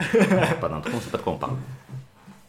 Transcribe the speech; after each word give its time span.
pas 0.00 0.68
d'intro, 0.68 0.92
on 0.96 1.00
sait 1.00 1.10
pas 1.10 1.18
de 1.18 1.22
quoi 1.22 1.32
on 1.32 1.36
parle. 1.38 1.56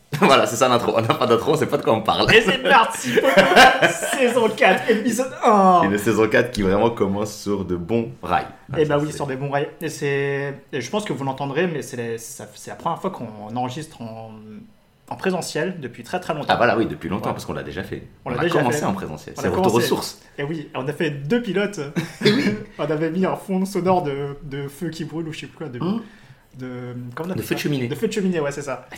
voilà, 0.19 0.46
c'est 0.47 0.55
ça 0.55 0.67
l'intro. 0.69 0.94
On 0.96 1.01
n'a 1.01 1.14
pas 1.14 1.27
d'intro, 1.27 1.54
on 1.54 1.58
sait 1.58 1.66
pas 1.66 1.77
de 1.77 1.84
quoi 1.84 1.94
on 1.94 2.02
parle. 2.02 2.34
Et 2.34 2.42
c'est 2.42 2.58
parti 2.60 3.10
Saison 4.18 4.50
4, 4.50 4.89
épisode 4.89 5.31
1 5.43 5.81
Une 5.83 5.97
saison 5.97 6.28
4 6.28 6.52
qui 6.52 6.62
vraiment 6.62 6.89
commence 6.89 7.33
sur 7.33 7.65
de 7.65 7.75
bons 7.75 8.12
rails. 8.23 8.47
Et 8.78 8.86
bah 8.86 8.97
Ça, 8.99 9.04
oui, 9.05 9.12
sur 9.13 9.28
des 9.28 9.36
bons 9.36 9.49
rails. 9.49 9.70
Et 9.81 9.89
c'est. 9.89 10.60
et 10.71 10.81
je 10.81 10.89
pense 10.89 11.05
que 11.05 11.13
vous 11.13 11.23
l'entendrez, 11.23 11.68
mais 11.68 11.81
c'est 11.81 11.97
la... 11.97 12.18
ça- 12.18 12.47
c'est 12.55 12.70
la 12.71 12.75
première 12.78 12.99
fois 12.99 13.12
qu'on 13.12 13.55
enregistre 13.55 14.01
en... 14.01 14.31
en 15.09 15.15
présentiel 15.15 15.79
depuis 15.79 16.04
très 16.04 16.20
très 16.21 16.34
longtemps. 16.34 16.48
Ah 16.50 16.55
voilà, 16.57 16.77
oui, 16.77 16.86
depuis 16.86 17.09
longtemps, 17.09 17.27
Ouais. 17.27 17.34
parce 17.34 17.45
qu'on 17.45 17.54
l'a 17.54 17.64
déjà 17.64 17.84
fait. 17.84 18.04
On 18.25 18.29
On, 18.32 18.34
l'a 18.34 18.39
a 18.41 18.43
déjà 18.43 18.59
commencé 18.59 18.79
fait. 18.79 18.86
en 18.86 18.93
présentiel. 18.93 19.36
On 19.38 19.41
C'est 19.41 19.48
retour 19.50 19.66
aux 19.66 19.70
commencé. 19.70 19.88
sources. 19.88 20.21
Et 20.38 20.43
oui, 20.43 20.70
on 20.73 20.88
a 20.88 20.93
fait 20.93 21.11
deux 21.11 21.41
pilotes. 21.41 21.79
on 22.79 22.84
avait 22.84 23.11
mis 23.11 23.25
un 23.25 23.36
fond 23.36 23.64
sonore 23.66 24.04
de, 24.04 24.38
de 24.43 24.68
feu 24.70 24.89
qui 24.89 25.04
brûle 25.05 25.27
ou 25.27 25.34
je 25.34 25.41
sais 25.41 25.48
plus 25.48 25.57
quoi. 25.57 25.68
De, 25.68 25.79
Hum. 25.82 26.02
De, 26.58 26.96
comment 27.16 27.26
on 27.26 27.28
De 27.28 27.32
appelle 27.34 27.44
feu 27.46 27.55
de 27.55 27.60
cheminée. 27.60 27.88
De 27.88 27.96
feu 27.96 28.08
de 28.08 28.14
cheminée, 28.14 28.39
ouais, 28.39 28.52
c'est 28.52 28.62
ça. 28.62 28.88
Ah, 28.92 28.96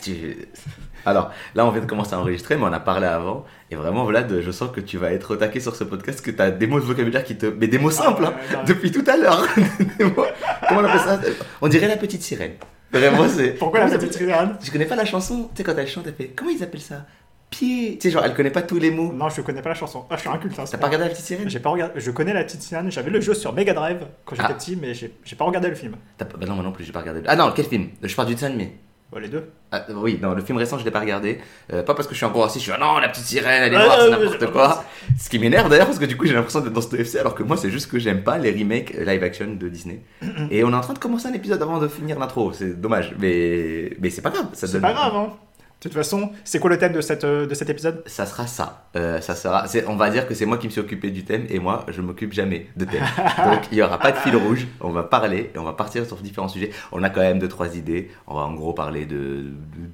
Alors, 1.10 1.30
là, 1.54 1.66
on 1.66 1.70
vient 1.70 1.80
de 1.80 1.86
commencer 1.86 2.14
à 2.14 2.18
enregistrer, 2.18 2.56
mais 2.56 2.64
on 2.64 2.72
a 2.72 2.80
parlé 2.80 3.06
avant. 3.06 3.44
Et 3.70 3.76
vraiment, 3.76 4.04
Vlad, 4.04 4.40
je 4.40 4.50
sens 4.50 4.70
que 4.74 4.80
tu 4.80 4.98
vas 4.98 5.12
être 5.12 5.34
au 5.34 5.36
taquet 5.36 5.60
sur 5.60 5.76
ce 5.76 5.84
podcast, 5.84 6.20
que 6.22 6.30
tu 6.30 6.40
as 6.42 6.50
des 6.50 6.66
mots 6.66 6.80
de 6.80 6.84
vocabulaire 6.84 7.24
qui 7.24 7.36
te. 7.36 7.46
Mais 7.46 7.68
des 7.68 7.78
mots 7.78 7.90
simples, 7.90 8.24
hein, 8.24 8.34
Ah, 8.34 8.52
ouais, 8.52 8.56
non, 8.58 8.64
depuis 8.66 8.90
tout 8.90 9.04
à 9.06 9.16
l'heure. 9.16 9.46
Mots- 10.00 10.26
Comment 10.68 10.80
on 10.80 10.84
appelle 10.84 11.00
ça? 11.00 11.20
On 11.60 11.68
dirait 11.68 11.88
la 11.88 11.96
petite 11.96 12.22
sirène. 12.22 12.52
Vraiment, 12.92 13.28
c'est. 13.28 13.50
Pourquoi 13.50 13.80
la 13.80 13.86
petite 13.98 14.14
sirène? 14.14 14.56
Tu 14.62 14.70
connais 14.70 14.86
pas 14.86 14.96
la 14.96 15.04
chanson? 15.04 15.48
Tu 15.54 15.58
sais, 15.58 15.62
quand 15.64 15.76
elle 15.78 15.86
chante, 15.86 16.04
elle 16.06 16.14
fait. 16.14 16.28
Comment 16.34 16.50
ils 16.50 16.62
appellent 16.62 16.80
ça? 16.80 17.06
Pied. 17.50 17.98
Tu 17.98 18.08
sais, 18.08 18.10
genre, 18.12 18.24
elle 18.24 18.34
connaît 18.34 18.50
pas 18.50 18.62
tous 18.62 18.78
les 18.78 18.90
mots. 18.90 19.12
Non, 19.12 19.28
je 19.28 19.40
connais 19.42 19.60
pas 19.62 19.70
la 19.70 19.74
chanson. 19.74 20.04
Ah, 20.08 20.14
je 20.16 20.20
suis 20.20 20.28
inculte. 20.30 20.56
Hein, 20.58 20.64
T'as 20.70 20.78
pas 20.78 20.86
regardé 20.86 21.06
la 21.06 21.10
petite 21.10 21.24
sirène 21.26 21.50
J'ai 21.50 21.58
pas 21.60 21.70
regardé. 21.70 21.94
Je 22.00 22.10
connais 22.12 22.32
la 22.32 22.44
petite 22.44 22.62
sirène. 22.62 22.90
J'avais 22.92 23.10
le 23.10 23.20
jeu 23.20 23.34
sur 23.34 23.52
Mega 23.52 23.74
Drive 23.74 24.06
quand 24.24 24.36
j'étais 24.36 24.48
Ah. 24.50 24.54
petit, 24.54 24.76
mais 24.80 24.94
j'ai 24.94 25.10
pas 25.36 25.44
regardé 25.44 25.68
le 25.68 25.74
film. 25.74 25.96
Pas- 26.16 26.24
Bah 26.26 26.46
non, 26.46 26.54
moi 26.54 26.62
non 26.64 26.72
plus, 26.72 26.84
j'ai 26.84 26.92
pas 26.92 27.00
regardé. 27.00 27.22
Ah 27.26 27.34
non, 27.36 27.52
quel 27.54 27.66
film? 27.66 27.88
Je 28.02 28.14
parle 28.14 28.28
du 28.28 28.34
dessin 28.34 28.46
animé. 28.46 28.72
Les 29.20 29.26
deux. 29.26 29.50
Ah, 29.72 29.84
oui, 29.96 30.20
non, 30.22 30.34
le 30.34 30.40
film 30.42 30.56
récent, 30.56 30.78
je 30.78 30.84
l'ai 30.84 30.92
pas 30.92 31.00
regardé. 31.00 31.40
Euh, 31.72 31.82
pas 31.82 31.94
parce 31.94 32.06
que 32.06 32.14
je 32.14 32.18
suis 32.18 32.26
encore 32.26 32.44
assis, 32.44 32.60
je 32.60 32.64
suis 32.64 32.72
ah 32.72 32.78
non, 32.78 32.98
la 32.98 33.08
petite 33.08 33.24
sirène, 33.24 33.64
elle 33.64 33.72
est 33.72 33.76
noire, 33.76 33.88
ah, 33.98 34.02
c'est 34.04 34.10
n'importe 34.10 34.52
quoi. 34.52 34.84
Ce 35.18 35.28
qui 35.28 35.40
m'énerve 35.40 35.68
d'ailleurs, 35.68 35.86
parce 35.86 35.98
que 35.98 36.04
du 36.04 36.16
coup, 36.16 36.26
j'ai 36.26 36.32
l'impression 36.34 36.60
d'être 36.60 36.72
dans 36.72 36.80
ce 36.80 36.94
FC, 36.94 37.18
alors 37.18 37.34
que 37.34 37.42
moi, 37.42 37.56
c'est 37.56 37.70
juste 37.70 37.90
que 37.90 37.98
j'aime 37.98 38.22
pas 38.22 38.38
les 38.38 38.52
remakes 38.52 38.94
euh, 38.94 39.04
live 39.04 39.24
action 39.24 39.48
de 39.58 39.68
Disney. 39.68 40.02
Et 40.52 40.62
on 40.62 40.70
est 40.70 40.74
en 40.76 40.80
train 40.80 40.94
de 40.94 41.00
commencer 41.00 41.26
un 41.26 41.32
épisode 41.32 41.60
avant 41.60 41.78
de 41.78 41.88
finir 41.88 42.20
l'intro, 42.20 42.52
c'est 42.52 42.80
dommage. 42.80 43.12
Mais, 43.18 43.90
mais 44.00 44.10
c'est 44.10 44.22
pas 44.22 44.30
grave. 44.30 44.46
C'est 44.52 44.70
donne- 44.70 44.80
pas 44.82 44.92
grave, 44.92 45.16
hein. 45.16 45.32
De 45.80 45.88
toute 45.88 45.94
façon, 45.94 46.30
c'est 46.44 46.58
quoi 46.58 46.68
le 46.68 46.76
thème 46.76 46.92
de, 46.92 47.00
cette, 47.00 47.24
euh, 47.24 47.46
de 47.46 47.54
cet 47.54 47.70
épisode? 47.70 48.02
Ça 48.04 48.26
sera 48.26 48.46
ça. 48.46 48.84
Euh, 48.96 49.18
ça 49.22 49.34
sera. 49.34 49.66
c'est- 49.66 49.86
On 49.88 49.96
va 49.96 50.10
dire 50.10 50.28
que 50.28 50.34
c'est 50.34 50.44
moi 50.44 50.58
qui 50.58 50.66
me 50.66 50.70
suis 50.70 50.80
occupé 50.82 51.10
du 51.10 51.24
thème 51.24 51.46
et 51.48 51.58
moi 51.58 51.86
je 51.88 52.02
m'occupe 52.02 52.34
jamais 52.34 52.66
de 52.76 52.84
thème. 52.84 53.02
Donc 53.46 53.60
il 53.72 53.78
y 53.78 53.82
aura 53.82 53.98
pas 53.98 54.12
de 54.12 54.18
fil 54.18 54.36
rouge. 54.36 54.66
On 54.82 54.90
va 54.90 55.04
parler 55.04 55.50
et 55.54 55.58
on 55.58 55.64
va 55.64 55.72
partir 55.72 56.04
sur 56.04 56.18
différents 56.18 56.48
sujets. 56.48 56.68
On 56.92 57.02
a 57.02 57.08
quand 57.08 57.22
même 57.22 57.38
deux 57.38 57.48
trois 57.48 57.76
idées. 57.78 58.10
On 58.26 58.34
va 58.34 58.42
en 58.42 58.52
gros 58.52 58.74
parler 58.74 59.06
de, 59.06 59.16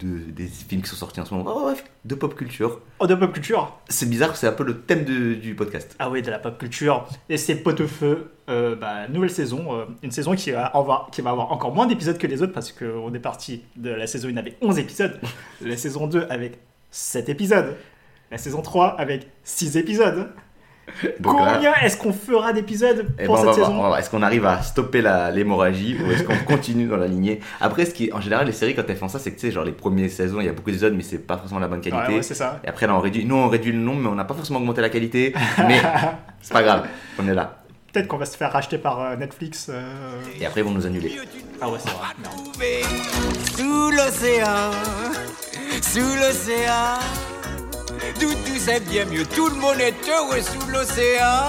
de- 0.00 0.06
de- 0.06 0.30
des 0.32 0.46
films 0.48 0.82
qui 0.82 0.88
sont 0.88 0.96
sortis 0.96 1.20
en 1.20 1.24
ce 1.24 1.32
moment. 1.34 1.52
Oh, 1.56 1.60
bref, 1.62 1.84
de 2.04 2.14
pop 2.16 2.34
culture. 2.34 2.80
Oh, 2.98 3.06
de 3.06 3.14
pop 3.14 3.32
culture? 3.32 3.78
C'est 3.88 4.10
bizarre, 4.10 4.34
c'est 4.36 4.48
un 4.48 4.52
peu 4.52 4.64
le 4.64 4.80
thème 4.80 5.04
de- 5.04 5.34
du 5.34 5.54
podcast. 5.54 5.94
Ah 6.00 6.10
oui, 6.10 6.20
de 6.20 6.32
la 6.32 6.40
pop 6.40 6.58
culture. 6.58 7.06
Et 7.28 7.36
c'est 7.36 7.54
pot-au-feu, 7.54 8.32
euh, 8.48 8.76
bah, 8.76 9.08
nouvelle 9.08 9.30
saison. 9.30 9.74
euh, 9.74 9.84
une 10.02 10.10
saison 10.10 10.34
qui 10.34 10.50
va, 10.50 10.66
avoir, 10.66 11.10
qui 11.10 11.20
va 11.20 11.30
avoir 11.30 11.52
encore 11.52 11.74
moins 11.74 11.86
d'épisodes 11.86 12.18
que 12.18 12.26
les 12.26 12.42
autres 12.42 12.52
parce 12.52 12.72
qu'on 12.72 13.12
est 13.14 13.18
parti 13.20 13.62
de 13.76 13.90
la 13.90 14.06
saison 14.06 14.28
1 14.28 14.36
avec 14.36 14.56
11 14.60 14.78
épisodes. 14.78 15.20
la 15.60 15.76
saison 15.76 16.06
2 16.06 16.26
avec 16.30 16.58
7 16.90 17.28
épisodes. 17.28 17.76
La 18.30 18.38
saison 18.38 18.62
3 18.62 18.96
avec 18.98 19.26
6 19.44 19.76
épisodes. 19.76 20.28
Donc 21.20 21.38
là, 21.40 21.54
Combien 21.54 21.74
est-ce 21.82 21.96
qu'on 21.96 22.12
fera 22.12 22.52
d'épisodes 22.52 23.06
eh 23.18 23.22
ben, 23.22 23.26
pour 23.26 23.36
va 23.36 23.52
cette 23.52 23.64
saison. 23.64 23.96
Est-ce 23.96 24.08
qu'on 24.10 24.22
arrive 24.22 24.46
à 24.46 24.62
stopper 24.62 25.02
l'hémorragie 25.34 25.96
ou 26.00 26.10
est-ce 26.10 26.22
qu'on 26.22 26.36
continue 26.46 26.86
dans 26.86 26.96
la 26.96 27.08
lignée? 27.08 27.40
Après, 27.60 27.84
ce 27.84 27.94
qui 27.94 28.12
en 28.12 28.20
général, 28.20 28.46
les 28.46 28.52
séries 28.52 28.74
quand 28.74 28.84
elles 28.88 28.96
font 28.96 29.08
ça, 29.08 29.18
c'est 29.18 29.30
que 29.32 29.36
tu 29.36 29.46
sais, 29.46 29.52
genre 29.52 29.64
les 29.64 29.72
premières 29.72 30.10
saisons, 30.10 30.40
il 30.40 30.46
y 30.46 30.48
a 30.48 30.52
beaucoup 30.52 30.70
d'épisodes, 30.70 30.94
mais 30.94 31.02
c'est 31.02 31.18
pas 31.18 31.36
forcément 31.36 31.60
la 31.60 31.68
bonne 31.68 31.80
qualité. 31.80 32.16
Ouais, 32.16 32.22
ça. 32.22 32.60
Et 32.64 32.68
après, 32.68 32.86
là, 32.86 32.94
on 32.94 33.00
réduit. 33.00 33.24
Nous, 33.24 33.34
on 33.34 33.48
réduit 33.48 33.72
le 33.72 33.78
nombre, 33.78 34.00
mais 34.02 34.08
on 34.08 34.14
n'a 34.14 34.24
pas 34.24 34.34
forcément 34.34 34.60
augmenté 34.60 34.80
la 34.80 34.88
qualité. 34.90 35.34
Mais 35.58 35.80
c'est 36.40 36.52
pas 36.52 36.62
grave, 36.62 36.86
on 37.18 37.26
est 37.26 37.34
là. 37.34 37.65
Peut-être 37.96 38.08
qu'on 38.08 38.18
va 38.18 38.26
se 38.26 38.36
faire 38.36 38.52
racheter 38.52 38.76
par 38.76 39.00
euh, 39.00 39.16
Netflix. 39.16 39.68
euh, 39.70 39.80
Et 40.38 40.44
après, 40.44 40.60
ils 40.60 40.64
vont 40.64 40.70
nous 40.70 40.84
annuler. 40.84 41.16
Ah 41.62 41.70
ouais, 41.70 41.78
c'est 41.82 41.88
vrai. 41.88 42.08
merde. 42.20 42.34
sous 43.56 43.90
l'océan, 43.90 44.70
sous 45.80 46.14
l'océan. 46.20 46.98
D'où 48.20 48.34
tout 48.34 48.58
c'est 48.58 48.80
bien 48.86 49.06
mieux, 49.06 49.24
tout 49.24 49.48
le 49.48 49.54
monde 49.54 49.80
est 49.80 49.94
heureux 50.10 50.42
sous 50.42 50.68
l'océan. 50.70 51.46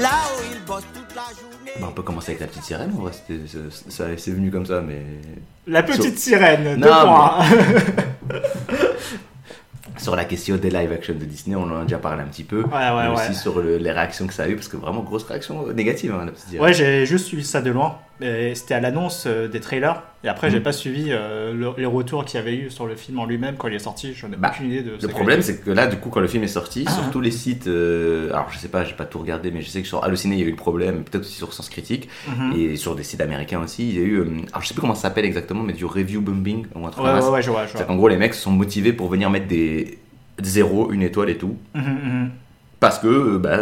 Là 0.00 0.10
où 0.36 0.42
il 0.52 0.60
bosse 0.64 0.82
toute 0.92 1.14
la 1.14 1.22
journée. 1.22 1.70
Bah, 1.80 1.86
on 1.90 1.92
peut 1.92 2.02
commencer 2.02 2.32
avec 2.32 2.40
la 2.40 2.48
petite 2.48 2.64
sirène, 2.64 2.92
en 2.98 3.02
vrai. 3.02 3.12
c'était- 3.12 3.42
c'est- 3.46 3.90
ça- 3.92 4.04
C'est 4.16 4.32
venu 4.32 4.50
comme 4.50 4.66
ça, 4.66 4.80
mais. 4.80 5.00
La 5.68 5.84
petite 5.84 6.18
sirène, 6.18 6.80
deux 6.80 6.88
Non, 6.88 7.02
points. 7.02 7.38
Sur 10.04 10.16
la 10.16 10.24
question 10.26 10.56
des 10.56 10.70
live 10.70 10.92
action 10.92 11.14
de 11.14 11.24
Disney, 11.24 11.56
on 11.56 11.62
en 11.62 11.80
a 11.80 11.82
déjà 11.82 11.98
parlé 11.98 12.22
un 12.22 12.26
petit 12.26 12.44
peu. 12.44 12.60
Ouais, 12.62 12.64
ouais, 12.72 13.02
mais 13.04 13.08
aussi 13.30 13.34
sur 13.34 13.58
le- 13.60 13.78
les 13.78 13.90
réactions 13.90 14.26
que 14.26 14.34
ça 14.34 14.42
a 14.44 14.48
eu, 14.48 14.54
parce 14.54 14.68
que 14.68 14.76
vraiment, 14.76 15.00
grosse 15.02 15.24
réaction 15.24 15.66
négative, 15.72 16.12
hein. 16.14 16.26
Ouais, 16.60 16.74
j'ai 16.74 17.06
juste 17.06 17.26
suivi 17.26 17.42
ça 17.44 17.62
de 17.62 17.70
loin. 17.70 17.96
C'était 18.20 18.74
à 18.74 18.80
l'annonce 18.80 19.24
euh, 19.26 19.48
des 19.48 19.58
trailers. 19.60 20.02
Et 20.22 20.28
après, 20.28 20.48
j'ai 20.48 20.58
Mhm. 20.58 20.62
pas 20.62 20.72
suivi 20.72 21.06
euh, 21.10 21.52
le- 21.52 21.72
les 21.76 21.84
retours 21.84 22.24
qu'il 22.24 22.38
y 22.38 22.42
avait 22.42 22.54
eu 22.54 22.70
sur 22.70 22.86
le 22.86 22.94
film 22.96 23.18
en 23.18 23.26
lui-même 23.26 23.56
quand 23.56 23.66
il 23.68 23.74
est 23.74 23.78
sorti. 23.80 24.14
Je 24.14 24.26
n'ai 24.26 24.36
Bah, 24.36 24.52
aucune 24.54 24.66
idée 24.70 24.82
de 24.82 24.92
Le 25.00 25.08
problème, 25.08 25.42
c'est 25.42 25.60
que 25.60 25.70
là, 25.70 25.86
du 25.88 25.96
coup, 25.96 26.08
quand 26.10 26.20
le 26.20 26.28
film 26.28 26.44
est 26.44 26.48
sorti, 26.48 26.84
Ah. 26.86 26.90
sur 26.92 27.10
tous 27.10 27.20
les 27.20 27.32
sites, 27.32 27.66
euh, 27.66 28.30
alors 28.32 28.50
je 28.50 28.58
sais 28.58 28.68
pas, 28.68 28.84
j'ai 28.84 28.94
pas 28.94 29.04
tout 29.04 29.18
regardé, 29.18 29.50
mais 29.50 29.60
je 29.62 29.68
sais 29.68 29.82
que 29.82 29.88
sur 29.88 30.04
Allociné, 30.04 30.36
il 30.36 30.40
y 30.40 30.44
a 30.44 30.46
eu 30.46 30.50
le 30.50 30.56
problème, 30.56 31.02
peut-être 31.02 31.24
aussi 31.24 31.34
sur 31.34 31.52
Sens 31.52 31.68
Critique, 31.68 32.08
Mhm. 32.28 32.52
et 32.56 32.76
sur 32.76 32.94
des 32.94 33.02
sites 33.02 33.20
américains 33.20 33.60
aussi, 33.62 33.88
il 33.88 33.94
y 33.96 33.98
a 33.98 34.02
eu, 34.06 34.18
euh, 34.20 34.26
alors 34.52 34.62
je 34.62 34.68
sais 34.68 34.74
plus 34.74 34.80
comment 34.80 34.94
ça 34.94 35.02
s'appelle 35.02 35.24
exactement, 35.24 35.62
mais 35.64 35.72
du 35.72 35.84
review 35.84 36.20
bombing, 36.20 36.66
ou 36.74 36.86
un 36.86 36.90
truc 36.90 37.04
Ouais, 37.04 37.10
comme 37.10 37.16
ouais, 37.16 37.22
ça. 37.22 37.30
ouais, 37.32 37.42
je 37.42 37.50
vois. 37.50 37.66
Je 37.66 37.72
vois. 37.72 37.80
C'est 37.80 37.86
qu'en 37.86 37.96
gros, 37.96 38.08
les 38.08 38.16
mecs 38.16 38.34
sont 38.34 38.52
motivés 38.52 38.92
pour 38.92 39.08
venir 39.08 39.28
mettre 39.28 39.48
des 39.48 39.98
zéros, 40.40 40.90
une 40.92 41.02
étoile 41.02 41.30
et 41.30 41.36
tout, 41.36 41.56
Mhm, 41.74 42.30
parce 42.80 43.00
que 43.00 43.36
bah, 43.38 43.58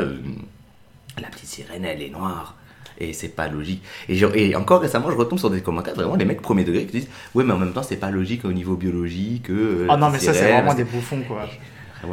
la 1.21 1.29
petite 1.29 1.49
sirène, 1.49 1.85
elle 1.87 2.03
est 2.03 2.11
noire. 2.11 2.57
Et 3.05 3.13
c'est 3.13 3.29
pas 3.35 3.49
logique. 3.49 3.83
Et, 4.09 4.15
je- 4.15 4.27
et 4.35 4.55
encore 4.55 4.81
récemment, 4.81 5.11
je 5.11 5.17
retombe 5.17 5.39
sur 5.39 5.51
des 5.51 5.61
commentaires, 5.61 5.95
vraiment, 5.95 6.15
les 6.15 6.25
mecs 6.25 6.41
premier 6.41 6.65
degré 6.65 6.87
qui 6.87 6.93
disent 7.01 7.09
Ouais, 7.35 7.43
mais 7.45 7.53
en 7.53 7.59
même 7.59 7.73
temps, 7.73 7.83
c'est 7.83 7.97
pas 7.97 8.11
logique 8.11 8.45
au 8.45 8.53
niveau 8.53 8.77
biologique. 8.77 9.51
euh, 9.51 9.87
Oh 9.91 9.97
non, 9.97 10.09
mais 10.11 10.19
ça, 10.19 10.33
c'est 10.33 10.53
vraiment 10.53 10.75
des 10.75 10.85
bouffons, 10.85 11.21
quoi. 11.27 11.47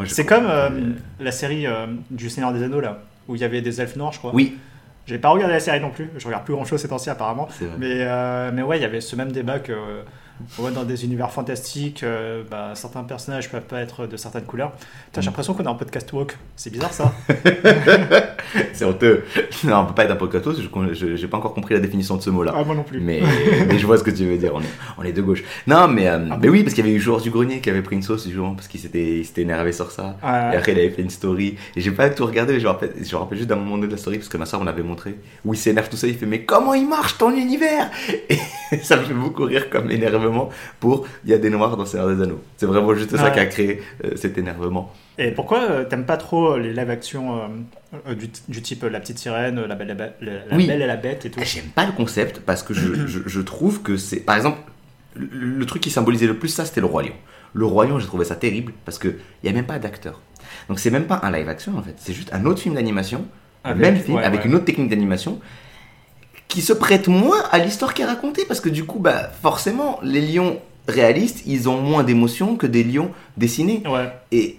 C'est 0.08 0.26
comme 0.26 0.46
euh, 0.48 0.70
mais- 0.72 1.24
la 1.26 1.32
série 1.32 1.66
euh, 1.68 1.86
du 2.12 2.30
Seigneur 2.30 2.54
des 2.54 2.64
Anneaux, 2.64 2.80
là, 2.82 3.04
où 3.28 3.36
il 3.36 3.42
y 3.42 3.44
avait 3.44 3.62
des 3.62 3.80
elfes 3.82 3.96
noirs, 3.96 4.14
je 4.14 4.20
crois. 4.20 4.32
Oui, 4.34 4.58
J'ai 5.06 5.18
pas 5.18 5.30
regardé 5.30 5.54
la 5.54 5.60
série 5.60 5.80
non 5.80 5.90
plus. 5.90 6.10
Je 6.18 6.26
regarde 6.28 6.44
plus 6.46 6.54
grand 6.54 6.66
chose 6.66 6.80
ces 6.82 6.88
temps-ci, 6.88 7.10
apparemment. 7.10 7.48
Mais, 7.80 7.98
euh, 8.02 8.52
mais 8.54 8.62
ouais, 8.62 8.78
il 8.78 8.82
y 8.82 8.86
avait 8.86 9.02
ce 9.02 9.16
même 9.16 9.32
débat 9.32 9.58
que 9.60 9.74
euh, 10.60 10.64
ouais, 10.64 10.72
dans 10.72 10.84
des 10.84 11.04
univers 11.06 11.32
fantastiques, 11.32 12.04
euh, 12.04 12.44
bah, 12.50 12.72
certains 12.76 13.04
personnages 13.04 13.50
peuvent 13.50 13.62
pas 13.64 13.80
être 13.82 14.08
de 14.08 14.18
certaines 14.18 14.46
couleurs. 14.46 14.74
J'ai 15.16 15.22
Mm. 15.22 15.26
l'impression 15.26 15.54
qu'on 15.54 15.64
est 15.64 15.68
en 15.68 15.76
podcast 15.76 16.12
walk. 16.14 16.38
C'est 16.56 16.70
bizarre 16.72 16.94
ça. 16.94 17.14
C'est 18.74 18.86
honteux. 18.86 19.24
Non, 19.64 19.80
on 19.80 19.86
peut 19.86 19.94
pas 19.94 20.06
être 20.06 20.12
un 20.12 20.16
podcast, 20.16 20.46
je 20.58 20.94
je- 20.94 21.16
j'ai 21.16 21.28
pas 21.28 21.38
encore 21.38 21.54
compris 21.54 21.74
la 21.74 21.80
définition 21.80 22.16
de 22.16 22.22
ce 22.22 22.30
mot-là. 22.30 22.54
ah, 22.56 22.64
moi 22.64 22.76
non 22.76 22.84
plus. 22.84 23.00
Mais, 23.00 23.22
mais 23.68 23.78
je 23.78 23.86
vois 23.86 23.98
ce 23.98 24.04
que 24.04 24.12
tu 24.12 24.26
veux 24.26 24.38
dire, 24.38 24.52
on 24.56 24.62
est, 24.62 24.66
on 24.98 25.04
est 25.04 25.12
de 25.12 25.22
gauche. 25.22 25.44
Non, 25.68 25.88
mais, 25.88 26.08
euh, 26.08 26.20
Ah 26.32 26.38
mais 26.42 26.50
oui, 26.50 26.64
parce 26.64 26.74
qu'il 26.74 26.86
y 26.86 26.88
avait 26.90 26.96
eu 26.98 27.00
Joueur 27.00 27.22
du 27.22 27.30
Grenier 27.30 27.60
qui 27.62 27.70
avait 27.70 27.82
pris 27.82 27.96
une 27.96 28.02
sauce, 28.02 28.26
justement, 28.26 28.56
parce 28.56 28.68
qu'il 28.68 28.80
s'était 28.80 29.20
il 29.20 29.26
s'était 29.26 29.42
énervé 29.42 29.72
sur 29.72 29.92
ça. 29.92 30.18
Ouais. 30.24 30.54
Et 30.54 30.58
après, 30.58 30.72
il 30.72 30.80
avait 30.80 30.90
fait 30.90 31.02
une 31.02 31.10
story. 31.10 31.58
Et 31.76 31.82
j'ai 31.82 31.92
pas 31.92 32.10
tout 32.10 32.26
regardé, 32.26 32.54
mais 32.54 32.60
je 32.60 32.66
me 32.66 32.70
rappelle, 32.72 32.94
je 33.02 33.16
me 33.16 33.20
rappelle 33.20 33.38
juste 33.38 33.50
d'un 33.50 33.56
moment 33.56 33.76
donné 33.76 33.88
de 33.88 33.92
la 33.92 33.98
story, 33.98 34.18
parce 34.18 34.30
que 34.30 34.38
ma 34.38 34.46
soeur 34.46 34.60
me 34.62 34.66
l'avait 34.66 34.84
montré, 34.84 35.16
où 35.46 35.54
il 35.54 35.58
s'énerve 35.58 35.90
tout 35.90 35.98
ça, 35.98 36.08
il 36.08 36.16
fait 36.16 36.26
Mais 36.26 36.44
comment 36.44 36.74
il 36.74 36.88
marche 36.88 37.18
ton 37.18 37.32
univers? 37.36 37.90
Et 38.72 38.78
ça 38.84 38.98
me 38.98 39.04
fait 39.04 39.14
beaucoup 39.14 39.44
rire 39.44 39.70
comme 39.70 39.90
énervement 40.30 40.50
pour 40.80 41.06
Il 41.26 41.32
y 41.32 41.34
a 41.34 41.38
des 41.38 41.50
noirs 41.50 41.76
dans 41.78 41.86
Seigneur 41.86 42.08
des 42.16 42.22
Anneaux. 42.24 42.40
C'est 42.58 42.66
vraiment 42.66 42.94
juste 42.94 43.16
ça 43.18 43.32
qui 43.32 43.40
a 43.40 43.46
créé 43.46 43.82
euh, 44.06 44.12
cet 44.16 44.38
énervement. 44.38 44.94
Et 45.18 45.32
pourquoi 45.32 45.60
euh, 45.70 45.84
t'aimes 45.86 46.06
pas 46.06 46.18
trop 46.18 46.58
les 46.58 46.72
live 46.74 46.90
action 46.90 47.38
euh, 47.38 47.48
euh, 48.08 48.16
du, 48.16 48.30
du 48.48 48.62
type 48.62 48.84
euh, 48.86 48.90
La 48.90 49.00
Petite 49.02 49.20
Sirène, 49.20 49.60
La 49.66 49.76
Belle, 49.76 49.88
et 49.88 49.90
la, 49.90 49.96
Bête- 49.96 50.16
la- 50.22 50.32
la 50.50 50.56
Oui. 50.56 50.66
Belle 50.68 50.82
et 50.82 50.88
la 50.88 50.96
Bête 50.96 51.26
et 51.26 51.30
tout? 51.32 51.42
J'aime 51.44 51.66
pas 51.76 51.86
le 51.86 51.92
concept 51.92 52.40
parce 52.46 52.64
que 52.64 52.74
je, 52.74 52.94
je, 53.08 53.20
je 53.26 53.42
trouve 53.42 53.82
que 53.82 53.98
c'est. 53.98 54.22
Par 54.22 54.36
exemple, 54.38 54.60
le, 55.16 55.28
le 55.32 55.66
truc 55.66 55.82
qui 55.82 55.90
symbolisait 55.90 56.28
le 56.28 56.36
plus 56.38 56.50
ça, 56.50 56.64
c'était 56.66 56.80
le 56.82 56.88
Roi 56.88 57.04
Lion. 57.04 57.14
Le 57.54 57.66
Roi 57.66 57.86
Lion, 57.88 58.00
j'ai 58.00 58.06
trouvé 58.08 58.24
ça 58.26 58.36
terrible 58.36 58.74
parce 58.86 58.98
qu'il 59.00 59.16
n'y 59.44 59.50
a 59.50 59.54
même 59.54 59.66
pas 59.66 59.80
d'acteur. 59.80 60.22
Donc 60.70 60.80
c'est 60.80 60.92
même 60.92 61.06
pas 61.06 61.20
un 61.24 61.32
live 61.32 61.50
action 61.50 61.78
en 61.78 61.82
fait, 61.84 61.96
c'est 61.98 62.14
juste 62.14 62.32
un 62.34 62.46
autre 62.46 62.60
film 62.62 62.76
d'animation, 62.76 63.26
le 63.66 63.76
même 63.76 63.98
film, 63.98 64.18
ouais, 64.18 64.24
avec 64.24 64.42
ouais. 64.42 64.48
une 64.48 64.56
autre 64.56 64.66
technique 64.66 64.90
d'animation 64.90 65.40
qui 66.50 66.62
se 66.62 66.74
prête 66.74 67.08
moins 67.08 67.42
à 67.52 67.60
l'histoire 67.60 67.94
qui 67.94 68.02
est 68.02 68.06
racontée 68.06 68.44
parce 68.46 68.60
que 68.60 68.68
du 68.70 68.84
coup, 68.84 69.00
bah, 69.00 69.30
forcément, 69.42 70.00
les 70.04 70.20
lions 70.22 70.60
réalistes, 70.88 71.44
ils 71.46 71.70
ont 71.70 71.80
moins 71.80 72.04
d'émotions 72.04 72.58
que 72.58 72.68
des 72.68 72.84
lions 72.84 73.12
dessinés. 73.38 73.84
Ouais. 73.88 74.12
Et, 74.32 74.58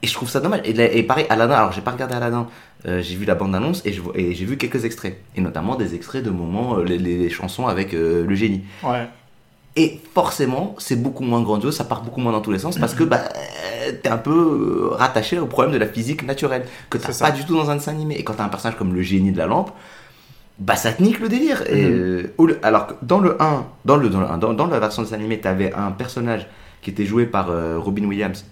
et 0.00 0.06
je 0.06 0.14
trouve 0.14 0.30
ça 0.30 0.40
dommage. 0.40 0.60
Et, 0.64 1.02
pareil, 1.02 1.26
Aladdin, 1.28 1.54
alors 1.56 1.72
j'ai 1.72 1.80
pas 1.80 1.90
regardé 1.90 2.14
Aladdin, 2.14 2.46
euh, 2.86 3.02
j'ai 3.02 3.16
vu 3.16 3.24
la 3.24 3.34
bande-annonce 3.34 3.82
et 3.84 3.92
je 3.92 4.00
vois- 4.00 4.12
et 4.16 4.32
j'ai 4.34 4.44
vu 4.44 4.56
quelques 4.56 4.84
extraits. 4.84 5.20
Et 5.34 5.40
notamment 5.40 5.74
des 5.74 5.96
extraits 5.96 6.22
de 6.22 6.30
moments, 6.30 6.78
euh, 6.78 6.84
les, 6.84 6.98
les 6.98 7.28
chansons 7.30 7.66
avec 7.66 7.94
euh, 7.94 8.24
le 8.24 8.34
génie. 8.36 8.62
Ouais. 8.84 9.08
Et 9.74 10.00
forcément, 10.14 10.74
c'est 10.78 11.00
beaucoup 11.02 11.24
moins 11.24 11.42
grandiose, 11.42 11.76
ça 11.76 11.84
part 11.84 12.02
beaucoup 12.02 12.20
moins 12.20 12.32
dans 12.32 12.40
tous 12.40 12.50
les 12.52 12.58
sens 12.60 12.78
parce 12.78 12.94
que 12.94 13.04
bah, 13.04 13.20
euh, 13.36 13.92
t'es 14.02 14.08
un 14.08 14.18
peu 14.18 14.88
rattaché 14.92 15.38
au 15.38 15.46
problème 15.46 15.72
de 15.72 15.78
la 15.78 15.86
physique 15.86 16.24
naturelle 16.24 16.64
que 16.90 16.98
t'as 16.98 17.12
ça. 17.12 17.26
pas 17.26 17.30
du 17.32 17.44
tout 17.44 17.54
dans 17.56 17.70
un 17.70 17.76
dessin 17.76 17.92
animé. 17.92 18.16
Et 18.16 18.24
quand 18.24 18.34
t'as 18.34 18.44
un 18.44 18.48
personnage 18.48 18.76
comme 18.78 18.94
le 18.94 19.02
génie 19.02 19.30
de 19.32 19.38
la 19.38 19.46
lampe, 19.46 19.70
bah 20.58 20.76
ça 20.76 20.92
te 20.92 21.02
nique 21.02 21.20
le 21.20 21.28
délire. 21.28 21.62
Et, 21.70 21.84
Mhm. 21.86 22.30
euh, 22.40 22.58
alors 22.62 22.86
que 22.88 22.94
dans 23.02 23.20
le 23.20 23.40
1, 23.40 23.66
dans, 23.84 23.96
le, 23.96 24.08
dans, 24.08 24.20
le 24.20 24.26
1, 24.26 24.38
dans, 24.38 24.52
dans 24.54 24.66
la 24.66 24.80
version 24.80 25.02
des 25.02 25.14
animés, 25.14 25.38
t'avais 25.38 25.72
un 25.74 25.90
personnage 25.92 26.46
qui 26.82 26.90
était 26.90 27.04
joué 27.04 27.26
par 27.26 27.50
euh, 27.50 27.78
Robin 27.78 28.04
Williams 28.04 28.44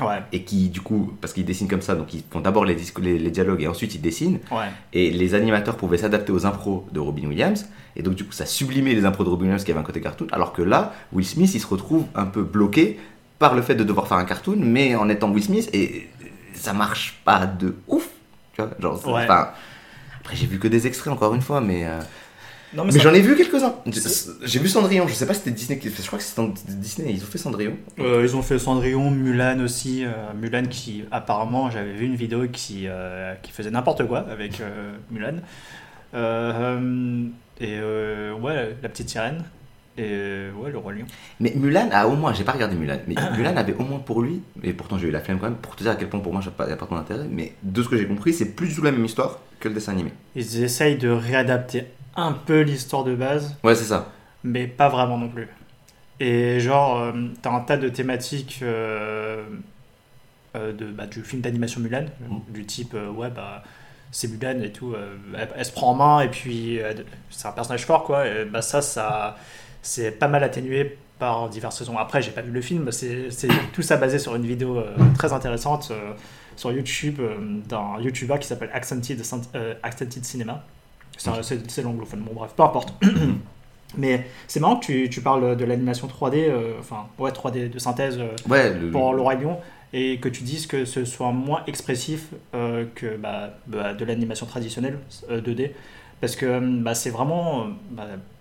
Ouais, 0.00 0.22
et 0.32 0.44
qui 0.44 0.70
du 0.70 0.80
coup, 0.80 1.12
parce 1.20 1.34
qu'il 1.34 1.44
dessine 1.44 1.68
comme 1.68 1.82
ça, 1.82 1.94
donc 1.94 2.14
ils 2.14 2.22
font 2.30 2.40
d'abord 2.40 2.64
les, 2.64 2.74
les, 3.02 3.18
les 3.18 3.30
dialogues 3.30 3.60
et 3.62 3.66
ensuite 3.68 3.94
ils 3.94 4.00
dessinent. 4.00 4.38
ouais. 4.50 4.68
Et 4.94 5.10
les 5.10 5.34
animateurs 5.34 5.76
pouvaient 5.76 5.98
s'adapter 5.98 6.32
aux 6.32 6.46
impros 6.46 6.86
de 6.90 7.00
Robin 7.00 7.26
Williams. 7.26 7.68
Et 7.96 8.02
donc, 8.02 8.14
du 8.14 8.24
coup, 8.24 8.32
ça 8.32 8.46
sublimait 8.46 8.94
les 8.94 9.04
impros 9.04 9.24
de 9.24 9.28
Robin 9.28 9.42
Williams 9.42 9.62
qui 9.64 9.70
avait 9.72 9.80
un 9.80 9.84
côté 9.84 10.00
cartoon. 10.00 10.26
Alors 10.32 10.54
que 10.54 10.62
là, 10.62 10.94
Will 11.12 11.26
Smith, 11.26 11.50
il 11.54 11.60
se 11.60 11.66
retrouve 11.66 12.04
un 12.14 12.24
peu 12.24 12.42
bloqué 12.42 12.98
par 13.38 13.54
le 13.54 13.60
fait 13.60 13.74
de 13.74 13.84
devoir 13.84 14.06
faire 14.08 14.16
un 14.16 14.24
cartoon, 14.24 14.56
mais 14.58 14.94
en 14.94 15.08
étant 15.10 15.30
Will 15.30 15.42
Smith, 15.44 15.68
et 15.74 16.08
ça 16.54 16.72
marche 16.72 17.20
pas 17.26 17.44
de 17.46 17.74
ouf. 17.88 18.08
Tu 18.54 18.62
vois, 18.62 18.70
genre, 18.80 19.06
Ouais. 19.06 19.26
Après, 20.30 20.36
j'ai 20.36 20.46
vu 20.46 20.58
que 20.58 20.68
des 20.68 20.86
extraits, 20.86 21.12
encore 21.12 21.34
une 21.34 21.42
fois, 21.42 21.60
mais. 21.60 21.84
euh, 21.86 21.98
Non, 22.72 22.84
mais 22.84 22.92
ça- 22.92 23.00
j'en 23.00 23.12
ai 23.12 23.20
vu 23.20 23.34
quelques-uns. 23.36 23.74
J'ai 24.44 24.60
vu 24.60 24.68
Cendrillon, 24.68 25.08
je 25.08 25.14
sais 25.14 25.26
pas 25.26 25.34
si 25.34 25.40
c'était 25.40 25.50
Disney 25.50 25.78
qui 25.80 25.90
Je 25.90 26.06
crois 26.06 26.18
que 26.20 26.24
c'était 26.24 26.42
Disney, 26.68 27.12
ils 27.12 27.22
ont 27.22 27.26
fait 27.26 27.38
Cendrillon. 27.38 27.76
Euh, 27.98 28.22
ils 28.24 28.36
ont 28.36 28.42
fait 28.42 28.58
Cendrillon, 28.60 29.10
Mulan 29.10 29.58
aussi. 29.60 30.04
euh, 30.04 30.10
Mulan 30.40 30.62
qui, 30.70 31.04
apparemment, 31.10 31.68
j'avais 31.70 31.92
vu 31.92 32.06
une 32.06 32.14
vidéo 32.14 32.46
qui, 32.52 32.84
euh, 32.86 33.34
qui 33.42 33.50
faisait 33.50 33.72
n'importe 33.72 34.06
quoi 34.06 34.20
avec 34.30 34.60
euh, 34.60 34.92
Mulan. 35.10 35.38
Euh, 36.14 36.52
euh, 36.78 37.24
et 37.60 37.76
euh, 37.80 38.32
ouais, 38.34 38.76
la 38.82 38.88
petite 38.88 39.08
sirène. 39.10 39.42
Et 39.98 40.02
euh, 40.06 40.52
ouais, 40.52 40.70
le 40.70 40.78
roi 40.78 40.92
lion. 40.92 41.04
Mais 41.40 41.52
Mulan 41.56 41.88
a 41.92 42.06
au 42.06 42.14
moins, 42.16 42.32
j'ai 42.32 42.44
pas 42.44 42.52
regardé 42.52 42.76
Mulan, 42.76 42.98
mais 43.06 43.14
Mulan 43.36 43.56
avait 43.56 43.74
au 43.74 43.82
moins 43.82 43.98
pour 43.98 44.22
lui, 44.22 44.40
et 44.62 44.72
pourtant 44.72 44.96
j'ai 44.98 45.08
eu 45.08 45.10
la 45.10 45.20
flemme 45.20 45.38
quand 45.38 45.46
même, 45.46 45.56
pour 45.56 45.76
te 45.76 45.82
dire 45.82 45.92
à 45.92 45.96
quel 45.96 46.08
point 46.08 46.20
pour 46.20 46.32
moi 46.32 46.40
il 46.42 46.66
n'y 46.66 46.72
a 46.72 46.76
pas 46.76 46.86
trop 46.86 46.94
d'intérêt, 46.96 47.26
mais 47.30 47.52
de 47.62 47.82
ce 47.82 47.88
que 47.88 47.96
j'ai 47.98 48.06
compris, 48.06 48.32
c'est 48.32 48.54
plus 48.54 48.68
du 48.68 48.74
tout 48.76 48.82
la 48.82 48.92
même 48.92 49.04
histoire 49.04 49.40
que 49.58 49.68
le 49.68 49.74
dessin 49.74 49.92
animé. 49.92 50.12
Ils 50.36 50.62
essayent 50.62 50.96
de 50.96 51.10
réadapter 51.10 51.84
un 52.16 52.32
peu 52.32 52.60
l'histoire 52.60 53.04
de 53.04 53.14
base, 53.14 53.56
Ouais, 53.64 53.74
c'est 53.74 53.84
ça. 53.84 54.10
mais 54.44 54.66
pas 54.66 54.88
vraiment 54.88 55.18
non 55.18 55.28
plus. 55.28 55.48
Et 56.20 56.60
genre, 56.60 56.98
euh, 56.98 57.12
t'as 57.42 57.50
un 57.50 57.60
tas 57.60 57.76
de 57.76 57.88
thématiques 57.88 58.60
euh, 58.62 59.44
euh, 60.56 60.72
de, 60.72 60.86
bah, 60.86 61.06
du 61.06 61.22
film 61.22 61.42
d'animation 61.42 61.80
Mulan, 61.80 62.06
Mm. 62.28 62.52
du 62.52 62.64
type, 62.66 62.94
euh, 62.94 63.08
ouais, 63.10 63.30
bah, 63.30 63.62
c'est 64.12 64.28
Mulan 64.28 64.60
et 64.62 64.70
tout, 64.72 64.94
elle, 65.36 65.48
elle 65.56 65.64
se 65.64 65.72
prend 65.72 65.90
en 65.90 65.94
main 65.94 66.20
et 66.20 66.28
puis 66.28 66.78
c'est 67.30 67.46
un 67.48 67.52
personnage 67.52 67.84
fort, 67.86 68.04
quoi. 68.04 68.26
Et, 68.26 68.44
bah, 68.44 68.60
ça, 68.62 68.82
ça 68.82 69.36
c'est 69.82 70.10
pas 70.10 70.28
mal 70.28 70.44
atténué 70.44 70.98
par 71.18 71.48
diverses 71.48 71.78
raisons. 71.78 71.98
Après, 71.98 72.22
j'ai 72.22 72.30
pas 72.30 72.42
vu 72.42 72.50
le 72.50 72.60
film, 72.60 72.90
c'est 72.92 73.28
tout 73.72 73.82
ça 73.82 73.96
basé 73.96 74.18
sur 74.18 74.34
une 74.34 74.46
vidéo 74.46 74.78
euh, 74.78 74.94
très 75.14 75.32
intéressante 75.32 75.88
euh, 75.90 76.12
sur 76.56 76.72
YouTube 76.72 77.20
euh, 77.20 77.36
d'un 77.68 78.00
YouTuber 78.00 78.38
qui 78.40 78.46
s'appelle 78.46 78.70
Accented, 78.72 79.22
Accented 79.82 80.24
Cinema. 80.24 80.64
C'est 81.16 81.82
l'anglophone, 81.82 82.20
bon 82.20 82.32
bref, 82.34 82.52
peu 82.56 82.62
importe. 82.62 82.94
Mais 83.96 84.26
c'est 84.46 84.60
marrant 84.60 84.76
que 84.76 84.86
tu, 84.86 85.10
tu 85.10 85.20
parles 85.20 85.56
de 85.56 85.64
l'animation 85.64 86.06
3D, 86.06 86.48
euh, 86.48 86.74
enfin, 86.78 87.06
ouais, 87.18 87.30
3D 87.30 87.70
de 87.70 87.78
synthèse 87.78 88.20
Ouais, 88.48 88.72
le, 88.72 88.90
pour 88.90 89.12
Lion, 89.14 89.58
et 89.92 90.18
que 90.18 90.28
tu 90.28 90.42
dises 90.42 90.66
que 90.66 90.84
ce 90.84 91.04
soit 91.04 91.32
moins 91.32 91.62
expressif 91.66 92.28
euh, 92.54 92.86
que 92.94 93.16
bah, 93.16 93.54
bah, 93.66 93.94
de 93.94 94.04
l'animation 94.04 94.46
traditionnelle 94.46 94.98
euh, 95.30 95.40
2D. 95.40 95.72
Parce 96.20 96.36
que 96.36 96.46
euh, 96.46 96.60
bah, 96.62 96.94
c'est 96.94 97.10
vraiment. 97.10 97.68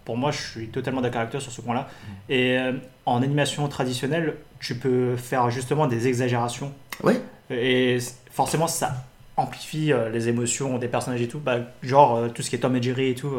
Pour 0.09 0.17
moi, 0.17 0.31
je 0.31 0.41
suis 0.41 0.67
totalement 0.69 1.01
d'accord 1.01 1.19
avec 1.21 1.29
toi 1.29 1.39
sur 1.39 1.51
ce 1.51 1.61
point-là. 1.61 1.87
Et 2.29 2.57
euh, 2.57 2.71
en 3.05 3.21
animation 3.21 3.67
traditionnelle, 3.67 4.37
tu 4.59 4.73
peux 4.75 5.15
faire 5.15 5.51
justement 5.51 5.85
des 5.85 6.07
exagérations. 6.07 6.73
Ouais. 7.03 7.21
Et 7.51 7.99
forcément, 8.31 8.65
ça 8.65 9.05
amplifie 9.37 9.93
euh, 9.93 10.09
les 10.09 10.27
émotions 10.27 10.79
des 10.79 10.87
personnages 10.87 11.21
et 11.21 11.27
tout. 11.27 11.37
Bah, 11.37 11.59
genre, 11.83 12.15
euh, 12.15 12.27
tout 12.29 12.41
ce 12.41 12.49
qui 12.49 12.55
est 12.55 12.59
Tom 12.59 12.75
et 12.75 12.81
Jerry 12.81 13.09
et 13.09 13.13
tout, 13.13 13.33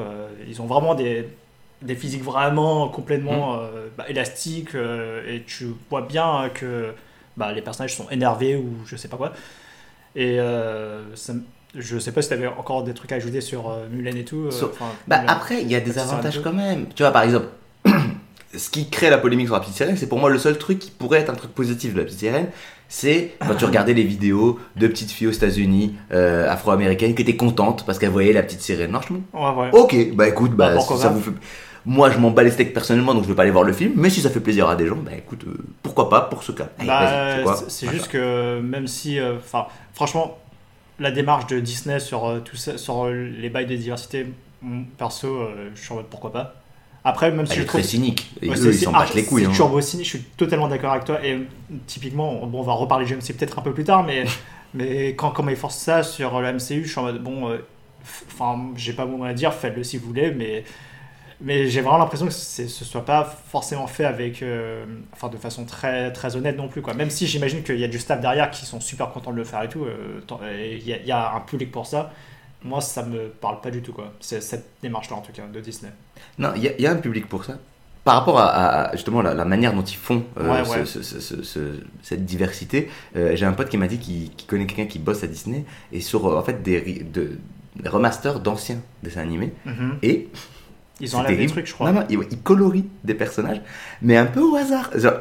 ils 0.46 0.62
ont 0.62 0.66
vraiment 0.66 0.94
des, 0.94 1.26
des 1.82 1.96
physiques 1.96 2.22
vraiment 2.22 2.88
complètement 2.88 3.56
euh, 3.58 3.88
bah, 3.98 4.04
élastiques. 4.08 4.76
et 4.76 5.42
tu 5.48 5.74
vois 5.90 6.02
bien 6.02 6.50
que 6.54 6.94
bah, 7.36 7.52
les 7.52 7.62
personnages 7.62 7.96
sont 7.96 8.08
énervés 8.10 8.54
ou 8.54 8.76
je 8.86 8.94
sais 8.94 9.08
pas 9.08 9.16
quoi. 9.16 9.32
Et 10.14 10.38
ça 11.16 11.32
me- 11.32 11.42
je 11.76 11.98
sais 11.98 12.12
pas 12.12 12.22
si 12.22 12.28
tu 12.28 12.34
avais 12.34 12.46
encore 12.48 12.82
des 12.84 12.94
trucs 12.94 13.12
à 13.12 13.16
ajouter 13.16 13.40
sur 13.40 13.70
euh, 13.70 13.86
Mulan 13.90 14.16
et 14.16 14.24
tout. 14.24 14.48
euh, 14.50 14.50
Bah, 15.06 15.20
Mulan. 15.20 15.32
après, 15.32 15.62
il 15.62 15.70
y 15.70 15.74
a 15.74 15.80
des 15.80 15.98
avantages 15.98 16.40
quand 16.42 16.52
même. 16.52 16.86
Tu 16.94 17.02
vois, 17.02 17.12
par 17.12 17.22
exemple, 17.22 17.46
ce 18.56 18.70
qui 18.70 18.88
crée 18.90 19.10
la 19.10 19.18
polémique 19.18 19.46
sur 19.46 19.54
la 19.54 19.60
petite 19.60 19.74
sirène, 19.76 19.96
c'est 19.96 20.08
pour 20.08 20.18
moi 20.18 20.30
le 20.30 20.38
seul 20.38 20.58
truc 20.58 20.78
qui 20.78 20.90
pourrait 20.90 21.20
être 21.20 21.30
un 21.30 21.34
truc 21.34 21.52
positif 21.52 21.94
de 21.94 21.98
la 21.98 22.04
petite 22.04 22.18
sirène. 22.18 22.46
C'est 22.92 23.34
quand 23.46 23.54
tu 23.54 23.64
regardais 23.64 23.94
les 23.94 24.02
vidéos 24.02 24.58
de 24.74 24.88
petites 24.88 25.12
filles 25.12 25.28
aux 25.28 25.32
États-Unis, 25.32 25.94
euh, 26.12 26.50
afro-américaines, 26.50 27.14
qui 27.14 27.22
étaient 27.22 27.36
contentes 27.36 27.86
parce 27.86 28.00
qu'elles 28.00 28.10
voyaient 28.10 28.32
la 28.32 28.42
petite 28.42 28.62
sirène. 28.62 28.90
Non, 28.90 28.98
je 29.00 29.12
Ouais, 29.12 29.20
ouais. 29.32 29.70
Ok, 29.72 30.14
bah 30.16 30.26
écoute, 30.26 30.52
bah, 30.56 30.74
Bah, 30.74 30.80
si 30.80 30.96
ça 30.98 31.08
vous 31.08 31.20
fait. 31.20 31.30
Moi, 31.86 32.10
je 32.10 32.18
m'en 32.18 32.30
bats 32.32 32.42
les 32.42 32.50
steaks 32.50 32.74
personnellement, 32.74 33.14
donc 33.14 33.22
je 33.22 33.28
vais 33.28 33.34
pas 33.36 33.42
aller 33.42 33.52
voir 33.52 33.62
le 33.64 33.72
film. 33.72 33.92
Mais 33.94 34.10
si 34.10 34.20
ça 34.20 34.28
fait 34.28 34.40
plaisir 34.40 34.68
à 34.68 34.74
des 34.74 34.88
gens, 34.88 34.96
bah 34.96 35.12
écoute, 35.16 35.44
euh, 35.46 35.54
pourquoi 35.84 36.10
pas 36.10 36.22
pour 36.22 36.42
ce 36.42 36.50
cas. 36.50 36.68
Allez, 36.80 36.88
Bah, 36.88 37.54
c'est 37.68 37.88
juste 37.88 38.08
que 38.08 38.60
même 38.60 38.88
si, 38.88 39.18
enfin, 39.20 39.66
franchement, 39.94 40.36
la 41.00 41.10
démarche 41.10 41.46
de 41.48 41.58
Disney 41.58 41.98
sur 41.98 42.26
euh, 42.26 42.38
tout 42.40 42.56
ça, 42.56 42.78
sur 42.78 43.06
euh, 43.06 43.12
les 43.12 43.48
bails 43.50 43.66
de 43.66 43.74
diversité, 43.74 44.26
mon 44.62 44.84
perso, 44.84 45.26
euh, 45.26 45.70
je 45.74 45.80
suis 45.80 45.92
en 45.92 45.96
mode 45.96 46.06
pourquoi 46.06 46.32
pas. 46.32 46.54
Après, 47.04 47.30
même 47.30 47.46
si 47.46 47.52
Elle 47.52 47.58
je 47.58 47.62
est 47.62 47.66
trouve 47.66 47.80
très 47.80 47.88
cynique. 47.88 48.30
Et 48.42 48.48
Ouais, 48.48 48.58
eux, 48.58 48.72
ils 48.72 48.78
s'en 48.78 48.92
battent 48.92 49.14
les 49.14 49.24
couilles. 49.24 49.46
Hein. 49.46 49.52
turbo 49.54 49.80
cynique, 49.80 50.04
je 50.04 50.18
suis 50.18 50.22
totalement 50.36 50.68
d'accord 50.68 50.92
avec 50.92 51.04
toi. 51.04 51.24
Et 51.24 51.32
euh, 51.32 51.38
typiquement, 51.86 52.46
bon, 52.46 52.60
on 52.60 52.62
va 52.62 52.74
reparler 52.74 53.06
du 53.06 53.16
MCU 53.16 53.32
peut-être 53.32 53.58
un 53.58 53.62
peu 53.62 53.72
plus 53.72 53.84
tard, 53.84 54.04
mais, 54.04 54.24
mais 54.74 55.08
quand, 55.14 55.30
quand 55.30 55.48
ils 55.48 55.56
forcent 55.56 55.78
ça 55.78 56.02
sur 56.02 56.38
le 56.40 56.52
MCU, 56.52 56.84
je 56.84 56.90
suis 56.90 56.98
en 56.98 57.04
mode 57.04 57.22
bon, 57.22 57.48
euh, 57.48 57.58
enfin, 58.28 58.70
j'ai 58.76 58.92
pas 58.92 59.06
mon 59.06 59.18
mot 59.18 59.24
à 59.24 59.32
dire, 59.32 59.54
faites-le 59.54 59.82
si 59.82 59.96
vous 59.96 60.06
voulez, 60.06 60.30
mais, 60.30 60.64
mais 61.42 61.68
j'ai 61.68 61.80
vraiment 61.80 61.98
l'impression 61.98 62.26
que 62.26 62.32
ce 62.32 62.66
soit 62.68 63.04
pas 63.04 63.24
forcément 63.48 63.86
fait 63.86 64.04
avec, 64.04 64.42
euh, 64.42 64.84
enfin, 65.12 65.28
de 65.28 65.36
façon 65.36 65.64
très, 65.64 66.12
très 66.12 66.36
honnête 66.36 66.56
non 66.56 66.68
plus, 66.68 66.82
quoi. 66.82 66.94
Même 66.94 67.10
si 67.10 67.26
j'imagine 67.26 67.62
qu'il 67.62 67.78
y 67.78 67.84
a 67.84 67.88
du 67.88 67.98
staff 67.98 68.20
derrière 68.20 68.50
qui 68.50 68.66
sont 68.66 68.80
super 68.80 69.10
contents 69.10 69.32
de 69.32 69.36
le 69.36 69.44
faire 69.44 69.62
et 69.62 69.68
tout, 69.68 69.84
euh, 69.84 70.20
il 70.78 70.86
y, 70.88 70.92
a- 70.92 70.98
il 70.98 71.06
y 71.06 71.12
a 71.12 71.32
un 71.34 71.40
public 71.40 71.70
pour 71.72 71.86
ça. 71.86 72.12
Moi, 72.62 72.80
ça 72.82 73.04
me 73.04 73.28
parle 73.28 73.60
pas 73.62 73.70
du 73.70 73.80
tout, 73.80 73.92
quoi. 73.94 74.12
C'est 74.20 74.42
cette 74.42 74.66
démarche-là, 74.82 75.16
en 75.16 75.22
tout 75.22 75.32
cas, 75.32 75.42
de 75.50 75.60
Disney. 75.60 75.90
Non, 76.38 76.50
il 76.56 76.62
y, 76.64 76.68
a- 76.68 76.72
il 76.76 76.82
y 76.82 76.86
a 76.86 76.92
un 76.92 76.96
public 76.96 77.26
pour 77.26 77.44
ça. 77.44 77.58
Par 78.04 78.14
rapport 78.16 78.38
à, 78.38 78.46
à- 78.88 78.92
justement 78.96 79.20
la, 79.22 79.34
la 79.34 79.44
manière 79.44 79.72
dont 79.74 79.82
ils 79.82 79.96
font 79.96 80.24
euh, 80.38 80.50
Ouais, 80.50 80.64
ce- 80.64 80.70
ouais. 80.70 80.84
ce- 80.86 81.02
ce- 81.02 81.20
ce- 81.20 81.42
ce- 81.42 81.80
cette 82.02 82.24
diversité, 82.24 82.90
euh, 83.16 83.36
j'ai 83.36 83.44
un 83.46 83.52
pote 83.52 83.68
qui 83.68 83.76
m'a 83.76 83.88
dit 83.88 83.98
qu'il 83.98 84.30
connaît 84.46 84.66
quelqu'un 84.66 84.86
qui 84.86 84.98
bosse 84.98 85.22
à 85.22 85.26
Disney 85.26 85.64
et 85.92 86.00
sur 86.00 86.26
euh, 86.26 86.38
en 86.38 86.42
fait 86.42 86.62
des, 86.62 86.78
ri- 86.78 87.04
de- 87.04 87.38
des 87.76 87.88
remasters 87.90 88.40
d'anciens 88.40 88.80
dessins 89.02 89.20
animés 89.20 89.52
Mhm. 89.66 89.98
et 90.02 90.28
Ils 91.00 91.16
enlèvent 91.16 91.36
des 91.38 91.46
trucs, 91.46 91.66
je 91.66 91.72
crois. 91.74 91.90
Non, 91.92 92.00
non, 92.00 92.06
ils, 92.10 92.18
ils 92.30 92.38
colorient 92.38 92.84
des 93.04 93.14
personnages, 93.14 93.60
mais 94.02 94.16
un 94.16 94.26
peu 94.26 94.40
au 94.40 94.54
hasard. 94.56 94.90
Genre, 94.94 95.14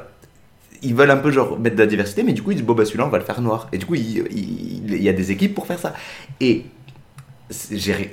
ils 0.82 0.96
veulent 0.96 1.12
un 1.12 1.18
peu 1.18 1.32
genre 1.32 1.60
mettre 1.60 1.76
de 1.76 1.82
la 1.82 1.88
diversité, 1.88 2.24
mais 2.24 2.32
du 2.34 2.42
coup 2.42 2.52
ils 2.52 2.56
disent 2.56 2.64
bon 2.66 2.74
bah 2.74 2.86
celui-là 2.86 3.06
on 3.06 3.10
va 3.10 3.18
le 3.18 3.26
faire 3.26 3.42
noir. 3.42 3.68
Et 3.74 3.78
du 3.78 3.86
coup 3.86 3.96
il, 3.96 4.26
il- 4.32 4.94
il 4.94 5.04
y 5.04 5.10
a 5.10 5.14
des 5.14 5.32
équipes 5.32 5.54
pour 5.54 5.68
faire 5.68 5.78
ça. 5.80 5.94
Et 6.40 6.64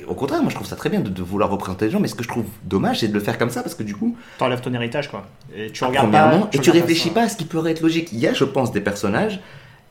au 0.08 0.14
contraire, 0.14 0.40
moi 0.40 0.48
je 0.50 0.54
trouve 0.54 0.66
ça 0.66 0.76
très 0.76 0.88
bien 0.88 1.00
de, 1.00 1.10
de 1.10 1.22
vouloir 1.22 1.50
représenter 1.50 1.84
les 1.84 1.90
gens, 1.90 2.00
mais 2.00 2.08
ce 2.08 2.14
que 2.14 2.22
je 2.24 2.28
trouve 2.28 2.46
dommage 2.64 3.00
c'est 3.00 3.08
de 3.08 3.12
le 3.14 3.20
faire 3.20 3.36
comme 3.38 3.50
ça 3.50 3.62
parce 3.62 3.74
que 3.74 3.82
du 3.82 3.94
coup 3.94 4.16
T'enlèves 4.38 4.62
ton 4.62 4.72
héritage, 4.72 5.10
quoi. 5.10 5.26
Et 5.54 5.70
tu 5.70 5.84
regardes 5.84 6.10
pas. 6.10 6.22
Premièrement, 6.22 6.48
et 6.52 6.58
tu 6.58 6.70
réfléchis 6.70 7.10
pas 7.10 7.22
à 7.22 7.28
ce 7.28 7.36
qui 7.36 7.44
pourrait 7.44 7.72
être 7.72 7.82
logique. 7.82 8.08
Il 8.12 8.18
y 8.18 8.26
a, 8.26 8.32
je 8.32 8.44
pense, 8.44 8.72
des 8.72 8.80
personnages 8.80 9.40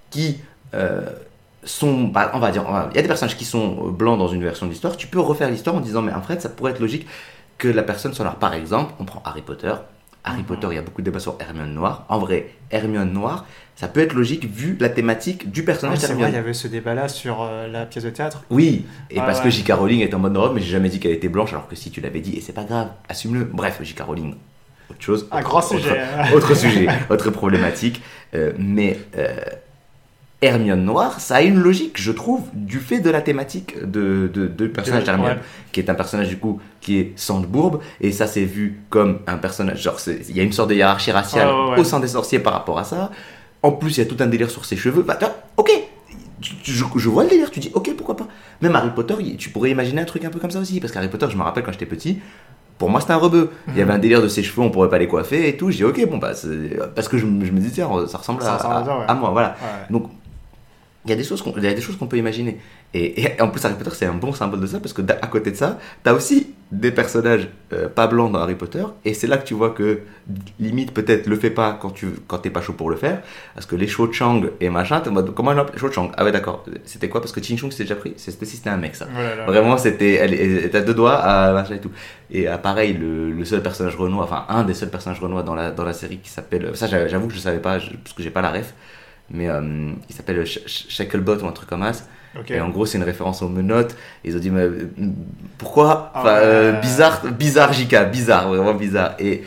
qui 0.09 0.37
euh, 0.73 1.01
sont. 1.63 2.05
bah, 2.05 2.31
on 2.33 2.39
va 2.39 2.51
dire, 2.51 2.65
on 2.67 2.71
va- 2.71 2.89
il 2.91 2.95
y 2.95 2.99
a 2.99 3.03
des 3.03 3.07
personnages 3.07 3.37
qui 3.37 3.45
sont 3.45 3.85
euh, 3.87 3.91
blancs 3.91 4.17
dans 4.17 4.27
une 4.27 4.41
version 4.43 4.65
de 4.65 4.71
l'histoire. 4.71 4.97
Tu 4.97 5.07
peux 5.07 5.19
refaire 5.19 5.49
l'histoire 5.49 5.75
en 5.75 5.79
disant, 5.81 6.01
mais 6.01 6.11
en 6.13 6.21
fait, 6.23 6.41
ça 6.41 6.49
pourrait 6.49 6.71
être 6.71 6.79
logique 6.79 7.05
que 7.57 7.67
la 7.67 7.83
personne 7.83 8.13
soit 8.13 8.25
noire. 8.25 8.37
Par 8.37 8.53
exemple, 8.53 8.93
on 8.99 9.05
prend 9.05 9.21
Harry 9.25 9.41
Potter. 9.41 9.73
Harry 10.23 10.39
Mhm. 10.39 10.45
Potter, 10.45 10.67
il 10.71 10.75
y 10.75 10.77
a 10.79 10.81
beaucoup 10.81 11.01
de 11.01 11.05
débats 11.05 11.19
sur 11.19 11.35
Hermione 11.39 11.73
noire. 11.73 12.05
En 12.09 12.17
vrai, 12.17 12.49
Hermione 12.71 13.11
noire, 13.13 13.45
ça 13.75 13.87
peut 13.87 13.99
être 13.99 14.13
logique 14.13 14.45
vu 14.45 14.75
la 14.79 14.89
thématique 14.89 15.51
du 15.51 15.59
Ouais, 15.59 15.65
personnage 15.67 15.99
c'est 15.99 16.13
vrai, 16.13 16.29
il 16.29 16.33
y 16.33 16.37
avait 16.37 16.53
ce 16.53 16.67
débat-là 16.67 17.07
sur 17.09 17.43
euh, 17.43 17.67
la 17.67 17.85
pièce 17.85 18.05
de 18.05 18.09
théâtre. 18.09 18.43
Oui, 18.49 18.85
et 19.11 19.19
Ouais, 19.19 19.25
parce 19.25 19.37
ouais. 19.39 19.45
que 19.45 19.49
J.K. 19.51 19.73
Rowling 19.73 20.01
est 20.01 20.13
en 20.15 20.19
mode 20.19 20.35
Europe, 20.35 20.53
mais 20.55 20.61
j'ai 20.61 20.71
jamais 20.71 20.89
dit 20.89 20.99
qu'elle 20.99 21.11
était 21.11 21.27
blanche, 21.29 21.51
alors 21.53 21.67
que 21.67 21.75
si 21.75 21.91
tu 21.91 22.01
l'avais 22.01 22.21
dit, 22.21 22.35
et 22.35 22.41
c'est 22.41 22.53
pas 22.53 22.63
grave, 22.63 22.89
assume-le. 23.07 23.43
Bref, 23.45 23.77
J.K. 23.83 24.01
Rowling, 24.01 24.33
autre 24.89 25.01
chose. 25.01 25.27
Un 25.31 25.41
grand 25.41 25.59
Autre- 25.59 25.67
sujet. 25.77 26.01
autre 26.33 26.55
sujet, 26.55 26.87
autre 27.11 27.29
problématique. 27.29 28.01
Euh, 28.33 28.51
mais 28.57 28.97
euh, 29.17 29.35
Hermione 30.45 30.83
Noire, 30.85 31.19
ça 31.19 31.35
a 31.35 31.41
une 31.41 31.59
logique, 31.59 31.99
je 32.01 32.11
trouve, 32.11 32.41
du 32.53 32.79
fait 32.79 32.99
de 32.99 33.09
la 33.09 33.21
thématique 33.21 33.77
de, 33.83 34.29
de, 34.33 34.47
de 34.47 34.67
personnage 34.67 35.03
d'Hermione, 35.03 35.37
ouais. 35.37 35.43
qui 35.71 35.79
est 35.79 35.89
un 35.89 35.95
personnage 35.95 36.29
du 36.29 36.37
coup 36.37 36.59
qui 36.81 36.99
est 36.99 37.13
Sandbourbe, 37.15 37.79
et 38.01 38.11
ça 38.11 38.27
c'est 38.27 38.43
vu 38.45 38.79
comme 38.89 39.19
un 39.27 39.37
personnage, 39.37 39.81
genre 39.81 39.97
il 40.07 40.35
y 40.35 40.39
a 40.39 40.43
une 40.43 40.53
sorte 40.53 40.69
de 40.69 40.75
hiérarchie 40.75 41.11
raciale 41.11 41.47
ouais, 41.49 41.79
au 41.79 41.83
sein 41.83 41.99
des 41.99 42.07
sorciers 42.07 42.39
par 42.39 42.53
rapport 42.53 42.77
à 42.79 42.83
ça. 42.83 43.11
En 43.63 43.71
plus, 43.71 43.97
il 43.97 43.99
y 43.99 44.03
a 44.03 44.05
tout 44.05 44.17
un 44.19 44.27
délire 44.27 44.51
sur 44.51 44.63
ses 44.63 44.75
cheveux. 44.77 45.01
Bah, 45.01 45.17
ok, 45.57 45.71
je, 46.41 46.83
je 46.95 47.09
vois 47.09 47.23
le 47.23 47.29
délire, 47.29 47.49
tu 47.49 47.59
dis 47.59 47.71
ok, 47.73 47.91
pourquoi 47.97 48.15
pas. 48.15 48.27
Même 48.61 48.75
Harry 48.75 48.91
Potter, 48.93 49.15
tu 49.37 49.49
pourrais 49.49 49.71
imaginer 49.71 50.01
un 50.01 50.05
truc 50.05 50.23
un 50.25 50.29
peu 50.29 50.39
comme 50.39 50.51
ça 50.51 50.59
aussi, 50.59 50.79
parce 50.79 50.93
qu'Harry 50.93 51.07
Potter, 51.07 51.25
je 51.31 51.35
me 51.37 51.41
rappelle 51.41 51.63
quand 51.63 51.71
j'étais 51.71 51.87
petit, 51.87 52.19
pour 52.77 52.89
moi 52.89 52.99
c'était 53.01 53.13
un 53.13 53.17
rebeu. 53.17 53.49
Il 53.69 53.77
y 53.77 53.81
avait 53.81 53.93
un 53.93 53.97
délire 53.97 54.21
de 54.21 54.27
ses 54.27 54.43
cheveux, 54.43 54.61
on 54.61 54.69
pourrait 54.69 54.89
pas 54.89 54.99
les 54.99 55.07
coiffer 55.07 55.47
et 55.49 55.57
tout. 55.57 55.71
Je 55.71 55.77
dis 55.77 55.83
ok, 55.83 56.07
bon 56.09 56.17
bah, 56.17 56.33
parce 56.95 57.07
que 57.07 57.17
je, 57.17 57.25
me- 57.25 57.43
je 57.43 57.51
me 57.51 57.59
dis 57.59 57.71
tiens, 57.71 57.89
ça 58.07 58.19
ressemble, 58.19 58.41
Ça 58.43 58.53
à, 58.53 58.57
ressemble 58.57 58.75
à 58.75 58.85
ça, 58.85 58.97
ouais. 58.99 59.05
à 59.07 59.13
moi, 59.15 59.29
voilà. 59.31 59.47
Ouais. 59.59 59.87
Donc, 59.89 60.11
il 61.05 61.09
y 61.11 61.13
a 61.13 61.15
des 61.15 61.23
choses 61.23 61.41
qu'on 61.41 61.51
des 61.51 61.81
choses 61.81 61.97
peut 61.97 62.17
imaginer. 62.17 62.59
Et, 62.93 63.21
et 63.21 63.41
en 63.41 63.49
plus, 63.49 63.63
Harry 63.65 63.75
Potter, 63.75 63.91
c'est 63.93 64.05
un 64.05 64.13
bon 64.13 64.33
symbole 64.33 64.59
de 64.61 64.67
ça, 64.67 64.79
parce 64.79 64.93
que 64.93 65.01
à 65.01 65.27
côté 65.27 65.51
de 65.51 65.55
ça, 65.55 65.79
t'as 66.03 66.13
aussi 66.13 66.53
des 66.71 66.91
personnages 66.91 67.47
euh, 67.73 67.87
pas 67.89 68.07
blancs 68.07 68.31
dans 68.31 68.39
Harry 68.39 68.55
Potter, 68.55 68.83
et 69.05 69.13
c'est 69.13 69.27
là 69.27 69.37
que 69.37 69.45
tu 69.45 69.53
vois 69.53 69.69
que, 69.69 69.99
limite, 70.59 70.93
peut-être, 70.93 71.27
le 71.27 71.35
fais 71.35 71.51
pas 71.51 71.77
quand 71.79 71.91
tu 71.91 72.07
quand 72.27 72.39
t'es 72.39 72.49
pas 72.49 72.61
chaud 72.61 72.73
pour 72.73 72.89
le 72.89 72.95
faire, 72.95 73.21
parce 73.53 73.65
que 73.67 73.75
les 73.75 73.87
Cho 73.87 74.11
Chang 74.11 74.41
et 74.59 74.69
machin, 74.69 74.99
t'es 75.01 75.09
en 75.09 75.13
mode, 75.13 75.33
comment 75.35 75.51
elle 75.51 75.57
l'appelle? 75.57 75.79
Cho 75.79 75.91
Chang 75.91 76.11
Ah 76.17 76.23
ouais, 76.23 76.31
d'accord. 76.31 76.65
C'était 76.85 77.07
quoi? 77.09 77.21
Parce 77.21 77.31
que 77.31 77.41
Ching 77.41 77.57
Chong, 77.57 77.71
c'était 77.71 77.83
déjà 77.83 77.95
pris 77.95 78.13
C'était 78.17 78.45
si 78.45 78.57
c'était 78.57 78.69
un 78.71 78.77
mec, 78.77 78.95
ça. 78.95 79.05
Vraiment, 79.45 79.77
c'était. 79.77 80.13
Elle, 80.15 80.33
elle 80.33 80.65
était 80.65 80.77
à 80.79 80.81
deux 80.81 80.93
doigts 80.95 81.15
à 81.17 81.53
machin 81.53 81.75
et 81.75 81.79
tout. 81.79 81.91
Et 82.31 82.47
euh, 82.49 82.57
pareil, 82.57 82.93
le, 82.93 83.31
le 83.31 83.45
seul 83.45 83.61
personnage 83.61 83.95
Renoir, 83.95 84.25
enfin, 84.25 84.45
un 84.49 84.63
des 84.63 84.73
seuls 84.73 84.89
personnages 84.89 85.19
Renoir 85.19 85.43
dans 85.43 85.53
la, 85.55 85.69
dans 85.71 85.83
la 85.85 85.93
série 85.93 86.17
qui 86.17 86.29
s'appelle. 86.29 86.71
Ça, 86.75 86.87
j'avoue 86.87 87.07
j'avoue 87.09 87.27
que 87.27 87.33
je 87.33 87.39
savais 87.39 87.59
pas, 87.59 87.77
je- 87.77 87.91
parce 87.91 88.13
que 88.13 88.23
j'ai 88.23 88.31
pas 88.31 88.41
la 88.41 88.51
ref. 88.51 88.73
Mais 89.31 89.49
euh, 89.49 89.91
il 90.09 90.15
s'appelle 90.15 90.43
Sh- 90.43 90.65
Sh- 90.65 90.85
Shacklebot 90.89 91.37
ou 91.39 91.47
un 91.47 91.51
truc 91.51 91.69
comme. 91.69 91.83
Ok. 92.39 92.51
Et 92.51 92.59
en 92.59 92.69
gros, 92.69 92.85
c'est 92.85 92.97
une 92.97 93.03
référence 93.03 93.41
aux 93.41 93.47
menottes. 93.49 93.95
Ils 94.23 94.35
ont 94.35 94.39
dit, 94.39 94.49
mais 94.49 94.61
euh, 94.61 94.89
pourquoi? 95.57 96.11
Ah 96.13 96.19
Enfin, 96.21 96.29
euh, 96.35 96.71
Bizarre, 96.81 97.21
bizarre, 97.31 97.73
JK, 97.73 98.11
bizarre, 98.11 98.49
vraiment 98.49 98.73
bizarre. 98.73 99.15
Et 99.19 99.43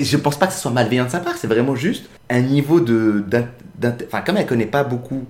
je 0.00 0.16
pense 0.16 0.36
pas 0.38 0.46
que 0.48 0.52
ce 0.52 0.60
soit 0.60 0.70
malveillant 0.72 1.04
de 1.04 1.10
sa 1.10 1.20
part, 1.20 1.36
c'est 1.36 1.46
vraiment 1.46 1.76
juste 1.76 2.06
un 2.28 2.40
niveau 2.40 2.80
de. 2.80 3.24
Enfin, 4.06 4.22
comme 4.22 4.36
elle 4.36 4.46
connaît 4.46 4.66
pas 4.66 4.82
beaucoup 4.84 5.24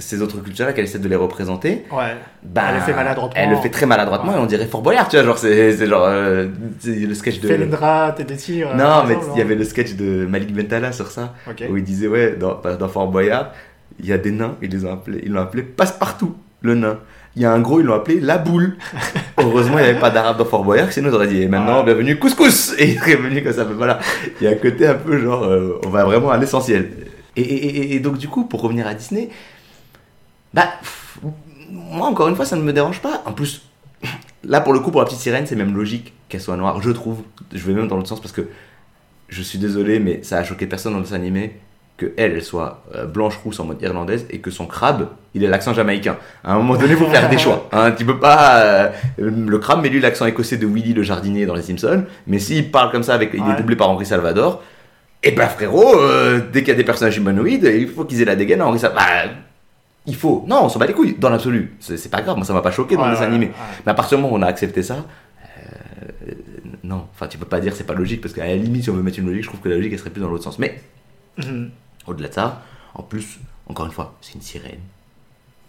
ces 0.00 0.20
autres 0.22 0.42
cultures-là, 0.42 0.72
qu'elle 0.72 0.84
essaie 0.84 0.98
de 0.98 1.08
les 1.08 1.16
représenter, 1.16 1.84
Ouais. 1.92 2.16
bah, 2.42 2.62
Elle 2.70 2.74
le 2.76 2.80
fait 2.80 2.94
maladroitement. 2.94 3.40
Elle 3.40 3.50
le 3.50 3.56
fait 3.56 3.68
très 3.70 3.86
maladroitement 3.86 4.32
Ouais. 4.32 4.38
et 4.38 4.40
on 4.42 4.46
dirait 4.46 4.66
Fort 4.66 4.82
Boyard, 4.82 5.08
tu 5.08 5.16
vois, 5.16 5.24
genre 5.24 5.38
c'est 5.38 5.86
genre 5.86 6.04
euh, 6.06 6.48
le 6.84 7.14
sketch 7.14 7.40
de. 7.40 7.48
Felindra, 7.48 8.12
t'es 8.16 8.24
des 8.24 8.36
tirs. 8.36 8.70
euh, 8.70 8.74
non, 8.74 9.04
mais 9.06 9.16
il 9.34 9.38
y 9.38 9.42
avait 9.42 9.54
le 9.54 9.64
sketch 9.64 9.94
de 9.94 10.26
Malik 10.26 10.52
Bentala 10.54 10.92
sur 10.92 11.08
ça, 11.10 11.34
où 11.70 11.76
il 11.76 11.84
disait 11.84 12.08
ouais, 12.08 12.36
dans, 12.38 12.60
dans 12.78 12.88
Fort 12.88 13.06
Boyard, 13.08 13.52
il 13.98 14.06
y 14.06 14.12
a 14.12 14.18
des 14.18 14.30
nains, 14.30 14.56
ils 14.62 14.70
les 14.70 14.84
ont 14.84 14.92
appelés, 14.92 15.20
ils 15.24 15.30
l'ont 15.32 15.42
appelé 15.42 15.62
passe-partout, 15.62 16.34
le 16.62 16.74
nain. 16.74 16.98
Il 17.36 17.42
y 17.42 17.44
a 17.44 17.52
un 17.52 17.60
gros, 17.60 17.78
ils 17.78 17.86
l'ont 17.86 17.94
appelé 17.94 18.18
la 18.18 18.38
boule. 18.38 18.76
Heureusement, 19.38 19.78
il 19.78 19.84
n'y 19.84 19.90
avait 19.90 20.00
pas 20.00 20.10
d'arabe 20.10 20.36
dans 20.36 20.44
Fort 20.44 20.64
Boyard, 20.64 20.90
sinon 20.92 21.10
on 21.10 21.14
aurait 21.14 21.28
dit 21.28 21.42
et 21.42 21.46
maintenant, 21.48 21.78
Ouais. 21.78 21.84
bienvenue 21.84 22.18
couscous 22.18 22.74
Et 22.78 22.88
il 22.90 22.98
serait 22.98 23.14
venu 23.14 23.40
comme 23.42 23.52
ça. 23.52 23.64
Mais 23.64 23.74
voilà, 23.74 24.00
il 24.40 24.44
y 24.44 24.48
a 24.48 24.50
un 24.50 24.56
côté 24.56 24.86
un 24.88 24.94
peu 24.94 25.16
genre, 25.18 25.44
euh, 25.44 25.78
on 25.86 25.90
va 25.90 26.04
vraiment 26.04 26.30
à 26.30 26.38
l'essentiel. 26.38 26.90
Et, 27.36 27.42
et- 27.42 27.66
et- 27.92 27.94
et 27.94 28.00
donc, 28.00 28.18
du 28.18 28.26
coup, 28.26 28.44
pour 28.46 28.60
revenir 28.62 28.86
à 28.88 28.94
Disney, 28.94 29.28
bah, 30.54 30.68
pff, 30.80 31.18
moi, 31.70 32.08
encore 32.08 32.28
une 32.28 32.36
fois, 32.36 32.44
ça 32.44 32.56
ne 32.56 32.62
me 32.62 32.72
dérange 32.72 33.00
pas. 33.00 33.22
En 33.26 33.32
plus, 33.32 33.62
là, 34.44 34.60
pour 34.60 34.72
le 34.72 34.80
coup, 34.80 34.90
pour 34.90 35.00
la 35.00 35.06
petite 35.06 35.20
sirène, 35.20 35.46
c'est 35.46 35.56
même 35.56 35.76
logique 35.76 36.12
qu'elle 36.28 36.40
soit 36.40 36.56
noire, 36.56 36.80
je 36.82 36.90
trouve. 36.90 37.22
Je 37.52 37.64
vais 37.66 37.74
même 37.74 37.88
dans 37.88 37.96
l'autre 37.96 38.08
sens 38.08 38.20
parce 38.20 38.32
que 38.32 38.48
je 39.28 39.42
suis 39.42 39.58
désolé, 39.58 40.00
mais 40.00 40.22
ça 40.22 40.38
a 40.38 40.44
choqué 40.44 40.66
personne 40.66 40.92
dans 40.92 40.98
le 40.98 41.04
dessin 41.04 41.16
animé 41.16 41.56
que 41.96 42.12
elle, 42.16 42.32
elle 42.32 42.42
soit 42.42 42.82
euh, 42.94 43.04
blanche 43.04 43.36
rousse 43.44 43.60
en 43.60 43.66
mode 43.66 43.82
irlandaise 43.82 44.26
et 44.30 44.38
que 44.38 44.50
son 44.50 44.66
crabe, 44.66 45.08
il 45.34 45.44
ait 45.44 45.48
l'accent 45.48 45.74
jamaïcain. 45.74 46.16
À 46.42 46.54
un 46.54 46.56
moment 46.56 46.74
donné, 46.74 46.92
il 46.92 46.96
faut 46.96 47.06
faire 47.06 47.28
des 47.28 47.36
choix. 47.36 47.68
Hein. 47.72 47.92
Tu 47.92 48.06
peux 48.06 48.18
pas 48.18 48.62
euh, 48.62 48.90
le 49.18 49.58
crabe, 49.58 49.80
mais 49.82 49.90
lui 49.90 50.00
l'accent 50.00 50.24
écossais 50.24 50.56
de 50.56 50.66
Willy 50.66 50.94
le 50.94 51.02
jardinier 51.02 51.44
dans 51.44 51.54
les 51.54 51.62
Simpsons. 51.62 52.04
Mais 52.26 52.38
s'il 52.38 52.70
parle 52.70 52.90
comme 52.90 53.02
ça, 53.02 53.14
avec, 53.14 53.32
il 53.34 53.40
est 53.40 53.56
doublé 53.56 53.76
par 53.76 53.90
Henri 53.90 54.06
Salvador. 54.06 54.62
Et 55.22 55.32
ben 55.32 55.48
frérot, 55.48 56.00
euh, 56.00 56.40
dès 56.50 56.60
qu'il 56.60 56.68
y 56.68 56.72
a 56.72 56.76
des 56.76 56.84
personnages 56.84 57.18
humanoïdes, 57.18 57.64
il 57.64 57.88
faut 57.88 58.06
qu'ils 58.06 58.22
aient 58.22 58.24
la 58.24 58.36
dégaine 58.36 58.62
à 58.62 58.66
Henri 58.66 58.78
Salvador. 58.78 59.04
Bah, 59.04 59.30
il 60.06 60.16
faut. 60.16 60.44
Non, 60.48 60.64
on 60.64 60.68
s'en 60.68 60.78
bat 60.78 60.86
les 60.86 60.92
couilles. 60.94 61.14
Dans 61.18 61.30
l'absolu, 61.30 61.76
c'est 61.80 62.10
pas 62.10 62.22
grave. 62.22 62.36
Moi, 62.36 62.44
ça 62.46 62.52
m'a 62.52 62.62
pas 62.62 62.70
choqué 62.70 62.96
dans 62.96 63.02
Ouais, 63.02 63.08
le 63.08 63.12
dessin 63.14 63.24
ouais, 63.24 63.30
animé. 63.30 63.46
ouais. 63.46 63.52
Mais 63.86 63.92
à 63.92 63.94
partir 63.94 64.16
du 64.18 64.22
moment 64.24 64.34
où 64.34 64.38
on 64.38 64.42
a 64.42 64.46
accepté 64.46 64.82
ça, 64.82 64.96
euh, 66.26 66.32
non. 66.84 67.06
Enfin, 67.14 67.26
tu 67.28 67.38
peux 67.38 67.46
pas 67.46 67.60
dire 67.60 67.74
c'est 67.74 67.84
pas 67.86 67.94
logique 67.94 68.20
parce 68.20 68.34
qu'à 68.34 68.46
la 68.46 68.56
limite, 68.56 68.84
si 68.84 68.90
on 68.90 68.94
veut 68.94 69.02
mettre 69.02 69.18
une 69.18 69.26
logique, 69.26 69.42
je 69.44 69.48
trouve 69.48 69.60
que 69.60 69.68
la 69.68 69.76
logique 69.76 69.92
elle 69.92 69.98
serait 69.98 70.10
plus 70.10 70.20
dans 70.22 70.28
l'autre 70.28 70.44
sens. 70.44 70.58
Mais 70.58 70.80
Mhm. 71.38 71.70
au-delà 72.06 72.28
de 72.28 72.34
ça, 72.34 72.62
en 72.94 73.02
plus, 73.02 73.38
encore 73.66 73.86
une 73.86 73.92
fois, 73.92 74.14
c'est 74.20 74.34
une 74.34 74.40
sirène. 74.42 74.80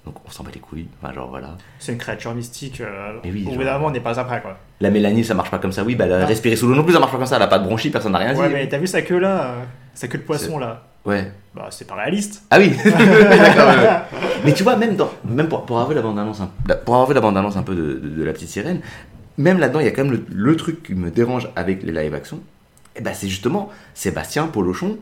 Donc 0.06 0.16
on 0.26 0.32
s'en 0.32 0.44
bat 0.44 0.50
les 0.54 0.60
couilles. 0.60 0.88
Enfin, 1.02 1.14
genre 1.14 1.30
voilà. 1.30 1.56
C'est 1.78 1.92
une 1.92 2.00
créature 2.00 2.34
mystique. 2.34 2.82
euh, 2.82 3.20
Mais 3.24 3.32
oui, 3.32 3.44
au 3.46 3.50
bout 3.52 3.56
genre- 3.58 3.66
d'un 3.66 3.74
moment, 3.74 3.88
on 3.88 3.92
n'est 3.92 4.00
pas 4.00 4.20
après, 4.20 4.42
quoi. 4.42 4.58
La 4.80 4.90
mélanine, 4.90 5.24
ça 5.24 5.36
marche 5.36 5.52
pas 5.52 5.60
comme 5.60 5.72
ça. 5.72 5.84
Oui, 5.84 5.94
bah 5.96 6.08
la 6.08 6.24
Ah. 6.24 6.26
respirer 6.26 6.56
sous 6.56 6.68
l'eau 6.68 6.74
non 6.76 6.84
plus, 6.84 6.94
ça 6.94 7.00
marche 7.00 7.12
pas 7.12 7.18
comme 7.20 7.28
ça. 7.28 7.36
Elle 7.36 7.44
a 7.44 7.48
pas 7.48 7.60
de 7.60 7.66
bronchie, 7.66 7.92
personne 7.92 8.14
n'a 8.14 8.18
rien 8.18 8.36
Ouais, 8.36 8.48
dit. 8.48 8.54
mais 8.56 8.68
t'as 8.68 8.80
vu 8.80 8.88
sa 8.88 9.04
queue 9.04 9.20
là? 9.20 9.54
Sa 9.94 10.08
queue 10.08 10.18
de 10.18 10.24
poisson 10.24 10.58
là 10.58 10.88
Ouais. 11.06 11.32
Bah, 11.56 11.68
c'est 11.72 11.86
pas 11.88 11.96
réaliste. 11.96 12.44
Ah 12.50 12.60
oui, 12.60 12.70
d'accord. 12.86 13.68
ouais, 13.68 13.76
ouais. 13.84 14.00
Mais 14.46 14.54
tu 14.54 14.64
vois, 14.64 14.76
même, 14.78 14.96
dans, 14.96 15.10
même 15.26 15.48
pour, 15.50 15.66
pour 15.66 15.78
avoir 15.78 15.90
vu 15.90 15.96
la 15.96 16.02
bande-annonce 16.02 16.40
un, 16.42 16.50
la- 16.68 16.76
pour 16.76 16.94
avoir 16.96 17.08
vu 17.10 17.14
la 17.16 17.22
bande-annonce 17.22 17.58
un 17.58 17.64
peu 17.64 17.76
de, 17.76 17.94
de- 17.94 18.10
de 18.10 18.24
la 18.24 18.32
petite 18.34 18.50
sirène, 18.50 18.82
même 19.38 19.58
là-dedans, 19.60 19.80
il 19.80 19.86
y 19.86 19.90
a 19.90 19.92
quand 19.92 20.04
même 20.04 20.14
le, 20.14 20.24
le 20.30 20.56
truc 20.56 20.84
qui 20.84 20.94
me 20.94 21.10
dérange 21.10 21.50
avec 21.56 21.84
les 21.84 21.92
live-action. 21.92 22.40
Et 22.96 23.02
ben 23.02 23.14
c'est 23.14 23.28
justement 23.28 23.70
Sébastien 23.94 24.48
Polochon. 24.48 24.98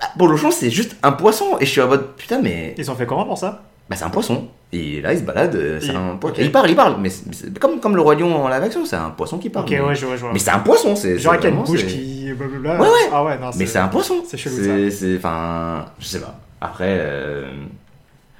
Bah, 0.00 0.08
Polochon, 0.18 0.50
c'est 0.50 0.70
juste 0.70 0.96
un 1.02 1.12
poisson. 1.12 1.56
Et 1.60 1.66
je 1.66 1.70
suis 1.70 1.80
en 1.80 1.88
mode 1.88 2.14
putain, 2.16 2.40
mais 2.42 2.74
Ils 2.76 2.90
ont 2.90 2.94
fait 2.94 3.06
comment 3.06 3.24
pour 3.24 3.38
ça? 3.38 3.64
Bah, 3.88 3.96
c'est 3.96 4.04
un 4.04 4.10
poisson. 4.10 4.48
Et 4.72 5.00
là, 5.00 5.12
il 5.12 5.18
se 5.20 5.24
balade. 5.24 5.54
euh, 5.54 5.78
C'est 5.80 5.88
Il- 5.88 5.96
un 5.96 6.16
poisson. 6.16 6.36
ok. 6.36 6.44
Il 6.44 6.52
parle, 6.52 6.70
il 6.70 6.76
parle. 6.76 6.96
Mais 7.00 7.08
c'est- 7.08 7.56
comme, 7.58 7.78
comme 7.80 7.94
le 7.94 8.02
Roi 8.02 8.14
Lion 8.16 8.34
en 8.34 8.48
live-action, 8.48 8.84
c'est 8.84 8.96
un 8.96 9.10
poisson 9.10 9.38
qui 9.38 9.48
parle. 9.48 9.64
Ok, 9.64 9.70
mais 9.70 9.80
ouais, 9.80 9.94
je 9.94 10.06
vois, 10.06 10.16
je 10.16 10.22
vois. 10.22 10.32
mais 10.32 10.38
c'est 10.38 10.50
un 10.50 10.58
poisson. 10.58 10.96
c'est 10.96 11.18
Genre 11.18 11.32
avec 11.34 11.44
une 11.46 11.62
bouche 11.62 11.86
qui. 11.86 12.32
blablabla. 12.36 12.74
Ouais, 12.80 12.88
ouais. 12.88 13.10
Ah 13.12 13.24
ouais, 13.24 13.38
non, 13.38 13.50
mais 13.56 13.66
c'est 13.66 13.78
un 13.78 13.88
poisson. 13.88 14.22
c'est 14.26 14.36
chelou, 14.36 14.56
C'est, 14.56 14.90
c'est, 14.90 15.16
enfin, 15.18 15.86
je 16.00 16.04
sais 16.06 16.20
pas. 16.20 16.38
Après, 16.60 16.98
euh, 17.00 17.50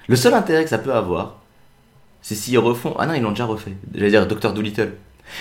le 0.08 0.16
seul 0.16 0.34
intérêt 0.34 0.64
que 0.64 0.70
ça 0.70 0.78
peut 0.78 0.92
avoir, 0.92 1.36
c'est 2.22 2.34
s'ils 2.34 2.58
refont. 2.58 2.94
Ah 2.98 3.06
non, 3.06 3.14
ils 3.14 3.22
l'ont 3.22 3.30
déjà 3.30 3.44
refait. 3.44 3.72
J'allais 3.94 4.10
dire 4.10 4.26
Docteur 4.26 4.52
Dolittle. 4.52 4.94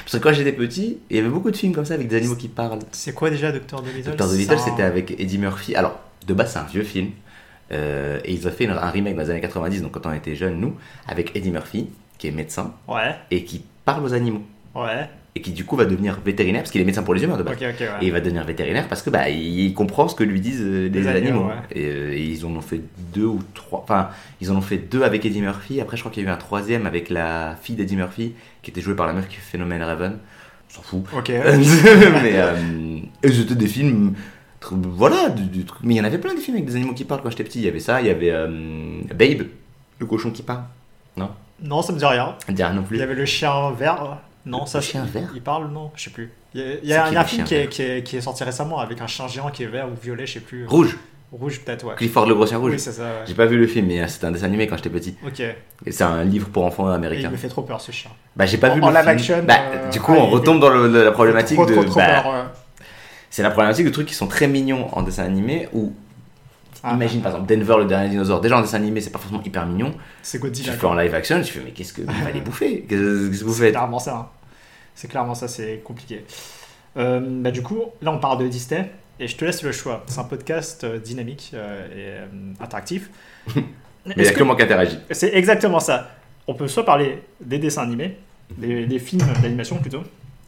Parce 0.04 0.18
que 0.18 0.24
quand 0.24 0.34
j'étais 0.34 0.52
petit, 0.52 0.98
il 1.10 1.16
y 1.18 1.20
avait 1.20 1.30
beaucoup 1.30 1.52
de 1.52 1.58
films 1.58 1.74
comme 1.74 1.86
ça 1.86 1.94
avec 1.96 2.08
des 2.08 2.18
animaux 2.18 2.36
qui 2.36 2.48
parlent. 2.48 2.80
C'est 2.92 3.14
quoi 3.14 3.30
déjà 3.30 3.52
Docteur 3.52 3.82
Dolittle? 3.82 4.10
Docteur 4.10 4.28
Dolittle, 4.28 4.60
c'était 4.60 4.84
avec 4.84 5.12
Eddie 5.20 5.38
Murphy. 5.38 5.76
Alors, 5.76 6.00
de 6.28 6.34
base, 6.34 6.54
c'est 6.54 6.60
un 6.60 6.64
vieux 6.64 6.84
film. 6.84 7.10
Euh, 7.72 8.20
et 8.24 8.34
ils 8.34 8.48
ont 8.48 8.52
fait 8.52 8.66
une- 8.66 8.72
un 8.72 8.90
remake 8.90 9.16
dans 9.16 9.24
les 9.24 9.30
années 9.32 9.42
90, 9.42 9.82
donc 9.82 9.92
quand 9.92 10.06
on 10.06 10.14
était 10.14 10.36
jeunes, 10.36 10.60
nous, 10.60 10.76
avec 11.08 11.36
Eddie 11.36 11.52
Murphy, 11.52 11.88
qui 12.18 12.28
est 12.28 12.32
médecin, 12.32 12.74
Ouais, 12.88 13.16
et 13.32 13.44
qui 13.44 13.64
parle 13.86 14.04
aux 14.06 14.14
animaux. 14.14 14.44
ouais. 14.76 15.10
Et 15.38 15.42
qui 15.42 15.52
du 15.52 15.66
coup 15.66 15.76
va 15.76 15.84
devenir 15.84 16.18
vétérinaire, 16.24 16.62
parce 16.62 16.72
qu'il 16.72 16.80
est 16.80 16.86
médecin 16.86 17.04
pour 17.04 17.14
les 17.14 17.22
humains 17.22 17.36
de 17.36 17.44
base. 17.44 17.60
Ouais. 17.60 17.76
Et 18.02 18.06
il 18.06 18.12
va 18.14 18.22
devenir 18.22 18.46
vétérinaire 18.46 18.88
parce 18.88 19.02
que 19.02 19.10
bah 19.10 19.28
il 19.30 19.74
comprend 19.74 20.08
ce 20.08 20.16
que 20.16 20.24
lui 20.24 20.40
disent 20.40 20.62
euh, 20.62 20.84
les, 20.88 21.02
Les 21.02 21.08
animaux. 21.10 21.28
animaux, 21.28 21.48
ouais. 21.50 21.56
et, 21.74 21.86
euh, 21.88 22.14
et 22.14 22.24
ils 22.24 22.46
en 22.46 22.52
ont 22.56 22.62
fait 22.62 22.80
deux 23.14 23.26
ou 23.26 23.42
trois. 23.54 23.82
Enfin, 23.84 24.12
ils 24.40 24.50
en 24.50 24.56
ont 24.56 24.62
fait 24.62 24.78
deux 24.78 25.04
avec 25.04 25.26
Eddie 25.26 25.42
Murphy. 25.42 25.82
Après, 25.82 25.98
je 25.98 26.04
crois 26.04 26.12
qu'il 26.14 26.24
y 26.24 26.26
a 26.26 26.30
eu 26.30 26.32
un 26.32 26.38
troisième 26.38 26.86
avec 26.86 27.10
la 27.10 27.58
fille 27.62 27.76
d'Eddie 27.76 27.98
Murphy 27.98 28.32
qui 28.62 28.72
était 28.72 28.80
jouée 28.80 28.96
par 28.96 29.08
la 29.08 29.12
meuf 29.14 29.28
qui 29.28 29.36
fait 29.36 29.42
Phénomène 29.58 29.84
Raven. 29.84 30.20
On 30.70 30.74
s'en 30.74 30.82
fout. 30.84 31.04
Ok. 31.14 31.28
mais 32.24 32.32
euh, 32.36 32.56
et 33.24 33.30
c'était 33.30 33.56
des 33.56 33.68
films. 33.68 34.14
Voilà, 34.74 35.30
du, 35.30 35.44
du 35.44 35.66
truc. 35.66 35.82
Mais 35.84 35.96
il 35.96 35.98
y 35.98 36.02
en 36.02 36.06
avait 36.06 36.18
plein 36.18 36.34
des 36.34 36.42
films 36.42 36.58
avec 36.58 36.68
des 36.68 36.76
animaux 36.76 36.94
qui 36.94 37.04
parlent 37.06 37.22
quand 37.22 37.30
j'étais 37.30 37.44
petit. 37.44 37.60
Il 37.60 37.66
y 37.66 37.68
avait 37.68 37.80
ça, 37.80 38.02
il 38.02 38.08
y 38.08 38.10
avait 38.10 38.32
euh, 38.32 38.48
Babe, 39.14 39.48
le 40.00 40.06
cochon 40.06 40.32
qui 40.32 40.44
parle. 40.44 40.62
Non, 41.18 41.30
Non, 41.62 41.82
ça 41.82 41.94
me 41.94 41.98
dit 42.00 42.06
rien. 42.06 42.36
dire 42.50 42.74
non 42.74 42.82
Il 42.82 42.88
plus. 42.88 42.98
y 42.98 43.02
avait 43.02 43.16
le 43.16 43.26
chien 43.26 43.72
vert. 43.72 44.18
Non, 44.46 44.66
ça. 44.66 44.80
Le 44.80 44.84
chien 44.84 45.04
vert? 45.06 45.30
Il 45.34 45.42
parle, 45.42 45.72
non 45.72 45.92
Je 45.96 46.04
sais 46.04 46.10
plus. 46.10 46.32
Il 46.54 46.62
y 46.62 46.64
a, 46.64 46.68
il 46.84 46.90
y 46.90 46.94
a- 46.94 47.04
qui 47.04 47.12
il 47.12 47.14
y 47.16 47.18
a 47.18 47.22
un 47.22 47.24
film 47.26 47.44
qui 47.46 47.56
est, 47.56 47.68
qui, 47.68 47.82
est, 47.82 48.04
qui 48.04 48.18
est 48.18 48.22
sorti 48.22 48.44
récemment 48.44 48.80
avec 48.80 49.02
un 49.02 49.08
chien 49.08 49.28
géant 49.28 49.50
qui 49.50 49.64
est 49.64 49.68
vert 49.68 49.88
ou 49.88 49.96
violet, 50.02 50.26
je 50.26 50.34
sais 50.34 50.40
plus. 50.40 50.66
Rouge, 50.68 50.98
Rouge, 51.32 51.60
peut-être, 51.66 51.84
ouais. 51.86 51.96
Clifford 51.96 52.28
le 52.28 52.36
gros 52.36 52.46
chien 52.48 52.58
rouge. 52.60 52.72
Oui, 52.74 52.80
c'est 52.80 52.92
ça, 52.94 53.04
ouais. 53.04 53.10
J'ai 53.26 53.34
pas 53.34 53.46
vu 53.46 53.58
le 53.58 53.68
film, 53.68 53.88
mais 53.88 54.08
c'était 54.08 54.26
un 54.28 54.32
dessin 54.32 54.46
animé 54.46 54.68
quand 54.68 54.78
j'étais 54.78 54.90
petit. 54.92 55.16
Ok. 55.26 55.40
Et 55.42 55.92
c'est 55.92 56.04
un 56.04 56.24
livre 56.24 56.48
pour 56.50 56.64
enfants 56.64 56.88
Et 56.88 56.92
il 56.92 56.96
américains. 56.96 57.30
me 57.30 57.36
fait 57.36 57.50
trop 57.50 57.64
peur 57.64 57.82
ce 57.82 57.92
chien. 57.92 58.12
Bah 58.38 58.46
j'ai 58.46 58.58
pas 58.58 58.70
En- 58.70 58.76
vu 58.76 58.82
en 58.84 58.90
le 58.90 58.94
live 58.94 59.02
film. 59.04 59.10
action, 59.10 59.44
Bah, 59.46 59.56
euh, 59.74 59.90
du 59.90 60.00
coup 60.00 60.14
on 60.14 60.28
il 60.30 60.34
retombe 60.34 60.60
dans 60.62 60.70
le- 60.70 61.04
la 61.04 61.12
problématique 61.12 61.58
trop, 61.58 61.66
de 61.66 61.74
trop, 61.74 61.84
trop 61.84 61.96
bah, 61.96 62.06
peur, 62.22 62.26
ouais. 62.34 62.40
C'est 63.36 63.44
la 63.44 63.50
problématique 63.52 63.86
de 63.86 63.92
trucs 63.92 64.08
qui 64.08 64.14
sont 64.14 64.28
très 64.28 64.48
mignons 64.48 64.88
en 64.94 65.02
dessin 65.04 65.24
animé 65.26 65.68
où 65.74 65.92
Ah, 66.84 66.94
imagine 66.94 67.22
par 67.22 67.34
exemple 67.34 67.54
Denver 67.54 67.76
le 67.80 67.86
dernier 67.86 68.08
dinosaure 68.08 68.40
déjà 68.40 68.58
en 68.58 68.62
dessin 68.62 68.78
animé 68.78 69.02
c'est 69.02 69.10
pas 69.10 69.20
forcément 69.20 69.44
hyper 69.44 69.66
mignon 69.66 69.94
C'est 70.24 70.38
tu 70.38 70.44
Godzilla. 70.44 70.72
le 70.72 70.78
fais 70.78 70.86
en 70.88 70.94
live 70.96 71.14
action 71.14 71.42
tu 71.42 71.52
fais 71.52 71.62
mais 71.66 71.72
qu'est-ce 71.72 71.92
que 71.92 72.02
vous 72.04 72.28
allez 72.28 72.40
bouffer? 72.48 72.86
Qu'est-ce 72.88 73.28
qu'est-ce 73.30 73.40
que 73.42 73.46
vous 73.46 73.54
C'est 73.54 73.60
faites? 73.64 73.72
clairement 73.74 74.00
ça. 74.00 74.16
hein. 74.16 74.28
C'est 74.96 75.10
clairement 75.10 75.36
ça, 75.36 75.50
c'est 75.50 75.82
compliqué. 75.84 76.24
Euh, 76.96 77.20
bah, 77.42 77.52
du 77.52 77.62
coup, 77.62 77.82
là, 78.02 78.12
on 78.14 78.20
parle 78.20 78.40
de 78.42 78.48
Disney 78.48 78.90
et 79.20 79.28
je 79.28 79.36
te 79.36 79.44
laisse 79.44 79.62
le 79.64 79.74
choix. 79.74 80.06
C'est 80.08 80.20
un 80.20 80.24
podcast 80.24 80.86
euh, 80.86 80.98
dynamique 81.00 81.52
euh, 81.54 82.22
et 82.62 82.64
interactif. 82.64 83.10
mais 83.58 83.64
il 84.06 84.18
y 84.18 84.22
Est-ce 84.22 84.30
a 84.30 84.34
que- 84.34 84.40
que 84.40 84.44
moi 84.44 84.56
qui 84.56 84.62
interagis 84.64 84.98
C'est 85.12 85.34
exactement 85.36 85.82
ça. 85.82 86.12
On 86.48 86.54
peut 86.54 86.70
soit 86.70 86.86
parler 86.86 87.22
des 87.42 87.58
dessins 87.60 87.82
animés, 87.84 88.18
des, 88.58 88.86
des 88.86 89.00
films 89.00 89.28
d'animation 89.42 89.76
plutôt, 89.80 90.04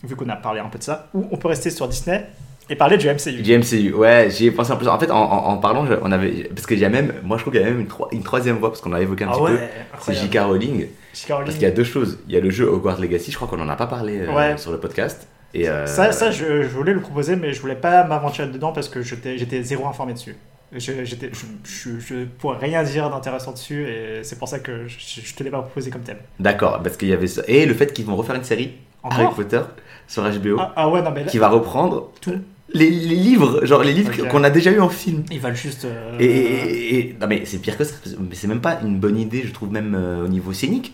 vu 0.06 0.16
qu'on 0.16 0.30
a 0.30 0.38
parlé 0.38 0.62
un 0.62 0.70
peu 0.70 0.78
de 0.80 0.84
ça, 0.84 1.10
ou 1.14 1.28
on 1.32 1.36
peut 1.38 1.50
rester 1.50 1.70
sur 1.70 1.88
Disney 1.90 2.26
et 2.70 2.76
parler 2.76 2.98
du 2.98 3.08
MCU. 3.08 3.42
du 3.42 3.58
MCU 3.58 3.94
ouais 3.94 4.30
j'y 4.30 4.48
ai 4.48 4.52
pensé 4.52 4.72
en 4.72 4.78
plus 4.78 4.88
en 4.88 5.00
fait 5.00 5.10
en, 5.12 5.18
en- 5.18 5.46
en 5.54 5.58
parlant 5.58 5.86
on 6.02 6.12
avait 6.12 6.50
parce 6.54 6.66
qu'il 6.68 6.80
y 6.80 6.86
a 6.86 6.90
même 6.90 7.14
moi 7.24 7.38
je 7.38 7.44
trouve 7.44 7.54
qu'il 7.54 7.62
y 7.62 7.66
a 7.66 7.70
même 7.70 7.80
une, 7.80 7.88
troi- 7.88 8.10
une 8.12 8.24
troisième 8.24 8.58
voie 8.58 8.70
parce 8.70 8.82
qu'on 8.82 8.94
a 8.94 9.02
évoqué 9.02 9.24
un 9.24 9.30
Ah 9.32 9.38
petit 9.38 9.52
peu 9.54 9.60
c'est. 10.02 10.14
J.K. 10.14 10.38
Rowling 10.42 10.88
parce 11.28 11.54
qu'il 11.54 11.62
y 11.62 11.66
a 11.66 11.72
deux 11.72 11.84
choses 11.84 12.20
il 12.28 12.34
y 12.36 12.38
a 12.38 12.42
le 12.42 12.50
jeu 12.50 12.66
Hogwarts 12.70 13.00
Legacy 13.00 13.32
je 13.32 13.36
crois 13.38 13.48
qu'on 13.48 13.62
en 13.62 13.70
a 13.70 13.76
pas 13.76 13.88
parlé 13.88 14.20
euh, 14.22 14.34
Ouais. 14.34 14.58
sur 14.58 14.72
le 14.72 14.80
podcast 14.80 15.28
et 15.54 15.70
euh, 15.70 15.86
Ça, 15.88 16.12
ça 16.12 16.30
je, 16.30 16.64
je 16.64 16.68
voulais 16.68 16.92
le 16.94 17.00
proposer, 17.00 17.38
mais 17.38 17.54
je 17.54 17.62
voulais 17.62 17.76
pas 17.76 18.04
m'aventurer 18.04 18.48
dedans 18.50 18.74
parce 18.74 18.90
que 18.90 19.02
j'étais 19.02 19.64
zéro 19.64 19.88
informé 19.88 20.12
dessus. 20.14 20.36
Je, 20.74 20.80
je, 21.06 21.16
je, 21.64 22.00
je 22.00 22.26
pourrais 22.38 22.58
rien 22.58 22.84
dire 22.84 23.10
d'intéressant 23.10 23.54
dessus 23.54 23.88
et 23.88 24.24
c'est 24.24 24.38
pour 24.38 24.50
ça 24.50 24.60
que 24.60 24.86
je, 24.88 25.34
te 25.34 25.42
l'ai 25.44 25.50
pas 25.50 25.62
proposé 25.62 25.90
comme 25.90 26.02
thème. 26.02 26.18
D'accord, 26.42 26.82
parce 26.84 26.98
qu'il 26.98 27.08
y 27.08 27.14
avait 27.14 27.28
ça. 27.28 27.42
Et 27.48 27.66
le 27.66 27.74
fait 27.74 27.94
qu'ils 27.94 28.06
vont 28.06 28.18
refaire 28.18 28.36
une 28.36 28.44
série 28.44 28.74
Harry 29.06 29.22
Encore 29.24 29.36
Potter 29.36 29.62
sur 30.06 30.24
HBO 30.30 30.58
ah, 30.60 30.74
ah 30.76 30.90
ouais, 30.90 31.02
non 31.02 31.12
mais 31.12 31.24
là, 31.24 31.30
qui 31.32 31.38
va 31.38 31.48
reprendre 31.48 32.12
tout. 32.20 32.34
Les, 32.78 32.90
les 32.90 33.16
livres, 33.16 33.66
genre 33.66 33.84
les 33.84 33.94
livres 33.94 34.12
qu'on 34.30 34.44
a 34.44 34.50
déjà 34.50 34.72
eu 34.72 34.80
en 34.80 34.90
film. 34.90 35.24
Ils 35.32 35.40
valent 35.40 35.56
juste. 35.56 35.86
euh, 35.86 36.18
Et, 36.20 36.26
et- 36.26 37.00
et- 37.00 37.16
non 37.20 37.28
mais 37.28 37.44
c'est 37.46 37.60
pire 37.60 37.78
que 37.78 37.84
ça, 37.84 37.96
mais 38.20 38.36
c'est 38.36 38.48
même 38.48 38.62
pas 38.62 38.80
une 38.84 38.98
bonne 39.00 39.18
idée, 39.20 39.44
je 39.46 39.52
trouve 39.54 39.72
même 39.72 39.96
euh, 39.96 40.26
au 40.26 40.28
niveau 40.28 40.54
scénique, 40.54 40.94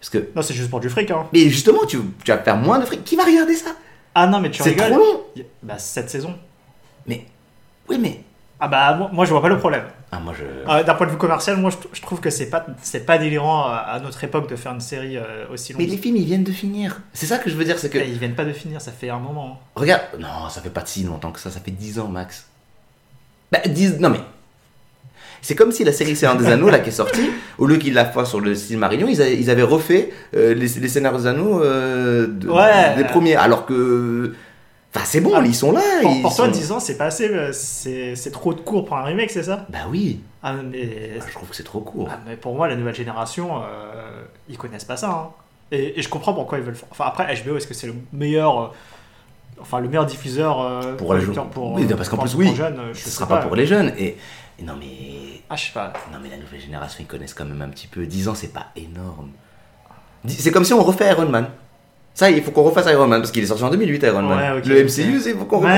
parce 0.00 0.10
que 0.10 0.18
Non, 0.36 0.42
c'est 0.42 0.54
juste 0.54 0.70
pour 0.70 0.80
du 0.80 0.88
fric, 0.90 1.10
hein. 1.10 1.26
mais 1.32 1.48
justement 1.48 1.84
tu, 1.86 1.98
tu 2.24 2.30
vas 2.30 2.38
faire 2.38 2.56
moins 2.56 2.78
de 2.78 2.84
fric, 2.84 3.02
qui 3.04 3.16
va 3.16 3.24
regarder 3.24 3.54
ça? 3.54 3.70
Ah 4.14 4.26
non, 4.26 4.40
mais 4.40 4.50
tu 4.50 4.62
C'est 4.62 4.70
rigoles. 4.70 4.90
trop 4.90 4.98
long. 4.98 5.20
Bah, 5.62 5.78
cette 5.78 6.10
saison. 6.10 6.34
Mais 7.06 7.24
oui 7.88 7.96
mais 8.00 8.20
Ah 8.64 8.68
bah, 8.68 8.94
moi, 8.94 9.10
moi, 9.12 9.24
je 9.24 9.30
vois 9.30 9.42
pas 9.42 9.48
le 9.48 9.58
problème. 9.58 9.82
ah 10.12 10.20
moi 10.20 10.32
je 10.38 10.44
Euh, 10.70 10.84
D'un 10.84 10.94
point 10.94 11.06
de 11.08 11.10
vue 11.10 11.16
commercial, 11.18 11.56
moi, 11.56 11.70
je, 11.92 12.00
trouve 12.00 12.20
que 12.20 12.30
c'est 12.30 12.46
pas, 12.48 12.64
c'est 12.80 13.04
pas 13.04 13.18
délirant 13.18 13.64
à, 13.66 13.74
à 13.94 13.98
notre 13.98 14.22
époque 14.22 14.48
de 14.48 14.54
faire 14.54 14.72
une 14.72 14.80
série 14.80 15.16
euh, 15.16 15.46
aussi 15.52 15.74
mais 15.76 15.82
longue. 15.82 15.90
les 15.94 15.98
films 15.98 16.16
ils 16.16 16.24
viennent 16.24 16.44
de 16.44 16.52
finir. 16.52 17.00
C'est 17.12 17.26
ça 17.26 17.38
que 17.38 17.50
je 17.50 17.56
veux 17.56 17.64
dire, 17.64 17.76
c'est 17.80 17.90
que 17.90 17.98
Et 17.98 18.06
ils 18.08 18.18
viennent 18.18 18.36
pas 18.36 18.44
de 18.44 18.52
finir, 18.52 18.80
ça 18.80 18.92
fait 18.92 19.10
un 19.10 19.18
moment. 19.18 19.58
hein. 19.60 19.66
regarde, 19.74 20.02
non 20.20 20.48
ça 20.48 20.60
fait 20.60 20.70
pas 20.70 20.84
si 20.86 21.02
longtemps 21.02 21.32
que 21.32 21.40
ça, 21.40 21.50
ça 21.50 21.58
fait 21.58 21.72
10 21.72 21.98
ans 21.98 22.06
max. 22.06 22.46
Bah 23.50 23.58
10 23.66 23.98
non 23.98 24.10
mais 24.10 24.20
c'est 25.40 25.56
comme 25.56 25.72
si 25.72 25.82
la 25.82 25.92
série 25.92 26.14
Seigneur 26.14 26.36
des 26.36 26.46
Anneaux 26.46 26.70
là 26.70 26.78
qui 26.78 26.90
est 26.90 26.92
sortie, 26.92 27.28
au 27.58 27.66
lieu 27.66 27.76
qu'ils 27.76 27.94
la 27.94 28.04
fassent 28.04 28.28
sur 28.30 28.40
le 28.40 28.54
style 28.54 28.78
Marignon, 28.78 29.08
ils, 29.08 29.20
avaient- 29.20 29.36
ils 29.36 29.50
avaient 29.50 29.62
refait 29.64 30.10
euh, 30.36 30.54
les, 30.54 30.68
les 30.68 30.88
Seigneurs 30.88 31.18
des 31.18 31.26
Anneaux 31.26 31.60
euh, 31.64 32.28
de- 32.28 32.48
Ouais. 32.48 32.94
des 32.96 33.02
premiers, 33.04 33.34
alors 33.34 33.66
que 33.66 34.34
enfin 34.94 35.04
c'est 35.04 35.20
bon, 35.20 35.32
Ah, 35.34 35.42
ils 35.44 35.54
sont 35.54 35.72
là. 35.72 35.80
Pour, 36.02 36.10
ils 36.12 36.22
pour 36.22 36.34
toi, 36.34 36.46
sont- 36.46 36.50
10 36.50 36.72
ans, 36.72 36.80
c'est 36.80 36.96
pas 36.96 37.06
assez. 37.06 37.28
euh, 37.28 37.52
C'est 37.52 38.30
trop 38.32 38.52
de 38.54 38.60
court 38.60 38.84
pour 38.84 38.96
un 38.96 39.04
remake, 39.04 39.30
c'est 39.30 39.42
ça? 39.42 39.66
Bah 39.68 39.78
oui, 39.90 40.20
ah 40.42 40.54
mais, 40.54 41.12
Ah, 41.20 41.24
je 41.26 41.32
trouve 41.32 41.48
que 41.48 41.56
c'est 41.56 41.62
trop 41.64 41.80
court. 41.80 42.08
ah, 42.10 42.18
mais 42.26 42.36
pour 42.36 42.54
moi, 42.54 42.68
la 42.68 42.76
nouvelle 42.76 42.94
génération, 42.94 43.62
euh, 43.62 44.22
ils 44.48 44.58
connaissent 44.58 44.84
pas 44.84 44.96
ça. 44.96 45.10
hein. 45.10 45.30
Et, 45.70 45.98
et 45.98 46.02
je 46.02 46.08
comprends 46.08 46.34
pourquoi 46.34 46.58
ils 46.58 46.64
veulent. 46.64 46.74
faire- 46.74 46.88
Enfin, 46.90 47.04
après, 47.06 47.24
HBO, 47.34 47.56
est-ce 47.56 47.66
que 47.66 47.74
c'est 47.74 47.86
le 47.86 47.94
meilleur. 48.12 48.60
euh, 48.60 48.66
Enfin, 49.60 49.80
le 49.80 49.86
meilleur 49.88 50.06
diffuseur 50.06 50.60
euh, 50.60 50.96
Pour 50.96 51.14
les 51.14 51.20
jeunes. 51.20 51.34
pour, 51.52 51.72
Oui, 51.74 51.86
parce 51.86 52.08
qu'en 52.08 52.16
plus, 52.18 52.34
oui, 52.34 52.52
jeunes, 52.54 52.80
je 52.92 52.98
Ce 52.98 53.10
sera 53.10 53.26
pas 53.28 53.38
pour 53.38 53.54
les 53.54 53.64
jeunes. 53.66 53.92
Et, 53.96 54.16
et 54.58 54.62
non 54.64 54.74
mais 54.78 55.40
Ah, 55.48 55.54
je 55.56 55.66
sais 55.66 55.72
pas. 55.72 55.92
non 56.12 56.18
mais 56.22 56.30
la 56.30 56.36
nouvelle 56.38 56.60
génération 56.60 56.98
ils 57.00 57.06
connaissent 57.06 57.34
quand 57.34 57.44
même 57.44 57.62
un 57.62 57.68
petit 57.68 57.86
peu. 57.86 58.04
10 58.04 58.28
ans 58.28 58.34
c'est 58.34 58.52
pas 58.52 58.66
énorme. 58.76 59.30
C'est 60.26 60.50
comme 60.50 60.64
si 60.64 60.72
on 60.72 60.82
refait 60.82 61.10
Iron 61.10 61.26
Man. 61.26 61.46
Ça, 62.14 62.30
il 62.30 62.42
faut 62.42 62.50
qu'on 62.50 62.62
refasse 62.62 62.86
Iron 62.90 63.06
Man 63.06 63.20
parce 63.20 63.32
qu'il 63.32 63.42
est 63.42 63.46
sorti 63.46 63.64
en 63.64 63.70
2008 63.70 64.02
Iron 64.02 64.22
Man. 64.22 64.56
Ouais, 64.56 64.62
le 64.62 64.84
MCU, 64.84 65.18
c'est 65.20 65.32
faut 65.32 65.46
qu'on 65.46 65.62
Ouais, 65.64 65.70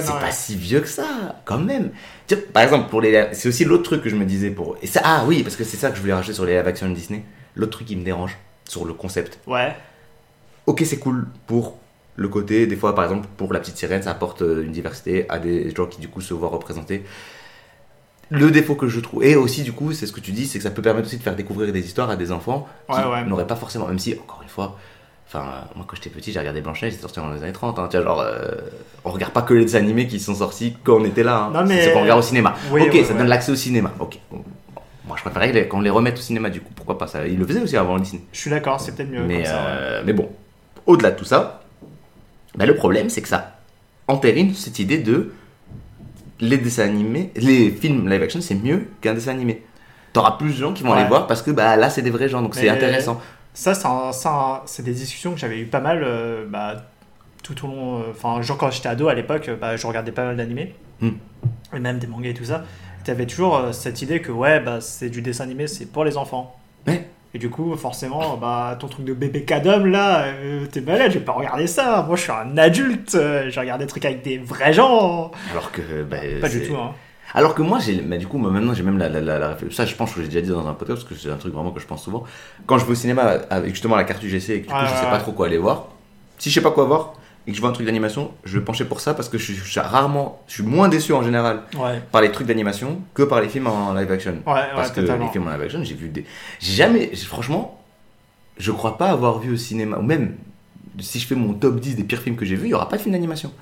C'est 0.00 0.12
pas 0.12 0.32
si 0.32 0.56
vieux 0.56 0.80
que 0.80 0.88
ça, 0.88 1.06
quand 1.44 1.58
même. 1.58 1.90
Vois, 2.28 2.38
par 2.52 2.62
exemple, 2.64 2.88
pour 2.90 3.00
les, 3.00 3.28
c'est 3.32 3.48
aussi 3.48 3.64
l'autre 3.64 3.84
truc 3.84 4.02
que 4.02 4.08
je 4.10 4.16
me 4.16 4.24
disais 4.24 4.50
pour. 4.50 4.76
Et 4.82 4.86
ça, 4.88 5.00
ah 5.04 5.24
oui, 5.26 5.42
parce 5.44 5.54
que 5.54 5.62
c'est 5.64 5.76
ça 5.76 5.90
que 5.90 5.96
je 5.96 6.00
voulais 6.00 6.12
racheter 6.14 6.32
sur 6.32 6.44
les 6.44 6.56
live 6.56 6.66
action 6.66 6.88
Disney. 6.88 7.22
L'autre 7.54 7.72
truc 7.72 7.86
qui 7.86 7.96
me 7.96 8.04
dérange 8.04 8.36
sur 8.68 8.84
le 8.84 8.92
concept. 8.94 9.38
Ouais. 9.46 9.74
Ok, 10.66 10.82
c'est 10.84 10.98
cool 10.98 11.28
pour 11.46 11.78
le 12.16 12.28
côté, 12.28 12.66
des 12.66 12.76
fois, 12.76 12.94
par 12.94 13.04
exemple, 13.04 13.28
pour 13.36 13.52
la 13.52 13.60
petite 13.60 13.76
sirène, 13.76 14.02
ça 14.02 14.10
apporte 14.10 14.42
euh, 14.42 14.64
une 14.64 14.72
diversité 14.72 15.26
à 15.28 15.38
des 15.38 15.72
gens 15.74 15.86
qui, 15.86 16.00
du 16.00 16.08
coup, 16.08 16.20
se 16.20 16.34
voient 16.34 16.48
représentés. 16.48 17.04
Le 18.30 18.50
défaut 18.50 18.74
que 18.74 18.88
je 18.88 18.98
trouve, 18.98 19.22
et 19.22 19.36
aussi, 19.36 19.62
du 19.62 19.72
coup, 19.72 19.92
c'est 19.92 20.06
ce 20.06 20.12
que 20.12 20.18
tu 20.18 20.32
dis, 20.32 20.46
c'est 20.46 20.58
que 20.58 20.64
ça 20.64 20.70
peut 20.70 20.82
permettre 20.82 21.06
aussi 21.06 21.16
de 21.18 21.22
faire 21.22 21.36
découvrir 21.36 21.72
des 21.72 21.84
histoires 21.86 22.10
à 22.10 22.16
des 22.16 22.32
enfants 22.32 22.66
qui 22.90 22.96
Ouais, 22.98 23.04
ouais. 23.04 23.24
n'auraient 23.24 23.46
pas 23.46 23.54
forcément, 23.54 23.86
même 23.86 24.00
si, 24.00 24.14
encore 24.14 24.40
une 24.42 24.48
fois, 24.48 24.76
enfin, 25.26 25.44
moi, 25.74 25.84
quand 25.88 25.96
j'étais 25.96 26.10
petit, 26.10 26.32
j'ai 26.32 26.38
regardé 26.38 26.60
Blanche-Neige, 26.60 26.94
c'est 26.94 27.00
sorti 27.02 27.18
dans 27.20 27.30
les 27.30 27.42
années 27.42 27.52
30, 27.52 27.78
hein, 27.78 27.88
tu 27.90 27.96
vois, 27.96 28.06
genre, 28.06 28.20
euh, 28.20 28.50
on 29.04 29.10
regarde 29.10 29.32
pas 29.32 29.42
que 29.42 29.54
les 29.54 29.64
dessins 29.64 29.78
animés 29.78 30.06
qui 30.06 30.20
sont 30.20 30.34
sortis 30.34 30.76
quand 30.84 30.96
on 31.00 31.04
était 31.04 31.22
là, 31.22 31.44
hein. 31.44 31.50
Non, 31.52 31.64
mais- 31.66 31.82
c'est 31.82 31.92
qu'on 31.92 32.02
regarde 32.02 32.20
au 32.20 32.22
cinéma. 32.22 32.54
Oui, 32.70 32.82
ok, 32.82 32.94
ouais, 32.94 33.04
ça 33.04 33.12
ouais. 33.12 33.18
donne 33.18 33.28
l'accès 33.28 33.52
au 33.52 33.56
cinéma, 33.56 33.92
ok. 33.98 34.18
Bon, 34.30 34.44
Moi, 35.06 35.16
je 35.16 35.22
préférais 35.28 35.68
qu'on 35.68 35.80
les 35.80 35.90
remette 35.90 36.18
au 36.18 36.20
cinéma, 36.22 36.50
du 36.50 36.60
coup, 36.60 36.72
pourquoi 36.74 36.98
pas 36.98 37.06
ça 37.06 37.26
Ils 37.26 37.38
le 37.38 37.46
faisaient 37.46 37.60
aussi 37.62 37.76
avant 37.76 37.96
Disney. 37.98 38.22
Je 38.32 38.40
suis 38.40 38.50
d'accord, 38.50 38.80
c'est 38.80 38.94
peut-être 38.96 39.10
mieux 39.10 39.22
Mais, 39.22 39.36
comme 39.36 39.44
ça. 39.44 39.52
ouais. 39.54 39.66
euh, 39.68 40.02
mais 40.04 40.12
bon, 40.12 40.28
au-delà 40.86 41.12
de 41.12 41.16
tout 41.16 41.24
ça, 41.24 41.62
bah, 42.56 42.66
le 42.66 42.74
problème 42.74 43.08
c'est 43.10 43.22
que 43.22 43.28
ça 43.28 43.52
entérine 44.08 44.54
cette 44.54 44.78
idée 44.78 44.98
de 44.98 45.32
les 46.40 46.58
dessins 46.58 46.84
animés, 46.84 47.30
les 47.36 47.70
films 47.70 48.08
live 48.08 48.22
action 48.22 48.40
c'est 48.40 48.54
mieux 48.54 48.88
qu'un 49.00 49.14
dessin 49.14 49.30
animé. 49.32 49.62
T'auras 50.12 50.32
plus 50.32 50.48
de 50.52 50.56
gens 50.56 50.72
qui 50.72 50.82
vont 50.82 50.92
aller 50.94 51.06
voir 51.08 51.26
parce 51.26 51.42
que 51.42 51.50
bah, 51.50 51.76
là 51.76 51.90
c'est 51.90 52.02
des 52.02 52.10
vrais 52.10 52.28
gens 52.28 52.40
donc 52.42 52.54
c'est 52.54 52.68
intéressant. 52.68 53.20
Ça, 53.56 54.62
c'est 54.66 54.82
des 54.84 54.92
discussions 54.92 55.32
que 55.32 55.38
j'avais 55.38 55.58
eu 55.58 55.64
pas 55.64 55.80
mal 55.80 56.02
euh, 56.04 56.44
bah, 56.46 56.84
tout 57.42 57.64
au 57.64 57.68
long. 57.68 57.98
euh, 58.00 58.10
Enfin, 58.10 58.42
genre 58.42 58.58
quand 58.58 58.70
j'étais 58.70 58.88
ado 58.88 59.08
à 59.08 59.14
l'époque, 59.14 59.50
bah, 59.58 59.76
je 59.76 59.86
regardais 59.86 60.12
pas 60.12 60.24
mal 60.26 60.36
d'animés. 60.36 60.74
Hmm. 61.00 61.12
Et 61.74 61.80
même 61.80 61.98
des 61.98 62.06
mangas 62.06 62.30
et 62.30 62.34
tout 62.34 62.44
ça. 62.44 62.64
Tu 63.04 63.10
avais 63.10 63.24
toujours 63.26 63.56
euh, 63.56 63.72
cette 63.72 64.02
idée 64.02 64.20
que, 64.20 64.30
ouais, 64.30 64.60
bah, 64.60 64.80
c'est 64.82 65.08
du 65.08 65.22
dessin 65.22 65.44
animé, 65.44 65.68
c'est 65.68 65.86
pour 65.86 66.04
les 66.04 66.18
enfants. 66.18 66.54
Et 67.34 67.38
du 67.38 67.48
coup, 67.50 67.74
forcément, 67.76 68.36
bah, 68.36 68.76
ton 68.78 68.88
truc 68.88 69.04
de 69.06 69.12
bébé 69.14 69.44
cadom 69.44 69.84
là, 69.86 70.24
euh, 70.26 70.66
t'es 70.66 70.80
malade, 70.80 71.12
j'ai 71.12 71.20
pas 71.20 71.32
regardé 71.32 71.66
ça. 71.66 72.04
Moi, 72.06 72.16
je 72.16 72.22
suis 72.22 72.32
un 72.32 72.56
adulte, 72.58 73.14
euh, 73.14 73.48
j'ai 73.50 73.60
regardé 73.60 73.84
des 73.84 73.88
trucs 73.88 74.04
avec 74.04 74.22
des 74.22 74.38
vrais 74.38 74.72
gens. 74.72 75.30
Alors 75.50 75.72
que 75.72 76.02
bah, 76.04 76.18
Pas 76.40 76.48
du 76.48 76.62
tout, 76.66 76.74
hein. 76.76 76.94
Alors 77.34 77.54
que 77.54 77.62
moi, 77.62 77.78
j'ai, 77.80 77.96
bah, 78.00 78.16
du 78.16 78.26
coup, 78.26 78.38
moi, 78.38 78.50
maintenant, 78.50 78.72
j'ai 78.74 78.82
même 78.82 78.98
la, 78.98 79.08
la, 79.08 79.20
la- 79.20 79.38
la 79.38 79.48
réflexion. 79.48 79.76
Ça, 79.76 79.84
je 79.88 79.94
pense 79.96 80.12
que 80.14 80.20
j'ai 80.22 80.28
déjà 80.28 80.40
dit 80.40 80.48
dans 80.50 80.66
un 80.66 80.74
podcast, 80.74 81.02
parce 81.02 81.14
que 81.14 81.20
c'est 81.20 81.30
un 81.32 81.36
truc 81.36 81.52
vraiment 81.52 81.70
que 81.72 81.80
je 81.80 81.86
pense 81.86 82.02
souvent. 82.02 82.24
Quand 82.66 82.78
je 82.78 82.84
vais 82.84 82.92
au 82.92 82.94
cinéma 82.94 83.22
avec 83.50 83.70
justement 83.74 83.96
la 83.96 84.04
carte 84.04 84.22
UGC 84.22 84.50
et 84.50 84.60
que 84.62 84.66
du 84.68 84.72
coup, 84.72 84.78
je 84.84 84.94
sais 85.00 85.10
pas 85.10 85.18
trop 85.18 85.32
quoi 85.32 85.46
aller 85.46 85.58
voir, 85.58 85.86
si 86.38 86.50
je 86.50 86.54
sais 86.54 86.60
pas 86.62 86.70
quoi 86.70 86.84
voir 86.84 87.14
et 87.46 87.50
que 87.52 87.56
je 87.56 87.60
vois 87.60 87.70
un 87.70 87.72
truc 87.72 87.86
d'animation, 87.86 88.32
je 88.44 88.58
vais 88.58 88.64
pencher 88.64 88.84
pour 88.84 89.00
ça 89.00 89.14
parce 89.14 89.28
que 89.28 89.38
je 89.38 89.52
suis, 89.52 89.78
rarement, 89.80 90.42
je 90.48 90.54
suis 90.54 90.62
moins 90.64 90.88
déçu 90.88 91.12
en 91.12 91.22
général 91.22 91.62
Ouais, 91.78 92.02
par 92.10 92.20
les 92.20 92.32
trucs 92.32 92.46
d'animation 92.48 93.00
que 93.14 93.22
par 93.22 93.40
les 93.40 93.48
films 93.48 93.68
en 93.68 93.94
live 93.94 94.10
action. 94.10 94.32
ouais, 94.46 94.52
ouais, 94.52 94.60
Parce 94.74 94.90
que 94.90 95.00
totalement. 95.00 95.26
les 95.26 95.30
films 95.32 95.46
en 95.46 95.52
live 95.52 95.62
action, 95.62 95.84
j'ai 95.84 95.94
vu 95.94 96.08
des. 96.08 96.24
J'ai 96.58 96.72
jamais. 96.72 97.14
Franchement, 97.14 97.80
je 98.58 98.72
crois 98.72 98.98
pas 98.98 99.10
avoir 99.10 99.38
vu 99.38 99.52
au 99.52 99.56
cinéma, 99.56 99.98
ou 99.98 100.02
même 100.02 100.34
si 100.98 101.20
je 101.20 101.26
fais 101.26 101.34
mon 101.36 101.52
top 101.54 101.78
10 101.78 101.94
des 101.96 102.04
pires 102.04 102.20
films 102.20 102.36
que 102.36 102.44
j'ai 102.44 102.56
vus, 102.56 102.66
il 102.66 102.70
y 102.70 102.74
aura 102.74 102.88
pas 102.88 102.96
de 102.96 103.02
films 103.02 103.12
d'animation. 103.14 103.52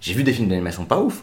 J'ai 0.00 0.14
vu 0.14 0.22
des 0.24 0.32
films 0.32 0.48
d'animation 0.48 0.84
pas 0.84 0.98
ouf, 1.00 1.22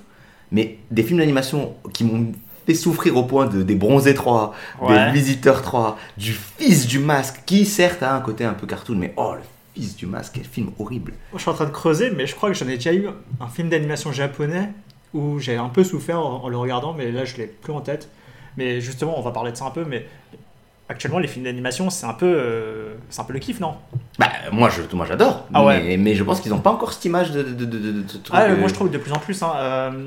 mais 0.52 0.78
des 0.92 1.04
films 1.04 1.20
d'animation 1.20 1.76
qui 1.94 2.04
m'ont 2.04 2.32
fait 2.66 2.74
souffrir 2.74 3.16
au 3.18 3.24
point 3.24 3.46
de, 3.46 3.64
des 3.64 3.76
Bronzés 3.76 4.14
3, 4.14 4.54
Ouais. 4.82 5.06
des 5.06 5.12
Visiteurs 5.12 5.62
3, 5.62 5.98
du 6.18 6.34
Fils 6.34 6.86
du 6.88 7.00
Masque, 7.00 7.42
qui 7.46 7.66
certes 7.66 8.04
a 8.04 8.14
un 8.14 8.20
côté 8.22 8.44
un 8.46 8.54
peu 8.54 8.68
cartoon, 8.68 8.96
mais 8.98 9.14
oh, 9.18 9.34
le 9.36 9.42
Fils 9.74 9.96
du 9.96 10.06
Masque, 10.06 10.34
quel 10.36 10.46
film 10.46 10.72
horrible. 10.80 11.14
Je 11.34 11.40
suis 11.40 11.50
en 11.50 11.54
train 11.54 11.66
de 11.66 11.70
creuser, 11.72 12.12
mais 12.12 12.26
je 12.28 12.36
crois 12.36 12.50
que 12.50 12.56
j'en 12.56 12.68
ai 12.68 12.76
déjà 12.76 12.94
eu 12.94 13.08
un 13.40 13.48
film 13.48 13.70
d'animation 13.70 14.12
japonais 14.12 14.70
où 15.14 15.40
j'ai 15.40 15.56
un 15.56 15.70
peu 15.70 15.84
souffert 15.86 16.20
en, 16.20 16.44
en 16.44 16.50
le 16.50 16.58
regardant, 16.58 16.94
mais 16.94 17.12
là 17.12 17.24
je 17.26 17.38
l'ai 17.38 17.48
plus 17.48 17.72
en 17.72 17.80
tête. 17.82 18.10
Mais 18.58 18.82
justement, 18.82 19.18
on 19.18 19.22
va 19.22 19.32
parler 19.32 19.52
de 19.52 19.58
ça 19.58 19.66
un 19.66 19.70
peu, 19.72 19.86
mais 19.86 20.06
actuellement 20.90 21.20
les 21.20 21.28
films 21.28 21.46
d'animation 21.46 21.90
c'est 21.90 22.06
un 22.06 22.14
peu, 22.14 22.26
euh, 22.26 22.96
c'est 23.10 23.22
un 23.22 23.24
peu 23.24 23.34
le 23.34 23.40
kiff, 23.40 23.60
non? 23.60 23.76
Bah, 24.20 24.28
moi, 24.52 24.70
je, 24.70 24.82
moi 24.96 25.06
j'adore, 25.06 25.46
Ah 25.54 25.64
ouais. 25.64 25.82
mais, 25.84 25.98
mais 25.98 26.16
je 26.16 26.24
pense 26.24 26.42
qu'ils 26.42 26.52
n'ont 26.52 26.60
pas 26.60 26.72
encore 26.72 26.92
cette 26.92 27.06
image 27.06 27.32
de, 27.32 27.44
de, 27.44 27.66
de, 27.66 27.78
de- 27.78 27.92
de 28.02 28.08
ce 28.10 28.18
truc, 28.18 28.36
Ah, 28.38 28.44
euh, 28.46 28.58
moi 28.58 28.68
je 28.68 28.74
trouve 28.74 28.90
de 28.90 28.98
plus 28.98 29.12
en 29.14 29.20
plus. 29.20 29.42
hein, 29.44 29.52
euh, 29.58 30.06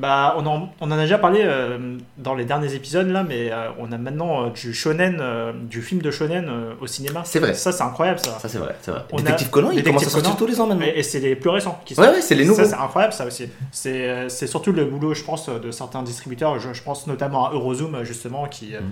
bah, 0.00 0.34
on, 0.38 0.46
en, 0.46 0.68
on 0.80 0.86
en 0.86 0.90
a 0.92 1.02
déjà 1.02 1.18
parlé 1.18 1.40
euh, 1.44 1.96
dans 2.18 2.34
les 2.34 2.44
derniers 2.44 2.74
épisodes 2.74 3.08
là, 3.08 3.22
mais 3.22 3.52
euh, 3.52 3.68
on 3.78 3.92
a 3.92 3.98
maintenant 3.98 4.46
euh, 4.46 4.50
du 4.50 4.72
shonen, 4.74 5.22
du 5.68 5.82
film 5.82 6.00
de 6.02 6.10
shonen 6.10 6.50
au 6.80 6.86
cinéma. 6.86 7.22
C'est 7.24 7.38
vrai. 7.38 7.54
Ça 7.54 7.70
c'est 7.72 7.82
incroyable 7.82 8.18
ça. 8.20 8.38
Ça, 8.38 8.48
c'est 8.48 8.58
vrai, 8.58 8.74
c'est 8.82 8.90
vrai. 8.90 9.02
On 9.12 9.18
a- 9.18 9.22
Détective 9.22 9.50
Conan, 9.50 9.70
il 9.70 9.82
commence 9.84 10.06
à 10.06 10.10
sortir 10.10 10.36
tous 10.36 10.46
les 10.46 10.60
ans 10.60 10.66
maintenant. 10.66 10.86
Et, 10.86 10.98
et 10.98 11.02
c'est 11.02 11.20
les 11.20 11.36
plus 11.36 11.50
récents 11.50 11.80
qui 11.84 11.94
Ouais, 11.94 12.04
sortent. 12.04 12.16
ouais, 12.16 12.22
c'est 12.22 12.34
les 12.34 12.44
Ça, 12.44 12.50
nouveaux. 12.50 12.64
c'est 12.64 12.74
incroyable, 12.74 13.12
ça 13.12 13.26
aussi. 13.26 13.48
C'est 13.72 14.46
surtout 14.46 14.72
le 14.72 14.84
boulot, 14.84 15.14
je 15.14 15.22
pense, 15.24 15.48
de 15.48 15.70
certains 15.70 16.02
distributeurs. 16.02 16.58
Je, 16.58 16.72
je 16.72 16.82
pense 16.82 17.06
notamment 17.06 17.46
à 17.48 17.52
Eurozoom, 17.52 18.02
justement, 18.04 18.46
qui, 18.46 18.72
Mhm. 18.72 18.90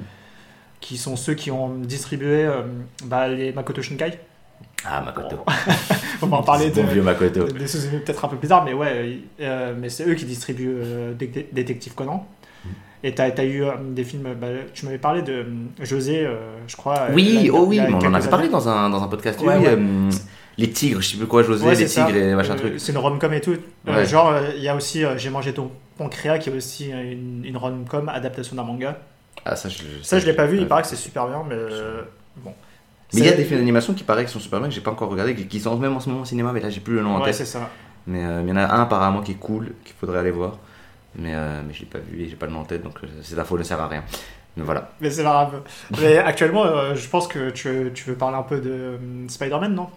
qui 0.80 0.96
sont 0.96 1.16
ceux 1.16 1.34
qui 1.34 1.50
ont 1.50 1.70
distribué 1.78 2.48
bah, 3.04 3.28
les 3.28 3.52
Makoto 3.52 3.82
Shinkai. 3.82 4.18
Ah, 4.84 5.02
Makoto. 5.02 5.36
On 6.22 6.26
va 6.26 6.36
en 6.38 6.42
parler 6.42 6.70
de, 6.70 6.80
Bon 6.82 6.86
vieux 6.88 7.02
Makoto. 7.02 7.44
des 7.44 7.66
sous-animés 7.66 7.98
peut-être 8.00 8.24
un 8.24 8.28
peu 8.28 8.36
plus 8.36 8.48
tard, 8.48 8.64
mais 8.64 8.72
ouais, 8.72 9.18
euh, 9.40 9.74
mais 9.78 9.88
c'est 9.88 10.08
eux 10.08 10.14
qui 10.14 10.24
distribuent 10.24 10.78
euh, 10.82 11.14
Dé- 11.14 11.48
Détective 11.52 11.94
Conan. 11.94 12.26
Mhm. 12.64 12.70
Et 13.04 13.14
t'as 13.14 13.24
as 13.36 13.44
eu 13.44 13.64
euh, 13.64 13.72
des 13.90 14.04
films, 14.04 14.28
bah, 14.40 14.46
tu 14.72 14.84
m'avais 14.84 14.98
parlé 14.98 15.22
de 15.22 15.32
euh, 15.32 15.44
José, 15.82 16.24
euh, 16.24 16.36
je 16.68 16.76
crois. 16.76 16.96
euh, 17.00 17.12
Oui, 17.14 17.50
oh 17.52 17.64
oui, 17.66 17.80
on 17.88 17.94
en 17.94 18.14
avait 18.14 18.28
parlé 18.30 18.48
dans 18.48 18.68
un, 18.68 18.88
dans 18.90 19.02
un 19.02 19.08
podcast. 19.08 19.40
Ouais, 19.40 19.56
euh, 19.66 20.10
les 20.56 20.70
tigres, 20.70 21.00
je 21.00 21.08
sais 21.10 21.16
plus 21.16 21.26
quoi, 21.26 21.42
José, 21.42 21.64
Ouais, 21.64 21.70
les 21.72 21.76
c'est 21.76 21.88
ça. 21.88 22.04
tigres 22.06 22.18
et 22.18 22.34
machin 22.34 22.54
Euh, 22.54 22.58
truc. 22.58 22.74
C'est 22.78 22.92
une 22.92 22.98
rom-com 22.98 23.32
et 23.32 23.40
tout. 23.40 23.56
Euh, 23.88 24.04
genre, 24.06 24.28
euh, 24.30 24.50
il 24.56 24.62
y 24.62 24.68
a 24.68 24.74
aussi 24.76 25.04
euh, 25.04 25.16
J'ai 25.18 25.30
mangé 25.30 25.52
ton 25.52 25.70
pancréas 25.96 26.38
qui 26.38 26.50
est 26.50 26.56
aussi 26.56 26.92
euh, 26.92 27.12
une, 27.12 27.44
une 27.44 27.56
rom-com 27.56 28.08
adaptation 28.08 28.54
d'un 28.56 28.62
manga. 28.64 28.98
Ah, 29.44 29.54
ça, 29.56 29.68
je, 29.68 29.82
Ça, 30.02 30.18
je 30.20 30.26
l'ai 30.26 30.32
pas 30.34 30.46
vu, 30.46 30.58
il 30.58 30.66
paraît 30.66 30.82
que 30.82 30.88
c'est 30.88 30.96
super 30.96 31.26
bien, 31.26 31.42
mais 31.48 31.54
euh, 31.56 32.02
bon. 32.38 32.52
Mais 33.14 33.20
il 33.20 33.26
y 33.26 33.28
a 33.28 33.32
des 33.32 33.44
films 33.44 33.60
d'animation 33.60 33.94
qui 33.94 34.04
paraît 34.04 34.24
qui 34.26 34.32
sont 34.32 34.40
super 34.40 34.58
bien, 34.60 34.68
que 34.68 34.74
j'ai 34.74 34.80
pas 34.82 34.90
encore 34.90 35.08
regardé, 35.10 35.34
qui- 35.34 35.60
sont 35.60 35.76
même 35.78 35.96
en 35.96 36.00
ce 36.00 36.08
moment 36.10 36.22
au 36.22 36.26
cinéma, 36.26 36.52
mais 36.52 36.60
là 36.60 36.68
j'ai 36.70 36.80
plus 36.80 36.94
le 36.94 37.02
nom 37.02 37.16
en 37.16 37.20
tête. 37.24 37.34
c'est 37.34 37.44
ça. 37.46 37.70
Mais 38.06 38.24
euh, 38.24 38.40
il 38.42 38.48
y 38.48 38.52
en 38.52 38.56
a 38.56 38.62
un 38.64 38.82
apparemment 38.82 39.20
qui 39.22 39.32
est 39.32 39.36
cool, 39.36 39.72
qu'il 39.84 39.94
faudrait 39.98 40.18
aller 40.18 40.30
voir. 40.30 40.58
Mais, 41.16 41.32
euh, 41.34 41.62
mais 41.66 41.72
je 41.74 41.80
l'ai 41.80 41.86
pas 41.86 41.98
vu 41.98 42.22
et 42.22 42.28
j'ai 42.28 42.36
pas 42.36 42.46
le 42.46 42.52
nom 42.52 42.60
en 42.60 42.64
tête, 42.64 42.82
donc 42.82 42.94
euh, 43.02 43.06
cette 43.22 43.38
info 43.38 43.56
ne 43.58 43.62
sert 43.62 43.80
à 43.80 43.88
rien. 43.88 44.02
Mais 44.56 44.62
voilà. 44.64 44.90
Mais 45.00 45.10
c'est 45.10 45.22
pas 45.24 45.30
grave. 45.50 45.62
mais 46.00 46.18
actuellement, 46.18 46.64
euh, 46.66 46.94
je 46.94 47.08
pense 47.08 47.26
que 47.28 47.50
tu, 47.50 47.90
tu 47.94 48.04
veux 48.10 48.14
parler 48.16 48.36
un 48.36 48.42
peu 48.42 48.60
de 48.60 48.98
Spider-Man, 49.28 49.74
non? 49.74 49.88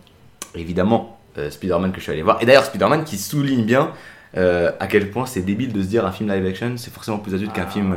Évidemment, 0.55 1.17
Spider-Man 1.49 1.91
que 1.91 1.97
je 1.97 2.03
suis 2.03 2.11
allé 2.11 2.21
voir. 2.21 2.41
Et 2.41 2.45
d'ailleurs, 2.45 2.65
Spider-Man 2.65 3.03
qui 3.03 3.17
souligne 3.17 3.65
bien 3.65 3.91
à 4.35 4.87
quel 4.87 5.09
point 5.11 5.25
c'est 5.25 5.41
débile 5.41 5.73
de 5.73 5.81
se 5.81 5.87
dire 5.87 6.05
un 6.05 6.11
film 6.11 6.29
live 6.31 6.45
action, 6.45 6.73
c'est 6.77 6.93
forcément 6.93 7.17
plus 7.19 7.33
adulte 7.35 7.53
qu'un 7.53 7.65
Ah. 7.67 7.71
film 7.71 7.95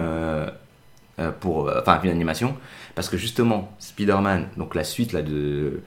pour. 1.40 1.70
Enfin, 1.80 1.92
un 1.94 2.00
film 2.00 2.12
d'animation. 2.12 2.56
Parce 2.94 3.08
que 3.08 3.16
justement, 3.16 3.72
Spider-Man, 3.78 4.48
donc 4.56 4.74
la 4.74 4.84
suite 4.84 5.12
là 5.12 5.22
de. 5.22 5.32
euh, 5.32 5.80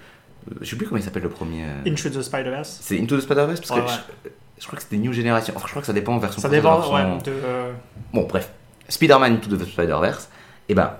Je 0.61 0.69
sais 0.69 0.75
plus 0.75 0.85
comment 0.85 0.97
il 0.99 1.03
s'appelle 1.03 1.23
le 1.23 1.29
premier. 1.29 1.63
euh, 1.65 1.89
Into 1.91 2.09
the 2.09 2.21
Spider-Verse. 2.21 2.79
C'est 2.81 2.99
Into 2.99 3.17
the 3.17 3.21
Spider-Verse 3.21 3.59
parce 3.61 3.71
Ouais, 3.71 3.85
que 3.85 3.91
ouais. 3.91 3.97
je- 4.25 4.29
Je 4.59 4.65
crois 4.65 4.77
que 4.77 4.83
c'était 4.83 4.97
New 4.97 5.13
Generation. 5.13 5.53
Enfin, 5.55 5.65
je 5.67 5.71
crois 5.71 5.81
que 5.81 5.85
ça 5.85 5.93
dépend 5.93 6.15
en 6.15 6.17
version 6.19 6.41
Ça 6.41 6.49
dépend, 6.49 6.77
version- 6.79 6.95
ouais, 6.95 7.21
de, 7.23 7.31
euh, 7.31 7.71
Bon, 8.13 8.23
bref. 8.27 8.49
Spider-Man 8.89 9.33
Into 9.35 9.55
the 9.55 9.65
Spider-Verse, 9.65 10.29
et 10.67 10.73
ben, 10.73 10.93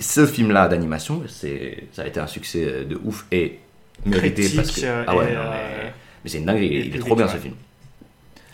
ce 0.00 0.26
film-là 0.26 0.68
d'animation, 0.68 1.22
c'est, 1.28 1.84
ça 1.92 2.02
a 2.02 2.06
été 2.06 2.20
un 2.20 2.26
succès 2.26 2.84
de 2.84 2.98
ouf 3.04 3.26
et 3.32 3.58
mérité 4.06 4.42
Critique, 4.42 4.56
parce 4.56 4.70
que. 4.72 5.04
Ah 5.06 5.16
ouais, 5.16 5.34
non, 5.34 5.42
mais, 5.50 5.92
mais 6.24 6.30
c'est 6.30 6.38
une 6.38 6.44
dinguerie, 6.46 6.66
il 6.86 6.96
est 6.96 6.98
trop 7.00 7.16
bien 7.16 7.28
ce 7.28 7.36
film. 7.36 7.54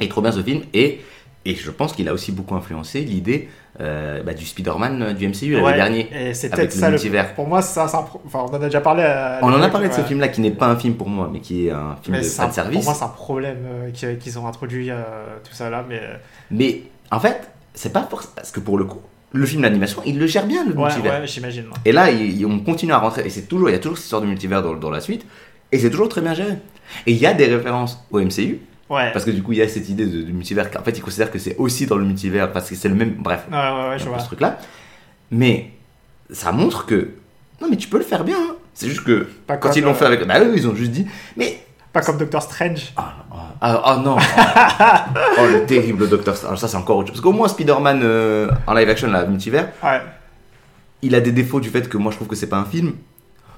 Il 0.01 0.07
est 0.07 0.09
trop 0.09 0.23
bien 0.23 0.33
ce 0.33 0.43
film, 0.43 0.63
et, 0.73 1.01
et 1.45 1.55
je 1.55 1.71
pense 1.71 1.93
qu'il 1.93 2.09
a 2.09 2.13
aussi 2.15 2.33
beaucoup 2.33 2.55
influencé 2.55 3.01
l'idée 3.01 3.49
euh, 3.81 4.23
bah, 4.23 4.35
du 4.35 4.47
Spider-Man 4.47 5.03
euh, 5.03 5.13
du 5.13 5.29
MCU, 5.29 5.53
l'année 5.53 5.65
ouais, 5.65 5.75
dernière. 5.75 6.07
Et 6.17 6.33
c'est 6.35 6.49
peut-être 6.49 6.75
le 6.75 6.81
ça 6.81 6.87
le. 6.87 6.93
multivers. 6.93 7.35
Pour 7.35 7.47
moi, 7.49 7.61
ça, 7.61 7.85
un 7.85 7.87
enfin, 8.27 8.41
on 8.41 8.45
en 8.51 8.55
a 8.55 8.59
déjà 8.61 8.81
parlé. 8.81 9.03
à 9.03 9.41
On 9.43 9.53
en 9.53 9.61
a 9.61 9.69
parlé 9.69 9.89
de 9.89 9.95
ce 9.95 10.01
film-là 10.03 10.29
qui 10.29 10.41
n'est 10.41 10.51
pas 10.53 10.67
un 10.69 10.77
film 10.77 10.95
pour 10.95 11.09
moi, 11.09 11.29
mais 11.33 11.41
qui 11.41 11.67
est 11.67 11.71
un 11.71 11.97
film 12.03 12.17
de 12.17 12.23
fan 12.23 12.53
service. 12.53 12.77
Pour 12.77 12.85
moi, 12.85 12.95
c'est 12.95 13.05
un 13.05 13.09
problème 13.09 13.59
euh, 13.67 14.15
qu'ils 14.17 14.39
ont 14.39 14.47
introduit 14.47 14.89
tout 14.89 15.55
ça 15.55 15.71
là, 15.71 15.85
mais 15.89 16.01
Mais 16.51 16.83
en 17.11 17.21
fait, 17.21 17.49
c'est 17.75 17.93
pas 17.93 18.03
forcément. 18.09 18.33
Parce 18.37 18.51
que 18.53 18.61
pour 18.61 18.79
le 18.79 18.85
coup, 18.85 19.01
le 19.33 19.45
film 19.47 19.63
d'animation, 19.63 20.01
il 20.07 20.19
le 20.19 20.27
gère 20.29 20.47
bien, 20.47 20.65
le 20.65 20.73
ouais, 20.75 20.83
multivers. 20.85 21.21
ouais, 21.21 21.27
j'imagine. 21.27 21.65
Et 21.85 21.91
là, 21.91 22.11
il- 22.13 22.39
il- 22.39 22.47
on 22.47 22.61
continue 22.61 22.93
à 22.93 22.99
rentrer, 22.99 23.27
et 23.27 23.31
c'est 23.31 23.49
toujours, 23.49 23.69
il 23.69 23.73
y 23.73 23.75
a 23.77 23.81
toujours 23.81 23.97
cette 23.99 24.05
histoire 24.05 24.23
de 24.23 24.27
multivers 24.29 24.63
dans, 24.63 24.75
dans 24.75 24.91
la 24.91 25.01
suite, 25.01 25.27
et 25.73 25.79
c'est 25.81 25.91
toujours 25.91 26.09
très 26.09 26.21
bien 26.21 26.35
géré. 26.35 26.53
Et 27.07 27.11
il 27.13 27.19
y 27.19 27.27
a 27.27 27.35
des 27.35 27.47
références 27.47 27.99
au 28.13 28.21
MCU, 28.21 28.61
Ouais. 28.91 29.11
parce 29.13 29.25
que 29.25 29.31
du 29.31 29.43
coup, 29.43 29.53
il 29.53 29.59
y 29.59 29.63
a 29.63 29.69
cette 29.69 29.89
idée 29.89 30.07
de, 30.07 30.23
de 30.23 30.31
multivers, 30.33 30.71
qu'en 30.71 30.83
fait, 30.83 30.91
ils 30.99 31.01
considèrent 31.03 31.31
que 31.31 31.39
c'est 31.39 31.57
aussi 31.57 31.87
dans 31.87 31.97
le 31.97 32.05
multivers, 32.05 32.53
parce 32.53 32.69
que 32.69 32.75
c'est 32.75 32.89
le 32.89 32.95
même. 32.95 33.15
Bref, 33.19 33.45
Ouais, 33.51 33.57
ouais, 33.57 33.63
ouais, 33.63 33.69
un 33.95 33.99
je 33.99 34.05
peu 34.05 34.11
vois. 34.11 34.19
ce 34.19 34.27
truc-là. 34.27 34.59
Mais 35.31 35.71
ça 36.31 36.53
montre 36.53 36.85
que. 36.87 37.11
Non, 37.63 37.69
mais 37.71 37.77
tu 37.77 37.89
peux 37.89 37.99
le 37.99 38.05
faire 38.05 38.25
bien. 38.25 38.37
hein. 38.37 38.57
C'est 38.75 38.89
juste 38.89 39.05
que 39.05 39.27
Pas 39.47 39.57
quand 39.57 39.69
comme, 39.71 39.79
ils 39.79 39.85
l'ont 39.85 39.93
euh, 39.93 39.95
fait 39.95 40.05
avec. 40.07 40.27
Bah 40.27 40.41
eux, 40.41 40.53
ils 40.57 40.69
ont 40.69 40.75
juste 40.75 40.91
dit. 40.91 41.07
Mais. 41.37 41.61
Pas 41.93 42.01
comme 42.03 42.19
Doctor 42.19 42.43
Strange. 42.43 42.93
Ah, 42.97 43.15
ah, 43.61 44.03
non 44.05 44.17
Oh 45.39 45.47
le 45.47 45.65
terrible 45.65 46.09
Doctor 46.09 46.35
Strange. 46.37 46.49
Alors, 46.49 46.59
ça, 46.61 46.67
c'est 46.69 46.77
encore 46.77 46.97
autre 46.97 47.07
chose. 47.09 47.17
Parce 47.17 47.23
qu'au 47.23 47.33
moins, 47.33 47.47
Spider-Man 47.47 48.01
euh, 48.03 48.51
en 48.67 48.75
live 48.75 48.89
action, 48.89 49.09
la 49.09 49.25
multivers, 49.27 49.69
Ouais, 49.83 50.01
il 51.03 51.15
a 51.15 51.21
des 51.21 51.31
défauts 51.31 51.61
du 51.61 51.69
fait 51.71 51.89
que 51.89 51.97
moi, 51.97 52.11
je 52.11 52.17
trouve 52.17 52.27
que 52.29 52.35
c'est 52.35 52.49
pas 52.49 52.57
un 52.59 52.65
film. 52.65 52.95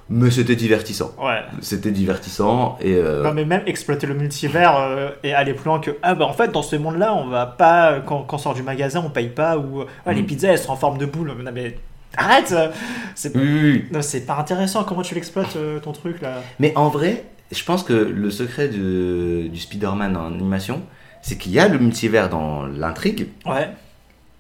Mais 0.09 0.31
c'était 0.31 0.55
divertissant. 0.55 1.11
ouais. 1.21 1.41
C'était 1.61 1.91
divertissant 1.91 2.79
et. 2.81 2.95
euh, 2.95 3.25
Non, 3.25 3.33
mais 3.35 3.45
même 3.45 3.63
exploiter 3.67 4.07
le 4.07 4.15
multivers 4.15 4.77
euh, 4.77 5.11
et 5.25 5.35
aller 5.35 5.53
plus 5.53 5.65
loin 5.65 5.81
que 5.81 5.91
ah 6.03 6.15
bah 6.15 6.27
en 6.27 6.33
fait 6.33 6.53
dans 6.53 6.63
ce 6.63 6.77
monde-là 6.77 7.13
on 7.15 7.27
va 7.27 7.45
pas 7.47 8.01
quand, 8.07 8.23
quand 8.23 8.37
on 8.37 8.39
sort 8.39 8.55
du 8.55 8.63
magasin 8.63 9.03
on 9.05 9.11
paye 9.11 9.29
pas 9.29 9.59
ou 9.59 9.81
ouais, 9.81 10.15
les 10.15 10.23
Mm. 10.23 10.27
pizzas 10.27 10.49
elles 10.53 10.59
sont 10.59 10.71
en 10.71 10.77
forme 10.77 10.99
de 10.99 11.07
boule 11.07 11.33
non 11.43 11.51
mais 11.53 11.77
arrête 12.17 12.53
euh, 12.53 12.69
c'est 13.17 13.37
oui, 13.37 13.85
oui, 13.93 13.99
c'est 14.03 14.25
pas 14.27 14.37
intéressant 14.37 14.85
comment 14.85 15.03
tu 15.03 15.15
l'exploites 15.17 15.57
euh, 15.57 15.81
ton 15.81 15.91
truc 15.93 16.21
là 16.23 16.41
Mais 16.61 16.73
en 16.77 16.89
vrai, 16.89 17.25
je 17.51 17.65
pense 17.65 17.83
que 17.83 17.93
le 17.93 18.31
secret 18.31 18.69
de- 18.69 19.49
du 19.49 19.59
Spider-Man 19.59 20.17
en 20.17 20.27
animation, 20.29 20.83
c'est 21.21 21.37
qu'il 21.37 21.51
y 21.53 21.59
a 21.59 21.67
le 21.67 21.79
multivers 21.81 22.29
dans 22.29 22.65
l'intrigue, 22.67 23.27
ouais 23.45 23.69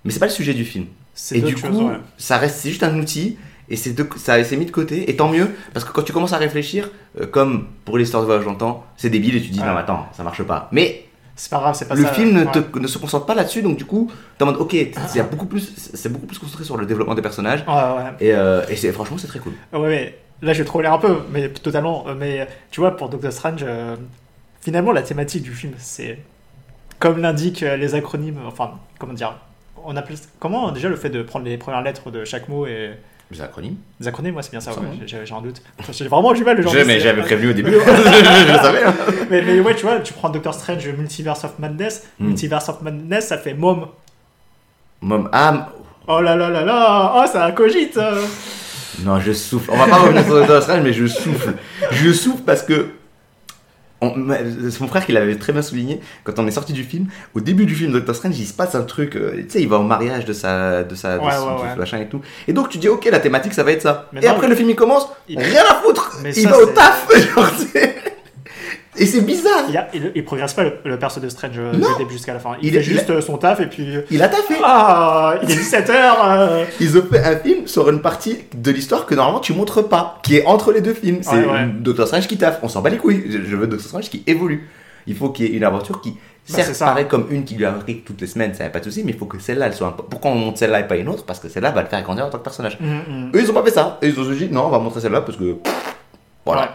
mais 0.04 0.12
c'est 0.12 0.20
pas 0.20 0.26
le 0.26 0.32
sujet 0.32 0.54
du 0.54 0.64
film. 0.64 0.86
c'est 1.12 1.38
Et 1.38 1.40
du 1.40 1.56
coup, 1.56 1.88
ouais. 1.88 1.96
ça 2.18 2.38
reste, 2.38 2.58
c'est 2.58 2.68
juste 2.70 2.84
un 2.84 2.96
outil. 2.96 3.36
Et 3.68 3.76
c'est 3.76 3.94
ça 4.18 4.42
s'est 4.44 4.56
mis 4.56 4.66
de 4.66 4.70
côté, 4.70 5.10
et 5.10 5.16
tant 5.16 5.28
mieux, 5.28 5.50
parce 5.74 5.84
que 5.84 5.92
quand 5.92 6.02
tu 6.02 6.12
commences 6.12 6.32
à 6.32 6.36
réfléchir, 6.38 6.88
euh, 7.20 7.26
comme 7.26 7.66
pour 7.84 7.98
l'histoire 7.98 8.22
de 8.22 8.26
voyage 8.26 8.44
dans 8.44 8.52
le 8.52 8.58
temps, 8.58 8.84
c'est 8.96 9.10
débile 9.10 9.36
et 9.36 9.40
tu 9.42 9.48
te 9.48 9.52
dis 9.54 9.60
Ouais. 9.60 9.66
non, 9.66 9.76
attends, 9.76 10.06
ça 10.12 10.22
marche 10.22 10.42
pas. 10.44 10.68
Mais 10.72 11.04
c'est 11.34 11.50
pas 11.50 11.58
grave 11.58 11.74
c'est 11.74 11.86
pas 11.88 11.94
le 11.96 12.02
ça 12.04 12.12
film 12.12 12.30
ne, 12.32 12.44
ouais. 12.44 12.50
te- 12.52 12.78
ne 12.78 12.86
se 12.86 12.96
concentre 12.98 13.26
pas 13.26 13.34
là-dessus, 13.34 13.62
donc 13.62 13.76
du 13.76 13.84
coup, 13.84 14.10
t'es 14.38 14.44
en 14.44 14.46
mode 14.46 14.56
ok, 14.56 14.74
c'est 15.08 15.28
beaucoup 15.30 15.46
plus, 15.46 15.72
c'est 15.94 16.08
beaucoup 16.10 16.26
plus 16.26 16.38
concentré 16.38 16.64
sur 16.64 16.76
le 16.76 16.86
développement 16.86 17.14
des 17.16 17.22
personnages, 17.22 17.64
ouais 17.66 18.26
et, 18.28 18.32
euh, 18.32 18.62
et 18.68 18.76
c'est 18.76 18.92
franchement 18.92 19.18
c'est 19.18 19.26
très 19.26 19.40
cool. 19.40 19.52
Ouais, 19.72 20.16
là 20.42 20.52
je 20.52 20.58
vais 20.60 20.64
troller 20.64 20.86
un 20.88 20.98
peu, 20.98 21.16
mais 21.32 21.48
totalement. 21.50 22.04
euh, 22.08 22.14
Mais 22.16 22.46
tu 22.70 22.80
vois, 22.80 22.96
pour 22.96 23.08
Doctor 23.08 23.32
Strange, 23.32 23.64
euh, 23.66 23.96
finalement 24.60 24.92
la 24.92 25.02
thématique 25.02 25.42
du 25.42 25.52
film, 25.52 25.72
c'est 25.78 26.18
comme 27.00 27.18
l'indiquent 27.20 27.60
les 27.62 27.94
acronymes, 27.96 28.38
enfin, 28.46 28.70
comment 28.98 29.12
dire, 29.12 29.34
on 29.84 29.96
appelle 29.96 30.16
comment 30.38 30.70
déjà 30.72 30.88
le 30.88 30.96
fait 30.96 31.10
de 31.10 31.22
prendre 31.22 31.44
les 31.44 31.58
premières 31.58 31.82
lettres 31.82 32.10
de 32.10 32.24
chaque 32.24 32.48
mot 32.48 32.66
et 32.66 32.92
Les 33.30 33.40
acronymes. 33.40 33.74
les 33.98 34.06
acronymes, 34.06 34.34
moi 34.34 34.42
c'est 34.42 34.52
bien 34.52 34.60
ça, 34.60 34.72
Ça, 34.72 34.80
ouais, 34.80 34.86
ouais. 34.86 35.06
j'ai 35.06 35.34
un 35.34 35.40
doute. 35.40 35.60
J'ai 35.90 36.06
vraiment 36.06 36.32
du 36.32 36.44
mal 36.44 36.56
le 36.56 36.62
genre. 36.62 36.72
Je- 36.72 36.78
de- 36.78 36.84
mais 36.84 37.00
j'avais 37.00 37.22
prévenu 37.22 37.50
au 37.50 37.52
début, 37.52 37.72
je 37.72 38.52
le 38.52 38.58
savais. 38.58 38.84
hein. 38.84 38.94
mais, 39.30 39.42
mais 39.42 39.58
ouais, 39.58 39.74
tu 39.74 39.82
vois, 39.84 39.98
tu 39.98 40.12
prends 40.12 40.28
Doctor 40.28 40.54
Strange, 40.54 40.86
Multiverse 40.88 41.42
of 41.44 41.58
Madness, 41.58 42.04
Hmm. 42.20 42.26
Multiverse 42.28 42.68
of 42.68 42.82
Madness, 42.82 43.26
ça 43.28 43.38
fait 43.38 43.54
mom. 43.54 43.88
Mom, 45.00 45.28
ah, 45.32 45.70
Oh 46.08 46.20
là 46.20 46.36
là 46.36 46.48
là 46.50 46.64
là, 46.64 47.14
oh 47.16 47.26
ça 47.30 47.50
cogite. 47.50 47.96
euh. 47.96 48.22
Non, 49.00 49.18
je 49.20 49.32
souffle. 49.32 49.70
On 49.72 49.76
va 49.76 49.86
pas 49.88 49.96
revenir 49.96 50.24
sur 50.24 50.34
Doctor 50.34 50.62
Strange, 50.62 50.82
mais 50.84 50.92
je 50.92 51.06
souffle. 51.06 51.54
Je 51.90 52.12
souffle 52.12 52.42
parce 52.46 52.62
que. 52.62 52.90
On- 54.00 54.14
ma- 54.16 54.36
C'est 54.70 54.80
mon 54.80 54.88
frère 54.88 55.04
qui 55.06 55.12
l'avait 55.12 55.36
très 55.36 55.52
bien 55.52 55.62
souligné 55.62 56.00
quand 56.24 56.38
on 56.38 56.46
est 56.46 56.50
sorti 56.50 56.72
du 56.72 56.84
film. 56.84 57.06
Au 57.34 57.40
début 57.40 57.66
du 57.66 57.74
film 57.74 57.92
Doctor 57.92 58.14
Strange, 58.14 58.38
il 58.38 58.46
se 58.46 58.52
passe 58.52 58.74
un 58.74 58.82
truc. 58.82 59.16
euh, 59.16 59.32
tu 59.44 59.46
sais, 59.50 59.62
il 59.62 59.68
va 59.68 59.78
au 59.78 59.82
mariage 59.84 60.24
de 60.24 60.32
sa, 60.32 60.82
de 60.84 60.94
sa, 60.94 61.18
de 61.18 61.22
son- 61.22 61.26
ouais, 61.62 61.76
machin 61.78 61.98
et 62.00 62.06
tout. 62.08 62.20
Et 62.48 62.52
donc 62.52 62.68
tu 62.68 62.78
dis, 62.78 62.88
ok, 62.88 63.06
la 63.10 63.20
thématique, 63.20 63.54
ça 63.54 63.62
va 63.62 63.72
être 63.72 63.82
ça. 63.82 64.08
Mais 64.12 64.20
et 64.22 64.26
non, 64.26 64.32
après 64.32 64.48
le 64.48 64.54
film 64.54 64.68
il 64.70 64.76
commence, 64.76 65.08
il- 65.28 65.38
rien 65.38 65.62
à 65.70 65.74
foutre. 65.82 66.18
Mais 66.22 66.32
il 66.34 66.42
ça, 66.42 66.50
va 66.50 66.58
au 66.58 66.66
taf. 66.66 67.08
genre, 67.34 67.50
et 68.98 69.06
c'est 69.06 69.20
bizarre. 69.20 69.64
Il, 69.68 69.76
a- 69.76 69.88
il, 69.94 70.12
il 70.14 70.24
progresse 70.24 70.54
pas 70.54 70.64
le, 70.64 70.72
le 70.84 70.98
perso 70.98 71.20
de 71.20 71.28
Strange 71.28 71.52
euh, 71.58 71.72
du 71.72 71.80
début 71.98 72.12
jusqu'à 72.14 72.32
la 72.34 72.38
fin. 72.40 72.56
Il, 72.62 72.68
Il 72.68 72.72
fait 72.72 72.78
est- 72.78 72.82
juste 72.82 73.10
euh, 73.10 73.20
son 73.20 73.36
taf 73.38 73.60
et 73.60 73.66
puis. 73.66 73.86
Il 74.10 74.22
a 74.22 74.28
taffé. 74.28 74.54
Ah, 74.64 75.34
il 75.42 75.50
est 75.50 75.54
17h 75.54 76.66
Ils 76.80 76.98
ont 76.98 77.02
fait 77.10 77.24
un 77.24 77.36
film 77.36 77.66
sur 77.66 77.88
une 77.90 78.00
partie 78.00 78.38
de 78.54 78.70
l'histoire 78.70 79.06
que 79.06 79.14
normalement 79.14 79.40
tu 79.40 79.52
montres 79.52 79.88
pas, 79.88 80.18
qui 80.22 80.36
est 80.36 80.46
entre 80.46 80.72
les 80.72 80.80
deux 80.80 80.94
films. 80.94 81.18
C'est 81.22 81.30
Ouais, 81.36 81.46
ouais. 81.46 81.66
Doctor 81.80 82.06
Strange 82.06 82.26
qui 82.26 82.36
taffe. 82.38 82.58
On 82.62 82.68
s'en 82.68 82.80
bat 82.82 82.90
les 82.90 82.96
couilles. 82.98 83.24
Je, 83.30 83.56
veux 83.56 83.66
Doctor 83.66 83.86
Strange 83.88 84.08
qui 84.10 84.22
évolue. 84.26 84.68
Il 85.06 85.14
faut 85.16 85.28
qu'il 85.30 85.46
y 85.46 85.54
ait 85.54 85.56
une 85.56 85.62
aventure 85.64 86.00
qui, 86.00 86.10
Bah, 86.10 86.18
certes, 86.46 86.74
ça. 86.74 86.86
paraît 86.86 87.06
comme 87.06 87.26
une 87.30 87.44
qui 87.44 87.54
lui 87.54 87.64
arrive 87.64 88.00
toutes 88.04 88.20
les 88.20 88.26
semaines, 88.26 88.54
ça 88.54 88.64
n'a 88.64 88.70
pas 88.70 88.80
de 88.80 88.84
souci, 88.84 89.02
mais 89.04 89.12
il 89.12 89.16
faut 89.18 89.26
que 89.26 89.38
celle-là, 89.38 89.66
elle 89.66 89.72
soit. 89.74 89.86
un 89.86 89.92
peu- 89.92 90.02
Pourquoi 90.02 90.32
on 90.32 90.34
monte 90.34 90.56
celle-là 90.58 90.80
et 90.80 90.88
pas 90.88 90.96
une 90.96 91.08
autre? 91.08 91.24
Parce 91.24 91.38
que 91.38 91.48
celle-là 91.48 91.70
va 91.70 91.82
le 91.82 91.88
faire 91.88 92.02
grandir 92.02 92.26
en 92.26 92.30
tant 92.30 92.38
que 92.38 92.42
personnage. 92.44 92.76
Mm, 92.80 93.30
Eux, 93.32 93.40
ils 93.40 93.48
ont 93.48 93.54
pas 93.54 93.62
fait 93.62 93.70
ça. 93.70 93.98
Eux, 94.02 94.08
ils 94.08 94.18
ont 94.18 94.24
dit 94.32 94.48
non, 94.50 94.66
on 94.66 94.70
va 94.70 94.80
montrer 94.80 95.00
celle-là 95.00 95.20
parce 95.20 95.38
que. 95.38 95.54
Voilà. 96.44 96.62
Ouais. 96.62 96.68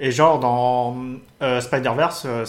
Et 0.00 0.10
genre 0.10 0.40
dans 0.40 0.96
euh, 1.42 1.60
Spider-Verse, 1.60 2.24
euh, 2.26 2.44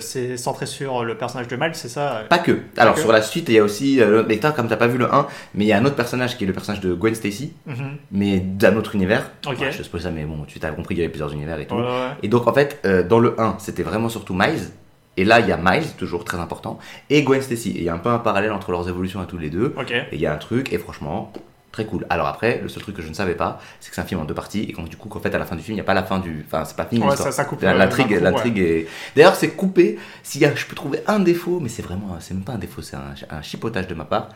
c'est 0.00 0.36
centré 0.36 0.66
sur 0.66 1.04
le 1.04 1.16
personnage 1.16 1.48
de 1.48 1.56
Miles, 1.56 1.70
c'est 1.74 1.88
ça? 1.88 2.24
Pas 2.28 2.38
que. 2.38 2.58
Alors, 2.76 2.98
sur 2.98 3.10
la 3.12 3.22
suite, 3.22 3.48
il 3.48 3.54
y 3.54 3.58
a 3.58 3.64
aussi. 3.64 4.00
Euh, 4.02 4.22
mais 4.28 4.36
toi, 4.38 4.52
comme 4.52 4.68
t'as 4.68 4.76
pas 4.76 4.86
vu 4.86 4.98
le 4.98 5.12
1, 5.12 5.26
mais 5.54 5.64
il 5.64 5.68
y 5.68 5.72
a 5.72 5.78
un 5.78 5.84
autre 5.84 5.96
personnage 5.96 6.36
qui 6.36 6.44
est 6.44 6.46
le 6.46 6.52
personnage 6.52 6.80
de 6.80 6.92
Gwen 6.92 7.14
Stacy, 7.14 7.52
Mhm. 7.66 7.96
mais 8.12 8.38
d'un 8.40 8.76
autre 8.76 8.94
univers. 8.94 9.30
Ok. 9.46 9.58
Je 9.70 9.82
spoil 9.82 10.02
ça, 10.02 10.10
mais 10.10 10.24
bon, 10.24 10.44
tu 10.46 10.58
t'as 10.60 10.70
compris 10.72 10.94
qu'il 10.94 11.02
y 11.02 11.04
avait 11.04 11.10
plusieurs 11.12 11.32
univers 11.32 11.58
et 11.58 11.66
tout. 11.66 11.74
Ouais, 11.76 11.82
ouais. 11.82 12.08
Et 12.22 12.28
donc 12.28 12.46
en 12.46 12.52
fait, 12.52 12.80
euh, 12.84 13.02
dans 13.02 13.18
le 13.18 13.40
1, 13.40 13.56
c'était 13.58 13.82
vraiment 13.82 14.08
surtout 14.10 14.34
Miles. 14.34 14.68
Et 15.16 15.24
là, 15.24 15.40
il 15.40 15.48
y 15.48 15.52
a 15.52 15.56
Miles, 15.58 15.96
toujours 15.98 16.24
très 16.24 16.38
important, 16.38 16.78
et 17.10 17.22
Gwen 17.22 17.42
Stacy. 17.42 17.70
Et 17.72 17.78
il 17.78 17.84
y 17.84 17.88
a 17.88 17.94
un 17.94 17.98
peu 17.98 18.08
un 18.10 18.18
parallèle 18.18 18.52
entre 18.52 18.70
leurs 18.72 18.88
évolutions 18.88 19.20
à 19.20 19.26
tous 19.26 19.38
les 19.38 19.50
deux. 19.50 19.74
Ok. 19.78 19.90
Et 19.90 20.04
il 20.12 20.20
y 20.20 20.26
a 20.26 20.32
un 20.32 20.36
truc, 20.38 20.72
et 20.72 20.78
franchement, 20.78 21.32
très 21.72 21.84
cool. 21.86 22.06
Alors 22.10 22.26
après, 22.26 22.60
le 22.62 22.68
seul 22.68 22.82
truc 22.82 22.96
que 22.96 23.02
je 23.02 23.08
ne 23.08 23.14
savais 23.14 23.34
pas, 23.34 23.60
c'est 23.80 23.90
que 23.90 23.94
c'est 23.94 24.00
un 24.00 24.04
film 24.04 24.20
en 24.20 24.24
deux 24.24 24.34
parties, 24.34 24.66
et 24.68 24.72
donc 24.72 24.88
du 24.88 24.96
coup, 24.96 25.08
qu'en 25.08 25.20
fait, 25.20 25.34
à 25.34 25.38
la 25.38 25.44
fin 25.46 25.56
du 25.56 25.62
film, 25.62 25.74
il 25.74 25.76
n'y 25.76 25.80
a 25.82 25.84
pas 25.84 25.94
la 25.94 26.02
fin 26.02 26.18
du. 26.18 26.44
Enfin, 26.46 26.64
c'est 26.64 26.76
pas 26.76 26.84
fini 26.86 27.02
Ouais, 27.04 27.16
ça, 27.16 27.30
ça 27.32 27.44
coupe. 27.44 27.62
La- 27.62 27.74
L'intrigue, 27.74 28.10
l'intrigue 28.24 28.58
est. 28.58 28.86
D'ailleurs, 29.16 29.34
c'est 29.36 29.50
coupé. 29.50 29.98
S'il 30.22 30.40
y 30.40 30.44
a, 30.46 30.54
je 30.54 30.66
peux 30.66 30.74
trouver 30.74 31.00
un 31.06 31.20
défaut, 31.20 31.60
mais 31.60 31.68
c'est 31.68 31.82
vraiment, 31.82 32.16
c'est 32.20 32.34
même 32.34 32.42
pas 32.44 32.52
un 32.54 32.58
défaut, 32.58 32.82
c'est 32.82 32.96
un, 32.96 33.14
un 33.30 33.42
chipotage 33.42 33.86
de 33.86 33.94
ma 33.94 34.04
part. 34.04 34.28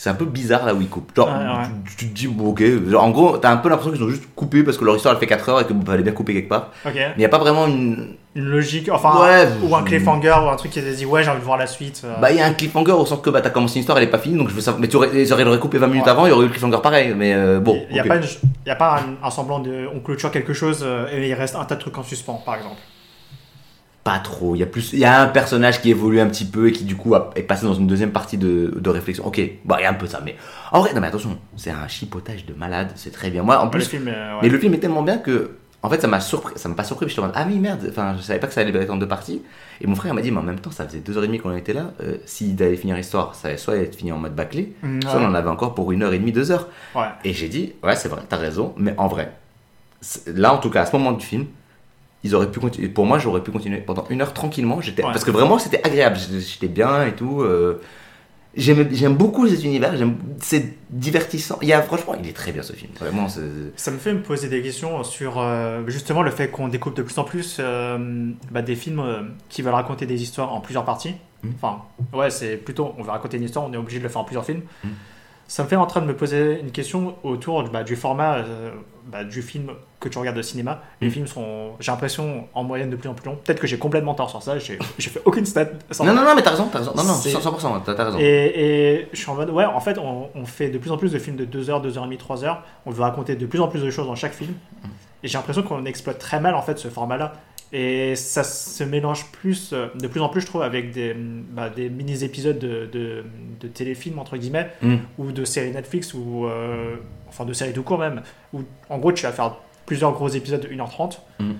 C'est 0.00 0.10
un 0.10 0.14
peu 0.14 0.26
bizarre 0.26 0.64
là 0.64 0.74
où 0.74 0.80
ils 0.80 0.88
coupent. 0.88 1.10
Genre, 1.16 1.26
ouais. 1.28 1.66
Tu, 1.88 1.96
tu 1.96 2.08
te 2.08 2.14
dis, 2.14 2.28
bon, 2.28 2.50
ok. 2.50 2.62
Genre, 2.88 3.02
en 3.02 3.10
gros, 3.10 3.36
t'as 3.36 3.50
un 3.50 3.56
peu 3.56 3.68
l'impression 3.68 3.92
qu'ils 3.92 4.02
ont 4.04 4.08
juste 4.08 4.22
coupé 4.36 4.62
parce 4.62 4.78
que 4.78 4.84
leur 4.84 4.94
histoire 4.94 5.12
elle 5.14 5.18
fait 5.20 5.26
4 5.26 5.48
heures 5.48 5.60
et 5.60 5.64
que 5.64 5.72
vous 5.72 5.84
fallait 5.84 6.04
bien 6.04 6.12
couper 6.12 6.34
quelque 6.34 6.48
part. 6.48 6.68
Mais 6.84 6.92
il 7.16 7.18
n'y 7.18 7.24
a 7.24 7.28
pas 7.28 7.38
vraiment 7.38 7.66
une. 7.66 8.14
Une 8.34 8.44
logique, 8.44 8.88
enfin, 8.92 9.20
Ouais, 9.20 9.48
ou 9.64 9.74
un 9.74 9.82
cliffhanger, 9.82 10.30
ou 10.44 10.48
un 10.48 10.54
truc 10.54 10.70
qui 10.70 10.80
te 10.80 10.88
dit 10.94 11.04
ouais, 11.04 11.24
j'ai 11.24 11.30
envie 11.30 11.40
de 11.40 11.44
voir 11.44 11.58
la 11.58 11.66
suite. 11.66 12.02
euh. 12.04 12.14
Bah, 12.20 12.30
il 12.30 12.36
y 12.36 12.40
a 12.40 12.46
un 12.46 12.52
cliffhanger 12.52 12.92
au 12.92 13.04
sens 13.04 13.20
que 13.20 13.30
bah, 13.30 13.40
t'as 13.40 13.50
commencé 13.50 13.74
une 13.76 13.80
histoire, 13.80 13.98
elle 13.98 14.04
est 14.04 14.10
pas 14.10 14.18
finie, 14.18 14.38
donc 14.38 14.48
je 14.50 14.54
veux 14.54 14.60
savoir. 14.60 14.80
Mais 14.80 14.86
tu 14.86 14.94
aurais, 14.96 15.08
ils 15.12 15.32
auraient- 15.32 15.58
coupé 15.58 15.78
20 15.78 15.88
minutes 15.88 16.04
Ouais. 16.04 16.10
avant, 16.10 16.26
il 16.26 16.28
y 16.28 16.32
aurait 16.32 16.44
eu 16.44 16.46
le 16.46 16.52
cliffhanger 16.52 16.78
pareil. 16.80 17.14
Mais 17.16 17.34
euh, 17.34 17.58
bon. 17.58 17.82
Il 17.90 17.94
n'y 17.94 17.98
a, 18.00 18.04
pas 18.04 18.16
une- 18.16 18.22
il 18.22 18.68
y 18.68 18.70
a 18.70 18.76
pas 18.76 19.00
un, 19.00 19.26
un 19.26 19.30
semblant 19.30 19.58
de. 19.58 19.88
On 19.92 19.98
clôture 19.98 20.30
quelque 20.30 20.52
chose 20.52 20.84
euh, 20.86 21.06
et 21.12 21.26
il 21.28 21.34
reste 21.34 21.56
un 21.56 21.64
tas 21.64 21.74
de 21.74 21.80
trucs 21.80 21.98
en 21.98 22.04
suspens, 22.04 22.40
par 22.46 22.54
exemple. 22.54 22.76
Pas 24.08 24.18
trop. 24.20 24.54
Il 24.54 24.58
y 24.58 24.62
a 24.62 24.66
plus. 24.66 24.92
Il 24.94 24.98
y 25.00 25.04
a 25.04 25.20
un 25.20 25.26
personnage 25.26 25.82
qui 25.82 25.90
évolue 25.90 26.18
un 26.20 26.28
petit 26.28 26.46
peu 26.46 26.68
et 26.68 26.72
qui 26.72 26.84
du 26.84 26.96
coup 26.96 27.14
a- 27.14 27.30
est 27.36 27.42
passé 27.42 27.66
dans 27.66 27.74
une 27.74 27.86
deuxième 27.86 28.10
partie 28.12 28.38
de, 28.38 28.72
de 28.78 28.90
réflexion. 28.90 29.26
Ok, 29.26 29.38
bah 29.66 29.76
il 29.80 29.82
y 29.82 29.86
a 29.86 29.90
un 29.90 29.94
peu 29.94 30.06
ça, 30.06 30.20
mais 30.24 30.34
en 30.72 30.80
vrai, 30.80 30.94
non 30.94 31.00
mais 31.02 31.08
attention, 31.08 31.36
c'est 31.56 31.70
un 31.70 31.86
chipotage 31.88 32.46
de 32.46 32.54
malade, 32.54 32.92
c'est 32.96 33.12
très 33.12 33.28
bien. 33.30 33.42
Moi, 33.42 33.58
en 33.60 33.64
le 33.64 33.70
plus, 33.70 33.86
film, 33.86 34.08
euh, 34.08 34.32
ouais. 34.34 34.38
mais 34.42 34.48
le 34.48 34.58
film 34.58 34.72
est 34.74 34.78
tellement 34.78 35.02
bien 35.02 35.18
que. 35.18 35.50
En 35.80 35.88
fait, 35.90 36.00
ça 36.00 36.08
m'a 36.08 36.18
surpris, 36.18 36.54
ça 36.56 36.68
m'a 36.68 36.74
pas 36.74 36.82
surpris, 36.82 37.08
j'étais 37.08 37.20
en 37.20 37.26
mode, 37.26 37.34
ah 37.36 37.44
oui, 37.48 37.58
merde, 37.60 37.86
enfin, 37.88 38.16
je 38.16 38.22
savais 38.22 38.40
pas 38.40 38.48
que 38.48 38.52
ça 38.52 38.62
allait 38.62 38.76
être 38.76 38.90
en 38.90 38.96
deux 38.96 39.06
parties. 39.06 39.42
Et 39.80 39.86
mon 39.86 39.94
frère 39.94 40.12
m'a 40.12 40.22
dit, 40.22 40.32
mais 40.32 40.38
en 40.38 40.42
même 40.42 40.58
temps, 40.58 40.72
ça 40.72 40.84
faisait 40.88 40.98
deux 40.98 41.16
heures 41.16 41.22
et 41.22 41.28
demie 41.28 41.38
qu'on 41.38 41.54
était 41.56 41.72
là, 41.72 41.92
euh, 42.02 42.16
s'il 42.26 42.60
allait 42.64 42.76
finir 42.76 42.96
l'histoire, 42.96 43.36
ça 43.36 43.46
allait 43.46 43.58
soit 43.58 43.76
être 43.76 43.94
fini 43.94 44.10
en 44.10 44.18
mode 44.18 44.34
bâclé, 44.34 44.72
Mm, 44.82 45.02
soit 45.02 45.20
on 45.20 45.26
en 45.26 45.34
avait 45.34 45.48
encore 45.50 45.74
pour 45.76 45.92
une 45.92 46.02
heure 46.02 46.12
et 46.12 46.18
demie, 46.18 46.32
deux 46.32 46.50
heures. 46.50 46.66
Ouais. 46.96 47.02
Et 47.24 47.32
j'ai 47.32 47.48
dit, 47.48 47.74
ouais, 47.84 47.94
c'est 47.94 48.08
vrai, 48.08 48.22
t'as 48.28 48.38
raison, 48.38 48.74
mais 48.76 48.92
en 48.98 49.06
vrai, 49.06 49.32
là, 50.26 50.52
en 50.54 50.58
tout 50.58 50.70
cas, 50.70 50.82
à 50.82 50.86
ce 50.86 50.96
moment 50.96 51.12
du 51.12 51.24
film, 51.24 51.46
ils 52.24 52.34
auraient 52.34 52.50
pu 52.50 52.60
continuer. 52.60 52.88
Pour 52.88 53.06
moi, 53.06 53.18
j'aurais 53.18 53.42
pu 53.42 53.50
continuer 53.52 53.78
pendant 53.78 54.04
une 54.10 54.20
heure 54.22 54.32
tranquillement. 54.34 54.80
J'étais, 54.80 55.02
Ouais. 55.04 55.12
parce 55.12 55.24
que 55.24 55.30
vraiment, 55.30 55.58
c'était 55.58 55.82
agréable. 55.86 56.16
J'étais- 56.16 56.68
bien 56.68 57.06
et 57.06 57.12
tout. 57.12 57.42
euh, 57.42 57.80
j'aime 58.56 59.14
beaucoup 59.14 59.46
cet 59.46 59.62
univers, 59.62 59.92
c'est 60.40 60.74
divertissant. 60.90 61.58
Il 61.62 61.68
y 61.68 61.72
a 61.72 61.80
franchement, 61.82 62.14
il 62.20 62.28
est 62.28 62.32
très 62.32 62.50
bien 62.50 62.62
ce 62.62 62.72
film. 62.72 62.90
Vraiment, 62.98 63.28
Ça 63.28 63.90
me 63.92 63.98
fait 63.98 64.12
me 64.12 64.20
poser 64.22 64.48
des 64.48 64.62
questions 64.62 65.04
sur 65.04 65.38
euh, 65.38 65.82
justement 65.86 66.22
le 66.22 66.30
fait 66.30 66.48
qu'on 66.48 66.66
découpe 66.68 66.96
de 66.96 67.02
plus 67.02 67.16
en 67.18 67.24
plus 67.24 67.58
euh, 67.60 68.30
bah, 68.50 68.62
des 68.62 68.74
films 68.74 68.98
euh, 69.00 69.20
qui 69.48 69.62
veulent 69.62 69.74
raconter 69.74 70.06
des 70.06 70.20
histoires 70.22 70.52
en 70.52 70.60
plusieurs 70.60 70.84
parties. 70.84 71.14
Mhm. 71.44 71.52
Enfin, 71.54 71.82
ouais, 72.12 72.30
c'est 72.30 72.56
plutôt 72.56 72.94
on 72.98 73.02
veut 73.04 73.10
raconter 73.12 73.36
une 73.36 73.44
histoire, 73.44 73.64
on 73.64 73.72
est 73.72 73.76
obligé 73.76 73.98
de 73.98 74.02
le 74.04 74.08
faire 74.08 74.22
en 74.22 74.24
plusieurs 74.24 74.44
films. 74.44 74.62
Mhm. 74.82 74.90
Ça 75.46 75.62
me 75.62 75.68
fait 75.68 75.76
en 75.76 75.86
train 75.86 76.00
de 76.02 76.06
me 76.06 76.16
poser 76.16 76.58
une 76.60 76.72
question 76.72 77.14
autour 77.22 77.62
bah, 77.70 77.84
du 77.84 77.96
format 77.96 78.38
bah, 79.10 79.24
du 79.24 79.42
film 79.42 79.70
que 80.00 80.08
tu 80.08 80.18
regardes 80.18 80.38
au 80.38 80.42
cinéma. 80.42 80.82
Les 81.00 81.08
Mhm. 81.08 81.12
films 81.12 81.26
sont, 81.26 81.72
j'ai 81.80 81.90
l'impression, 81.90 82.46
en 82.54 82.62
moyenne 82.62 82.90
de 82.90 82.96
plus 82.96 83.08
en 83.08 83.14
plus 83.14 83.26
longs. 83.26 83.36
Peut-être 83.44 83.58
que 83.60 83.66
j'ai 83.66 83.78
complètement 83.78 84.14
tort 84.14 84.30
sur 84.30 84.42
ça, 84.42 84.58
j'ai 84.58 84.76
fait 85.00 85.22
aucune 85.24 85.46
stat. 85.46 85.64
Non 86.00 86.06
non 86.14 86.22
non, 86.24 86.34
mais 86.36 86.42
t'as 86.42 86.50
raison, 86.50 86.68
t'as 86.70 86.78
raison. 86.78 86.92
Non 86.96 87.02
non, 87.04 87.14
C'est- 87.14 87.30
100%, 87.30 87.80
t'as 87.84 88.04
raison. 88.04 88.18
et, 88.18 88.24
et 89.00 89.08
je 89.12 89.18
suis 89.18 89.30
en 89.30 89.34
mode, 89.34 89.50
ouais, 89.50 89.64
en 89.64 89.80
fait, 89.80 89.98
on, 89.98 90.28
on 90.34 90.44
fait 90.44 90.68
de 90.68 90.78
plus 90.78 90.92
en 90.92 90.96
plus 90.98 91.10
de 91.12 91.18
films 91.18 91.36
de 91.36 91.44
2 91.44 91.70
heures, 91.70 91.80
2 91.80 91.96
heures 91.98 92.04
et 92.04 92.06
demie, 92.06 92.18
3 92.18 92.44
heures. 92.44 92.62
On 92.86 92.90
veut 92.90 93.02
raconter 93.02 93.34
de 93.34 93.46
plus 93.46 93.60
en 93.60 93.68
plus 93.68 93.82
de 93.82 93.90
choses 93.90 94.06
dans 94.06 94.14
chaque 94.14 94.34
film. 94.34 94.52
Et 95.24 95.28
j'ai 95.28 95.36
l'impression 95.36 95.62
qu'on 95.62 95.84
exploite 95.84 96.18
très 96.18 96.38
mal, 96.38 96.54
en 96.54 96.62
fait, 96.62 96.78
ce 96.78 96.88
format-là. 96.88 97.32
Et 97.72 98.16
ça 98.16 98.44
se 98.44 98.82
mélange 98.82 99.26
plus, 99.30 99.72
euh, 99.74 99.88
de 99.94 100.06
plus 100.08 100.20
en 100.22 100.28
plus, 100.30 100.40
je 100.40 100.46
trouve, 100.46 100.62
avec 100.62 100.90
des, 100.90 101.14
bah, 101.14 101.68
des 101.68 101.90
mini-épisodes 101.90 102.58
de, 102.58 102.86
de, 102.90 103.24
de 103.60 103.68
téléfilms, 103.68 104.18
entre 104.18 104.36
guillemets, 104.38 104.70
Mm. 104.80 104.96
ou 105.18 105.32
de 105.32 105.44
séries 105.44 105.70
Netflix, 105.72 106.14
ou 106.14 106.46
euh, 106.46 106.96
enfin 107.28 107.44
de 107.44 107.52
séries 107.52 107.74
tout 107.74 107.82
court 107.82 107.98
même, 107.98 108.22
où 108.54 108.62
en 108.88 108.98
gros, 108.98 109.12
tu 109.12 109.24
vas 109.24 109.32
faire 109.32 109.56
plusieurs 109.84 110.12
gros 110.12 110.28
épisodes 110.28 110.62
de 110.62 110.68
1h30 110.68 111.18
Mm. 111.40 111.52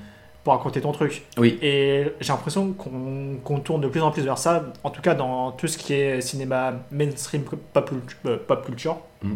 pour 0.44 0.54
raconter 0.54 0.80
ton 0.80 0.92
truc. 0.92 1.24
Oui. 1.36 1.58
Et 1.60 2.04
j'ai 2.20 2.32
l'impression 2.32 2.72
qu'on 2.72 3.60
tourne 3.60 3.82
de 3.82 3.88
plus 3.88 4.00
en 4.00 4.10
plus 4.10 4.22
vers 4.22 4.38
ça, 4.38 4.72
en 4.84 4.88
tout 4.90 5.02
cas 5.02 5.14
dans 5.14 5.52
tout 5.52 5.66
ce 5.66 5.76
qui 5.76 5.92
est 5.92 6.22
cinéma 6.22 6.72
mainstream 6.90 7.42
pop, 7.42 7.92
euh, 8.26 8.36
pop 8.46 8.64
culture. 8.64 8.96
Mm. 9.22 9.34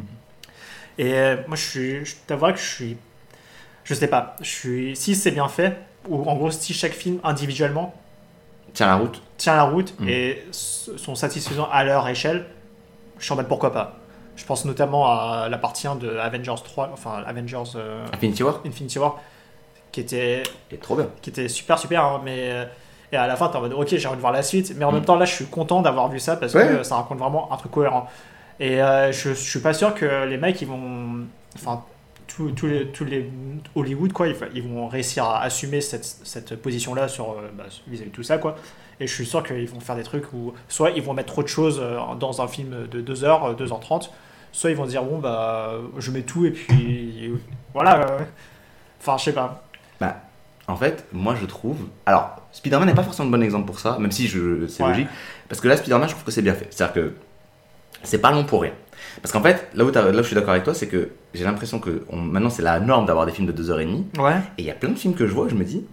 Et 0.99 1.13
moi, 1.49 1.57
je 1.57 1.63
suis, 1.69 2.05
je 2.07 2.15
t'avouerai 2.27 2.53
que 2.55 2.59
je 2.59 2.65
suis, 2.67 2.97
je 3.85 3.93
sais 3.95 4.09
pas, 4.09 4.37
je 4.41 4.49
suis, 4.49 4.97
si 4.97 5.15
c'est 5.15 5.31
bien 5.33 5.49
fait, 5.49 5.77
ou 6.09 6.29
en 6.29 6.35
gros, 6.37 6.51
si 6.51 6.73
chaque 6.75 6.93
film 6.93 7.19
individuellement 7.25 7.95
Tiens 8.75 8.87
la 8.87 8.97
route. 8.97 9.21
tient 9.37 9.55
la 9.57 9.65
route 9.65 9.95
Mm. 10.01 10.09
et 10.09 10.47
sont 10.51 11.15
satisfaisants 11.15 11.69
à 11.71 11.85
leur 11.85 12.09
échelle, 12.09 12.47
je 13.19 13.25
suis 13.25 13.33
en 13.33 13.37
mode 13.37 13.49
pourquoi 13.49 13.73
pas. 13.73 13.97
Je 14.37 14.45
pense 14.47 14.65
notamment 14.65 15.07
à 15.07 15.49
la 15.51 15.59
partie 15.59 15.87
1 15.87 15.97
de 15.97 16.17
Avengers 16.17 16.55
3, 16.65 16.91
enfin 16.93 17.23
Avengers 17.27 17.63
euh, 17.77 18.07
Infinity 18.15 18.43
War. 18.43 18.61
Infinity 18.67 18.99
War, 18.99 19.21
qui 19.93 20.01
était 20.01 20.43
est 20.71 20.81
trop 20.83 20.97
bien. 20.97 21.09
qui 21.21 21.29
était 21.31 21.49
super 21.49 21.79
super 21.79 22.03
hein, 22.03 22.21
mais 22.25 22.51
euh, 22.51 22.65
et 23.13 23.17
à 23.17 23.27
la 23.27 23.37
fin 23.37 23.49
t'es 23.49 23.59
en 23.59 23.61
mode 23.61 23.75
ok 23.75 23.89
j'ai 23.95 24.07
envie 24.07 24.17
de 24.17 24.21
voir 24.23 24.33
la 24.33 24.43
suite 24.43 24.73
mais 24.79 24.87
en 24.87 24.91
Mm. 24.91 24.95
même 24.95 25.05
temps 25.05 25.17
là 25.17 25.27
je 25.27 25.35
suis 25.35 25.45
content 25.45 25.83
d'avoir 25.83 26.09
vu 26.09 26.19
ça 26.19 26.37
parce 26.37 26.55
Ouais. 26.55 26.67
que 26.67 26.83
ça 26.83 26.97
raconte 26.97 27.19
vraiment 27.19 27.53
un 27.53 27.57
truc 27.59 27.73
cohérent 27.73 28.09
et 28.59 28.81
euh, 28.83 29.13
je, 29.13 29.31
je 29.31 29.35
suis 29.35 29.61
pas 29.61 29.75
sûr 29.75 29.95
que 29.95 30.25
les 30.25 30.39
mecs 30.39 30.63
ils 30.63 30.69
vont 30.69 31.27
enfin 31.57 31.85
tous 32.35 32.51
tous 32.53 32.67
les, 32.67 32.87
tous 32.89 33.05
les 33.05 33.31
Hollywood 33.75 34.13
quoi 34.13 34.27
ils, 34.29 34.63
vont 34.63 34.89
réussir 34.89 35.25
à 35.25 35.43
assumer 35.43 35.81
cette, 35.81 36.05
cette 36.05 36.57
position 36.57 36.95
là 36.95 37.09
sur 37.09 37.33
euh, 37.33 37.51
bah, 37.57 37.65
vis-à-vis 37.87 38.11
de 38.11 38.15
tout 38.15 38.23
ça 38.23 38.39
quoi 38.39 38.57
et 39.01 39.07
je 39.07 39.15
suis 39.15 39.27
sûr 39.27 39.43
qu'ils 39.43 39.69
vont 39.69 39.81
faire 39.81 39.97
des 39.97 40.03
trucs 40.03 40.33
où 40.33 40.55
soit 40.69 40.91
ils 40.91 41.03
vont 41.03 41.15
mettre 41.15 41.33
trop 41.33 41.43
de 41.43 41.49
choses 41.49 41.81
euh, 41.83 41.99
dans 42.19 42.41
un 42.43 42.49
film 42.49 42.87
de 42.91 43.01
2 43.01 43.25
heures 43.25 43.45
euh, 43.45 43.55
2h30 43.55 44.11
soit 44.53 44.71
ils 44.71 44.77
vont 44.77 44.87
dire 44.87 45.03
bon 45.03 45.19
bah 45.19 45.75
je 45.99 46.11
mets 46.11 46.23
tout 46.23 46.47
et 46.47 46.51
puis 46.51 47.33
voilà 47.73 48.01
euh. 48.01 48.19
enfin 49.01 49.17
je 49.19 49.25
sais 49.25 49.33
pas 49.33 49.63
En 50.69 50.77
fait, 50.77 51.07
moi 51.13 51.35
je 51.39 51.45
trouve. 51.45 51.77
Alors, 52.07 52.37
Spider-Man 52.53 52.87
n'est 52.87 52.95
pas 52.95 53.03
forcément 53.03 53.29
un 53.29 53.33
bon 53.33 53.43
exemple 53.43 53.67
pour 53.67 53.81
ça, 53.81 53.99
même 53.99 54.13
si 54.13 54.29
je... 54.29 54.67
c'est 54.69 54.83
Ouais. 54.83 54.91
logique. 54.91 55.09
Parce 55.49 55.61
que 55.61 55.69
là, 55.69 55.77
Spider-Man, 55.77 56.09
je 56.09 56.15
trouve 56.15 56.25
que 56.25 56.31
c'est 56.31 56.43
bien 56.43 56.55
fait. 56.55 56.69
C'est-à-dire 56.71 56.95
que 56.95 57.15
c'est 58.05 58.21
pas 58.21 58.31
long 58.31 58.45
pour 58.45 58.63
rien. 58.63 58.73
Parce 59.21 59.33
qu'en 59.33 59.43
fait, 59.43 59.69
là 59.75 59.85
où, 59.85 59.91
là 59.91 60.09
où 60.11 60.17
je 60.17 60.23
suis 60.23 60.35
d'accord 60.35 60.51
avec 60.53 60.65
toi, 60.65 60.75
c'est 60.75 60.87
que 60.87 61.11
j'ai 61.35 61.45
l'impression 61.45 61.79
que 61.79 62.05
on- 62.11 62.17
maintenant 62.17 62.51
c'est 62.51 62.63
la 62.63 62.81
norme 62.81 63.05
d'avoir 63.07 63.27
des 63.27 63.33
films 63.33 63.47
de 63.47 63.53
2h30. 63.53 64.05
ouais 64.19 64.33
Et 64.59 64.63
il 64.63 64.65
y 64.65 64.71
a 64.71 64.75
plein 64.75 64.91
de 64.91 64.99
films 64.99 65.15
que 65.15 65.27
je 65.27 65.33
vois, 65.33 65.49
je 65.49 65.55
me 65.55 65.65
dis, 65.65 65.85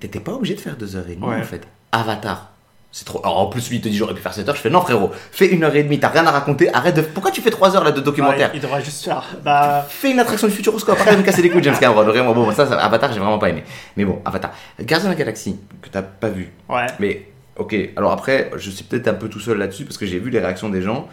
t'étais 0.00 0.20
pas 0.20 0.32
obligé 0.32 0.54
de 0.54 0.60
faire 0.60 0.76
2h30 0.76 1.20
Ouais. 1.22 1.36
en 1.40 1.42
fait. 1.42 1.62
Avatar. 1.92 2.48
C'est 2.94 3.06
trop. 3.06 3.20
Alors, 3.24 3.38
en 3.38 3.46
plus, 3.46 3.70
lui, 3.70 3.76
il 3.76 3.80
te 3.80 3.88
dit 3.88 3.96
j'aurais 3.96 4.12
pu 4.12 4.20
faire 4.20 4.34
7 4.34 4.46
heures. 4.50 4.54
Je 4.54 4.60
fais 4.60 4.68
non, 4.68 4.82
frérot, 4.82 5.10
fais 5.30 5.46
une 5.46 5.64
heure 5.64 5.74
et 5.74 5.82
demie, 5.82 5.98
t'as 5.98 6.08
rien 6.08 6.26
à 6.26 6.30
raconter. 6.30 6.70
Arrête 6.74 6.94
de. 6.94 7.00
Pourquoi 7.00 7.30
tu 7.30 7.40
fais 7.40 7.48
3 7.48 7.74
heures 7.74 7.84
là 7.84 7.90
de 7.90 8.02
documentaire? 8.02 8.50
Ouais, 8.50 8.56
il 8.56 8.60
devrait 8.60 8.84
juste 8.84 9.02
faire. 9.04 9.24
Bah, 9.42 9.86
Fais 9.88 10.10
une 10.10 10.20
attraction 10.20 10.46
du 10.46 10.52
futuroscope, 10.52 11.00
arrête 11.00 11.14
de 11.14 11.20
me 11.20 11.24
casser 11.24 11.40
les 11.40 11.48
couilles, 11.48 11.62
James 11.62 11.78
Cameron. 11.80 12.02
Vraiment, 12.04 12.34
bon, 12.34 12.50
ça, 12.52 12.66
ça, 12.66 12.78
Avatar, 12.78 13.10
j'ai 13.14 13.18
vraiment 13.18 13.38
pas 13.38 13.48
aimé. 13.48 13.64
Mais 13.96 14.04
bon, 14.04 14.20
Avatar. 14.26 14.50
Gardien 14.80 15.08
de 15.08 15.14
la 15.14 15.18
Galaxie, 15.18 15.58
que 15.80 15.88
t'as 15.88 16.02
pas 16.02 16.28
vu. 16.28 16.52
ouais. 16.68 16.84
Mais, 17.00 17.28
ok, 17.56 17.74
alors 17.96 18.12
après, 18.12 18.50
je 18.56 18.68
suis 18.70 18.84
peut-être 18.84 19.08
un 19.08 19.14
peu 19.14 19.30
tout 19.30 19.40
seul 19.40 19.56
là-dessus 19.56 19.86
parce 19.86 19.96
que 19.96 20.04
j'ai 20.04 20.18
vu 20.18 20.28
les 20.28 20.40
réactions 20.40 20.68
des 20.68 20.82
gens. 20.82 21.08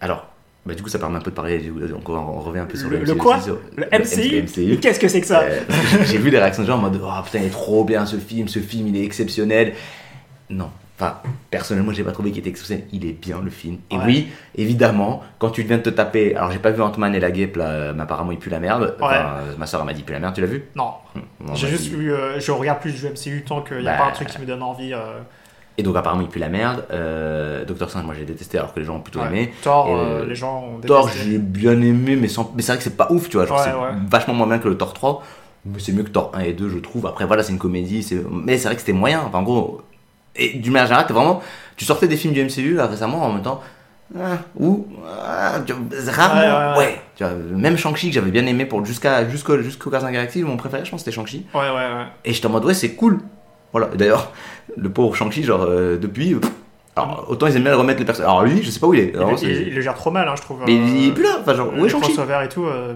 Alors, 0.00 0.26
bah, 0.66 0.74
du 0.74 0.82
coup, 0.82 0.88
ça 0.88 0.98
permet 0.98 1.16
un 1.16 1.20
peu 1.20 1.30
de 1.30 1.36
parler, 1.36 1.58
donc 1.58 2.08
on, 2.08 2.40
revient 2.40 2.60
un 2.60 2.66
peu 2.66 2.76
sur 2.76 2.90
le, 2.90 2.98
Le- 2.98 3.04
le 3.04 3.12
MCU 3.14 3.18
quoi 3.18 3.40
sur- 3.40 3.58
Le 3.76 3.86
MCU, 3.86 4.42
MCU. 4.42 4.78
Qu'est-ce 4.78 5.00
que 5.00 5.08
c'est 5.08 5.20
que 5.20 5.26
ça 5.26 5.40
Euh, 5.42 5.60
j'ai- 6.04 6.18
vu 6.18 6.30
des 6.30 6.38
réactions 6.38 6.62
de 6.62 6.68
gens 6.68 6.76
en 6.78 6.82
mode 6.82 7.00
Oh 7.02 7.22
putain, 7.24 7.38
il 7.40 7.46
est 7.46 7.50
trop 7.50 7.84
bien 7.84 8.04
ce 8.06 8.16
film, 8.16 8.46
ce 8.48 8.58
film 8.58 8.88
il 8.88 8.96
est 8.96 9.04
exceptionnel. 9.04 9.72
Non, 10.50 10.68
enfin, 10.98 11.16
personnellement, 11.50 11.92
j'ai 11.92 12.02
pas 12.04 12.12
trouvé 12.12 12.30
qu'il 12.30 12.40
était 12.40 12.50
exceptionnel. 12.50 12.84
Il 12.92 13.06
est 13.06 13.12
bien 13.12 13.40
le 13.42 13.50
film. 13.50 13.78
Et 13.90 13.96
Ouais. 13.96 14.02
oui, 14.04 14.28
évidemment, 14.56 15.22
quand 15.38 15.50
tu 15.50 15.62
viens 15.62 15.78
de 15.78 15.82
te 15.82 15.90
taper. 15.90 16.34
Alors, 16.36 16.50
j'ai 16.50 16.58
pas 16.58 16.72
vu 16.72 16.82
Ant-Man 16.82 17.14
et 17.14 17.20
la 17.20 17.30
guêpe 17.30 17.56
là, 17.56 17.92
mais 17.94 18.02
apparemment 18.02 18.32
il 18.32 18.38
pue 18.38 18.50
la 18.50 18.60
merde. 18.60 18.96
Enfin, 19.00 19.36
ma 19.58 19.66
soeur 19.66 19.84
m'a 19.84 19.92
dit 19.94 20.02
pue 20.02 20.12
la 20.12 20.18
merde, 20.20 20.34
tu 20.34 20.40
l'as 20.40 20.46
vu? 20.46 20.64
Non, 20.76 20.92
Bon, 21.40 21.54
j'ai 21.54 21.68
juste 21.68 21.90
euh, 21.94 22.38
je 22.38 22.50
regarde 22.52 22.80
plus 22.80 22.92
du 22.92 23.06
MCU 23.06 23.44
tant 23.46 23.62
qu'il 23.62 23.78
n'y 23.78 23.88
a 23.88 23.92
Bah. 23.92 23.98
pas 23.98 24.08
un 24.10 24.12
truc 24.12 24.28
qui 24.28 24.38
me 24.40 24.46
donne 24.46 24.62
envie. 24.62 24.92
euh, 24.92 25.20
Et 25.78 25.82
donc, 25.82 25.96
apparemment 25.96 26.22
il 26.22 26.28
pue 26.28 26.38
la 26.40 26.48
merde. 26.50 26.84
Euh, 26.90 27.64
Doctor 27.64 27.88
Strange, 27.88 28.04
moi 28.04 28.14
j'ai 28.18 28.24
détesté 28.26 28.58
alors 28.58 28.74
que 28.74 28.80
les 28.80 28.84
gens 28.86 28.96
ont 28.96 29.00
plutôt 29.00 29.20
ouais. 29.20 29.26
aimé. 29.28 29.52
Thor, 29.62 29.88
euh, 29.96 30.26
les 30.26 30.34
gens 30.34 30.62
ont 30.76 30.80
Thor, 30.86 31.06
détesté. 31.06 31.30
j'ai 31.30 31.38
bien 31.38 31.80
aimé, 31.80 32.16
mais, 32.16 32.28
sans... 32.28 32.52
mais 32.54 32.60
c'est 32.62 32.72
vrai 32.72 32.76
que 32.78 32.84
c'est 32.84 32.96
pas 32.96 33.10
ouf, 33.10 33.28
tu 33.30 33.36
vois. 33.38 33.46
Genre, 33.46 33.56
Ouais, 33.58 33.64
c'est 33.64 33.72
ouais. 33.72 33.92
vachement 34.10 34.34
moins 34.34 34.46
bien 34.46 34.58
que 34.58 34.68
le 34.68 34.76
Thor 34.76 34.92
3. 34.92 35.22
Mais 35.66 35.78
c'est 35.78 35.92
mieux 35.92 36.02
que 36.02 36.10
Thor 36.10 36.32
1 36.34 36.40
et 36.40 36.52
2, 36.52 36.68
je 36.70 36.78
trouve. 36.78 37.06
Après, 37.06 37.24
voilà, 37.26 37.42
c'est 37.42 37.52
une 37.52 37.58
comédie. 37.58 38.02
c'est- 38.02 38.22
Mais 38.30 38.58
c'est 38.58 38.66
vrai 38.68 38.74
que 38.74 38.80
c'était 38.80 38.92
moyen. 38.92 39.22
Enfin, 39.26 39.38
en 39.38 39.42
gros. 39.42 39.80
Et 40.36 40.58
d'une 40.58 40.72
manière 40.72 40.86
générale, 40.86 41.06
t'es 41.06 41.12
vraiment. 41.14 41.42
Tu 41.76 41.84
sortais 41.84 42.08
des 42.08 42.16
films 42.16 42.32
du 42.34 42.40
MCU 42.44 42.74
là 42.74 42.86
récemment 42.86 43.22
en 43.24 43.32
même 43.32 43.42
temps. 43.42 43.60
ah, 44.18 44.38
ou. 44.58 44.86
ah, 45.18 45.58
tu 45.66 45.72
vois, 45.72 46.12
rarement. 46.12 46.78
Ouais. 46.78 47.00
Tu 47.16 47.24
vois, 47.24 47.32
même 47.34 47.76
Shang-Chi 47.76 48.08
que 48.08 48.14
j'avais 48.14 48.30
bien 48.30 48.44
aimé 48.46 48.64
pour 48.66 48.84
jusqu'à 48.84 49.28
jusqu'au 49.28 49.58
jusqu'au 49.62 49.90
la 49.90 50.00
Galaxie, 50.12 50.42
mon 50.42 50.56
préféré, 50.56 50.84
je 50.84 50.90
pense, 50.90 51.00
c'était 51.00 51.12
Shang-Chi. 51.12 51.46
Ouais, 51.54 51.60
ouais, 51.60 51.68
ouais. 51.70 52.06
Et 52.24 52.32
j'étais 52.32 52.46
en 52.46 52.50
mode, 52.50 52.64
ouais, 52.64 52.74
c'est 52.74 52.94
cool. 52.94 53.20
Voilà. 53.72 53.88
Et 53.94 53.96
D'ailleurs, 53.96 54.32
le 54.76 54.88
pauvre 54.90 55.14
Shang-Chi, 55.14 55.42
genre, 55.44 55.62
euh, 55.62 55.96
depuis. 55.96 56.34
pff, 56.34 56.50
alors, 56.96 57.26
autant 57.28 57.46
ils 57.46 57.56
aiment 57.56 57.62
bien 57.64 57.76
remettre 57.76 57.98
les 58.00 58.04
personnes. 58.04 58.24
Alors, 58.26 58.42
lui, 58.44 58.62
je 58.62 58.70
sais 58.70 58.80
pas 58.80 58.86
où 58.88 58.94
il 58.94 59.00
est. 59.00 59.14
Il, 59.42 59.74
le 59.74 59.80
gère 59.80 59.94
trop 59.94 60.10
mal, 60.10 60.28
hein, 60.28 60.34
je 60.36 60.42
trouve. 60.42 60.58
mais 60.66 60.72
euh, 60.72 60.84
il 60.86 61.08
est 61.08 61.12
plus 61.12 61.22
là. 61.22 61.38
Enfin, 61.40 61.54
genre, 61.54 61.72
où 61.76 61.84
est 61.86 61.88
Shang-Chi? 61.88 62.12
et 62.12 62.48
tout. 62.48 62.64
euh, 62.66 62.94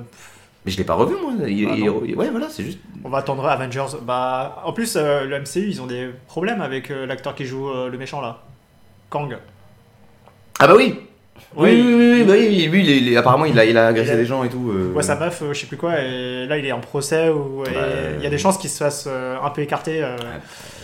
Mais 0.67 0.73
je 0.73 0.79
l'ai 0.79 0.85
pas 0.85 0.95
revu, 0.95 1.15
moi. 1.21 1.33
Il- 1.47 1.69
Ah 1.71 1.75
il- 1.77 2.17
ouais, 2.17 2.31
voilà, 2.31 2.49
c'est 2.49 2.65
juste. 2.65 2.79
on 3.05 3.09
va 3.09 3.19
attendre 3.19 3.47
Avengers. 3.47 3.97
Bah, 4.03 4.63
en 4.65 4.73
plus, 4.73 4.97
euh, 4.97 5.25
le 5.25 5.37
MCU, 5.41 5.69
ils 5.69 5.81
ont 5.83 5.87
des 5.87 6.11
problèmes 6.27 6.61
avec 6.61 6.91
euh, 6.91 7.07
l'acteur 7.07 7.35
qui 7.35 7.45
joue 7.45 7.69
euh, 7.71 7.89
le 7.89 7.99
méchant 7.99 8.21
là. 8.21 8.39
Kang. 9.11 9.37
Ah 10.59 10.67
bah 10.67 10.75
oui 10.77 10.99
Oui, 11.57 11.71
oui, 11.73 11.95
oui, 11.95 12.13
oui, 12.13 12.25
bah 12.25 12.33
oui, 12.37 12.67
lui, 12.67 12.81
il 12.83 12.91
est- 12.91 12.97
il 12.99 13.13
est- 13.13 13.17
apparemment, 13.17 13.45
il 13.45 13.59
a, 13.59 13.65
il 13.65 13.77
a 13.77 13.89
agressé 13.89 14.11
Il 14.11 14.15
a- 14.15 14.17
des 14.17 14.25
gens 14.27 14.43
et 14.45 14.49
tout. 14.49 14.71
euh. 14.71 14.93
Ouais, 14.93 15.03
sa 15.03 15.17
meuf, 15.17 15.43
euh, 15.43 15.53
je 15.53 15.61
sais 15.61 15.67
plus 15.67 15.77
quoi, 15.77 16.01
et 16.01 16.47
là 16.47 16.59
il 16.59 16.67
est 16.67 16.73
en 16.73 16.81
procès 16.81 17.29
ou 17.29 17.65
et 17.65 17.73
Bah, 17.75 17.81
il 18.19 18.23
y 18.23 18.27
a 18.27 18.31
des 18.31 18.39
chances 18.39 18.59
qu'il 18.59 18.71
se 18.71 18.79
fasse 18.79 19.07
euh, 19.09 19.37
un 19.43 19.51
peu 19.51 19.63
écarter. 19.63 20.03
euh, 20.03 20.17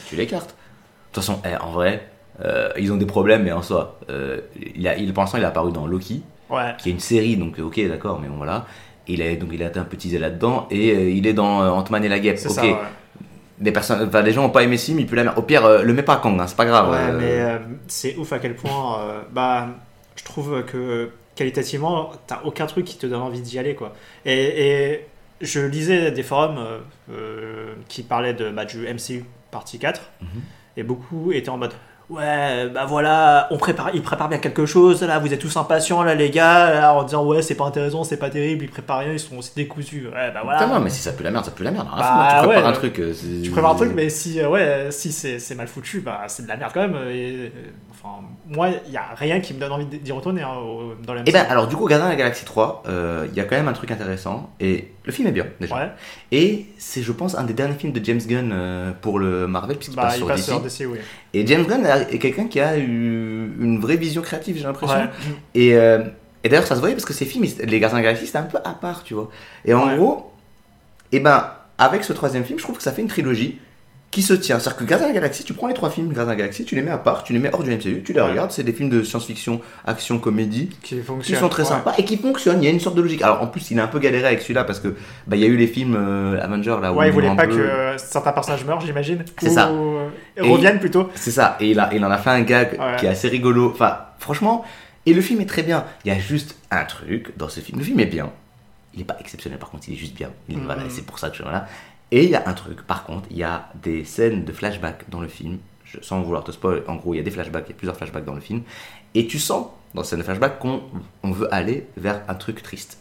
Tu 0.09 0.17
l'écartes. 0.17 0.51
De 0.51 1.15
toute 1.15 1.25
façon, 1.25 1.41
eh, 1.45 1.57
en 1.61 1.71
vrai, 1.73 2.07
euh, 2.45 2.69
ils 2.79 2.93
ont 2.93 2.97
des 2.97 3.07
problèmes, 3.07 3.43
mais 3.45 3.53
en 3.53 3.63
soi, 3.63 3.99
euh, 4.11 4.41
il 4.77 4.87
a, 4.87 4.97
il, 4.97 5.13
pour 5.13 5.23
l'instant, 5.23 5.39
il 5.39 5.43
est 5.45 5.47
apparu 5.47 5.73
dans 5.73 5.87
Loki, 5.87 6.23
Ouais. 6.51 6.75
qui 6.79 6.89
est 6.89 6.93
une 6.93 7.01
série, 7.01 7.37
donc 7.37 7.59
euh, 7.59 7.63
ok, 7.63 7.81
d'accord, 7.89 8.19
mais 8.21 8.29
bon, 8.29 8.37
voilà. 8.37 8.67
Il 9.09 9.23
a, 9.23 9.35
donc 9.37 9.51
il 9.53 9.63
a 9.63 9.67
été 9.67 9.79
un 9.81 9.85
peu 9.85 9.97
teasé 9.97 10.19
là-dedans, 10.19 10.69
et 10.71 10.93
euh, 10.93 11.11
il 11.11 11.27
est 11.27 11.33
dans 11.33 11.63
euh, 11.63 11.69
Ant-Man 11.71 12.05
et 12.05 12.09
la 12.09 12.19
guêpe. 12.21 12.39
C'est 12.39 12.49
Ok, 12.49 12.55
ça, 12.55 12.63
ouais. 12.63 12.77
des 13.59 13.73
personnes, 13.73 14.07
enfin, 14.07 14.23
les 14.23 14.33
gens 14.33 14.45
ont 14.45 14.51
pas 14.51 14.63
aimé 14.63 14.79
film, 14.79 15.01
il 15.01 15.07
pue 15.07 15.17
la 15.17 15.25
merde. 15.25 15.39
Au 15.39 15.43
pire, 15.43 15.65
euh, 15.65 15.83
le 15.83 15.93
mets 15.93 16.03
pas 16.05 16.15
à 16.15 16.17
Kang, 16.19 16.39
hein, 16.41 16.47
c'est 16.47 16.57
pas 16.57 16.65
grave. 16.65 16.91
Ouais, 16.91 16.97
euh, 16.99 17.19
mais 17.19 17.41
euh, 17.41 17.59
c'est 17.89 18.17
ouf 18.17 18.33
à 18.33 18.39
quel 18.39 18.55
point. 18.55 19.01
euh, 19.01 19.21
bah, 19.33 19.69
je 20.21 20.25
trouve 20.25 20.65
que 20.67 21.11
qualitativement, 21.35 22.13
t'as 22.27 22.43
aucun 22.45 22.67
truc 22.67 22.85
qui 22.85 22.99
te 22.99 23.07
donne 23.07 23.23
envie 23.23 23.41
d'y 23.41 23.59
aller, 23.59 23.75
quoi. 23.75 23.95
Et, 24.27 24.91
et 24.91 25.07
je 25.41 25.61
lisais 25.61 26.11
des 26.13 26.23
forums 26.23 26.59
euh, 26.59 26.79
euh, 27.11 27.75
qui 27.89 28.03
parlaient 28.03 28.35
de, 28.35 28.51
bah, 28.51 28.67
du 28.67 28.87
MCU 28.87 29.25
partie 29.51 29.79
4, 29.79 30.03
Mhm. 30.21 30.29
et 30.77 30.83
beaucoup 30.83 31.33
étaient 31.33 31.49
en 31.49 31.57
mode. 31.57 31.73
Ouais, 32.11 32.69
bah 32.75 32.87
voilà, 32.87 33.47
on 33.53 33.57
prépare, 33.57 33.91
ils 33.95 34.03
préparent 34.03 34.29
bien 34.29 34.39
quelque 34.39 34.67
chose, 34.67 35.01
là, 35.03 35.21
vous 35.21 35.33
êtes 35.33 35.39
tous 35.39 35.57
impatients, 35.57 36.03
là, 36.03 36.17
les 36.17 36.29
gars, 36.31 36.71
là, 36.73 36.93
en 36.95 37.05
disant, 37.05 37.25
ouais, 37.25 37.41
c'est 37.41 37.55
pas 37.55 37.65
intéressant, 37.67 38.03
c'est 38.03 38.17
pas 38.17 38.31
terrible, 38.31 38.65
ils 38.65 38.69
préparent 38.71 38.99
rien, 38.99 39.13
ils 39.13 39.21
sont 39.21 39.37
aussi 39.39 39.53
décousus. 39.55 40.09
Ouais, 40.09 40.33
bah 40.35 40.41
voilà. 40.43 40.65
Putain, 40.65 40.81
mais 40.81 40.91
si 40.91 41.01
ça 41.01 41.13
pue 41.13 41.23
la 41.23 41.31
merde, 41.31 41.45
ça 41.45 41.53
pue 41.53 41.63
la 41.63 41.71
merde. 41.71 41.87
à 41.95 41.97
Bah, 41.97 42.03
foutre, 42.03 42.43
tu 42.43 42.49
prépares 42.49 42.63
ouais, 42.65 42.69
un 42.69 42.73
truc. 42.73 42.99
euh, 42.99 43.15
Tu 43.45 43.51
prépares 43.53 43.71
un 43.71 43.75
truc, 43.77 43.93
mais 43.95 44.09
si, 44.09 44.41
euh, 44.41 44.49
ouais, 44.49 44.89
si 44.91 45.13
c'est 45.13 45.55
mal 45.55 45.69
foutu, 45.69 46.01
bah, 46.01 46.23
c'est 46.27 46.43
de 46.43 46.49
la 46.49 46.57
merde 46.57 46.73
quand 46.75 46.81
même. 46.81 46.97
Et, 47.11 47.33
euh, 47.37 47.49
enfin, 47.93 48.25
moi, 48.49 48.71
il 48.87 48.91
n'y 48.91 48.97
a 48.97 49.05
rien 49.15 49.39
qui 49.41 49.55
me 49.55 49.61
donne 49.61 49.71
envie 49.71 49.87
d'y 49.87 50.11
retourner 50.11 50.43
hein, 50.43 50.57
dans 51.07 51.15
le 51.15 51.21
Et 51.27 51.31
ben 51.31 51.45
MCU. 51.45 51.53
alors 51.53 51.69
du 51.69 51.77
coup 51.77 51.87
Gardien 51.87 52.07
de 52.07 52.13
la 52.13 52.17
Galaxie 52.17 52.45
3, 52.45 52.83
euh, 52.89 53.27
il 53.31 53.37
y 53.37 53.41
a 53.41 53.45
quand 53.45 53.55
même 53.57 53.69
un 53.69 53.73
truc 53.73 53.91
intéressant 53.93 54.51
et 54.59 54.91
le 55.05 55.13
film 55.13 55.29
est 55.29 55.33
bien 55.33 55.47
déjà. 55.61 55.75
Ouais, 55.77 55.91
Et 56.33 56.67
c'est 56.79 57.03
je 57.03 57.13
pense 57.13 57.37
un 57.37 57.45
des 57.45 57.53
derniers 57.55 57.75
films 57.75 57.93
de 57.93 58.05
James 58.05 58.21
Gunn 58.27 58.51
euh, 58.53 58.91
pour 59.01 59.19
le 59.19 59.47
Marvel 59.47 59.77
puisqu'il 59.77 59.97
bah, 59.97 60.03
passe 60.05 60.15
il 60.17 60.19
sur 60.19 60.27
passe 60.29 60.39
DC. 60.41 60.47
sur 60.47 60.61
DC, 60.61 60.93
oui. 60.93 60.99
Et 61.35 61.47
James 61.47 61.65
Gunn 61.67 61.87
a 61.87 62.00
est 62.11 62.19
quelqu'un 62.19 62.47
qui 62.47 62.61
a 62.61 62.79
eu 62.79 62.85
une 63.61 63.79
vraie 63.81 63.97
vision 63.97 64.23
créative, 64.23 64.57
j'ai 64.57 64.63
l'impression. 64.65 64.97
Ouais. 64.99 65.11
Et, 65.55 65.75
euh, 65.75 66.05
et 66.45 66.49
d'ailleurs, 66.49 66.67
ça 66.67 66.75
se 66.75 66.81
voyait 66.81 66.95
parce 66.95 67.05
que 67.05 67.13
ces 67.13 67.25
films, 67.27 67.45
les 67.45 67.81
Gardiens 67.81 67.99
de 67.99 68.03
la 68.05 68.09
Galaxie, 68.09 68.27
c'était 68.27 68.39
un 68.39 68.43
peu 68.45 68.59
à 68.65 68.71
part, 68.73 69.03
tu 69.05 69.15
vois. 69.15 69.31
Et 69.65 69.75
en 69.75 69.89
Ouais. 69.89 69.97
gros, 69.97 70.33
et 71.13 71.21
ben, 71.21 71.51
avec 71.79 72.05
ce 72.05 72.13
troisième 72.13 72.45
film, 72.45 72.59
je 72.59 72.65
trouve 72.65 72.77
que 72.77 72.83
ça 72.83 72.93
fait 72.93 73.03
une 73.03 73.09
trilogie 73.09 73.59
qui 74.11 74.23
se 74.23 74.33
tient. 74.35 74.59
C'est-à-dire 74.59 74.77
que 74.79 74.85
Gardiens 74.85 75.07
de 75.09 75.13
la 75.13 75.21
Galaxie, 75.21 75.45
tu 75.45 75.55
prends 75.55 75.69
les 75.69 75.75
trois 75.75 75.89
films 75.89 76.09
Gardiens 76.09 76.25
de 76.25 76.31
la 76.31 76.37
Galaxie, 76.37 76.65
tu 76.65 76.75
les 76.75 76.83
mets 76.83 76.91
à 76.91 76.99
part, 76.99 77.23
tu 77.23 77.33
les 77.33 77.39
mets 77.39 77.49
hors 77.53 77.63
du 77.63 77.71
MCU, 77.71 78.03
tu 78.05 78.13
les 78.13 78.21
regardes, 78.21 78.51
c'est 78.51 78.65
des 78.65 78.73
films 78.73 78.89
de 78.91 79.05
science-fiction, 79.05 79.61
action, 79.87 80.19
comédie, 80.19 80.69
Qui 80.83 80.97
qui 81.23 81.37
sont 81.37 81.49
très 81.49 81.63
Ouais. 81.63 81.69
sympas 81.69 81.95
et 81.97 82.05
qui 82.05 82.17
fonctionnent. 82.17 82.61
Il 82.61 82.65
y 82.65 82.69
a 82.69 82.73
une 82.73 82.81
sorte 82.81 82.97
de 82.97 83.03
logique. 83.03 83.23
Alors 83.23 83.41
en 83.41 83.47
plus, 83.47 83.71
il 83.71 83.79
a 83.79 83.85
un 83.85 83.87
peu 83.87 84.01
galéré 84.01 84.27
avec 84.27 84.41
celui-là 84.43 84.65
parce 84.65 84.81
que 84.81 84.89
bah, 85.29 85.37
il 85.37 85.43
y 85.43 85.45
a 85.45 85.49
eu 85.49 85.57
les 85.57 85.69
films 85.69 85.95
euh, 85.97 86.43
Avengers 86.43 86.77
là 86.83 86.93
où 86.93 86.97
Ouais, 86.97 87.07
il 87.09 87.13
voulait 87.13 87.35
pas 87.37 87.47
peu- 87.47 87.55
que 87.57 87.61
euh, 87.61 87.99
certains 87.99 88.33
personnages 88.33 88.65
meurent, 88.65 88.81
j'imagine. 88.81 89.25
C'est 89.41 89.51
ça. 89.51 89.69
euh, 89.69 90.09
Et- 90.37 90.41
reviennent 90.43 90.81
plutôt. 90.81 91.09
C'est 91.15 91.31
ça, 91.31 91.57
et 91.61 91.71
il, 91.71 91.79
a, 91.79 91.91
il 91.95 92.05
en 92.05 92.11
a 92.11 92.19
fait 92.19 92.31
un 92.31 92.41
gag 92.43 92.79
Ouais. 92.81 92.97
qui 92.99 93.07
est 93.07 93.11
assez 93.11 93.29
rigolo. 93.29 93.71
Enfin, 93.73 93.97
franchement, 94.19 94.65
et 95.07 95.15
le 95.15 95.21
film 95.23 95.41
est 95.41 95.47
très 95.47 95.63
bien. 95.63 95.85
Il 96.05 96.13
y 96.13 96.15
a 96.15 96.19
juste 96.19 96.57
un 96.73 96.85
truc 96.85 97.29
dans 97.37 97.49
ce 97.49 97.61
film. 97.61 97.79
Le 97.79 97.85
film 97.85 98.01
est 98.01 98.07
bien. 98.07 98.31
Il 98.93 98.99
n'est 98.99 99.05
pas 99.05 99.17
exceptionnel, 99.21 99.59
par 99.61 99.71
contre, 99.71 99.85
il 99.89 99.95
est 99.95 99.97
juste 99.97 100.17
bien. 100.17 100.31
Mhm. 100.49 100.63
voilà, 100.65 100.83
c'est 100.89 101.07
pour 101.07 101.19
ça 101.21 101.29
que 101.31 101.37
je 101.37 101.43
suis 101.43 101.51
là. 101.51 101.69
Et 102.13 102.25
il 102.25 102.31
y 102.31 102.35
a 102.35 102.43
un 102.49 102.53
truc, 102.55 102.83
par 102.87 103.05
contre, 103.05 103.29
il 103.31 103.37
y 103.39 103.45
a 103.45 103.69
des 103.83 104.05
scènes 104.05 104.45
de 104.45 104.53
flashback 104.53 105.09
dans 105.11 105.21
le 105.21 105.29
film. 105.29 105.59
Je- 105.85 105.99
sans 106.03 106.21
vouloir 106.23 106.45
te 106.45 106.51
spoil, 106.53 106.83
en 106.89 106.97
gros, 106.97 107.15
il 107.15 107.19
y 107.19 107.21
a 107.21 107.23
des 107.23 107.31
flashbacks, 107.31 107.65
il 107.67 107.71
y 107.71 107.75
a 107.75 107.77
plusieurs 107.77 107.97
flashbacks 107.97 108.25
dans 108.25 108.35
le 108.35 108.41
film. 108.41 108.63
Et 109.15 109.27
tu 109.27 109.39
sens, 109.39 109.67
dans 109.95 110.03
ces 110.03 110.11
scènes 110.11 110.19
de 110.21 110.25
flashback, 110.25 110.59
qu'on 110.59 110.83
on 111.23 111.31
veut 111.33 111.53
aller 111.55 111.87
vers 111.97 112.23
un 112.29 112.35
truc 112.35 112.63
triste. 112.63 112.99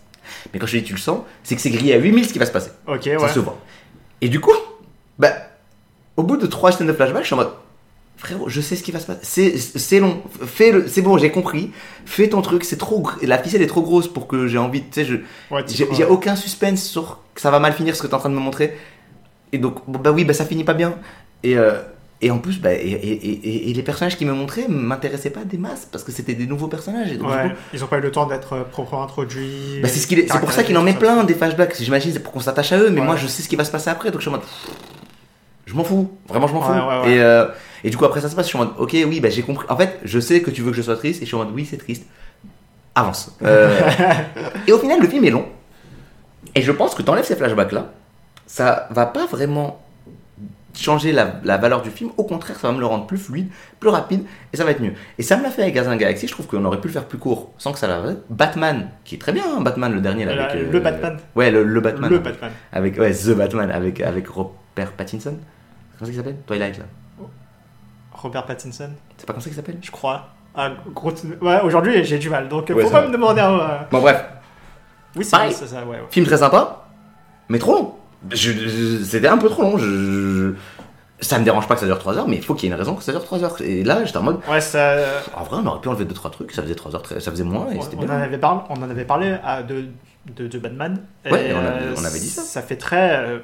Mais 0.53 0.59
quand 0.59 0.67
je 0.67 0.77
dis 0.77 0.83
tu 0.83 0.93
le 0.93 0.99
sens, 0.99 1.21
c'est 1.43 1.55
que 1.55 1.61
c'est 1.61 1.69
grillé 1.71 1.93
à 1.93 1.97
8000 1.97 2.25
ce 2.25 2.33
qui 2.33 2.39
va 2.39 2.45
se 2.45 2.51
passer. 2.51 2.71
Ok, 2.87 3.03
Ça 3.03 3.17
ouais. 3.17 3.29
se 3.33 3.39
voit. 3.39 3.57
Et 4.21 4.29
du 4.29 4.39
coup, 4.39 4.53
bah, 5.17 5.31
au 6.17 6.23
bout 6.23 6.37
de 6.37 6.45
trois 6.45 6.71
scènes 6.71 6.87
de 6.87 6.93
flashback, 6.93 7.21
je 7.21 7.25
suis 7.27 7.33
en 7.33 7.37
mode, 7.37 7.51
frérot, 8.17 8.47
je 8.49 8.61
sais 8.61 8.75
ce 8.75 8.83
qui 8.83 8.91
va 8.91 8.99
se 8.99 9.07
passer. 9.07 9.57
C'est, 9.57 9.99
long. 9.99 10.21
Fais 10.45 10.71
le, 10.71 10.87
c'est 10.87 11.01
bon, 11.01 11.17
j'ai 11.17 11.31
compris. 11.31 11.71
Fais 12.05 12.29
ton 12.29 12.41
truc. 12.41 12.63
C'est 12.63 12.77
trop, 12.77 13.07
la 13.23 13.37
ficelle 13.39 13.61
est 13.63 13.67
trop 13.67 13.81
grosse 13.81 14.07
pour 14.07 14.27
que 14.27 14.47
j'ai 14.47 14.57
envie. 14.59 14.81
Tu 14.81 14.87
sais, 14.91 15.05
je, 15.05 15.15
Ouais, 15.51 15.63
j'ai, 15.67 16.05
aucun 16.05 16.35
suspense 16.35 16.83
sur 16.83 17.19
que 17.33 17.41
ça 17.41 17.49
va 17.49 17.59
mal 17.59 17.73
finir 17.73 17.95
ce 17.95 18.01
que 18.01 18.07
tu 18.07 18.11
es 18.11 18.15
en 18.15 18.19
train 18.19 18.29
de 18.29 18.35
me 18.35 18.39
montrer. 18.39 18.77
Et 19.51 19.57
donc, 19.57 19.75
bah 19.87 20.11
oui, 20.11 20.25
bah 20.25 20.33
ça 20.33 20.45
finit 20.45 20.63
pas 20.63 20.73
bien. 20.73 20.95
Et, 21.43 21.57
euh, 21.57 21.73
et 22.21 22.31
en 22.31 22.37
plus, 22.39 22.59
bah, 22.59 22.73
et, 22.73 22.77
et- 22.79 23.73
les 23.73 23.83
personnages 23.83 24.17
qui 24.17 24.25
me 24.25 24.33
montraient 24.33 24.67
m'intéressaient 24.67 25.29
pas 25.29 25.43
des 25.45 25.57
masses 25.57 25.87
parce 25.91 26.03
que 26.03 26.11
c'était 26.11 26.33
des 26.35 26.45
nouveaux 26.47 26.67
personnages. 26.67 27.11
Et 27.11 27.17
donc, 27.17 27.29
Ouais, 27.29 27.49
coup, 27.49 27.55
ils 27.73 27.83
ont 27.83 27.87
pas 27.87 27.97
eu 27.97 28.01
le 28.01 28.11
temps 28.11 28.25
d'être 28.25 28.53
euh, 28.53 28.63
proprement 28.63 29.03
introduits. 29.03 29.79
bah, 29.81 29.87
c'est, 29.87 29.99
ce 29.99 30.37
pour 30.37 30.51
ça 30.51 30.63
qu'il 30.63 30.77
en 30.77 30.83
met 30.83 30.93
plein 30.93 31.23
des 31.23 31.33
flashbacks. 31.33 31.75
J'imagine 31.81 32.11
c'est 32.11 32.19
pour 32.19 32.33
qu'on 32.33 32.41
s'attache 32.41 32.71
à 32.73 32.77
eux, 32.79 32.89
mais 32.91 32.99
Ouais. 32.99 33.05
moi 33.07 33.15
je 33.15 33.25
sais 33.27 33.41
ce 33.41 33.47
qui 33.49 33.55
va 33.55 33.63
se 33.63 33.71
passer 33.71 33.89
après, 33.89 34.11
donc 34.11 34.19
je 34.21 34.27
suis 34.27 34.29
en 34.29 34.33
mode. 34.37 34.45
Je 35.65 35.73
m'en 35.75 35.83
fous, 35.83 36.11
vraiment 36.27 36.47
je 36.47 36.53
m'en 36.53 36.61
fous. 36.61 36.71
Ouais. 36.73 37.13
Et, 37.13 37.19
euh, 37.21 37.45
et 37.83 37.89
du 37.89 37.95
coup 37.97 38.03
après 38.05 38.19
ça 38.21 38.27
se 38.29 38.35
passe, 38.35 38.45
je 38.45 38.49
suis 38.49 38.57
en 38.57 38.65
mode 38.65 38.73
ok, 38.79 38.91
oui, 39.07 39.19
bah, 39.21 39.29
j'ai 39.29 39.41
compris. 39.43 39.65
En 39.69 39.77
fait, 39.77 39.99
je 40.03 40.19
sais 40.19 40.41
que 40.41 40.51
tu 40.51 40.61
veux 40.61 40.71
que 40.71 40.77
je 40.77 40.81
sois 40.81 40.95
triste, 40.97 41.21
et 41.21 41.25
je 41.25 41.27
suis 41.29 41.35
en 41.35 41.45
mode 41.45 41.53
oui, 41.53 41.65
c'est 41.69 41.77
triste. 41.77 42.05
Avance. 42.95 43.35
Euh, 43.43 43.79
et 44.67 44.71
au 44.73 44.79
final, 44.79 44.99
le 44.99 45.07
film 45.07 45.23
est 45.23 45.29
long. 45.29 45.45
Et 46.55 46.61
je 46.61 46.71
pense 46.71 46.95
que 46.95 47.01
t'enlèves 47.03 47.25
ces 47.25 47.35
flashbacks 47.35 47.71
là, 47.71 47.93
ça 48.49 48.87
va 48.89 49.05
pas 49.05 49.27
vraiment 49.27 49.79
changer 50.75 51.11
la, 51.11 51.33
la 51.43 51.57
valeur 51.57 51.81
du 51.83 51.89
film. 51.91 52.09
Au 52.17 52.23
contraire, 52.23 52.57
ça 52.57 52.67
va 52.69 52.73
me 52.73 52.79
le 52.79 52.85
rendre 52.85 53.05
plus 53.05 53.17
fluide, 53.17 53.49
plus 53.79 53.89
rapide, 53.89 54.23
et 54.53 54.57
ça 54.57 54.63
va 54.63 54.71
être 54.71 54.81
mieux. 54.81 54.93
Et 55.17 55.23
ça 55.23 55.37
me 55.37 55.43
l'a 55.43 55.51
fait 55.51 55.61
avec 55.61 55.75
la 55.75 55.95
Galaxie. 55.97 56.27
Je 56.27 56.31
trouve 56.31 56.47
qu'on 56.47 56.63
aurait 56.65 56.79
pu 56.81 56.87
le 56.87 56.93
faire 56.93 57.05
plus 57.05 57.17
court 57.19 57.51
sans 57.59 57.71
que 57.73 57.79
ça 57.79 57.87
la. 57.87 58.01
Batman, 58.29 58.89
qui 59.03 59.15
est 59.15 59.17
très 59.19 59.33
bien, 59.33 59.43
hein, 59.45 59.61
Batman 59.61 59.93
le 59.93 60.01
dernier 60.01 60.25
là, 60.25 60.35
La- 60.35 60.45
avec. 60.51 60.71
le 60.71 60.79
Batman. 60.79 61.17
Ouais, 61.35 61.51
le, 61.51 61.63
le 61.63 61.79
Batman. 61.81 62.09
Le 62.09 62.19
Batman. 62.19 62.51
Avec, 62.71 62.97
ouais, 62.99 63.11
The 63.13 63.29
Batman, 63.35 63.69
avec, 63.71 64.01
avec 64.01 64.27
Robert 64.27 64.91
Pattinson. 64.97 65.35
Comment 65.97 65.99
ça 65.99 66.05
qu'il 66.05 66.15
s'appelle? 66.15 66.37
Twilight, 66.47 66.77
là. 66.79 66.85
Robert 68.13 68.45
Pattinson, 68.45 68.89
C'est 69.17 69.25
pas 69.25 69.33
comme 69.33 69.41
ça 69.41 69.49
qu'il 69.49 69.55
s'appelle? 69.55 69.77
Je 69.81 69.91
crois. 69.91 70.27
Ah, 70.55 70.71
gros... 70.93 71.13
Ouais, 71.41 71.61
aujourd'hui 71.61 72.03
j'ai 72.03 72.17
du 72.17 72.29
mal, 72.29 72.49
donc 72.49 72.69
euh, 72.69 72.73
Ouais, 72.73 72.83
faut 72.83 72.89
ça 72.89 72.95
pas 72.95 73.01
va. 73.01 73.07
me 73.07 73.13
demander. 73.13 73.41
euh, 73.41 73.77
Bon, 73.91 74.01
bref. 74.01 74.25
Oui, 75.15 75.23
c'est 75.23 75.29
ça, 75.67 75.85
ouais. 75.85 75.97
Film 76.09 76.25
très 76.25 76.37
sympa, 76.37 76.85
mais 77.47 77.59
trop 77.59 77.73
long. 77.75 77.95
C'était 78.35 79.27
un 79.27 79.37
peu 79.37 79.49
trop 79.49 79.61
long. 79.63 79.77
Je, 79.77 79.85
je- 79.85 80.53
ça 81.21 81.37
me 81.37 81.43
dérange 81.43 81.67
pas 81.67 81.73
que 81.75 81.81
ça 81.81 81.85
dure 81.85 81.99
3 81.99 82.17
heures, 82.17 82.27
mais 82.29 82.37
il 82.37 82.43
faut 82.43 82.53
qu'il 82.55 82.69
y 82.69 82.71
ait 82.71 82.73
une 82.73 82.79
raison 82.79 82.95
que 82.95 83.03
ça 83.03 83.11
dure 83.11 83.23
3 83.23 83.43
heures. 83.43 83.55
Et 83.61 83.83
là, 83.83 84.03
j'étais 84.05 84.17
en 84.17 84.23
mode. 84.23 84.39
Ouais, 84.49 84.61
ça. 84.61 84.95
En 85.35 85.43
vrai, 85.43 85.57
on 85.61 85.65
aurait 85.67 85.81
pu 85.81 85.89
enlever 85.89 86.05
2-3 86.05 86.31
trucs, 86.31 86.51
ça 86.53 86.61
faisait 86.63 86.75
3 86.75 86.95
heures, 86.95 87.05
ça 87.05 87.19
faisait 87.31 87.43
moins, 87.43 87.69
et 87.71 87.77
On, 87.77 87.81
c'était 87.81 87.97
on 87.99 88.03
en 88.05 88.09
avait 88.09 88.37
parlé, 88.37 88.61
on 88.69 88.75
en 88.81 88.89
avait 88.89 89.03
parlé 89.05 89.35
à- 89.43 89.61
de, 89.63 89.85
de, 90.35 90.47
de 90.47 90.59
Batman. 90.59 91.01
Ouais, 91.29 91.49
Et, 91.49 91.53
on 91.53 91.57
avait- 91.57 91.67
euh, 91.67 91.95
on 91.97 92.05
avait 92.05 92.19
dit 92.19 92.29
ça. 92.29 92.41
Ça 92.41 92.61
fait 92.61 92.77
très. 92.77 93.17
euh, 93.17 93.39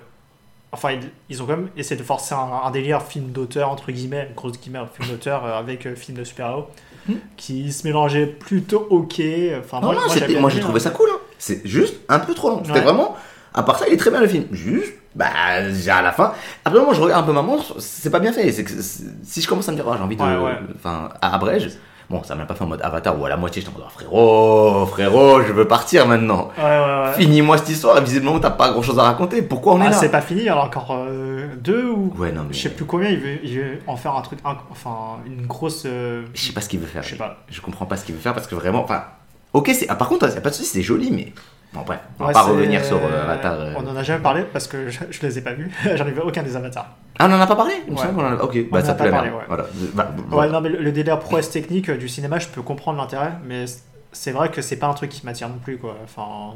enfin, 0.72 0.92
ils, 0.92 1.10
ils 1.30 1.44
ont 1.44 1.46
quand 1.46 1.58
même 1.58 1.68
essayé 1.76 2.00
de 2.00 2.06
forcer 2.06 2.34
un, 2.34 2.62
un 2.66 2.72
délire 2.72 3.02
film 3.02 3.32
d'auteur, 3.32 3.70
entre 3.70 3.92
guillemets, 3.92 4.32
grosse 4.36 4.58
guillemets, 4.60 4.80
film 4.94 5.10
d'auteur 5.10 5.44
euh, 5.46 5.60
avec 5.60 5.86
euh, 5.86 5.96
film 5.96 6.18
de 6.18 6.24
super-héros, 6.24 6.68
Hmm. 7.08 7.14
qui 7.38 7.72
se 7.72 7.86
mélangeait 7.86 8.26
plutôt 8.26 8.88
ok. 8.90 9.22
Enfin, 9.60 9.80
Non, 9.80 9.92
moi, 9.92 9.96
non, 9.96 10.40
moi, 10.40 10.50
j'ai 10.50 10.60
trouvé 10.60 10.78
hein. 10.78 10.80
ça 10.80 10.90
cool. 10.90 11.08
hein. 11.14 11.20
C'est 11.38 11.62
juste 11.68 11.98
un 12.10 12.18
peu 12.18 12.34
trop 12.34 12.50
long. 12.50 12.62
C'était 12.66 12.80
Ouais. 12.80 12.84
vraiment. 12.86 13.16
À 13.56 13.64
part 13.64 13.80
ça, 13.80 13.88
il 13.88 13.94
est 13.94 13.98
très 13.98 14.12
bien 14.12 14.20
le 14.20 14.28
film. 14.28 14.44
Juste, 14.52 14.94
bah, 15.16 15.28
j'ai 15.72 15.90
à 15.90 16.02
la 16.02 16.12
fin. 16.12 16.34
Après, 16.66 16.80
moi, 16.80 16.94
je 16.94 17.02
regarde 17.02 17.24
un 17.24 17.26
peu 17.26 17.32
ma 17.34 17.42
montre. 17.42 17.76
C'est 17.80 18.10
pas 18.12 18.20
bien 18.20 18.34
fait. 18.34 18.52
C'est 18.52 18.64
que 18.66 18.72
c'est- 18.72 19.04
si 19.24 19.42
je 19.42 19.48
commence 19.48 19.68
à 19.70 19.72
me 19.72 19.78
dire, 19.78 19.86
oh, 19.88 19.94
j'ai 19.98 20.04
envie 20.04 20.16
de. 20.18 20.22
Ouais, 20.22 20.36
ouais. 20.38 20.60
Enfin, 20.76 21.10
à 21.22 21.34
abrège. 21.36 21.70
Bon, 22.08 22.22
ça 22.22 22.36
m'a 22.36 22.46
pas 22.46 22.54
fait 22.54 22.64
en 22.64 22.68
mode 22.68 22.82
avatar 22.84 23.20
ou 23.20 23.26
à 23.26 23.30
la 23.30 23.38
moitié. 23.38 23.64
J'étais 23.64 23.74
en 23.74 23.80
mode, 23.80 23.88
oh, 23.88 23.92
frérot, 23.92 24.86
frérot, 24.86 25.42
je 25.42 25.52
veux 25.54 25.68
partir 25.68 26.06
maintenant. 26.06 26.50
Ouais, 26.56 26.64
ouais, 26.64 27.04
ouais. 27.06 27.14
Finis-moi 27.18 27.58
cette 27.58 27.70
histoire. 27.70 28.00
Visiblement, 28.02 28.40
t'as 28.40 28.52
pas 28.52 28.70
grand 28.72 28.84
chose 28.84 29.00
à 29.00 29.04
raconter. 29.04 29.42
Pourquoi 29.42 29.74
on 29.74 29.82
est 29.82 29.88
Ah, 29.88 29.90
là 29.90 29.96
c'est 29.98 30.10
pas 30.10 30.22
fini, 30.22 30.48
alors 30.48 30.66
encore 30.66 30.96
euh, 31.00 31.48
deux 31.58 31.86
ou. 31.90 32.14
Ouais, 32.18 32.32
non, 32.32 32.44
mais. 32.48 32.54
Je 32.54 32.62
sais 32.62 32.70
plus 32.70 32.86
combien, 32.86 33.10
il 33.10 33.18
veut, 33.20 33.40
il 33.44 33.58
veut 33.60 33.80
en 33.88 33.96
faire 33.96 34.16
un 34.16 34.22
truc, 34.22 34.38
enfin, 34.70 35.18
une 35.26 35.48
grosse. 35.48 35.84
euh, 35.88 36.24
Je 36.36 36.42
sais 36.42 36.54
pas 36.54 36.62
ce 36.62 36.70
qu'il 36.70 36.80
veut 36.80 36.86
faire. 36.86 37.02
Je 37.02 37.10
sais 37.12 37.16
pas. 37.16 37.38
Je 37.50 37.60
comprends 37.62 37.86
pas 37.88 37.98
ce 37.98 38.06
qu'il 38.06 38.14
veut 38.14 38.22
faire 38.22 38.34
parce 38.36 38.46
que 38.46 38.54
vraiment. 38.54 38.84
Enfin, 38.84 39.06
ok, 39.54 39.72
c'est. 39.74 39.88
ah, 39.90 39.96
par 39.96 40.08
contre, 40.10 40.28
y 40.32 40.38
a 40.38 40.42
pas 40.42 40.50
de 40.52 40.56
soucis, 40.56 40.70
c'est 40.70 40.82
joli, 40.84 41.10
mais. 41.10 41.34
Bon, 41.76 41.82
bref, 41.86 42.00
on 42.20 42.24
va 42.24 42.28
Ouais, 42.28 42.34
pas 42.34 42.42
revenir 42.44 42.84
sur 42.84 42.98
euh, 42.98 43.24
Avatar. 43.24 43.54
euh. 43.60 43.74
On 43.78 43.86
en 43.88 43.96
a 43.96 44.02
jamais 44.04 44.24
parlé 44.24 44.44
parce 44.52 44.68
que 44.68 44.90
je, 44.90 45.00
je 45.12 45.22
les 45.22 45.38
ai 45.38 45.42
pas 45.42 45.54
vus. 45.54 45.70
J'en 45.96 46.08
ai 46.08 46.12
vu 46.12 46.22
aucun 46.22 46.42
des 46.42 46.56
avatars. 46.56 46.88
Ah, 47.20 47.28
on 47.30 47.34
en 47.34 47.40
a 47.42 47.46
pas 47.48 47.56
parlé 47.56 47.74
Ouais. 47.88 47.96
qu'on 47.96 48.20
en 48.26 48.32
a- 48.32 48.36
Ok, 48.44 48.58
On 48.70 48.74
bah 48.74 48.82
ça 48.82 48.96
la 49.00 49.10
parlé, 49.12 49.30
ouais. 49.30 49.36
Voilà. 49.48 49.66
Bah, 49.94 50.08
Ouais, 50.18 50.24
voilà. 50.30 50.52
non, 50.54 50.62
mais 50.62 50.70
le, 50.70 50.80
le 50.80 50.92
délire 50.92 51.20
prouesse 51.20 51.50
technique 51.52 51.90
euh, 51.90 51.98
du 51.98 52.08
cinéma, 52.10 52.40
je 52.40 52.48
peux 52.48 52.62
comprendre 52.62 52.98
l'intérêt, 53.00 53.32
mais 53.46 53.66
c'est 54.14 54.32
vrai 54.32 54.50
que 54.50 54.62
c'est 54.62 54.78
pas 54.78 54.88
un 54.88 54.94
truc 54.94 55.10
qui 55.10 55.26
m'attire 55.26 55.50
non 55.50 55.60
plus, 55.64 55.78
quoi. 55.78 55.96
Enfin. 56.04 56.56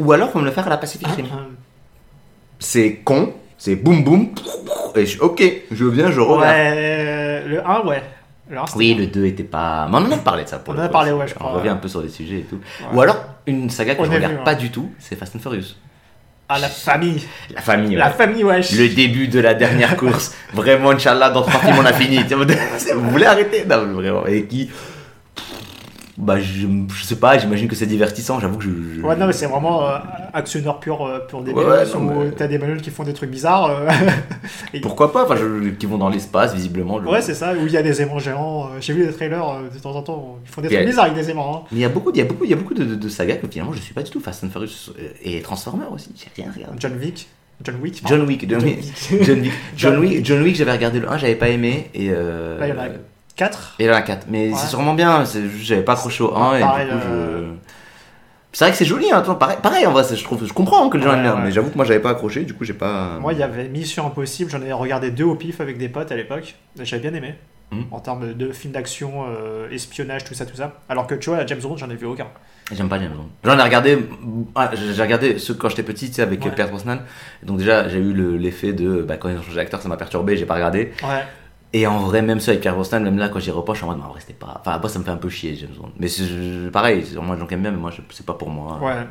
Ou 0.00 0.12
alors, 0.12 0.30
faut 0.30 0.38
me 0.38 0.44
le 0.44 0.50
faire 0.50 0.66
à 0.66 0.70
la 0.70 0.76
Pacific 0.78 1.08
Rim. 1.08 1.24
euh, 1.26 1.38
C'est 2.58 2.96
con, 3.04 3.32
c'est 3.56 3.76
boum 3.76 4.02
boum. 4.04 4.28
Et 4.94 5.06
je, 5.06 5.20
ok, 5.20 5.42
je 5.70 5.84
viens, 5.86 6.10
je 6.10 6.20
regarde. 6.20 6.42
ouais, 6.42 7.44
le 7.46 7.66
1, 7.66 7.86
ouais. 7.86 8.02
Le 8.50 8.58
1, 8.58 8.66
c'était 8.66 8.78
Oui, 8.78 8.94
le 8.94 9.06
2 9.06 9.24
était 9.26 9.42
pas. 9.44 9.86
Mais 9.90 9.96
on 9.96 10.00
en 10.00 10.10
a 10.12 10.16
parlé 10.18 10.44
de 10.44 10.48
ça 10.48 10.58
pour 10.58 10.72
On 10.74 10.76
le 10.76 10.82
en 10.82 10.86
a 10.86 10.88
parlé, 10.88 11.12
ouais, 11.12 11.26
je 11.28 11.34
On 11.34 11.38
crois, 11.38 11.50
revient 11.52 11.64
ouais. 11.68 11.74
un 11.74 11.76
peu 11.76 11.88
sur 11.88 12.02
des 12.02 12.08
sujets 12.08 12.38
et 12.38 12.42
tout. 12.44 12.56
Ouais. 12.80 12.86
Ou 12.96 13.00
alors, 13.02 13.24
une 13.46 13.68
saga 13.70 13.94
que 13.94 14.00
On 14.00 14.04
je 14.04 14.10
regarde 14.10 14.34
vu, 14.34 14.44
pas 14.44 14.54
du 14.54 14.70
tout, 14.70 14.90
c'est 14.98 15.16
Fast 15.16 15.36
and 15.36 15.40
Furious. 15.40 15.74
Ah, 16.48 16.58
la 16.58 16.68
famille. 16.68 17.22
La 17.54 17.60
famille. 17.60 17.94
La 17.94 18.06
ouais. 18.06 18.12
famille, 18.14 18.42
wesh. 18.42 18.72
Le 18.72 18.88
début 18.88 19.28
de 19.28 19.38
la 19.38 19.52
dernière 19.52 19.96
course. 19.98 20.34
Vraiment, 20.54 20.92
Inch'Allah, 20.92 21.28
dans 21.28 21.42
trois 21.42 21.60
films, 21.60 21.76
on 21.78 21.84
a 21.84 21.92
fini. 21.92 22.20
Vous 22.94 23.10
voulez 23.10 23.26
arrêter? 23.26 23.66
Non, 23.68 23.84
vraiment. 23.92 24.26
Et 24.26 24.46
qui? 24.46 24.70
Bah, 26.20 26.40
je, 26.40 26.66
je 26.92 27.04
sais 27.04 27.14
pas, 27.14 27.38
j'imagine 27.38 27.68
que 27.68 27.76
c'est 27.76 27.86
divertissant, 27.86 28.40
j'avoue 28.40 28.58
que 28.58 28.64
je. 28.64 28.70
je- 28.96 29.00
Ouais, 29.02 29.14
non, 29.14 29.28
mais 29.28 29.32
c'est 29.32 29.46
vraiment 29.46 29.88
euh, 29.88 29.98
actionneur 30.34 30.80
pur 30.80 31.06
euh, 31.06 31.20
pour 31.28 31.42
des 31.42 31.52
Ouais, 31.52 31.64
Manuels 31.64 31.88
non, 31.94 32.00
où 32.00 32.20
mais- 32.24 32.30
t'as 32.32 32.48
des 32.48 32.58
Manuels 32.58 32.80
qui 32.82 32.90
font 32.90 33.04
des 33.04 33.12
trucs 33.12 33.30
bizarres. 33.30 33.66
euh, 33.70 33.88
et- 34.74 34.80
Pourquoi 34.80 35.12
pas 35.12 35.24
Enfin, 35.24 35.36
je- 35.36 35.70
qui 35.70 35.86
vont 35.86 35.96
dans 35.96 36.08
l'espace, 36.08 36.54
visiblement. 36.54 36.96
Ouais, 36.96 37.22
c'est 37.22 37.34
ça, 37.34 37.52
où 37.54 37.66
il 37.66 37.72
y 37.72 37.76
a 37.76 37.82
des 37.82 38.02
aimants 38.02 38.18
géants. 38.18 38.64
euh, 38.64 38.78
J'ai 38.80 38.94
vu 38.94 39.06
des 39.06 39.12
trailers 39.12 39.60
de 39.72 39.78
temps 39.78 39.94
en 39.94 40.02
temps, 40.02 40.38
ils 40.44 40.50
font 40.50 40.60
des 40.60 40.68
trucs 40.68 40.86
bizarres 40.86 41.04
avec 41.04 41.16
des 41.16 41.30
aimants. 41.30 41.62
hein. 41.62 41.68
Mais 41.70 41.78
il 41.78 41.82
y 41.82 41.84
a 41.84 41.88
beaucoup, 41.88 42.10
il 42.12 42.18
y 42.18 42.22
a 42.22 42.24
beaucoup, 42.24 42.42
il 42.44 42.50
y 42.50 42.52
a 42.52 42.56
beaucoup 42.56 42.74
de, 42.74 42.84
de- 42.84 42.94
de 42.96 43.08
sagas 43.08 43.36
que 43.36 43.46
finalement 43.46 43.72
je 43.72 43.80
suis 43.80 43.94
pas 43.94 44.02
du 44.02 44.10
tout 44.10 44.18
Fast 44.20 44.42
and 44.42 44.48
Furious 44.50 44.92
et 45.22 45.40
Transformers 45.42 45.92
aussi. 45.92 46.10
J'ai 46.16 46.42
rien 46.42 46.52
regardé. 46.52 46.76
John 46.80 46.92
Wick. 47.00 47.28
John 47.64 47.76
Wick. 47.80 48.02
John 48.06 48.22
Wick, 48.26 48.48
John 48.48 48.62
Wick, 48.64 48.76
Wick. 48.78 49.22
John 49.24 49.40
Wick, 49.40 49.52
John 49.76 49.98
Wick, 49.98 50.24
John 50.26 50.42
Wick, 50.42 50.56
j'avais 50.56 50.72
regardé 50.72 50.98
le 51.00 51.08
1, 51.10 51.18
j'avais 51.18 51.34
pas 51.36 51.48
aimé 51.48 51.90
et 51.94 52.08
euh, 52.10 52.58
Là, 52.58 52.66
il 52.66 52.70
y 52.70 52.72
en 52.72 52.82
a 52.82 52.88
4. 53.38 53.76
et 53.78 53.86
là 53.86 54.02
4. 54.02 54.26
Mais 54.28 54.48
Ouais. 54.50 54.54
c'est 54.56 54.66
sûrement 54.66 54.92
bien, 54.94 55.24
j'avais 55.62 55.82
pas 55.82 55.92
accroché 55.92 56.22
au 56.22 56.36
1 56.36 56.56
et 56.58 56.60
Pareil, 56.60 56.86
du 56.90 56.92
coup 56.92 56.98
euh, 57.08 57.48
je. 57.48 57.54
C'est 58.52 58.64
vrai 58.64 58.72
que 58.72 58.78
c'est 58.78 58.84
joli, 58.84 59.10
hein, 59.12 59.20
pareil, 59.20 59.58
pareil 59.62 59.86
en 59.86 59.92
vrai, 59.92 60.02
je 60.12 60.22
trouve, 60.24 60.44
je 60.46 60.52
comprends 60.52 60.88
que 60.88 60.96
les 60.96 61.02
gens 61.04 61.10
Ouais, 61.10 61.16
aiment 61.16 61.22
bien, 61.22 61.34
ouais. 61.36 61.40
mais 61.44 61.50
j'avoue 61.52 61.70
que 61.70 61.76
moi 61.76 61.84
j'avais 61.84 62.00
pas 62.00 62.10
accroché, 62.10 62.44
du 62.44 62.54
coup 62.54 62.64
j'ai 62.64 62.72
pas. 62.74 63.18
Moi, 63.20 63.32
il 63.34 63.38
y 63.38 63.42
avait 63.42 63.68
Mission 63.68 64.06
Impossible, 64.06 64.50
j'en 64.50 64.62
ai 64.62 64.72
regardé 64.72 65.10
deux 65.10 65.24
au 65.24 65.34
pif 65.36 65.60
avec 65.60 65.78
des 65.78 65.88
potes 65.88 66.10
à 66.12 66.16
l'époque. 66.16 66.54
J'avais 66.80 67.00
bien 67.02 67.14
aimé. 67.14 67.34
Hmm. 67.70 67.82
En 67.90 68.00
termes 68.00 68.32
de 68.32 68.50
films 68.50 68.72
d'action, 68.72 69.26
euh, 69.28 69.68
espionnage, 69.70 70.24
tout 70.24 70.32
ça, 70.32 70.46
tout 70.46 70.56
ça. 70.56 70.72
Alors 70.88 71.06
que 71.06 71.14
tu 71.14 71.28
vois, 71.28 71.38
la 71.38 71.46
James 71.46 71.60
Bond, 71.60 71.76
j'en 71.76 71.90
ai 71.90 71.96
vu 71.96 72.06
aucun. 72.06 72.26
J'aime 72.72 72.88
pas 72.88 72.98
James 72.98 73.12
Bond. 73.14 73.28
J'en 73.44 73.58
ai 73.58 73.62
regardé, 73.62 73.98
ah, 74.54 74.70
j'ai 74.74 75.02
regardé 75.02 75.38
ceux 75.38 75.52
quand 75.52 75.68
j'étais 75.68 75.82
petit, 75.82 76.08
tu 76.08 76.14
sais, 76.14 76.22
avec 76.22 76.40
Ouais. 76.42 76.48
euh, 76.50 76.54
Pierre 76.54 76.68
Brosnan. 76.70 77.00
Donc 77.42 77.58
déjà, 77.58 77.86
j'ai 77.90 77.98
eu 77.98 78.14
le- 78.14 78.38
l'effet 78.38 78.72
de, 78.72 79.02
bah, 79.02 79.18
quand 79.18 79.28
ils 79.28 79.36
ont 79.36 79.42
changé 79.42 79.56
d'acteur, 79.56 79.82
ça 79.82 79.88
m'a 79.90 79.98
perturbé, 79.98 80.38
j'ai 80.38 80.46
pas 80.46 80.54
regardé. 80.54 80.92
Ouais. 81.74 81.80
Et 81.80 81.86
en 81.86 81.98
vrai, 81.98 82.22
même 82.22 82.40
ça 82.40 82.50
avec 82.52 82.62
Pierre 82.62 82.74
Brosnan, 82.74 83.00
même 83.02 83.18
là, 83.18 83.28
quand 83.28 83.38
j'y 83.40 83.50
reproche, 83.50 83.82
en 83.82 83.86
mode, 83.88 84.00
en 84.00 84.08
vrai, 84.08 84.20
c'était 84.20 84.32
pas. 84.32 84.60
Enfin, 84.60 84.78
moi, 84.78 84.88
ça 84.88 84.98
me 84.98 85.04
fait 85.04 85.10
un 85.10 85.16
peu 85.16 85.28
chier, 85.28 85.54
James 85.56 85.70
Bond. 85.78 85.90
Mais 85.98 86.08
c'est 86.08 86.24
pareil, 86.72 87.04
moi, 87.22 87.36
j'en 87.38 87.46
aime 87.48 87.60
bien, 87.62 87.70
mais 87.70 87.76
moi, 87.76 87.90
c'est 88.10 88.24
pas 88.26 88.34
pour 88.34 88.48
moi. 88.50 88.78
Ouais. 88.82 89.06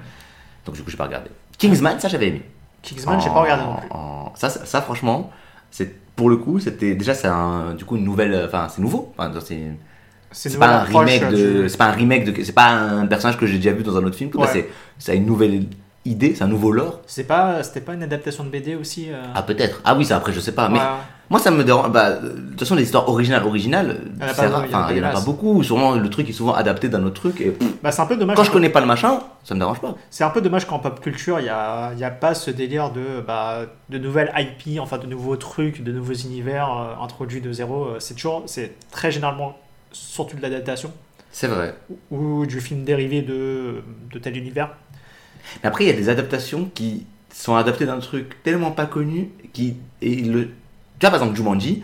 Donc, 0.66 0.76
du 0.76 0.82
coup, 0.84 0.90
j'ai 0.90 0.98
pas 0.98 1.06
regardé. 1.06 1.30
Kingsman, 1.58 2.00
ça, 2.00 2.08
j'avais 2.08 2.28
aimé. 2.30 2.44
Kingsman, 2.82 3.20
j'ai 3.22 3.30
pas 3.30 3.42
regardé 3.42 3.64
non 3.64 3.72
En- 3.72 3.76
plus. 3.78 3.88
en- 3.92 4.34
Ça, 4.36 4.50
ça, 4.50 4.66
ça, 4.66 4.82
franchement, 4.82 5.32
c'est 5.72 5.96
pour 6.16 6.30
le 6.30 6.38
coup, 6.38 6.60
c'était 6.60 6.96
déjà 6.96 7.14
c'est 7.14 7.28
un, 7.28 7.74
du 7.76 7.86
coup 7.86 7.96
une 7.96 8.04
nouvelle, 8.04 8.44
enfin 8.48 8.68
c'est 8.70 8.82
nouveau. 8.82 9.14
Enfin, 9.18 9.32
c'est 10.32 10.58
pas 10.60 10.80
un 10.80 10.84
remake 10.84 11.30
de, 11.30 11.68
c'est 11.68 11.78
pas 11.78 11.86
un 11.86 11.92
remake 11.92 12.26
de, 12.26 12.44
c'est 12.44 12.52
pas 12.54 12.70
un 12.72 13.06
personnage 13.08 13.38
que 13.38 13.46
j'ai 13.46 13.58
déjà 13.58 13.72
vu 13.72 13.84
dans 13.84 13.96
un 13.98 14.04
autre 14.04 14.16
film. 14.16 14.30
tout, 14.30 14.38
bah, 14.40 14.46
Ouais. 14.46 14.52
c'est 14.54 14.70
c'est 14.98 15.16
une 15.18 15.26
nouvelle 15.26 15.66
idée, 16.06 16.34
c'est 16.36 16.44
un 16.44 16.48
nouveau 16.48 16.72
lore. 16.72 17.02
C'est 17.08 17.26
pas, 17.26 17.62
c'était 17.64 17.82
pas 17.82 17.94
une 17.94 18.04
adaptation 18.04 18.44
de 18.44 18.50
BD 18.50 18.76
aussi 18.76 19.08
euh, 19.12 19.22
Ah 19.36 19.44
peut-être. 19.44 19.82
Ah 19.86 19.96
oui, 19.96 20.06
ça 20.06 20.18
après 20.18 20.32
je 20.34 20.40
sais 20.40 20.54
pas. 20.54 20.70
Mais 20.70 20.80
ouais. 20.80 20.86
Moi 21.30 21.40
ça 21.40 21.52
me 21.52 21.64
dérange. 21.64 21.92
Bah, 21.92 22.14
de 22.18 22.30
toute 22.30 22.60
façon 22.60 22.76
les 22.76 22.84
histoires 22.84 23.10
originales 23.10 23.44
originales, 23.46 24.00
Il 24.16 24.22
y 24.22 24.24
en 24.24 24.28
a 24.28 24.34
c'est 24.34 24.42
pas- 24.44 24.50
rare. 24.50 24.64
Enfin, 24.68 24.88
il 24.96 25.04
en 25.06 25.10
a 25.10 25.22
beaucoup. 25.22 25.62
Sûrement 25.64 25.96
le 25.96 26.10
truc 26.10 26.30
est 26.30 26.34
souvent 26.34 26.54
adapté 26.54 26.90
d'un 26.90 27.04
autre 27.04 27.16
truc. 27.22 27.42
Et 27.42 27.56
Bah, 27.84 27.92
c'est 27.92 28.02
un 28.02 28.06
peu 28.06 28.16
dommage. 28.18 28.36
quand 28.38 28.44
je 28.44 28.52
connais 28.52 28.70
pas 28.70 28.80
le 28.82 28.86
machin, 28.88 29.20
ça 29.44 29.54
me 29.56 29.60
dérange 29.60 29.80
pas. 29.82 29.96
C'est 30.10 30.24
un 30.24 30.30
peu 30.30 30.42
dommage 30.42 30.66
qu'en 30.66 30.80
pop 30.80 31.00
culture, 31.00 31.40
il 31.40 31.44
n'y 31.44 31.50
a, 31.50 31.94
y 31.94 32.04
a 32.04 32.12
pas 32.12 32.34
ce 32.34 32.52
délire 32.52 32.92
de, 32.92 33.22
bah, 33.26 33.62
de 33.90 33.98
nouvelles 33.98 34.32
IP, 34.38 34.80
enfin 34.80 34.98
de 34.98 35.08
nouveaux 35.08 35.36
trucs, 35.36 35.84
de 35.84 35.92
nouveaux 35.92 36.14
univers 36.14 36.70
euh, 36.72 37.04
introduits 37.04 37.42
de 37.42 37.52
zéro. 37.52 37.86
Euh, 37.86 37.96
C'est 38.00 38.14
toujours, 38.16 38.44
c'est 38.46 38.74
très 38.92 39.12
généralement 39.12 39.58
surtout 39.92 40.38
de 40.38 40.42
l'adaptation 40.42 40.92
C'est 41.32 41.48
vrai. 41.48 41.76
ou 42.12 42.46
du 42.46 42.60
film 42.62 42.84
dérivé 42.84 43.22
de, 43.22 43.82
de 44.14 44.20
tel 44.20 44.36
univers. 44.38 44.70
Mais 45.64 45.68
après, 45.70 45.86
il 45.86 45.88
y 45.88 45.92
a 45.92 45.96
des 45.96 46.10
adaptations 46.10 46.70
qui 46.74 47.06
sont 47.34 47.56
adaptées 47.56 47.86
d'un 47.86 48.00
truc 48.00 48.42
tellement 48.44 48.72
pas 48.72 48.86
connu 48.86 49.30
qui 49.54 49.78
et 50.02 50.16
le. 50.16 50.50
Tu 51.00 51.06
vois, 51.06 51.10
par 51.12 51.20
exemple, 51.22 51.36
Jumanji. 51.38 51.84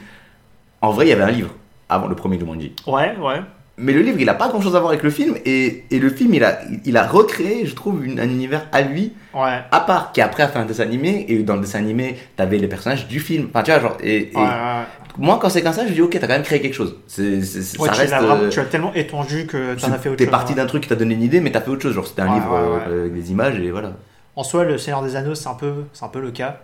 En 0.82 0.92
vrai, 0.92 1.06
il 1.06 1.10
y 1.10 1.14
avait 1.14 1.24
un 1.24 1.32
livre 1.32 1.52
avant 1.90 2.08
le 2.08 2.16
premier 2.16 2.40
Jumanji. 2.40 2.74
Ouais, 2.88 3.16
ouais. 3.18 3.42
Mais 3.78 3.92
le 3.94 4.02
livre, 4.02 4.20
il 4.20 4.30
a 4.30 4.36
pas 4.36 4.50
grand 4.50 4.62
chose 4.62 4.76
à 4.76 4.80
voir 4.80 4.92
avec 4.92 5.02
le 5.04 5.10
film. 5.10 5.36
Et, 5.46 5.86
et 5.90 5.98
le 5.98 6.10
film, 6.10 6.34
il 6.36 6.44
a, 6.44 6.60
il 6.86 6.96
a 6.96 7.08
recréé, 7.08 7.66
je 7.66 7.74
trouve, 7.74 8.06
une- 8.06 8.20
un 8.20 8.30
univers 8.30 8.68
à 8.72 8.82
lui, 8.82 9.14
Ouais. 9.34 9.60
à 9.72 9.80
part, 9.80 10.12
qui 10.12 10.22
après 10.22 10.44
a 10.44 10.48
fait 10.48 10.60
un 10.60 10.66
dessin 10.66 10.84
animé. 10.84 11.26
Et 11.30 11.42
dans 11.42 11.56
le 11.56 11.62
dessin 11.62 11.80
animé, 11.80 12.18
t'avais 12.36 12.58
les 12.60 12.68
personnages 12.68 13.08
du 13.08 13.20
film. 13.20 13.48
Enfin, 13.50 13.64
tu 13.64 13.72
vois, 13.72 13.80
genre. 13.80 13.98
Et, 14.04 14.32
et 14.32 14.36
ouais, 14.36 14.42
ouais. 14.44 14.84
moi, 15.18 15.40
quand 15.42 15.50
c'est 15.50 15.64
comme 15.64 15.74
ça, 15.74 15.88
je 15.88 15.94
dis, 15.94 16.02
ok, 16.02 16.12
t'as 16.12 16.20
quand 16.28 16.28
même 16.34 16.44
créé 16.44 16.62
quelque 16.62 16.76
chose. 16.76 16.98
C'est, 17.08 17.42
ça 17.42 17.78
tu, 17.78 17.90
reste. 18.00 18.12
l'as 18.12 18.22
vraiment- 18.22 18.44
euh, 18.44 18.50
tu 18.50 18.60
as 18.60 18.66
tellement 18.66 18.94
étendu 18.94 19.48
que 19.48 19.74
tu 19.74 19.86
en 19.86 19.88
c'est- 19.88 19.94
as 19.94 19.98
fait 19.98 20.10
autre 20.10 20.18
T'es 20.20 20.26
chose. 20.26 20.32
parti 20.32 20.52
ouais. 20.54 20.58
d'un 20.58 20.66
truc 20.68 20.84
qui 20.84 20.90
t'a 20.90 20.96
donné 20.96 21.16
une 21.16 21.24
idée, 21.24 21.40
mais 21.40 21.52
t'as 21.52 21.62
fait 21.62 21.72
autre 21.72 21.82
chose. 21.82 21.94
Genre, 21.96 22.06
c'était 22.06 22.22
un 22.22 22.34
livre 22.36 22.54
euh, 22.54 23.00
avec 23.02 23.14
des 23.16 23.32
images 23.32 23.58
et 23.60 23.72
voilà. 23.72 23.94
En 24.36 24.44
soi, 24.44 24.66
Le 24.66 24.78
Seigneur 24.78 25.02
des 25.02 25.16
Anneaux, 25.16 25.36
c'est 25.36 25.50
un 25.50 25.54
peu, 25.56 25.74
c'est 25.94 26.06
un 26.06 26.10
peu 26.10 26.20
le 26.22 26.30
cas. 26.32 26.60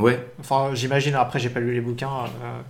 Ouais. 0.00 0.24
Enfin, 0.40 0.70
j'imagine, 0.74 1.14
après, 1.14 1.38
j'ai 1.38 1.50
pas 1.50 1.60
lu 1.60 1.72
les 1.72 1.80
bouquins. 1.80 2.08
euh, 2.08 2.60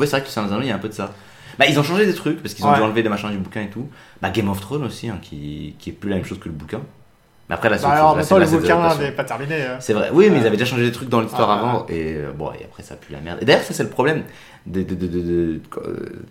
Ouais, 0.00 0.06
c'est 0.06 0.16
vrai 0.16 0.22
que 0.22 0.28
Seigneur 0.28 0.48
des 0.48 0.54
Anneaux, 0.54 0.64
il 0.64 0.68
y 0.68 0.72
a 0.72 0.76
un 0.76 0.78
peu 0.78 0.88
de 0.88 0.94
ça. 0.94 1.12
Bah, 1.58 1.64
ils 1.66 1.78
ont 1.80 1.82
changé 1.82 2.04
des 2.06 2.14
trucs 2.14 2.42
parce 2.42 2.54
qu'ils 2.54 2.64
ont 2.66 2.70
Ouais. 2.70 2.76
dû 2.76 2.82
enlever 2.82 3.02
des 3.02 3.08
machins 3.08 3.30
du 3.30 3.38
bouquin 3.38 3.62
et 3.62 3.68
tout. 3.70 3.88
Bah, 4.20 4.28
Game 4.30 4.48
of 4.50 4.60
Thrones 4.60 4.84
aussi, 4.84 5.08
hein, 5.08 5.18
qui, 5.22 5.74
qui 5.78 5.90
est 5.90 5.92
plus 5.94 6.10
la 6.10 6.16
même 6.16 6.24
chose 6.24 6.38
que 6.38 6.48
le 6.48 6.54
bouquin. 6.54 6.80
Mais 7.48 7.54
après, 7.54 7.68
c'est 7.78 7.84
Bah, 7.84 7.90
alors, 7.92 8.26
temps, 8.28 8.38
là, 8.38 8.44
le 8.44 8.50
bouquin 8.58 8.98
n'est 8.98 9.12
pas 9.12 9.24
terminé. 9.24 9.54
euh. 9.54 9.76
C'est 9.80 9.92
vrai, 9.94 10.10
oui, 10.12 10.28
mais 10.30 10.38
ils 10.40 10.46
avaient 10.46 10.56
déjà 10.56 10.64
changé 10.70 10.82
des 10.84 10.92
trucs 10.92 11.08
dans 11.08 11.20
l'histoire 11.20 11.48
Ah, 11.50 11.62
ouais, 11.62 11.68
avant. 11.70 11.86
Et 11.88 12.14
euh, 12.16 12.32
bon, 12.32 12.50
et 12.52 12.64
après, 12.64 12.82
ça 12.82 12.96
pue 12.96 13.12
la 13.12 13.20
merde. 13.20 13.38
Et 13.40 13.44
d'ailleurs, 13.46 13.62
ça, 13.62 13.72
c'est 13.72 13.84
le 13.84 13.88
problème. 13.88 14.24
De, 14.66 14.82
de, 14.82 14.94
de, 14.96 15.06
de- 15.06 15.20
de- 15.20 15.60
euh, 15.84 16.24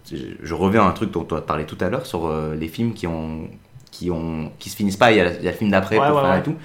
je- 0.44 0.54
reviens 0.54 0.84
à 0.84 0.88
un 0.88 0.92
truc 0.92 1.10
dont 1.12 1.26
on 1.32 1.36
a 1.38 1.42
parlé 1.42 1.64
tout 1.66 1.78
à 1.80 1.90
l'heure 1.90 2.06
sur 2.06 2.28
euh, 2.28 2.54
les 2.54 2.68
films 2.68 2.94
qui, 2.94 3.08
ont, 3.08 3.48
qui, 3.92 4.12
ont, 4.12 4.52
qui 4.60 4.70
se 4.70 4.76
finissent 4.76 4.98
pas. 4.98 5.12
Il 5.14 5.18
y 5.18 5.22
a, 5.22 5.32
il 5.32 5.44
y 5.44 5.48
a 5.48 5.52
le 5.52 5.58
film 5.58 5.72
d'après 5.72 5.98
Ouais, 5.98 6.06
pour 6.08 6.18
ouais, 6.18 6.22
faire 6.22 6.32
ouais. 6.34 6.40
et 6.40 6.44
tout. 6.44 6.56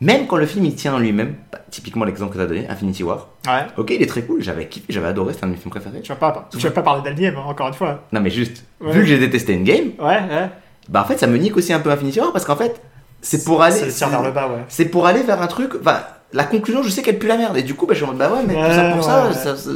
Même 0.00 0.26
quand 0.26 0.36
le 0.36 0.46
film 0.46 0.64
il 0.64 0.74
tient 0.74 0.94
en 0.94 0.98
lui-même, 0.98 1.34
bah, 1.52 1.58
typiquement 1.70 2.04
l'exemple 2.06 2.32
que 2.32 2.38
tu 2.38 2.42
as 2.42 2.46
donné, 2.46 2.66
Infinity 2.68 3.02
War, 3.04 3.28
Ouais. 3.46 3.66
ok, 3.76 3.90
il 3.90 4.02
est 4.02 4.06
très 4.06 4.22
cool, 4.22 4.42
j'avais 4.42 4.66
kiffé, 4.66 4.86
j'avais 4.88 5.08
adoré, 5.08 5.34
c'est 5.34 5.44
un 5.44 5.48
de 5.48 5.52
mes 5.52 5.58
films 5.58 5.70
préférés. 5.70 6.00
Tu 6.00 6.08
vas 6.08 6.16
pas, 6.16 6.48
tu 6.50 6.56
vas 6.58 6.70
pas 6.70 6.82
parler 6.82 7.02
d'Alien, 7.02 7.34
hein, 7.36 7.42
encore 7.46 7.68
une 7.68 7.74
fois. 7.74 8.04
Non, 8.12 8.20
mais 8.20 8.30
juste, 8.30 8.64
Ouais. 8.80 8.92
vu 8.92 9.00
que 9.00 9.06
j'ai 9.06 9.18
détesté 9.18 9.54
Endgame, 9.56 9.90
Ouais, 9.98 10.06
ouais. 10.06 10.48
bah 10.88 11.02
en 11.02 11.04
fait 11.04 11.18
ça 11.18 11.26
me 11.26 11.36
nique 11.36 11.56
aussi 11.56 11.72
un 11.74 11.80
peu 11.80 11.90
Infinity 11.90 12.18
War 12.20 12.32
parce 12.32 12.44
qu'en 12.46 12.56
fait 12.56 12.80
c'est 13.20 13.44
pour 13.44 13.62
aller 13.62 13.88
tire 13.88 14.08
vers 14.08 14.22
le 14.22 14.30
bas, 14.32 14.48
ouais. 14.48 14.64
c'est 14.68 14.86
pour 14.86 15.06
aller 15.06 15.22
vers 15.22 15.42
un 15.42 15.46
truc 15.46 15.72
enfin 15.78 16.00
la 16.32 16.44
conclusion 16.44 16.82
je 16.82 16.88
sais 16.88 17.02
qu'elle 17.02 17.18
pue 17.18 17.26
la 17.26 17.36
merde 17.36 17.56
et 17.58 17.62
du 17.62 17.74
coup 17.74 17.84
bah 17.86 17.92
je 17.92 18.02
en 18.04 18.08
mode 18.08 18.16
bah 18.16 18.30
ouais 18.32 18.42
mais 18.46 18.54
tout 18.54 18.72
ça 18.72 18.90
pour 18.92 19.04
ça- 19.04 19.32
ça- 19.56 19.70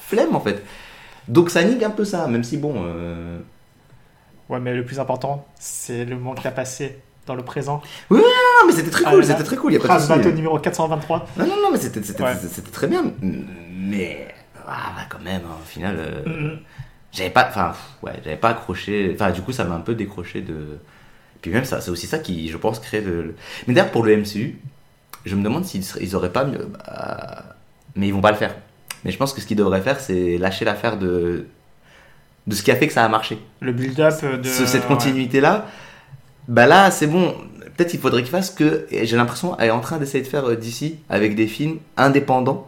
flemme 0.00 0.34
en 0.34 0.40
fait 0.40 0.62
donc 1.28 1.48
ça 1.50 1.62
nique 1.62 1.82
un 1.84 1.90
peu 1.90 2.04
ça 2.04 2.26
même 2.26 2.42
si 2.44 2.56
bon 2.56 2.74
euh, 2.76 3.38
Ouais, 4.48 4.58
mais 4.60 4.74
le 4.74 4.82
plus 4.82 4.98
important, 4.98 5.46
c'est 5.60 6.06
le 6.06 6.16
moment 6.16 6.34
que 6.34 6.40
t'as 6.42 6.50
passé 6.50 6.98
dans 7.28 7.34
le 7.36 7.42
présent. 7.44 7.80
non 8.10 8.18
mais 8.66 8.72
c'était 8.72 8.90
très 8.90 9.04
Ah 9.06 9.10
cool 9.12 9.24
c'était 9.24 9.44
très 9.44 9.56
cool 9.56 9.72
y 9.72 9.76
a 9.76 9.80
pas 9.80 10.00
de 10.00 10.06
bateau 10.08 10.32
numéro 10.32 10.58
423. 10.58 11.26
non 11.38 11.46
non 11.46 11.52
non 11.62 11.68
mais 11.72 11.78
c'était 11.78 12.00
Ouais. 12.22 12.34
très 12.72 12.88
bien 12.88 13.04
mais 13.22 14.28
ah 14.66 14.92
bah 14.96 15.02
quand 15.08 15.22
même 15.22 15.42
au 15.44 15.64
final 15.66 15.96
euh, 15.98 16.22
Mhm. 16.26 16.58
j'avais 17.12 17.30
pas 17.30 17.46
enfin 17.48 17.72
ouais 18.02 18.12
j'avais 18.24 18.36
pas 18.36 18.50
accroché 18.50 19.10
enfin 19.14 19.30
du 19.30 19.40
coup 19.42 19.52
ça 19.52 19.64
m'a 19.64 19.74
un 19.76 19.80
peu 19.80 19.94
décroché 19.94 20.40
de 20.40 20.78
puis 21.40 21.50
même 21.52 21.64
ça 21.64 21.80
c'est 21.80 21.90
aussi 21.90 22.06
ça 22.06 22.18
qui 22.18 22.48
je 22.48 22.56
pense 22.56 22.80
crée 22.80 23.00
le, 23.00 23.34
mais 23.66 23.74
d'ailleurs 23.74 23.90
pour 23.92 24.04
le 24.04 24.16
MCU 24.16 24.58
je 25.24 25.34
me 25.36 25.42
demande 25.42 25.64
s'ils 25.64 25.84
ils 26.00 26.16
auraient 26.16 26.32
pas 26.32 26.44
mieux 26.44 26.66
bah, 26.86 27.44
mais 27.94 28.08
ils 28.08 28.14
vont 28.14 28.20
pas 28.20 28.30
le 28.32 28.36
faire 28.36 28.54
mais 29.04 29.10
je 29.12 29.16
pense 29.18 29.32
que 29.32 29.40
ce 29.40 29.46
qu'ils 29.46 29.56
devraient 29.56 29.80
faire 29.82 30.00
c'est 30.00 30.36
lâcher 30.38 30.64
l'affaire 30.64 30.98
de 30.98 31.46
de 32.46 32.54
ce 32.54 32.62
qui 32.62 32.70
a 32.70 32.76
fait 32.76 32.86
que 32.86 32.94
ça 32.94 33.04
a 33.04 33.08
marché 33.08 33.38
Le 33.60 33.72
build-up 33.72 34.24
de. 34.42 34.48
Ce- 34.48 34.64
cette 34.64 34.84
ouais. 34.84 34.88
Bah 36.48 36.66
là 36.66 36.90
c'est 36.90 37.06
bon. 37.06 37.34
Peut-être 37.76 37.94
il 37.94 38.00
faudrait 38.00 38.22
qu'ils 38.22 38.30
fassent 38.32 38.50
que 38.50 38.86
j'ai 38.90 39.16
l'impression 39.16 39.56
elle 39.58 39.68
est 39.68 39.70
en 39.70 39.78
train 39.80 39.98
d'essayer 39.98 40.22
de 40.24 40.28
faire 40.28 40.46
euh, 40.48 40.56
d'ici 40.56 40.98
avec 41.08 41.36
des 41.36 41.46
films 41.46 41.78
indépendants 41.96 42.66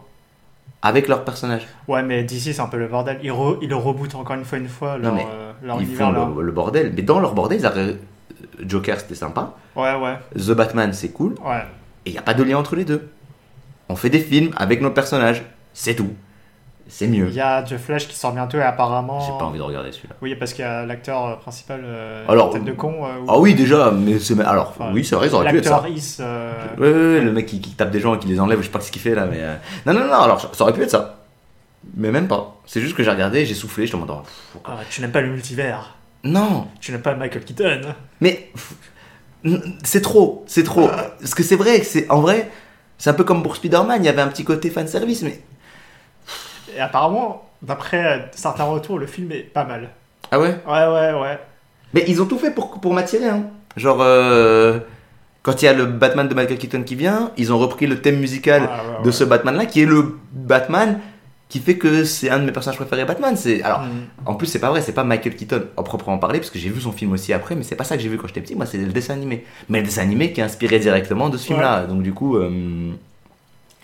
avec 0.83 1.07
leurs 1.07 1.23
personnages. 1.25 1.67
Ouais, 1.87 2.01
mais 2.01 2.23
d'ici, 2.23 2.53
c'est 2.55 2.61
un 2.61 2.67
peu 2.67 2.77
le 2.77 2.87
bordel. 2.87 3.19
Ils, 3.21 3.29
re- 3.29 3.57
ils 3.61 3.69
le 3.69 3.75
rebootent 3.75 4.15
encore 4.15 4.35
une 4.35 4.45
fois, 4.45 4.57
une 4.57 4.67
fois, 4.67 4.97
leur, 4.97 5.13
mais 5.13 5.27
euh, 5.29 5.51
leur 5.61 5.79
ils 5.79 5.85
univers 5.85 6.11
font 6.11 6.35
le, 6.35 6.41
le 6.41 6.51
bordel. 6.51 6.93
Mais 6.95 7.01
dans 7.03 7.19
leur 7.19 7.33
bordel 7.35 7.59
ils 7.59 7.65
arrivent- 7.65 7.97
Joker 8.65 8.99
c'était 8.99 9.15
sympa. 9.15 9.53
Ouais, 9.75 9.95
ouais, 9.95 10.17
The 10.35 10.51
Batman 10.51 10.91
c'est 10.93 11.09
cool. 11.09 11.35
Ouais. 11.45 11.61
et 12.05 12.09
il 12.09 12.13
n'y 12.13 12.17
a 12.17 12.23
pas 12.23 12.33
de 12.33 12.41
lien 12.43 12.57
entre 12.57 12.75
les 12.75 12.85
deux. 12.85 13.09
On 13.89 13.95
fait 13.95 14.09
des 14.09 14.19
films 14.21 14.51
avec 14.57 14.81
nos 14.81 14.91
personnages. 14.91 15.43
C'est 15.73 15.95
tout 15.95 16.09
c'est 16.93 17.07
mieux 17.07 17.27
Il 17.29 17.33
y 17.33 17.39
a 17.41 17.63
The 17.63 17.77
Flash 17.77 18.07
qui 18.07 18.15
sort 18.15 18.33
bientôt 18.33 18.57
et 18.57 18.61
apparemment. 18.61 19.19
j'ai 19.21 19.31
pas 19.39 19.45
envie 19.45 19.57
de 19.57 19.63
regarder 19.63 19.91
celui-là 19.91 20.15
Oui, 20.21 20.35
parce 20.35 20.51
qu'il 20.53 20.63
y 20.65 20.67
a 20.67 20.85
l'acteur 20.85 21.25
euh, 21.25 21.35
principal, 21.37 21.81
euh, 21.83 22.25
Alors, 22.27 22.51
tête 22.51 22.65
de 22.65 22.71
con. 22.73 23.05
euh, 23.05 23.19
ou- 23.21 23.25
ah 23.29 23.39
oui 23.39 23.55
déjà 23.55 23.91
mais 23.91 24.19
c'est 24.19 24.39
alors 24.41 24.73
Enfin, 24.77 24.91
oui 24.93 25.03
c'est 25.05 25.15
vrai 25.15 25.27
ils 25.29 25.33
auraient 25.33 25.49
pu 25.49 25.57
être 25.59 25.65
ça 25.65 25.83
Is. 25.89 26.17
euh, 26.19 26.51
Ouais, 26.77 26.87
ouais, 26.91 27.13
ouais, 27.19 27.21
le 27.21 27.31
mec 27.31 27.45
qui, 27.45 27.61
qui 27.61 27.71
tape 27.71 27.91
des 27.91 27.99
gens 28.01 28.13
et 28.15 28.19
qui 28.19 28.27
les 28.27 28.39
enlève, 28.39 28.59
je 28.59 28.65
sais 28.65 28.71
pas 28.71 28.81
ce 28.81 28.91
qu'il 28.91 29.01
fait 29.01 29.15
là, 29.15 29.25
mais. 29.25 29.39
Non, 29.85 29.93
non, 29.99 30.05
non, 30.07 30.13
alors 30.21 30.39
ça 30.41 30.63
aurait 30.63 30.73
pu 30.73 30.83
être 30.83 30.91
ça. 30.91 31.17
Mais 31.97 32.11
même 32.11 32.27
pas. 32.27 32.57
C'est 32.67 32.79
juste 32.81 32.95
que 32.95 33.01
j'ai 33.03 33.09
regardé, 33.09 33.45
j'ai 33.45 33.55
soufflé, 33.55 33.87
je 33.87 33.93
te 33.93 33.97
demande. 33.97 34.21
ah, 34.65 34.77
tu 34.89 35.01
n'aimes 35.01 35.11
pas 35.11 35.21
le 35.21 35.29
multivers. 35.31 35.95
Non, 36.23 36.67
Tu 36.79 36.91
n'aimes 36.91 37.01
pas 37.01 37.15
Michael 37.15 37.43
Keaton. 37.43 37.81
mais. 38.19 38.51
C'est 39.83 40.01
trop, 40.01 40.43
c'est 40.47 40.63
trop. 40.63 40.87
Parce 41.19 41.33
que 41.33 41.41
c'est 41.41 41.55
vrai, 41.55 41.79
que 41.79 41.85
c'est 41.85 42.07
en 42.11 42.21
vrai, 42.21 42.51
c'est 42.99 43.09
un 43.09 43.13
peu 43.13 43.23
comme 43.23 43.41
pour 43.41 43.55
Spider-Man, 43.55 44.03
il 44.03 44.05
y 44.05 44.09
avait 44.09 44.21
un 44.21 44.27
petit 44.27 44.43
côté 44.43 44.69
fanservice, 44.69 45.23
mais. 45.23 45.41
Et 46.75 46.79
apparemment, 46.79 47.43
d'après 47.61 48.05
euh, 48.05 48.19
certains 48.31 48.63
retours, 48.63 48.99
le 48.99 49.07
film 49.07 49.31
est 49.31 49.43
pas 49.43 49.63
mal. 49.63 49.89
Ah 50.31 50.39
ouais? 50.39 50.57
Ouais, 50.67 50.87
ouais, 50.87 51.21
ouais. 51.21 51.39
Mais 51.93 52.05
ils 52.07 52.21
ont 52.21 52.25
tout 52.25 52.37
fait 52.37 52.51
pour, 52.51 52.79
pour 52.79 52.93
m'attirer, 52.93 53.27
hein. 53.27 53.43
Genre, 53.75 53.99
euh, 54.01 54.79
quand 55.43 55.61
il 55.61 55.65
y 55.65 55.67
a 55.67 55.73
le 55.73 55.85
Batman 55.85 56.27
de 56.27 56.33
Michael 56.33 56.57
Keaton 56.57 56.83
qui 56.83 56.95
vient, 56.95 57.31
ils 57.37 57.51
ont 57.51 57.57
repris 57.57 57.87
le 57.87 58.01
thème 58.01 58.19
musical 58.19 58.63
ouais, 58.63 59.03
de 59.03 59.11
ce 59.11 59.23
Batman-là, 59.23 59.65
qui 59.65 59.81
est 59.81 59.85
le 59.85 60.17
Batman 60.31 60.99
qui 61.49 61.59
fait 61.59 61.77
que 61.77 62.05
c'est 62.05 62.29
un 62.29 62.39
de 62.39 62.45
mes 62.45 62.53
personnages 62.53 62.77
préférés 62.77 63.03
Batman. 63.03 63.35
C'est 63.35 63.61
alors. 63.61 63.81
Mm. 63.81 63.89
En 64.25 64.35
plus, 64.35 64.47
c'est 64.47 64.59
pas 64.59 64.69
vrai, 64.69 64.81
c'est 64.81 64.93
pas 64.93 65.03
Michael 65.03 65.35
Keaton 65.35 65.63
en 65.75 65.83
proprement 65.83 66.17
parler, 66.17 66.39
parce 66.39 66.49
que 66.49 66.59
j'ai 66.59 66.69
vu 66.69 66.79
son 66.79 66.93
film 66.93 67.11
aussi 67.11 67.33
après, 67.33 67.55
mais 67.55 67.63
c'est 67.63 67.75
pas 67.75 67.83
ça 67.83 67.97
que 67.97 68.03
j'ai 68.03 68.09
vu 68.09 68.17
quand 68.17 68.27
j'étais 68.27 68.41
petit. 68.41 68.55
Moi, 68.55 68.65
c'est 68.65 68.77
le 68.77 68.85
dessin 68.93 69.13
animé. 69.13 69.45
Mais 69.67 69.79
le 69.79 69.85
dessin 69.85 70.01
animé 70.03 70.31
qui 70.31 70.39
est 70.39 70.43
inspiré 70.45 70.79
directement 70.79 71.27
de 71.29 71.37
ce 71.37 71.47
film-là. 71.47 71.85
Donc, 71.85 72.03
du 72.03 72.13
coup. 72.13 72.37
euh, 72.37 72.91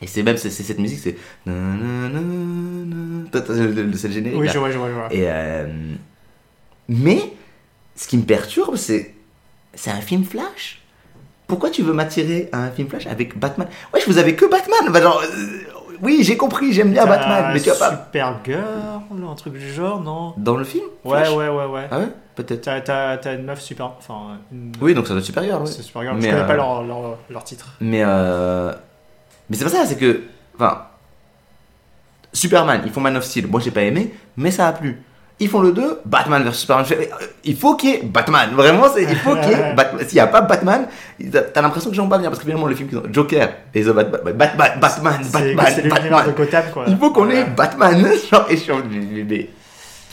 Et 0.02 0.08
c'est 0.08 0.22
même 0.24 0.38
c'est 0.38 0.50
c'est 0.52 0.64
cette 0.64 0.80
musique, 0.80 1.00
c'est. 1.00 1.16
C'est 1.46 1.52
le 4.08 4.14
générique. 4.14 4.40
Oui, 4.40 4.48
je 4.48 4.58
vois, 4.60 4.70
je 4.72 4.78
vois, 4.78 4.90
je 4.90 4.94
vois. 4.94 5.08
Et. 5.12 5.24
euh, 5.26 5.66
Mais, 6.88 7.34
ce 7.96 8.08
qui 8.08 8.18
me 8.18 8.24
perturbe, 8.24 8.76
c'est. 8.76 9.14
C'est 9.74 9.92
un 9.92 10.02
film 10.02 10.24
Flash. 10.24 10.82
Pourquoi 11.48 11.70
tu 11.70 11.82
veux 11.82 11.94
m'attirer 11.94 12.50
à 12.52 12.64
un 12.64 12.72
film 12.72 12.90
Flash 12.90 13.08
avec 13.08 13.38
Batman? 13.40 13.68
Ouais, 13.94 14.02
je 14.02 14.06
vous 14.06 14.18
avais 14.18 14.36
que 14.36 14.46
Batman. 14.46 14.92
Bah, 14.92 15.02
genre, 15.02 15.22
euh, 15.24 15.60
oui, 16.02 16.20
j'ai 16.22 16.36
compris, 16.38 16.74
j'aime 16.74 16.92
bien 16.92 17.06
Batman, 17.06 17.52
mais 17.54 17.60
tu 17.60 17.70
vas 17.70 17.76
pas. 17.76 17.92
Supergirl, 17.92 18.62
un 19.30 19.36
truc 19.36 19.54
du 19.54 19.72
genre, 19.72 20.02
non? 20.02 20.34
Dans 20.38 20.58
le 20.58 20.64
film 20.64 20.84
Ouais, 21.06 21.20
Flash? 21.20 21.30
ouais, 21.34 21.48
ouais, 21.50 21.66
ouais. 21.66 21.88
Ah 21.90 22.00
ouais? 22.00 22.10
Peut-être. 22.36 22.62
T'as, 22.62 22.82
t'as, 22.82 23.18
t'as 23.18 23.34
une 23.36 23.46
meuf 23.46 23.62
super. 23.62 23.94
Enfin, 23.98 24.38
une... 24.52 24.72
Oui, 24.82 24.94
donc 24.94 25.08
ça 25.08 25.14
doit 25.14 25.20
être 25.22 25.26
supérieur. 25.26 25.62
oui. 25.62 25.68
c'est 25.68 25.82
Supergirl. 25.82 26.16
Mais, 26.18 26.22
je 26.24 26.28
connais 26.30 26.42
euh, 26.42 26.46
pas 26.48 26.56
leur, 26.56 26.84
leur, 26.84 27.18
leur 27.30 27.44
titre. 27.44 27.74
Mais 27.82 28.04
euh... 28.06 28.74
mais 29.50 29.56
c'est 29.58 29.64
pas 29.64 29.70
ça, 29.72 29.86
c'est 29.86 29.98
que 29.98 30.24
enfin 30.56 30.84
Superman, 32.34 32.82
ils 32.86 32.92
font 32.92 33.02
Man 33.02 33.18
of 33.18 33.24
Steel. 33.24 33.48
Moi 33.48 33.60
j'ai 33.62 33.72
pas 33.72 33.82
aimé, 33.82 34.14
mais 34.36 34.52
ça 34.52 34.68
a 34.68 34.74
plu. 34.74 35.02
Ils 35.40 35.50
font 35.50 35.62
le 35.62 35.72
2, 35.72 36.00
Batman 36.04 36.44
vs 36.44 36.54
Superman. 36.54 36.86
Euh, 36.92 37.06
Il 37.44 37.56
faut 37.56 37.76
qu'il 37.76 37.90
y 37.92 37.94
ait 37.94 38.02
Batman. 38.04 38.50
Vraiment, 38.56 38.86
c'est 38.92 39.04
il 39.04 39.16
faut 39.18 39.36
qu'il 39.36 39.52
y 39.52 39.54
ait 39.54 39.74
Batman. 39.76 40.04
S'il 40.08 40.18
y 40.18 40.20
a 40.20 40.26
pas 40.28 40.42
Batman, 40.42 40.88
t'as 41.54 41.62
l'impression 41.62 41.92
que 41.92 41.96
j'en 41.96 42.08
pas 42.08 42.18
bien 42.18 42.30
parce 42.30 42.40
que 42.40 42.46
finalement 42.46 42.66
le 42.68 42.74
film 42.76 42.90
qu'ils 42.90 42.98
ont 42.98 43.04
Joker 43.12 43.50
et 43.74 43.84
The 43.84 43.90
Batman, 43.90 44.34
Batman, 44.36 44.72
Batman, 44.82 45.20
C'est, 45.22 45.32
Batman, 45.32 45.66
c'est 45.76 45.82
l'univers 45.84 46.04
de 46.04 46.10
Batman. 46.10 46.34
Gotham, 46.36 46.64
quoi. 46.74 46.86
Il 46.88 46.98
faut 46.98 47.12
qu'on 47.12 47.30
ait. 47.30 47.44
Batman. 47.46 48.04
Genre, 48.32 48.48
et 48.50 48.58
je 48.58 48.62
suis 48.62 48.72
en- 48.72 48.82
mais- 48.84 49.50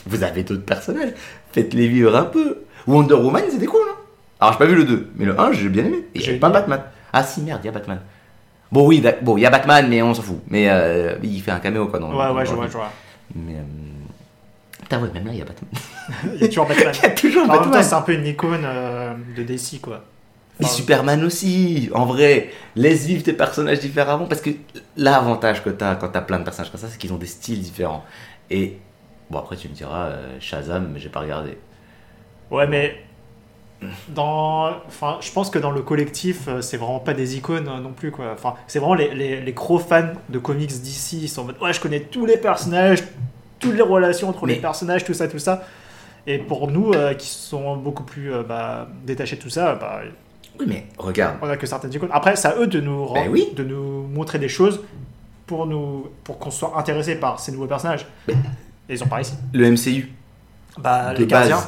vous 0.06 0.22
avez 0.22 0.42
d'autres 0.42 0.64
personnages. 0.66 1.14
Faites-les 1.52 1.88
vivre 1.88 2.14
un 2.14 2.24
peu. 2.24 2.58
Wonder 2.86 3.14
Woman, 3.14 3.44
c'était 3.50 3.64
cool. 3.64 3.80
Hein 3.90 3.96
Alors 4.40 4.52
j'ai 4.52 4.58
pas 4.58 4.66
vu 4.66 4.74
le 4.74 4.84
2, 4.84 5.10
mais 5.16 5.24
le 5.24 5.40
1, 5.40 5.52
j'ai 5.52 5.70
bien 5.70 5.86
aimé. 5.86 6.04
Et 6.14 6.20
J'ai 6.20 6.34
pas. 6.34 6.50
Batman. 6.50 6.82
Ah 7.14 7.22
si, 7.22 7.40
merde, 7.40 7.60
il 7.62 7.66
y 7.66 7.70
a 7.70 7.72
Batman. 7.72 8.00
Bon, 8.72 8.86
oui, 8.86 9.00
d'ac- 9.00 9.22
bon, 9.22 9.36
il 9.36 9.42
y 9.42 9.46
a 9.46 9.50
Batman, 9.50 9.86
mais 9.88 10.02
on 10.02 10.14
s'en 10.14 10.22
fout. 10.22 10.40
Mais 10.48 10.68
euh, 10.68 11.14
il 11.22 11.40
fait 11.40 11.50
un 11.52 11.60
caméo, 11.60 11.86
quoi. 11.86 11.98
Dans, 12.00 12.10
Ouais, 12.10 12.24
dans- 12.26 12.34
ouais, 12.34 12.46
je 12.46 12.52
vois, 12.54 12.66
je 12.66 12.72
vois. 12.72 12.90
Mais. 13.34 13.54
euh, 13.54 13.62
Putain, 14.82 15.00
ouais, 15.00 15.08
même 15.14 15.26
là, 15.26 15.32
il 15.32 15.38
y 15.38 15.42
a 15.42 15.44
Batman. 15.46 15.70
Il 16.34 16.40
y 16.42 16.44
a 16.44 16.48
toujours 16.48 16.66
Batman. 16.66 16.92
Il 17.02 17.02
y 17.02 17.06
a 17.06 17.10
toujours 17.10 17.46
Batman. 17.46 17.82
c'est 17.82 17.94
un 17.94 18.02
peu 18.02 18.12
une 18.12 18.26
icône 18.26 18.62
euh, 18.64 19.14
de 19.36 19.42
DC, 19.42 19.80
quoi. 19.80 20.04
Et 20.60 20.64
Enfin, 20.64 20.74
Superman 20.74 21.24
aussi, 21.24 21.90
en 21.94 22.04
vrai, 22.04 22.50
laisse 22.76 23.06
vivre 23.06 23.22
tes 23.22 23.32
personnages 23.32 23.80
différemment 23.80 24.26
parce 24.26 24.40
que 24.40 24.50
l'avantage 24.96 25.64
que 25.64 25.70
t'as 25.70 25.96
quand 25.96 26.08
t'as 26.08 26.20
plein 26.20 26.38
de 26.38 26.44
personnages 26.44 26.70
comme 26.70 26.80
ça, 26.80 26.88
c'est 26.88 26.98
qu'ils 26.98 27.12
ont 27.12 27.16
des 27.18 27.26
styles 27.26 27.60
différents. 27.60 28.04
Et 28.50 28.76
bon, 29.30 29.38
après, 29.38 29.56
tu 29.56 29.68
me 29.68 29.74
diras 29.74 30.04
euh, 30.08 30.36
Shazam, 30.38 30.90
mais 30.92 31.00
j'ai 31.00 31.08
pas 31.08 31.20
regardé. 31.20 31.56
Ouais, 32.50 32.66
mais 32.68 33.02
dans, 34.08 34.70
enfin, 34.86 35.18
je 35.20 35.30
pense 35.32 35.50
que 35.50 35.58
dans 35.58 35.70
le 35.70 35.82
collectif, 35.82 36.48
euh, 36.48 36.60
c'est 36.60 36.76
vraiment 36.76 36.98
pas 37.00 37.14
des 37.14 37.36
icônes 37.36 37.68
euh, 37.68 37.80
non 37.80 37.92
plus, 37.92 38.10
quoi. 38.10 38.26
Enfin, 38.32 38.54
c'est 38.66 38.78
vraiment 38.78 38.94
les, 38.94 39.14
les, 39.14 39.40
les 39.40 39.52
gros 39.52 39.78
fans 39.78 40.12
de 40.28 40.38
comics 40.38 40.70
d'ici. 40.80 41.20
Ils 41.22 41.28
sont 41.28 41.42
en 41.42 41.44
mode, 41.44 41.56
ouais, 41.62 41.72
je 41.72 41.80
connais 41.80 42.00
tous 42.00 42.26
les 42.26 42.36
personnages, 42.36 43.02
toutes 43.60 43.74
les 43.74 43.82
relations 43.82 44.28
entre 44.28 44.46
les 44.46 44.56
personnages, 44.56 45.04
tout 45.04 45.14
ça, 45.14 45.28
tout 45.28 45.38
ça. 45.38 45.64
Et 46.26 46.38
pour 46.38 46.70
nous, 46.70 46.92
euh, 46.92 47.14
qui 47.14 47.28
sont 47.28 47.76
beaucoup 47.76 48.02
plus 48.04 48.32
euh, 48.32 48.42
bah, 48.42 48.88
détachés 49.04 49.36
de 49.36 49.42
tout 49.42 49.50
ça, 49.50 49.74
bah, 49.74 50.00
Oui, 50.58 50.64
mais 50.68 50.86
regarde. 50.96 51.36
on 51.42 51.48
a 51.48 51.56
que 51.56 51.66
certaines 51.66 51.92
icônes. 51.92 52.08
Après, 52.12 52.34
c'est 52.36 52.48
à 52.48 52.56
eux 52.56 52.66
de 52.66 52.80
nous, 52.80 53.12
Ben 53.12 53.28
oui. 53.30 53.48
de 53.54 53.62
nous 53.62 54.06
montrer 54.08 54.38
des 54.38 54.48
choses 54.48 54.80
pour 55.46 55.66
nous, 55.66 56.08
pour 56.24 56.38
qu'on 56.38 56.50
soit 56.50 56.72
intéressé 56.78 57.16
par 57.16 57.38
ces 57.40 57.52
nouveaux 57.52 57.66
personnages. 57.66 58.06
Mais- 58.26 58.34
Et 58.88 58.94
ils 58.94 59.02
ont 59.04 59.06
pas 59.06 59.20
ici. 59.20 59.34
Le 59.52 59.66
MCU, 59.70 60.10
Bah, 60.78 61.12
de 61.14 61.18
les 61.20 61.26
gardiens. 61.26 61.58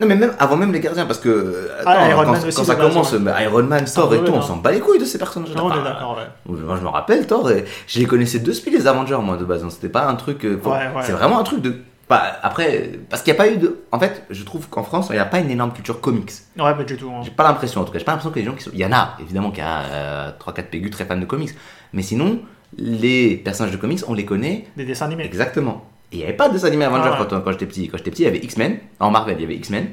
Non, 0.00 0.06
mais 0.08 0.16
même 0.16 0.32
avant 0.38 0.56
même 0.56 0.72
les 0.72 0.80
gardiens, 0.80 1.06
parce 1.06 1.20
que. 1.20 1.28
euh, 1.28 1.68
Ah, 1.86 2.08
Iron 2.10 2.24
quand, 2.24 2.32
Man 2.32 2.50
ça 2.50 2.62
base, 2.74 2.76
commence, 2.76 3.12
ouais. 3.12 3.44
Iron 3.44 3.62
Man, 3.62 3.84
Thor 3.84 4.12
et 4.14 4.24
tout, 4.24 4.32
on 4.32 4.42
s'en 4.42 4.56
bat 4.56 4.72
les 4.72 4.80
couilles 4.80 4.98
de 4.98 5.04
ces 5.04 5.18
personnages. 5.18 5.54
Non, 5.54 5.66
on 5.66 5.70
est 5.80 5.84
d'accord, 5.84 6.16
ouais. 6.18 6.56
Moi, 6.56 6.76
je 6.76 6.82
me 6.82 6.88
rappelle, 6.88 7.26
Thor, 7.26 7.50
et 7.50 7.64
je 7.86 7.98
les 8.00 8.06
connaissais 8.06 8.40
de 8.40 8.52
suite, 8.52 8.72
les 8.74 8.86
Avengers, 8.86 9.18
moi, 9.22 9.36
de 9.36 9.44
base. 9.44 9.62
hein. 9.64 9.70
C'était 9.70 9.88
pas 9.90 10.06
un 10.06 10.14
truc. 10.16 10.44
euh, 10.44 10.58
faut- 10.62 10.70
Ouais, 10.70 10.76
ouais. 10.78 11.02
C'est 11.02 11.12
vraiment 11.12 11.38
un 11.38 11.44
truc 11.44 11.60
de. 11.62 11.76
Après, 12.10 12.90
parce 13.08 13.22
qu'il 13.22 13.32
n'y 13.32 13.38
a 13.38 13.42
pas 13.42 13.48
eu 13.50 13.56
de. 13.56 13.78
En 13.90 13.98
fait, 13.98 14.24
je 14.28 14.44
trouve 14.44 14.68
qu'en 14.68 14.82
France, 14.82 15.06
il 15.10 15.14
n'y 15.14 15.18
a 15.18 15.24
pas 15.24 15.38
une 15.38 15.50
énorme 15.50 15.72
culture 15.72 15.98
comics. 16.00 16.30
Ouais, 16.58 16.74
pas 16.74 16.84
du 16.84 16.96
tout. 16.98 17.08
hein. 17.10 17.20
J'ai 17.24 17.30
pas 17.30 17.44
l'impression, 17.44 17.80
en 17.80 17.84
tout 17.84 17.92
cas. 17.92 17.98
J'ai 17.98 18.04
pas 18.04 18.12
l'impression 18.12 18.30
que 18.30 18.38
les 18.38 18.44
gens 18.44 18.52
qui 18.52 18.64
sont. 18.64 18.70
Il 18.74 18.80
y 18.80 18.84
en 18.84 18.92
a, 18.92 19.16
évidemment, 19.20 19.50
qui 19.50 19.62
a 19.62 19.80
euh, 19.90 20.30
3-4 20.38 20.64
pégus 20.64 20.90
très 20.90 21.06
fans 21.06 21.16
de 21.16 21.24
comics. 21.24 21.50
Mais 21.94 22.02
sinon, 22.02 22.40
les 22.76 23.36
personnages 23.36 23.72
de 23.72 23.78
comics, 23.78 24.00
on 24.08 24.12
les 24.14 24.26
connaît 24.26 24.66
Des 24.76 24.84
dessins 24.84 25.06
animés. 25.06 25.24
exactement. 25.24 25.86
Et 26.12 26.16
il 26.16 26.18
n'y 26.18 26.24
avait 26.24 26.34
pas 26.34 26.48
de 26.48 26.54
dessin 26.54 26.66
animé 26.68 26.84
Avengers 26.84 27.10
Ah 27.14 27.20
ouais. 27.22 27.26
quand, 27.28 27.40
quand 27.40 27.52
j'étais 27.52 27.66
petit. 27.66 27.88
Quand 27.88 27.96
j'étais 27.96 28.10
petit, 28.10 28.22
il 28.22 28.26
y 28.26 28.28
avait 28.28 28.38
X-Men. 28.38 28.78
En 29.00 29.10
Marvel, 29.10 29.36
il 29.38 29.42
y 29.42 29.44
avait 29.44 29.54
X-Men, 29.56 29.88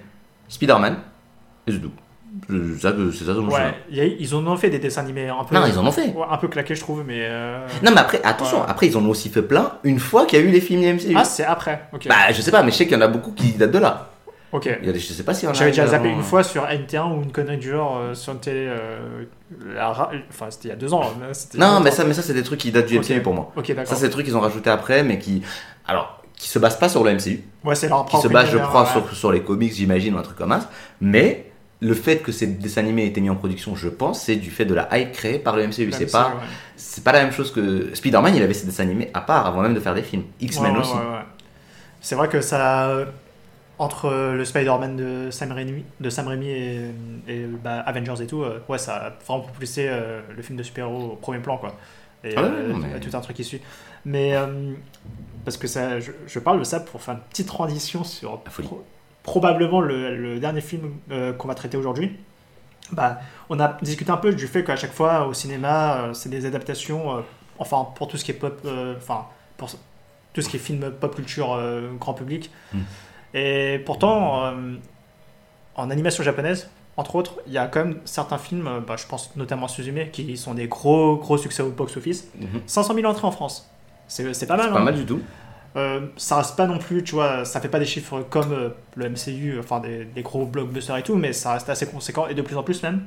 Spider-Man, 0.47 0.97
et 1.67 1.72
c'est 1.72 1.80
tout. 1.80 1.91
C'est 2.47 2.80
ça 2.82 2.91
que 2.91 3.11
c'est 3.11 3.26
ça 3.26 3.34
dont 3.34 3.47
Ouais, 3.47 3.74
y 3.89 3.99
a- 4.01 4.05
ils 4.05 4.36
en 4.36 4.45
ont 4.45 4.55
fait 4.55 4.70
des 4.70 4.78
dessins 4.78 5.01
animés 5.01 5.30
un 5.30 5.43
peu. 5.43 5.55
Non, 5.55 5.65
ils 5.65 5.78
en 5.80 5.86
ont 5.88 5.91
fait. 5.91 6.13
Un 6.30 6.38
peu 6.38 6.47
claqués, 6.47 6.76
je 6.76 6.82
trouve, 6.82 7.03
mais. 7.05 7.22
euh, 7.22 7.65
Non, 7.84 7.91
mais 7.91 7.99
après, 8.01 8.22
attention, 8.24 8.59
Ouais. 8.59 8.65
après, 8.67 8.88
ils 8.88 8.95
en 8.97 9.03
ont 9.03 9.09
aussi 9.09 9.30
fait 9.30 9.41
plein 9.41 9.74
une 9.84 9.97
fois 9.99 10.26
qu'il 10.26 10.39
y 10.39 10.41
a 10.43 10.45
eu 10.45 10.49
les 10.51 10.61
films 10.61 10.82
MCU. 10.84 11.13
Ah, 11.15 11.24
c'est 11.26 11.43
après. 11.45 11.88
Ok. 11.91 12.07
Bah, 12.07 12.32
je 12.32 12.41
sais 12.41 12.51
pas, 12.51 12.61
mais 12.61 12.72
je 12.72 12.76
sais 12.78 12.86
qu'il 12.86 12.93
y 12.93 12.97
en 12.97 13.01
a 13.01 13.07
beaucoup 13.07 13.32
qui 13.32 13.53
datent 13.53 13.72
de 13.72 13.80
là. 13.80 14.09
ok. 14.51 14.70
Il 14.82 14.86
y 14.86 14.89
a 14.89 14.93
des, 14.93 14.99
je 14.99 15.11
sais 15.11 15.24
pas 15.24 15.32
a. 15.32 15.53
J'avais 15.53 15.72
déjà 15.72 15.88
zappé 15.88 16.09
une 16.09 16.22
fois 16.22 16.43
sur 16.43 16.65
NT1 16.65 17.11
ou 17.17 17.24
une 17.24 17.32
connerie 17.32 17.57
du 17.57 17.72
genre 17.72 17.97
euh, 17.99 18.13
sur 18.13 18.34
une 18.34 18.39
télé. 18.39 18.67
euh, 18.67 19.24
la 19.74 19.89
Enfin, 20.30 20.45
c'était 20.51 20.67
il 20.67 20.72
y 20.72 20.74
a 20.74 20.78
deux 20.78 20.93
ans. 20.93 21.01
a 21.01 21.57
Non, 21.57 21.80
mais 21.80 21.89
ça, 21.89 22.03
mais 22.03 22.13
ça 22.13 22.22
c'est 22.22 22.34
des 22.36 22.43
trucs 22.43 22.59
qui 22.59 22.72
datent 22.72 22.86
du 22.86 22.97
Ok. 22.99 23.09
MCU 23.09 23.22
pour 23.22 23.34
moi. 23.34 23.51
Ok, 23.55 23.74
Ça, 23.86 23.95
c'est 23.95 24.05
des 24.05 24.11
trucs 24.11 24.26
qu'ils 24.28 24.38
ont 24.38 24.41
rajouté 24.41 24.70
après, 24.70 25.03
mais 25.03 25.17
qui. 25.17 25.41
Alors, 25.89 26.21
qui 26.35 26.47
se 26.47 26.59
basent 26.59 26.79
pas 26.79 26.87
sur 26.89 27.03
le 27.03 27.13
MCU. 27.13 27.43
Ouais, 27.63 27.75
c'est 27.75 27.89
leur 27.89 28.05
Qui 28.05 28.17
se 28.21 28.27
basent, 28.27 28.49
je 28.51 28.57
crois, 28.57 28.83
ouais. 28.83 28.89
sur, 28.91 29.13
sur 29.15 29.31
les 29.31 29.41
comics, 29.41 29.73
j'imagine, 29.73 30.15
ou 30.15 30.17
un 30.17 30.21
truc 30.23 30.37
comme 30.37 30.51
ça. 30.51 30.69
Mais. 31.01 31.45
Le 31.81 31.93
fait 31.93 32.17
que 32.17 32.33
ces 32.33 32.45
dessins 32.45 32.81
animés 32.81 33.03
aient 33.05 33.07
été 33.07 33.21
mis 33.21 33.29
en 33.29 33.37
production, 33.37 33.73
je 33.73 33.87
pense, 33.87 34.23
c'est 34.23 34.35
du 34.35 34.51
fait 34.51 34.65
de 34.65 34.73
la 34.73 34.89
hype 34.97 35.13
créée 35.13 35.39
par 35.39 35.55
le 35.55 35.65
MCU. 35.65 35.89
C'est 35.93 36.11
pas, 36.11 36.27
ouais. 36.27 36.33
c'est 36.75 37.05
pas 37.05 37.13
la 37.13 37.23
même 37.23 37.31
chose 37.31 37.53
que 37.53 37.95
Spider-Man. 37.95 38.35
Il 38.35 38.43
avait 38.43 38.53
ses 38.53 38.65
dessins 38.65 38.83
animés 38.83 39.09
à 39.13 39.21
part 39.21 39.45
avant 39.47 39.61
même 39.61 39.73
de 39.73 39.79
faire 39.79 39.93
des 39.95 40.01
films. 40.03 40.23
X-Men 40.41 40.71
Ouais, 40.71 40.75
ouais, 40.75 40.81
aussi. 40.81 40.91
ouais, 40.91 40.97
ouais. 40.99 41.23
C'est 42.01 42.15
vrai 42.15 42.27
que 42.27 42.41
ça. 42.41 43.05
Entre 43.77 44.09
le 44.11 44.43
Spider-Man 44.43 44.97
de 44.97 45.31
Sam 45.31 45.53
Raimi, 45.53 45.85
de 46.01 46.09
Sam 46.09 46.27
Raimi 46.27 46.49
et, 46.49 46.81
et, 47.29 47.45
bah, 47.63 47.79
Avengers 47.85 48.21
et 48.23 48.27
tout, 48.27 48.43
euh, 48.43 48.59
ouais, 48.67 48.77
ça 48.77 48.95
a 48.95 49.09
vraiment 49.25 49.43
propulsé 49.43 49.85
euh, 49.87 50.19
le 50.35 50.41
film 50.41 50.57
de 50.57 50.63
super-héros 50.63 51.11
au 51.13 51.15
premier 51.15 51.39
plan, 51.39 51.55
quoi. 51.57 51.73
Et 52.25 52.33
Ah 52.35 52.41
euh, 52.41 52.73
non, 52.73 52.77
mais- 52.79 52.87
il 52.89 52.91
y 52.91 52.95
a 52.95 52.99
tout 52.99 53.15
un 53.15 53.21
truc 53.21 53.37
qui 53.37 53.45
suit. 53.45 53.61
Mais 54.03 54.35
euh, 54.35 54.47
parce 55.50 55.58
que 55.58 55.68
ça, 55.68 56.00
je, 56.00 56.12
je 56.28 56.38
parle 56.38 56.60
de 56.60 56.64
ça 56.64 56.80
pour 56.80 57.02
faire 57.02 57.16
une 57.16 57.22
petite 57.22 57.47
transition 57.47 58.04
sur 58.04 58.38
pro- 58.68 58.86
probablement 59.24 59.82
le, 59.82 60.16
le 60.16 60.39
dernier 60.39 60.62
film 60.62 60.91
euh, 61.10 61.34
qu'on 61.34 61.47
va 61.47 61.56
traiter 61.56 61.76
aujourd'hui. 61.76 62.16
Bah, 62.91 63.20
on 63.50 63.60
a 63.60 63.78
discuté 63.82 64.12
un 64.12 64.18
peu 64.18 64.32
du 64.34 64.45
fait 64.45 64.64
qu'à 64.64 64.76
chaque 64.76 64.93
fois 64.93 65.26
au 65.26 65.34
cinéma, 65.34 65.97
euh, 65.97 66.14
c'est 66.14 66.30
des 66.30 66.45
adaptations, 66.45 67.18
euh, 67.18 67.22
enfin 67.58 67.88
pour 67.95 68.08
tout 68.08 68.18
ce 68.18 68.24
qui 68.24 68.30
est 68.30 68.36
pop, 68.36 68.62
enfin 68.97 69.26
pour 69.58 69.72
tout 70.34 70.41
ce 70.43 70.50
qui 70.50 70.58
est 70.58 70.60
film 70.60 70.91
pop 70.91 71.16
culture 71.16 71.60
grand 72.00 72.14
public. 72.14 72.52
Mm. 72.72 72.80
Et 73.34 73.82
pourtant, 73.88 74.54
en 75.76 75.89
animation 75.89 76.24
japonaise, 76.24 76.70
entre 76.95 77.16
autres, 77.16 77.39
il 77.47 77.54
y 77.54 77.58
a 77.58 77.66
quand 77.68 77.86
même 77.86 78.00
certains 78.06 78.38
films, 78.38 78.70
bah, 78.88 78.97
je 78.97 79.08
pense 79.08 79.36
notamment 79.36 79.66
à 79.66 79.70
Suzume, 79.70 80.12
qui 80.12 80.38
sont 80.38 80.54
des 80.54 80.68
gros 80.68 81.16
gros 81.18 81.38
succès 81.39 81.64
au 81.64 81.70
box-office. 81.72 82.28
Mhm. 82.39 82.62
500 82.68 82.93
000 82.93 83.08
entrées 83.08 83.26
en 83.28 83.32
France. 83.32 83.68
C'est 84.10 84.47
pas 84.47 84.57
mal. 84.57 84.66
C'est 84.68 84.74
pas 84.74 84.80
hein. 84.80 84.84
mal 84.84 84.95
du 84.95 85.05
tout. 85.05 85.22
Euh, 85.76 86.07
ça 86.18 86.38
reste 86.38 86.55
pas 86.57 86.66
non 86.66 86.80
plus, 86.80 87.03
tu 87.03 87.14
vois, 87.14 87.45
ça 87.45 87.62
fait 87.62 87.70
pas 87.70 87.80
des 87.80 87.86
chiffres 87.86 88.22
comme 88.30 88.51
euh, 88.53 88.70
le 88.95 89.10
MCU, 89.10 89.60
enfin 89.60 89.80
des, 89.80 90.03
des 90.05 90.24
gros 90.24 90.45
blockbusters 90.45 90.97
et 90.97 91.03
tout, 91.03 91.16
mais 91.16 91.32
ça 91.32 91.53
reste 91.53 91.70
assez 91.70 91.86
conséquent 91.88 92.28
et 92.28 92.34
de 92.34 92.41
plus 92.41 92.57
en 92.57 92.64
plus 92.64 92.82
même. 92.84 93.03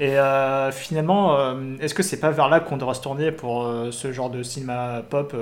Et 0.00 0.18
euh, 0.18 0.72
finalement, 0.72 1.36
euh, 1.38 1.76
est-ce 1.80 1.94
que 1.94 2.02
c'est 2.02 2.20
pas 2.20 2.30
vers 2.30 2.48
là 2.48 2.60
qu'on 2.60 2.76
devrait 2.78 2.94
se 2.94 3.02
tourner 3.02 3.32
pour 3.32 3.70
ce 3.92 4.12
genre 4.12 4.30
de 4.30 4.42
cinéma 4.42 5.02
pop 5.08 5.34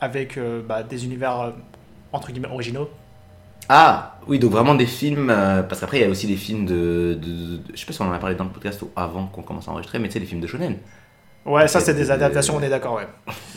avec 0.00 0.38
bah, 0.68 0.82
des 0.82 1.04
univers 1.04 1.52
entre 2.12 2.32
guillemets 2.32 2.48
originaux? 2.48 2.88
Ah, 3.68 4.18
oui, 4.26 4.38
donc 4.38 4.50
vraiment 4.52 4.74
des 4.74 4.86
films. 4.86 5.28
parce 5.28 5.80
qu'apraprès, 5.80 5.98
il 5.98 6.02
y 6.02 6.04
a 6.04 6.08
aussi 6.10 6.26
des 6.26 6.36
films 6.36 6.66
de, 6.66 7.18
de- 7.20 7.56
de- 7.58 7.62
Je 7.74 7.80
sais 7.80 7.86
pas 7.86 7.92
si 7.92 8.02
on 8.02 8.06
en 8.08 8.12
a 8.12 8.18
parlé 8.18 8.34
dans 8.34 8.44
le 8.44 8.50
podcast 8.50 8.82
ou 8.82 8.90
avant 8.96 9.26
qu'on 9.28 9.42
commence 9.42 9.68
à 9.68 9.70
enregistrer, 9.70 9.98
mais 9.98 10.08
tu 10.08 10.14
sais, 10.14 10.18
les 10.20 10.26
films 10.26 10.40
de 10.40 10.46
shonen. 10.46 10.78
Ouais, 11.44 11.66
ça 11.66 11.80
c'est 11.80 11.94
des 11.94 12.10
euh, 12.10 12.14
adaptations, 12.14 12.56
on 12.56 12.62
est 12.62 12.68
d'accord, 12.68 12.94
ouais. 12.94 13.08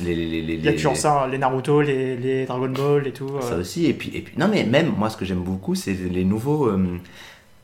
Les, 0.03 0.15
les, 0.15 0.25
les, 0.25 0.41
les, 0.41 0.53
Il 0.55 0.65
y 0.65 0.69
a 0.69 0.73
toujours 0.73 0.93
les- 0.93 0.97
ça, 0.99 1.23
hein, 1.23 1.27
les 1.27 1.37
Naruto, 1.37 1.81
les, 1.81 2.45
Dragon 2.45 2.69
Ball 2.69 3.05
et 3.07 3.11
tout. 3.11 3.29
euh. 3.35 3.41
Ça 3.41 3.57
aussi. 3.57 3.85
Et 3.85 3.93
puis, 3.93 4.11
et 4.13 4.21
puis, 4.21 4.33
non, 4.37 4.47
mais 4.47 4.63
même, 4.63 4.93
moi, 4.97 5.09
ce 5.09 5.17
que 5.17 5.25
j'aime 5.25 5.41
beaucoup, 5.43 5.75
c'est 5.75 5.93
les 5.93 6.23
nouveaux. 6.25 6.65
euh, 6.67 6.97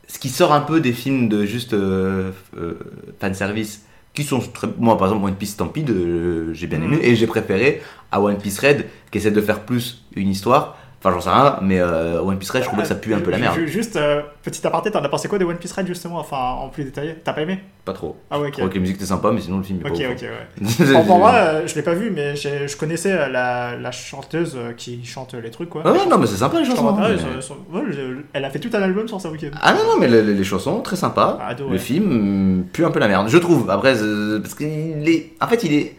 ce 0.08 0.20
qui 0.20 0.30
sort 0.30 0.52
un 0.54 0.60
peu 0.62 0.80
des 0.82 0.92
films 0.94 1.28
de 1.30 1.46
juste 1.46 1.74
euh, 1.74 2.32
euh, 2.58 2.74
fanservice. 3.20 3.86
Qui 4.14 4.24
sont 4.26 4.40
très. 4.42 4.68
Moi, 4.78 4.98
par 4.98 5.08
exemple, 5.08 5.26
One 5.26 5.36
Piece 5.36 5.52
Stampede, 5.52 5.90
euh, 5.90 6.54
j'ai 6.54 6.68
bien 6.68 6.80
Mhm. 6.80 6.94
aimé. 6.94 7.00
Et 7.02 7.16
j'ai 7.16 7.28
préféré 7.28 7.82
à 8.12 8.20
One 8.22 8.38
Piece 8.38 8.60
Red, 8.60 8.86
qui 9.10 9.18
essaie 9.20 9.32
de 9.32 9.40
faire 9.42 9.62
plus 9.62 10.04
une 10.18 10.28
histoire. 10.30 10.78
Enfin, 11.04 11.16
j'en 11.16 11.22
sais 11.22 11.30
rien, 11.32 11.58
mais 11.64 11.80
euh, 11.80 12.22
One 12.22 12.38
Piece 12.38 12.52
Red, 12.52 12.62
je 12.62 12.68
trouvais 12.68 12.84
que 12.84 12.88
ça 12.88 12.94
pue 12.94 13.16
un 13.16 13.20
peu 13.22 13.32
la 13.32 13.40
merde. 13.40 13.56
ju- 13.56 13.68
Juste, 13.68 13.96
euh, 13.96 14.22
petit 14.44 14.66
aparté, 14.68 14.92
t'en 14.92 15.04
as 15.04 15.10
pensé 15.10 15.28
quoi 15.28 15.40
de 15.40 15.46
One 15.46 15.58
Piece 15.58 15.72
Red 15.72 15.88
justement, 15.88 16.20
enfin 16.20 16.38
en 16.38 16.70
plus 16.70 16.84
détaillé? 16.84 17.16
T'as 17.24 17.34
pas 17.34 17.42
aimé? 17.42 17.60
Pas 17.86 17.94
trop. 17.94 18.18
Ah 18.30 18.38
ouais, 18.40 18.44
Je 18.44 18.48
ok. 18.50 18.54
trouvais 18.54 18.70
que 18.70 18.76
la 18.76 18.82
musique 18.82 18.96
était 18.98 19.06
sympa, 19.08 19.32
mais 19.32 19.42
sinon, 19.42 19.58
le 19.58 19.64
film 19.64 19.80
est 19.84 19.90
Ok, 19.90 19.98
pas 19.98 20.12
ok, 20.12 20.22
ouais. 20.22 20.30
hein. 20.62 20.94
Bon, 20.94 21.04
pour 21.04 21.18
moi, 21.18 21.32
euh, 21.34 21.66
je 21.66 21.74
l'ai 21.74 21.82
pas 21.82 21.96
vu, 21.96 22.12
mais 22.12 22.36
je 22.36 22.78
connaissais 22.78 23.14
euh, 23.14 23.30
la, 23.30 23.76
la 23.78 23.92
chanteuse 23.92 24.54
euh, 24.56 24.74
qui 24.74 25.04
chante 25.04 25.34
les 25.34 25.50
trucs, 25.50 25.70
quoi. 25.70 25.82
Ah 25.84 25.92
ouais, 25.92 26.06
non, 26.08 26.20
mais 26.20 26.28
c'est 26.28 26.36
sympa 26.38 26.60
les 26.60 26.66
Je 26.66 26.70
chansons. 26.70 26.90
hein, 26.90 27.02
ouais, 27.02 27.16
mais- 27.16 27.42
son- 27.42 27.56
son- 27.56 27.76
ouais, 27.76 27.82
je- 27.90 28.22
elle 28.34 28.46
a 28.46 28.52
fait 28.52 28.60
tout 28.60 28.70
un 28.74 28.82
album 28.84 29.08
sur 29.08 29.20
sa 29.20 29.30
week-end. 29.32 29.50
Ah 29.60 29.74
non, 29.74 29.80
non, 29.94 30.00
mais 30.00 30.08
les, 30.08 30.44
chansons, 30.44 30.82
très 30.82 30.98
sympa. 30.98 31.40
Ah, 31.42 31.56
Le 31.58 31.66
ouais. 31.66 31.78
film 31.80 32.60
mm, 32.60 32.64
pue 32.72 32.86
un 32.86 32.92
peu 32.92 33.00
la 33.00 33.08
merde, 33.08 33.28
je 33.28 33.40
trouve. 33.40 33.72
Après, 33.72 33.96
parce 34.40 34.54
qu'il 34.54 35.10
est. 35.10 35.32
En 35.42 35.48
fait, 35.48 35.64
il 35.64 35.74
est. 35.74 35.96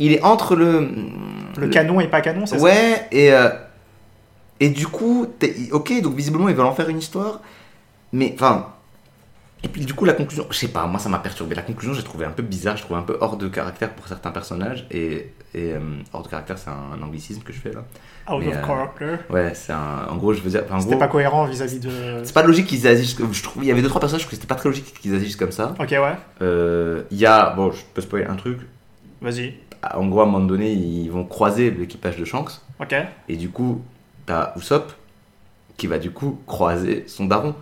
Il 0.00 0.12
est 0.12 0.24
entre 0.24 0.56
le. 0.56 0.88
Le 1.56 1.68
canon 1.68 2.00
et 2.00 2.08
pas 2.08 2.20
canon, 2.20 2.46
c'est 2.46 2.58
ça? 2.58 2.64
Ouais, 2.64 3.06
et. 3.12 3.30
Et 4.60 4.68
du 4.70 4.86
coup, 4.86 5.26
ok, 5.72 6.00
donc 6.02 6.14
visiblement, 6.14 6.48
ils 6.48 6.54
veulent 6.54 6.66
en 6.66 6.74
faire 6.74 6.88
une 6.88 6.98
histoire. 6.98 7.40
Mais, 8.12 8.32
enfin. 8.34 8.68
Et 9.62 9.68
puis, 9.68 9.82
du 9.86 9.94
coup, 9.94 10.04
la 10.04 10.12
conclusion. 10.12 10.46
Je 10.50 10.58
sais 10.58 10.68
pas, 10.68 10.86
moi, 10.86 11.00
ça 11.00 11.08
m'a 11.08 11.18
perturbé. 11.18 11.54
La 11.54 11.62
conclusion, 11.62 11.94
j'ai 11.94 12.02
trouvé 12.02 12.26
un 12.26 12.30
peu 12.30 12.42
bizarre, 12.42 12.76
je 12.76 12.82
trouvais 12.82 12.98
un 13.00 13.02
peu 13.02 13.16
hors 13.20 13.38
de 13.38 13.48
caractère 13.48 13.90
pour 13.94 14.06
certains 14.06 14.30
personnages. 14.30 14.86
Et. 14.90 15.32
et 15.54 15.72
euh, 15.72 15.78
hors 16.12 16.22
de 16.22 16.28
caractère, 16.28 16.58
c'est 16.58 16.68
un, 16.68 16.98
un 16.98 17.02
anglicisme 17.02 17.40
que 17.42 17.52
je 17.52 17.60
fais 17.60 17.72
là. 17.72 17.82
Out 18.30 18.40
Mais, 18.40 18.48
of 18.48 18.56
euh, 18.56 18.66
character. 18.66 19.16
Ouais, 19.30 19.52
c'est 19.54 19.72
un. 19.72 20.06
En 20.10 20.16
gros, 20.16 20.34
je 20.34 20.42
veux 20.42 20.50
dire. 20.50 20.62
enfin, 20.66 20.76
en 20.76 20.80
C'était 20.80 20.98
pas 20.98 21.08
cohérent 21.08 21.46
vis-à-vis 21.46 21.80
de. 21.80 21.90
c'est 22.24 22.34
pas 22.34 22.42
logique 22.42 22.66
qu'ils 22.66 22.86
agissent. 22.86 23.14
comme- 23.14 23.32
Je 23.32 23.42
trouve, 23.42 23.64
il 23.64 23.68
y 23.68 23.70
avait 23.72 23.80
deux 23.82 23.88
trois 23.88 24.00
personnages 24.00 24.28
que 24.28 24.34
c'était 24.34 24.46
pas 24.46 24.54
très 24.54 24.68
logique 24.68 24.92
qu'ils 25.00 25.14
agissent 25.14 25.36
comme 25.36 25.52
ça. 25.52 25.74
Ok, 25.80 25.90
ouais, 25.92 26.16
Euh, 26.42 27.02
Il 27.10 27.16
y 27.18 27.24
a, 27.26 27.50
bon, 27.54 27.72
je 27.72 27.80
peux 27.94 28.02
spoiler 28.02 28.26
un 28.26 28.36
truc. 28.36 28.58
vas-y. 29.22 29.54
En 29.94 30.06
gros, 30.06 30.20
à 30.20 30.22
un 30.24 30.26
moment 30.26 30.44
donné, 30.46 30.72
ils 30.72 31.08
vont 31.10 31.24
croiser 31.24 31.70
l'équipage 31.70 32.16
de 32.18 32.24
Shanks. 32.26 32.52
Ok. 32.80 32.94
Et 33.28 33.36
du 33.36 33.48
coup, 33.50 33.82
t'as 34.26 34.52
Usopp 34.56 34.92
qui 35.76 35.86
va 35.86 35.98
du 35.98 36.10
coup 36.10 36.38
croiser 36.46 37.04
son 37.06 37.26
daron. 37.26 37.54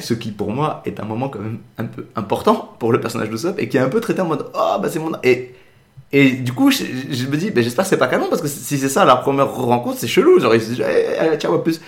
Ce 0.00 0.14
qui, 0.14 0.30
pour 0.30 0.52
moi, 0.52 0.80
est 0.86 1.00
un 1.00 1.04
moment 1.04 1.28
quand 1.28 1.40
même 1.40 1.58
un 1.76 1.86
peu 1.86 2.06
important 2.14 2.76
pour 2.78 2.92
le 2.92 3.00
personnage 3.00 3.30
d'Usopp 3.30 3.58
et 3.58 3.68
qui 3.68 3.76
est 3.76 3.80
un 3.80 3.88
peu 3.88 4.00
traité 4.00 4.20
en 4.20 4.26
mode 4.26 4.46
Oh, 4.54 4.76
bah 4.80 4.88
c'est 4.88 5.00
mon. 5.00 5.10
da-» 5.10 5.20
Et 5.24 5.54
Et 6.12 6.30
du 6.30 6.52
coup, 6.52 6.70
je, 6.70 6.84
je 7.10 7.26
me 7.26 7.36
dis, 7.36 7.50
ben, 7.50 7.64
j'espère 7.64 7.84
que 7.84 7.88
c'est 7.90 7.96
pas 7.98 8.06
canon 8.06 8.26
parce 8.30 8.40
que 8.40 8.46
si 8.46 8.78
c'est 8.78 8.88
ça 8.88 9.04
la 9.04 9.16
première 9.16 9.52
rencontre, 9.52 9.98
c'est 9.98 10.06
chelou. 10.06 10.38
Genre, 10.38 10.54
ils 10.54 10.60
se 10.62 10.68
disent, 10.70 10.84
Eh, 10.88 11.32
eh, 11.34 11.36
ciao, 11.36 11.52
à 11.54 11.64
plus. 11.64 11.80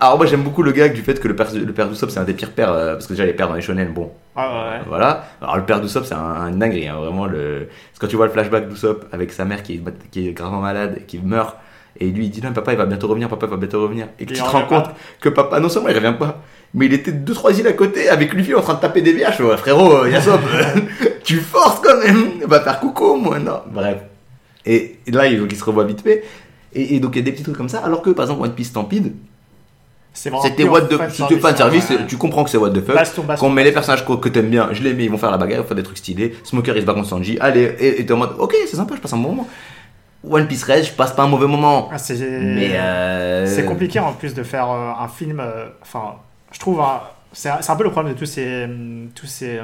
Alors, 0.00 0.16
moi, 0.16 0.26
j'aime 0.26 0.42
beaucoup 0.42 0.64
le 0.64 0.72
gag 0.72 0.92
du 0.92 1.02
fait 1.02 1.18
que 1.20 1.28
le 1.28 1.36
père, 1.36 1.46
le 1.54 1.72
père 1.72 1.88
d'Usopp, 1.88 2.10
c'est 2.10 2.18
un 2.18 2.24
des 2.24 2.34
pires 2.34 2.50
pères, 2.50 2.72
euh, 2.72 2.94
parce 2.94 3.06
que 3.06 3.12
déjà, 3.12 3.24
les 3.24 3.32
pères 3.34 3.48
dans 3.48 3.54
les 3.54 3.62
shonen, 3.62 3.92
bon, 3.92 4.10
Ah 4.34 4.72
ouais. 4.78 4.80
voilà. 4.88 5.26
Alors, 5.40 5.56
le 5.58 5.64
père 5.64 5.80
d'Usopp, 5.80 6.04
c'est 6.06 6.14
un, 6.14 6.18
un 6.18 6.50
dinguerie, 6.50 6.88
hein, 6.88 6.96
vraiment. 6.96 7.26
Le... 7.26 7.68
Quand 8.00 8.08
tu 8.08 8.16
vois 8.16 8.26
le 8.26 8.32
flashback 8.32 8.68
d'Usopp 8.68 9.06
avec 9.12 9.32
sa 9.32 9.44
mère 9.44 9.62
qui 9.62 9.74
est, 9.74 9.82
qui 10.10 10.28
est 10.28 10.32
gravement 10.32 10.60
malade 10.60 10.96
et 11.00 11.02
qui 11.04 11.18
meurt, 11.20 11.56
et 11.98 12.06
lui, 12.06 12.26
il 12.26 12.30
dit, 12.30 12.40
non, 12.42 12.52
papa, 12.52 12.72
il 12.72 12.78
va 12.78 12.86
bientôt 12.86 13.08
revenir, 13.08 13.28
papa, 13.28 13.46
il 13.46 13.50
va 13.50 13.56
bientôt 13.56 13.82
revenir. 13.82 14.08
Et 14.18 14.26
que 14.26 14.32
Et 14.32 14.36
tu 14.36 14.42
te 14.42 14.46
rends 14.48 14.62
compte 14.62 14.84
pas. 14.84 14.94
que 15.20 15.28
papa, 15.28 15.60
non 15.60 15.68
seulement 15.68 15.88
il 15.88 15.96
revient 15.96 16.14
pas, 16.18 16.40
mais 16.72 16.86
il 16.86 16.92
était 16.94 17.12
deux 17.12 17.34
trois 17.34 17.58
îles 17.58 17.66
à 17.66 17.72
côté 17.72 18.08
avec 18.08 18.32
Luffy 18.32 18.54
en 18.54 18.60
train 18.62 18.74
de 18.74 18.80
taper 18.80 19.02
des 19.02 19.12
fais, 19.12 19.42
ouais, 19.42 19.56
frérot, 19.56 20.04
euh, 20.04 20.10
Yasop, 20.10 20.40
tu 21.24 21.38
forces 21.38 21.80
quand 21.80 21.98
même. 21.98 22.40
Va 22.46 22.60
faire 22.60 22.78
coucou, 22.80 23.16
moi, 23.16 23.38
non. 23.38 23.60
Bref. 23.70 23.98
Et, 24.64 24.98
et 25.06 25.10
là, 25.10 25.26
il 25.26 25.38
faut 25.40 25.46
qu'il 25.46 25.58
se 25.58 25.64
revoie 25.64 25.84
vite 25.84 26.02
fait. 26.02 26.22
Et, 26.72 26.94
et 26.96 27.00
donc, 27.00 27.16
il 27.16 27.18
y 27.18 27.22
a 27.22 27.24
des 27.24 27.32
petits 27.32 27.42
trucs 27.42 27.56
comme 27.56 27.68
ça. 27.68 27.80
Alors 27.80 28.02
que, 28.02 28.10
par 28.10 28.24
exemple, 28.26 28.42
One 28.44 28.54
Piece 28.54 28.68
Stampede, 28.68 29.12
c'était 30.12 30.64
what 30.64 30.82
the 30.82 30.98
c'était 31.08 31.38
fan 31.38 31.56
service. 31.56 31.88
ouais. 31.90 32.06
Tu 32.08 32.16
comprends 32.16 32.42
que 32.44 32.50
c'est 32.50 32.58
what 32.58 32.70
the 32.70 32.80
fuck. 32.84 33.38
Qu'on 33.38 33.50
met 33.50 33.62
les 33.64 33.72
personnages 33.72 34.04
que, 34.04 34.12
que 34.14 34.28
t'aimes 34.28 34.50
bien, 34.50 34.68
je 34.72 34.82
les 34.82 34.92
mets, 34.92 35.04
ils 35.04 35.10
vont 35.10 35.18
faire 35.18 35.30
la 35.30 35.38
bagarre, 35.38 35.58
ils 35.58 35.62
vont 35.62 35.68
faire 35.68 35.76
des 35.76 35.82
trucs 35.84 35.98
stylés. 35.98 36.34
Smoker, 36.44 36.76
il 36.76 36.80
se 36.82 36.86
bat 36.86 36.94
contre 36.94 37.08
Sanji. 37.08 37.38
Allez, 37.40 37.74
et 37.78 38.00
et 38.00 38.06
t'es 38.06 38.12
en 38.12 38.16
mode, 38.16 38.30
ok, 38.38 38.54
c'est 38.66 38.76
sympa, 38.76 38.94
je 38.96 39.00
passe 39.00 39.12
un 39.12 39.18
bon 39.18 39.30
moment. 39.30 39.48
One 40.22 40.46
Piece 40.46 40.64
Red, 40.64 40.84
je 40.84 40.92
passe 40.92 41.12
pas 41.14 41.22
un 41.22 41.28
mauvais 41.28 41.46
moment. 41.46 41.88
Ah, 41.90 41.98
c'est 41.98 42.14
Mais 42.40 42.76
euh... 42.78 43.46
c'est 43.46 43.64
compliqué 43.64 43.98
en 44.00 44.12
plus 44.12 44.34
de 44.34 44.42
faire 44.42 44.70
euh, 44.70 44.92
un 44.98 45.08
film. 45.08 45.40
euh, 45.40 45.66
Enfin, 45.82 46.16
je 46.52 46.58
trouve. 46.58 46.80
un- 46.80 47.00
C'est 47.32 47.48
un, 47.48 47.62
c'est 47.62 47.70
un 47.70 47.76
peu 47.76 47.84
le 47.84 47.90
problème 47.92 48.12
de 48.14 48.18
tous 48.18 48.26
ces, 48.26 48.68
tous 49.14 49.26
ces 49.26 49.60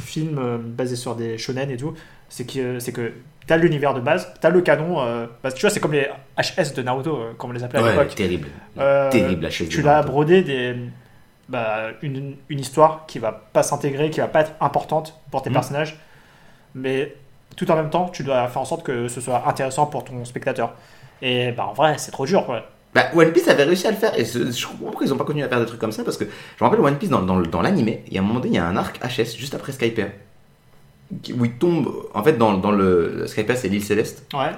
films 0.00 0.58
basés 0.76 0.96
sur 0.96 1.14
des 1.14 1.38
shonen 1.38 1.70
et 1.70 1.76
tout. 1.76 1.94
C'est 2.28 2.44
que, 2.44 2.80
c'est 2.80 2.90
que 2.92 3.12
t'as 3.46 3.56
l'univers 3.56 3.94
de 3.94 4.00
base, 4.00 4.34
t'as 4.40 4.50
le 4.50 4.60
canon. 4.60 5.00
euh, 5.00 5.26
bah, 5.42 5.52
tu 5.52 5.60
vois, 5.60 5.70
c'est 5.70 5.78
comme 5.78 5.92
les 5.92 6.08
HS 6.36 6.74
de 6.74 6.82
Naruto, 6.82 7.14
euh, 7.16 7.32
comme 7.38 7.50
on 7.50 7.52
les 7.52 7.62
appelait 7.62 7.78
à 7.78 7.82
Ouais, 7.84 7.90
l'époque. 7.92 8.14
terrible. 8.16 8.48
Euh, 8.78 9.08
terrible 9.10 9.48
chaise 9.52 9.68
Tu 9.68 9.82
l'as 9.82 10.02
brodé 10.02 10.42
des, 10.42 10.74
bah, 11.48 11.90
une, 12.02 12.34
une 12.48 12.58
histoire 12.58 13.04
qui 13.06 13.20
va 13.20 13.30
pas 13.30 13.62
s'intégrer, 13.62 14.10
qui 14.10 14.18
va 14.18 14.26
pas 14.26 14.40
être 14.40 14.52
importante 14.60 15.14
pour 15.30 15.42
tes 15.42 15.50
Mhm. 15.50 15.54
personnages, 15.54 15.96
mais 16.74 17.14
tout 17.56 17.70
en 17.70 17.76
même 17.76 17.90
temps, 17.90 18.08
tu 18.08 18.22
dois 18.22 18.46
faire 18.48 18.62
en 18.62 18.66
sorte 18.66 18.82
que 18.84 19.08
ce 19.08 19.20
soit 19.20 19.42
intéressant 19.46 19.86
pour 19.86 20.04
ton 20.04 20.24
spectateur. 20.24 20.74
Et 21.22 21.52
bah, 21.52 21.66
en 21.68 21.72
vrai, 21.72 21.94
c'est 21.98 22.10
trop 22.12 22.26
dur, 22.26 22.44
quoi. 22.46 22.62
Bah, 22.94 23.04
One 23.14 23.32
Piece 23.32 23.48
avait 23.48 23.64
réussi 23.64 23.86
à 23.86 23.90
le 23.90 23.96
faire 23.96 24.18
et 24.18 24.24
je 24.24 24.66
comprends 24.66 24.86
pourquoi 24.86 25.06
ils 25.06 25.12
ont 25.12 25.18
pas 25.18 25.24
continué 25.24 25.44
à 25.44 25.48
faire 25.48 25.60
des 25.60 25.66
trucs 25.66 25.80
comme 25.80 25.92
ça 25.92 26.02
parce 26.02 26.16
que 26.16 26.24
je 26.24 26.64
me 26.64 26.68
rappelle 26.70 26.82
One 26.82 26.96
Piece 26.96 27.10
dans, 27.10 27.20
dans, 27.20 27.38
dans 27.40 27.60
l'animé, 27.60 28.02
il 28.06 28.14
y 28.14 28.18
a 28.18 28.22
un 28.22 28.24
moment 28.24 28.40
donné, 28.40 28.54
il 28.54 28.56
y 28.56 28.58
a 28.58 28.64
un 28.66 28.76
arc 28.76 28.98
HS 29.04 29.36
juste 29.36 29.54
après 29.54 29.72
Skyper 29.72 30.06
où 31.38 31.44
il 31.44 31.52
tombe 31.58 31.92
en 32.14 32.22
fait 32.22 32.32
dans, 32.38 32.54
dans 32.56 32.70
le 32.70 33.26
Skyper 33.26 33.54
c'est 33.56 33.68
l'île 33.68 33.84
céleste 33.84 34.24
Ouais. 34.34 34.50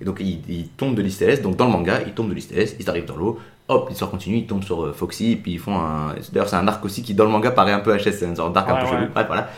et 0.00 0.04
donc 0.04 0.18
il, 0.20 0.42
il 0.50 0.68
tombe 0.68 0.94
de 0.96 1.02
l'île 1.02 1.12
céleste 1.12 1.42
donc 1.42 1.56
dans 1.56 1.64
le 1.64 1.72
manga 1.72 2.00
il 2.06 2.12
tombe 2.12 2.28
de 2.28 2.34
l'île 2.34 2.44
céleste, 2.44 2.76
ils 2.78 2.88
arrivent 2.90 3.06
dans 3.06 3.16
l'eau, 3.16 3.38
hop 3.68 3.88
l'histoire 3.88 4.10
continue, 4.10 4.36
ils 4.38 4.46
tombent 4.46 4.64
sur 4.64 4.84
euh, 4.84 4.92
Foxy 4.92 5.32
et 5.32 5.36
puis 5.36 5.52
ils 5.52 5.58
font 5.58 5.76
un 5.78 6.14
d'ailleurs 6.32 6.48
c'est 6.48 6.56
un 6.56 6.68
arc 6.68 6.84
aussi 6.84 7.02
qui 7.02 7.14
dans 7.14 7.24
le 7.24 7.30
manga 7.30 7.50
paraît 7.52 7.72
un 7.72 7.80
peu 7.80 7.96
HS, 7.96 8.12
c'est 8.12 8.26
une 8.26 8.36
sorte 8.36 8.52
d'arc 8.52 8.68
un 8.68 8.76
peu 8.76 8.84
ouais. 8.84 8.90
chelou, 8.90 9.06
bref 9.14 9.26
voilà. 9.26 9.48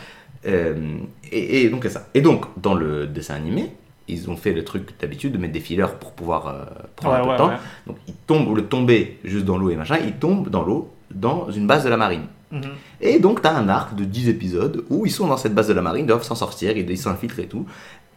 Euh, 0.47 0.97
et, 1.31 1.63
et 1.63 1.69
donc 1.69 1.85
ça. 1.85 2.07
Et 2.13 2.21
donc 2.21 2.45
dans 2.61 2.73
le 2.73 3.07
dessin 3.07 3.35
animé, 3.35 3.71
ils 4.07 4.29
ont 4.29 4.35
fait 4.35 4.53
le 4.53 4.63
truc 4.63 4.99
d'habitude 4.99 5.31
de 5.33 5.37
mettre 5.37 5.53
des 5.53 5.59
fillers 5.59 5.85
pour 5.99 6.11
pouvoir 6.13 6.47
euh, 6.47 6.63
prendre 6.95 7.15
Ouais, 7.15 7.19
un 7.19 7.23
peu 7.23 7.27
ouais, 7.29 7.33
de 7.33 7.37
temps. 7.37 7.47
ouais. 7.49 7.55
Donc 7.87 7.97
il 8.07 8.13
tombe, 8.27 8.47
au 8.47 8.55
lieu 8.55 8.61
de 8.63 8.67
tomber 8.67 9.19
juste 9.23 9.45
dans 9.45 9.57
l'eau 9.57 9.69
et 9.69 9.75
machin, 9.75 9.97
il 10.03 10.13
tombe 10.13 10.49
dans 10.49 10.63
l'eau, 10.63 10.89
dans 11.13 11.49
une 11.51 11.67
base 11.67 11.83
de 11.83 11.89
la 11.89 11.97
marine. 11.97 12.23
Mhm. 12.51 12.61
Et 13.01 13.19
donc 13.19 13.41
tu 13.41 13.47
as 13.47 13.55
un 13.55 13.69
arc 13.69 13.95
de 13.95 14.03
10 14.03 14.29
épisodes 14.29 14.83
où 14.89 15.05
ils 15.05 15.11
sont 15.11 15.27
dans 15.27 15.37
cette 15.37 15.53
base 15.53 15.67
de 15.67 15.73
la 15.73 15.81
marine, 15.81 16.05
ils 16.05 16.07
doivent 16.07 16.23
s'en 16.23 16.35
sortir, 16.35 16.75
ils 16.75 16.89
ils 16.89 16.97
s'infiltrent 16.97 17.39
et 17.39 17.47
tout, 17.47 17.65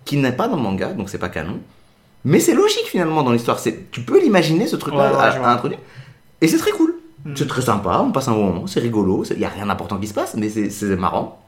qui 0.04 0.16
n'est 0.16 0.32
pas 0.32 0.48
dans 0.48 0.56
le 0.56 0.62
manga, 0.62 0.92
donc 0.92 1.08
c'est 1.10 1.18
pas 1.18 1.28
canon. 1.28 1.60
Mais 2.24 2.40
c'est 2.40 2.54
logique 2.54 2.86
finalement 2.86 3.22
dans 3.22 3.32
l'histoire. 3.32 3.60
Tu 3.62 4.00
peux 4.00 4.18
l'imaginer 4.20 4.66
ce 4.66 4.76
truc-là 4.76 5.10
à, 5.20 5.28
à 5.46 5.52
introduire. 5.52 5.78
Et 6.40 6.48
c'est 6.48 6.56
très 6.56 6.70
cool. 6.72 6.94
Mhm. 7.26 7.36
C'est 7.36 7.46
très 7.46 7.62
sympa, 7.62 8.02
on 8.04 8.10
passe 8.12 8.28
un 8.28 8.32
bon 8.32 8.46
moment, 8.46 8.66
c'est 8.66 8.80
rigolo, 8.80 9.24
il 9.30 9.36
n'y 9.38 9.44
a 9.44 9.48
rien 9.50 9.66
d'important 9.66 9.98
qui 9.98 10.06
se 10.06 10.14
passe, 10.14 10.34
mais 10.34 10.48
c'est 10.48 10.96
marrant. 10.96 11.40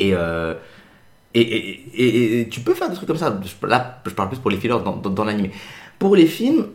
Et, 0.00 0.12
euh, 0.14 0.54
et, 1.34 1.40
et, 1.42 1.80
et- 1.94 2.40
et 2.40 2.48
tu 2.48 2.60
peux 2.60 2.74
faire 2.74 2.88
des 2.88 2.96
trucs 2.96 3.06
comme 3.06 3.16
ça. 3.18 3.38
Là, 3.62 4.00
je 4.04 4.10
parle 4.10 4.28
plus 4.30 4.38
pour 4.38 4.50
les 4.50 4.56
fillers 4.56 4.70
dans, 4.82 4.96
dans, 4.96 5.10
dans 5.10 5.24
l'animé. 5.24 5.50
Pour 5.98 6.16
les 6.16 6.26
films, 6.26 6.66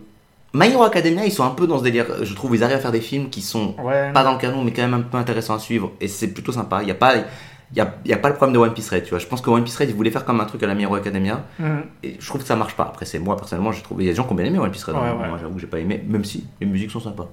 My 0.53 0.67
Hero 0.67 0.83
Academia, 0.83 1.25
ils 1.25 1.31
sont 1.31 1.43
un 1.43 1.49
peu 1.49 1.67
dans 1.67 1.79
ce 1.79 1.83
délire. 1.83 2.05
Je 2.23 2.33
trouve 2.33 2.55
ils 2.55 2.63
arrivent 2.63 2.77
à 2.77 2.79
faire 2.79 2.91
des 2.93 3.01
films 3.01 3.29
qui 3.29 3.41
sont 3.41 3.75
Ouais. 3.83 4.11
pas 4.13 4.23
dans 4.23 4.31
le 4.33 4.37
canon, 4.39 4.63
mais 4.63 4.71
quand 4.71 4.83
même 4.83 4.93
un 4.93 5.01
peu 5.01 5.17
intéressants 5.17 5.55
à 5.55 5.59
suivre. 5.59 5.91
Et 5.99 6.07
c'est 6.07 6.29
plutôt 6.29 6.53
sympa. 6.53 6.81
Il 6.81 6.85
n'y 6.85 6.91
a, 6.91 6.95
pas- 6.95 7.15
il 7.17 7.77
y 7.77 7.81
a, 7.81 7.93
y 8.05 8.13
a 8.13 8.17
pas 8.17 8.29
le 8.29 8.35
problème 8.35 8.53
de 8.53 8.59
One 8.59 8.73
Piece 8.73 8.89
Red. 8.91 9.03
Tu 9.03 9.09
vois. 9.09 9.19
Je 9.19 9.25
pense 9.25 9.41
que 9.41 9.49
One 9.49 9.63
Piece 9.65 9.75
Red, 9.75 9.89
ils 9.89 9.95
voulaient 9.95 10.11
faire 10.11 10.23
comme 10.23 10.39
un 10.39 10.45
truc 10.45 10.63
à 10.63 10.67
la 10.67 10.75
My 10.75 10.83
Hero 10.83 10.95
Academia. 10.95 11.43
Mhm. 11.59 11.83
Et 12.03 12.15
je 12.19 12.25
trouve 12.25 12.39
que 12.41 12.47
ça 12.47 12.55
marche 12.55 12.75
pas. 12.77 12.83
Après, 12.83 13.05
c'est 13.05 13.19
moi 13.19 13.35
personnellement, 13.35 13.73
j'ai 13.73 13.81
trouvé. 13.81 14.03
Il 14.03 14.07
y 14.07 14.09
a 14.09 14.13
des 14.13 14.17
gens 14.17 14.23
qui 14.23 14.31
ont 14.31 14.35
bien 14.35 14.45
aimé 14.45 14.59
One 14.59 14.71
Piece 14.71 14.85
Red. 14.85 14.95
Ouais, 14.95 15.01
hein. 15.01 15.17
ouais. 15.21 15.27
Moi, 15.27 15.37
j'avoue 15.41 15.55
que 15.55 15.61
j'ai 15.61 15.67
pas 15.67 15.79
aimé, 15.79 16.01
même 16.07 16.23
si 16.23 16.45
les 16.61 16.67
musiques 16.67 16.91
sont 16.91 17.01
sympas. 17.01 17.27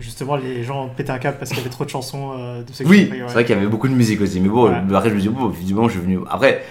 Justement, 0.00 0.36
les 0.36 0.62
gens 0.64 0.88
pétaient 0.88 1.10
un 1.10 1.18
câble 1.18 1.38
parce 1.38 1.50
qu'il 1.50 1.58
y 1.58 1.60
avait 1.60 1.70
trop 1.70 1.84
de 1.84 1.90
chansons 1.90 2.32
euh, 2.38 2.62
de 2.62 2.84
Oui, 2.86 3.08
ouais. 3.10 3.22
c'est 3.26 3.32
vrai 3.34 3.44
qu'il 3.44 3.54
y 3.54 3.58
avait 3.58 3.68
beaucoup 3.68 3.88
de 3.88 3.94
musique 3.94 4.20
aussi. 4.20 4.40
Mais 4.40 4.48
bon, 4.48 4.68
Ouais. 4.70 4.94
après, 4.94 5.10
je 5.10 5.14
me 5.14 5.20
dis, 5.20 5.28
bon, 5.28 5.50
évidemment, 5.50 5.88
je 5.88 5.92
suis 5.94 6.00
venu. 6.02 6.18
Après, 6.30 6.64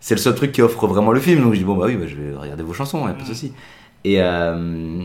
c'est 0.00 0.14
le 0.14 0.20
seul 0.20 0.34
truc 0.34 0.52
qui 0.52 0.62
offre 0.62 0.86
vraiment 0.86 1.12
le 1.12 1.20
film. 1.20 1.42
Donc, 1.42 1.52
je 1.54 1.58
dis, 1.58 1.64
bon, 1.64 1.76
bah 1.76 1.86
oui, 1.86 1.96
bah, 1.96 2.06
je 2.06 2.16
vais 2.16 2.34
regarder 2.36 2.62
vos 2.62 2.72
chansons, 2.74 3.06
hein, 3.06 3.12
pas 3.12 3.18
de 3.18 3.22
Mm. 3.24 3.26
souci. 3.26 3.52
Et, 4.04 4.16
euh, 4.20 5.04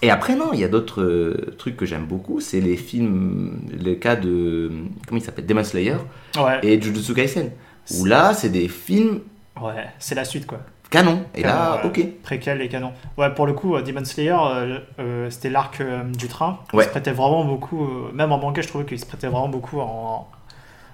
et 0.00 0.10
après, 0.10 0.36
non, 0.36 0.50
il 0.52 0.60
y 0.60 0.64
a 0.64 0.68
d'autres 0.68 1.02
euh, 1.02 1.54
trucs 1.58 1.76
que 1.76 1.84
j'aime 1.86 2.04
beaucoup. 2.06 2.40
C'est 2.40 2.60
les 2.60 2.76
films, 2.76 3.58
le 3.82 3.94
cas 3.94 4.14
de. 4.16 4.70
Comment 5.06 5.20
il 5.20 5.24
s'appelle 5.24 5.46
Demon 5.46 5.64
Slayer 5.64 5.96
Ouais. 6.36 6.60
et 6.62 6.80
Jujutsu 6.80 7.14
Kaisen. 7.14 7.50
Où 7.98 8.04
là, 8.04 8.34
c'est 8.34 8.50
des 8.50 8.68
films 8.68 9.20
Ouais, 9.60 9.86
c'est 9.98 10.14
la 10.14 10.24
suite, 10.24 10.46
quoi. 10.46 10.60
Canon. 10.90 11.24
Et 11.34 11.42
là, 11.42 11.78
Canon, 11.82 11.88
ok. 11.90 12.06
Préquel 12.22 12.60
et 12.62 12.68
canon. 12.68 12.92
Ouais, 13.16 13.30
pour 13.34 13.46
le 13.46 13.52
coup, 13.52 13.74
euh, 13.76 13.82
Demon 13.82 14.04
Slayer, 14.04 14.30
euh, 14.40 14.78
euh, 14.98 15.30
c'était 15.30 15.50
l'arc 15.50 15.82
du 16.16 16.28
train. 16.28 16.58
Il 16.72 16.76
Ouais. 16.76 16.84
se 16.84 16.88
prêtait 16.90 17.12
vraiment 17.12 17.44
beaucoup, 17.44 17.86
même 18.12 18.32
en 18.32 18.38
manga, 18.38 18.62
je 18.62 18.68
trouvais 18.68 18.84
qu'il 18.84 18.98
se 18.98 19.06
prêtait 19.06 19.26
vraiment 19.28 19.48
beaucoup 19.48 19.80
en, 19.80 20.28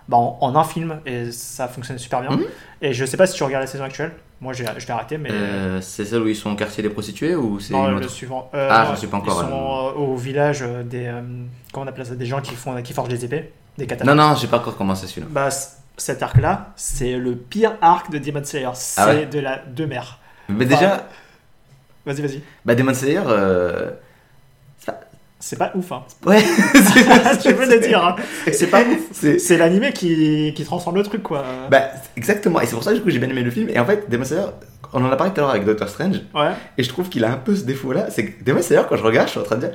bah, 0.09 0.17
en, 0.17 0.39
en 0.41 0.57
un 0.57 0.65
film 0.65 0.99
et 1.07 1.31
ça 1.33 1.69
fonctionnait 1.69 1.99
super 1.99 2.21
bien. 2.21 2.31
Mhm. 2.31 2.45
Et 2.83 2.93
je 2.93 3.05
sais 3.05 3.17
pas 3.17 3.27
si 3.27 3.35
tu 3.35 3.43
regardes 3.45 3.63
la 3.63 3.67
saison 3.69 3.85
actuelle. 3.85 4.13
Moi, 4.41 4.53
je 4.53 4.63
l'ai 4.65 4.91
arrêté, 4.91 5.17
mais. 5.17 5.31
Euh, 5.33 5.81
c'est 5.81 6.05
celle 6.05 6.21
où 6.21 6.29
ils 6.29 6.37
sont 6.37 6.51
au 6.51 6.55
quartier 6.57 6.83
des 6.83 6.91
prostituées 6.91 7.35
ou 7.35 7.61
c'est 7.61 7.73
non, 7.73 7.89
une 7.89 8.01
le 8.01 8.09
suivant. 8.09 8.51
Euh, 8.53 8.69
Ah, 8.71 8.91
je 8.95 9.01
sais 9.01 9.07
pas 9.07 9.17
encore, 9.17 9.43
Ils 9.43 9.49
sont 9.49 9.55
euh, 9.55 9.93
au 10.13 10.17
village 10.17 10.63
des. 10.85 11.11
comment 11.73 11.87
on 11.87 11.89
appelle 11.89 12.05
ça? 12.05 12.15
Des 12.15 12.27
gens 12.27 12.41
qui, 12.43 12.55
font, 12.55 12.75
qui 12.83 12.93
forgent 12.93 13.09
des 13.09 13.25
épées, 13.25 13.53
des 13.79 13.87
katanas. 13.87 14.13
Non, 14.13 14.29
non, 14.31 14.35
j'ai 14.35 14.49
pas 14.49 14.59
encore 14.59 14.77
commencé 14.77 15.07
celui-là. 15.07 15.29
Bah, 15.31 15.49
cet 15.97 16.23
arc-là, 16.23 16.73
c'est 16.77 17.17
le 17.17 17.35
pire 17.37 17.77
arc 17.81 18.11
de 18.11 18.19
Demon 18.19 18.43
Slayer. 18.45 18.69
C'est 18.75 19.01
Ah 19.01 19.07
ouais 19.09 19.27
de 19.27 19.39
la 19.39 19.59
de 19.59 19.85
mer. 19.85 20.19
Mais 20.49 20.65
déjà, 20.67 21.07
Vas-y, 22.07 22.21
vas-y. 22.21 22.43
bah, 22.65 22.75
Demon 22.75 22.93
Slayer. 22.95 23.21
euh, 23.27 23.91
C'est 25.41 25.59
pas 25.59 25.73
ouf, 25.75 25.93
hein. 25.93 26.03
Ouais, 26.27 26.43
tu 27.43 27.55
peux 27.55 27.69
le 27.71 27.79
dire, 27.81 28.03
hein. 28.05 28.17
C'est 28.53 28.67
pas 28.69 28.81
ouf. 28.83 28.99
C'est 29.13 29.39
C'est 29.39 29.57
l'animé 29.59 29.93
qui, 29.93 30.53
qui 30.57 30.65
transforme 30.65 30.97
le 30.97 31.03
truc, 31.03 31.23
quoi. 31.23 31.45
Bah, 31.71 31.83
exactement, 32.17 32.61
et 32.61 32.67
c'est 32.67 32.75
pour 32.75 32.83
ça 32.85 32.91
que 32.93 32.97
du 32.97 33.03
coup, 33.03 33.11
j'ai 33.11 33.19
bien 33.19 33.29
aimé 33.29 33.43
le 33.43 33.51
film. 33.51 33.69
Et 33.69 33.79
en 33.79 33.85
fait, 33.85 34.09
Demon 34.11 34.25
Slayer, 34.25 34.47
on 34.95 35.05
en 35.05 35.11
a 35.11 35.17
parlé 35.17 35.33
tout 35.33 35.41
à 35.41 35.43
l'heure 35.43 35.51
avec 35.51 35.65
Doctor 35.65 35.89
Strange, 35.89 36.21
Ouais. 36.35 36.53
et 36.79 36.83
je 36.83 36.89
trouve 36.89 37.09
qu'il 37.11 37.25
a 37.25 37.33
un 37.33 37.37
peu 37.37 37.55
ce 37.55 37.65
défaut-là. 37.65 38.07
C'est 38.11 38.27
que 38.27 38.45
Demon 38.45 38.63
Slayer, 38.63 38.83
quand 38.89 38.97
je 38.97 39.03
regarde, 39.03 39.27
je 39.29 39.33
suis 39.33 39.41
en 39.41 39.45
train 39.45 39.57
de 39.57 39.67
dire. 39.67 39.73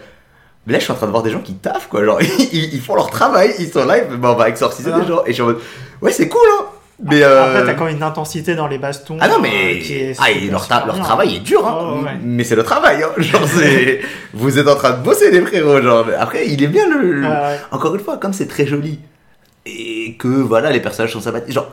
Mais 0.68 0.74
là, 0.74 0.80
je 0.80 0.84
suis 0.84 0.92
en 0.94 0.96
train 0.96 1.08
de 1.08 1.12
voir 1.12 1.24
des 1.24 1.32
gens 1.32 1.40
qui 1.40 1.54
taffent, 1.56 1.88
quoi. 1.88 2.04
Genre, 2.04 2.22
ils, 2.52 2.74
ils 2.74 2.82
font 2.82 2.96
leur 2.96 3.10
travail, 3.10 3.54
ils 3.60 3.70
sont 3.70 3.86
là, 3.86 3.96
bah, 4.20 4.32
on 4.34 4.36
va 4.36 4.50
exorciser 4.50 4.92
Ah. 4.94 5.00
des 5.00 5.08
gens. 5.08 5.22
Et 5.26 5.30
je 5.30 5.34
suis 5.34 5.42
en 5.42 5.48
mode, 5.48 5.60
ouais, 6.02 6.12
c'est 6.12 6.28
cool, 6.28 6.42
hein. 6.60 6.66
Mais 7.02 7.24
euh... 7.24 7.46
Après, 7.46 7.66
t'as 7.66 7.74
quand 7.76 7.86
même 7.86 7.96
une 7.96 8.04
intensité 8.04 8.56
dans 8.56 8.68
les 8.68 8.78
bastons. 8.78 9.18
Ah 9.22 9.30
non, 9.30 9.36
euh, 9.36 9.40
mais 9.42 9.80
qui 9.80 9.94
est 9.94 10.16
ah, 10.20 10.30
et 10.32 10.50
leur, 10.50 10.68
ta- 10.68 10.86
leur 10.86 10.96
bien. 10.96 11.04
travail 11.04 11.38
est 11.38 11.40
dur, 11.40 11.66
hein. 11.66 11.78
Oh, 11.80 12.04
ouais. 12.04 12.12
mais 12.22 12.44
c'est 12.44 12.58
le 12.58 12.64
travail. 12.64 13.02
Hein. 13.04 13.10
Genre, 13.18 13.48
c'est... 13.48 14.02
vous 14.34 14.60
êtes 14.60 14.68
en 14.68 14.76
train 14.76 14.92
de 14.92 15.02
bosser, 15.02 15.32
les 15.32 15.40
frérots. 15.42 15.82
Genre, 15.82 16.06
après, 16.20 16.46
il 16.48 16.62
est 16.62 16.68
bien 16.68 16.88
le. 16.90 17.22
Ouais, 17.22 17.28
ouais. 17.28 17.60
Encore 17.72 17.96
une 17.96 18.02
fois, 18.02 18.18
comme 18.18 18.34
c'est 18.34 18.48
très 18.48 18.68
joli 18.68 19.00
et 19.66 20.16
que 20.20 20.28
voilà, 20.28 20.72
les 20.72 20.80
personnages 20.82 21.14
sont 21.14 21.22
sympathiques, 21.22 21.54
genre, 21.54 21.70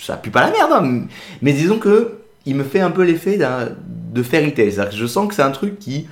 ça 0.00 0.16
pue 0.16 0.30
pas 0.30 0.40
la 0.40 0.50
merde, 0.50 0.70
hein, 0.72 1.00
mais 1.42 1.52
disons 1.52 1.78
que 1.78 2.14
il 2.46 2.54
me 2.56 2.64
fait 2.64 2.80
un 2.80 2.90
peu 2.90 3.02
l'effet 3.02 3.38
de 3.38 4.22
fairy 4.22 4.52
tale. 4.54 4.72
C'est-à-dire 4.72 4.90
que 4.92 4.96
je 4.96 5.06
sens 5.06 5.28
que 5.28 5.34
c'est 5.34 5.42
un 5.42 5.50
truc 5.50 5.78
qui 5.78 6.06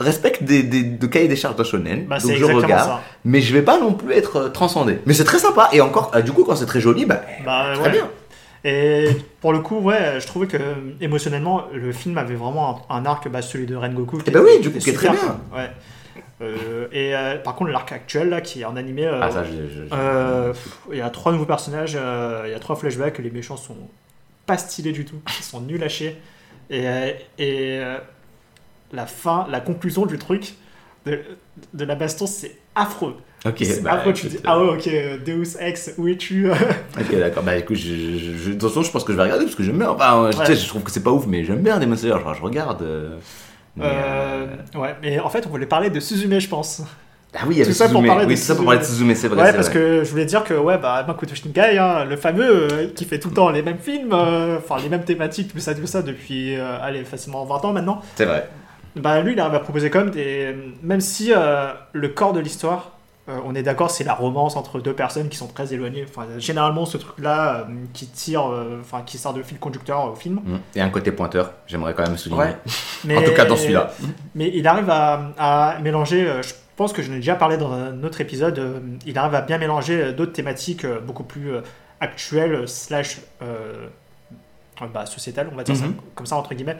respecte 0.00 0.42
des, 0.42 0.62
des, 0.62 0.82
de 0.82 1.06
cahiers 1.06 1.28
des 1.28 1.36
charges 1.36 1.56
de 1.56 1.64
shonen, 1.64 2.06
Bah, 2.06 2.18
donc 2.18 2.32
je 2.32 2.44
regarde, 2.44 2.88
ça. 2.88 3.00
mais 3.24 3.40
je 3.40 3.52
vais 3.52 3.62
pas 3.62 3.78
non 3.80 3.92
plus 3.94 4.12
être 4.14 4.36
euh, 4.36 4.48
transcendé. 4.48 4.98
Mais 5.06 5.14
c'est 5.14 5.24
très 5.24 5.38
sympa 5.38 5.68
et 5.72 5.80
encore, 5.80 6.10
euh, 6.14 6.22
du 6.22 6.32
coup, 6.32 6.44
quand 6.44 6.56
c'est 6.56 6.66
très 6.66 6.80
joli, 6.80 7.04
bah, 7.06 7.22
Bah, 7.44 7.72
très 7.74 7.84
ouais. 7.84 7.90
bien. 7.90 8.08
Et 8.64 9.08
pour 9.40 9.52
le 9.52 9.58
coup, 9.60 9.78
ouais, 9.80 10.20
je 10.20 10.26
trouvais 10.26 10.46
que 10.46 10.58
émotionnellement, 11.00 11.64
le 11.72 11.90
film 11.92 12.16
avait 12.18 12.36
vraiment 12.36 12.84
un, 12.88 12.96
un 12.96 13.06
arc, 13.06 13.28
bah, 13.28 13.42
celui 13.42 13.66
de 13.66 13.74
Rengoku. 13.74 14.18
qui 14.18 14.24
Eh 14.28 14.30
bah 14.30 14.40
était- 14.40 14.48
oui, 14.56 14.60
du 14.60 14.70
coup, 14.70 14.78
qui 14.78 14.90
est 14.90 14.94
très 14.94 15.08
bien. 15.10 15.40
Ouais. 15.52 15.70
Euh, 16.40 16.86
et 16.92 17.14
euh, 17.14 17.38
par 17.38 17.54
contre, 17.56 17.70
l'arc 17.70 17.90
actuel, 17.92 18.28
là, 18.28 18.40
qui 18.40 18.62
est 18.62 18.64
en 18.64 18.76
animé, 18.76 19.06
Ah, 19.06 19.30
ça, 19.30 19.44
il 20.90 20.96
y 20.98 21.00
a 21.00 21.10
trois 21.10 21.32
nouveaux 21.32 21.44
personnages, 21.44 21.92
il 22.44 22.50
y 22.50 22.54
a 22.54 22.58
trois 22.58 22.76
flashbacks, 22.76 23.18
les 23.18 23.30
méchants 23.30 23.56
sont 23.56 23.76
pas 24.46 24.58
stylés 24.58 24.92
du 24.92 25.04
tout, 25.04 25.16
ils 25.38 25.44
sont 25.44 25.60
nuls 25.60 25.82
à 25.82 25.88
chier. 25.88 26.16
Et, 26.70 26.84
et 27.38 27.80
la 28.92 29.06
fin, 29.06 29.46
la 29.50 29.60
conclusion 29.60 30.06
du 30.06 30.18
truc, 30.18 30.54
de, 31.06 31.20
de 31.74 31.84
la 31.84 31.94
baston, 31.94 32.26
c'est 32.26 32.56
affreux. 32.74 33.16
Ok, 33.44 33.60
bah, 33.82 33.94
Après, 33.94 34.12
tu 34.12 34.28
dis, 34.28 34.38
ah 34.44 34.60
ouais, 34.62 34.68
ok, 34.74 34.86
euh, 34.86 35.18
Deus 35.18 35.56
Ex, 35.60 35.94
où 35.98 36.06
es-tu 36.06 36.48
Ok, 37.00 37.18
d'accord. 37.18 37.42
Bah 37.42 37.56
écoute, 37.56 37.76
je, 37.76 37.94
je, 37.94 38.36
je, 38.36 38.48
de 38.50 38.52
toute 38.52 38.68
façon, 38.68 38.82
je 38.82 38.90
pense 38.92 39.02
que 39.02 39.12
je 39.12 39.16
vais 39.16 39.24
regarder 39.24 39.44
parce 39.44 39.56
que 39.56 39.64
j'aime 39.64 39.78
bien. 39.78 39.90
Enfin, 39.90 40.30
je, 40.32 40.38
Ouais. 40.38 40.44
tu 40.46 40.54
sais, 40.54 40.62
je 40.62 40.68
trouve 40.68 40.82
que 40.84 40.92
c'est 40.92 41.02
pas 41.02 41.10
ouf, 41.10 41.26
mais 41.26 41.44
j'aime 41.44 41.58
bien 41.62 41.78
Demon 41.80 41.96
Slayer. 41.96 42.14
Genre, 42.22 42.34
je 42.34 42.42
regarde. 42.42 42.82
euh, 42.82 43.16
mais, 43.76 43.84
Euh, 43.86 44.46
euh, 44.76 44.78
Ouais, 44.78 44.94
mais 45.02 45.18
en 45.18 45.28
fait, 45.28 45.44
on 45.46 45.50
voulait 45.50 45.66
parler 45.66 45.90
de 45.90 45.98
Suzume, 45.98 46.38
je 46.38 46.48
pense. 46.48 46.82
Ah 47.34 47.40
oui, 47.48 47.54
il 47.54 47.58
y 47.58 47.62
avait 47.62 47.72
tout 47.72 47.76
Suzume. 47.76 47.96
oui, 47.96 48.34
tout 48.36 48.40
ça 48.42 48.54
pour 48.54 48.64
parler 48.66 48.78
de 48.80 48.84
Suzume, 48.84 49.12
c'est 49.16 49.26
vrai. 49.26 49.42
Ouais, 49.42 49.52
parce 49.54 49.70
vrai. 49.70 49.74
que 49.74 50.04
je 50.04 50.10
voulais 50.10 50.26
dire 50.26 50.44
que, 50.44 50.54
ouais, 50.54 50.78
bah, 50.78 51.02
Makoto 51.08 51.34
Shinkai, 51.34 51.78
hein, 51.78 52.04
le 52.04 52.16
fameux, 52.16 52.68
euh, 52.72 52.86
qui 52.94 53.06
fait 53.06 53.18
tout 53.18 53.30
le 53.30 53.34
temps 53.34 53.50
les 53.50 53.62
mêmes 53.62 53.78
films, 53.78 54.10
euh, 54.12 54.58
enfin, 54.58 54.76
les 54.80 54.88
mêmes 54.88 55.02
thématiques, 55.04 55.52
tout 55.52 55.58
ça, 55.58 55.74
tout 55.74 55.86
ça, 55.88 56.02
depuis, 56.02 56.54
euh, 56.54 56.76
allez, 56.80 57.02
facilement 57.04 57.44
20 57.44 57.64
ans 57.64 57.72
maintenant. 57.72 58.02
C'est 58.14 58.26
vrai. 58.26 58.48
Bah, 58.96 59.20
lui, 59.22 59.32
il 59.32 59.40
arrive 59.40 59.54
à 59.54 59.60
proposer 59.60 59.90
même 59.90 60.10
des. 60.10 60.54
Même 60.82 61.00
si 61.00 61.32
euh, 61.34 61.72
le 61.92 62.08
corps 62.08 62.32
de 62.32 62.40
l'histoire, 62.40 62.90
euh, 63.28 63.38
on 63.46 63.54
est 63.54 63.62
d'accord, 63.62 63.90
c'est 63.90 64.04
la 64.04 64.14
romance 64.14 64.56
entre 64.56 64.80
deux 64.80 64.92
personnes 64.92 65.28
qui 65.28 65.36
sont 65.38 65.46
très 65.46 65.72
éloignées. 65.72 66.04
Enfin, 66.08 66.26
généralement, 66.38 66.84
ce 66.84 66.98
truc-là 66.98 67.60
euh, 67.60 67.64
qui 67.94 68.06
tire, 68.06 68.44
enfin, 68.80 69.02
qui 69.06 69.16
sert 69.16 69.32
de 69.32 69.42
fil 69.42 69.58
conducteur 69.58 70.12
au 70.12 70.14
film. 70.14 70.40
Mm. 70.44 70.56
Et 70.76 70.80
un 70.82 70.90
côté 70.90 71.10
pointeur, 71.12 71.52
j'aimerais 71.66 71.94
quand 71.94 72.06
même 72.06 72.18
souligner. 72.18 72.42
Ouais. 72.42 72.56
Mais, 73.04 73.16
En 73.16 73.22
tout 73.22 73.32
cas, 73.32 73.44
dans 73.46 73.56
celui-là. 73.56 73.92
Mais 74.34 74.50
il 74.52 74.66
arrive 74.66 74.90
à, 74.90 75.32
à 75.38 75.78
mélanger, 75.80 76.40
je 76.42 76.52
pense 76.76 76.92
que 76.92 77.00
je 77.02 77.10
n'ai 77.10 77.16
déjà 77.16 77.34
parlé 77.34 77.56
dans 77.56 77.72
un 77.72 78.02
autre 78.04 78.20
épisode, 78.20 78.82
il 79.06 79.16
arrive 79.18 79.34
à 79.34 79.40
bien 79.40 79.58
mélanger 79.58 80.12
d'autres 80.12 80.32
thématiques 80.32 80.86
beaucoup 81.06 81.24
plus 81.24 81.52
actuelles, 82.00 82.68
slash 82.68 83.20
bah, 84.92 85.06
sociétales, 85.06 85.48
on 85.52 85.56
va 85.56 85.64
dire 85.64 85.76
ça, 85.76 85.86
Mhm. 85.86 85.94
comme 86.14 86.26
ça, 86.26 86.36
entre 86.36 86.54
guillemets. 86.54 86.76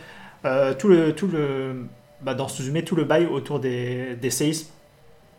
Tout 0.78 0.88
le, 0.88 1.12
tout 1.14 1.28
le, 1.28 1.86
bah, 2.22 2.34
dans 2.34 2.48
Suzume, 2.48 2.82
tout 2.82 2.96
le 2.96 3.04
bail 3.04 3.26
autour 3.26 3.60
des, 3.60 4.16
des 4.16 4.30
séismes, 4.30 4.68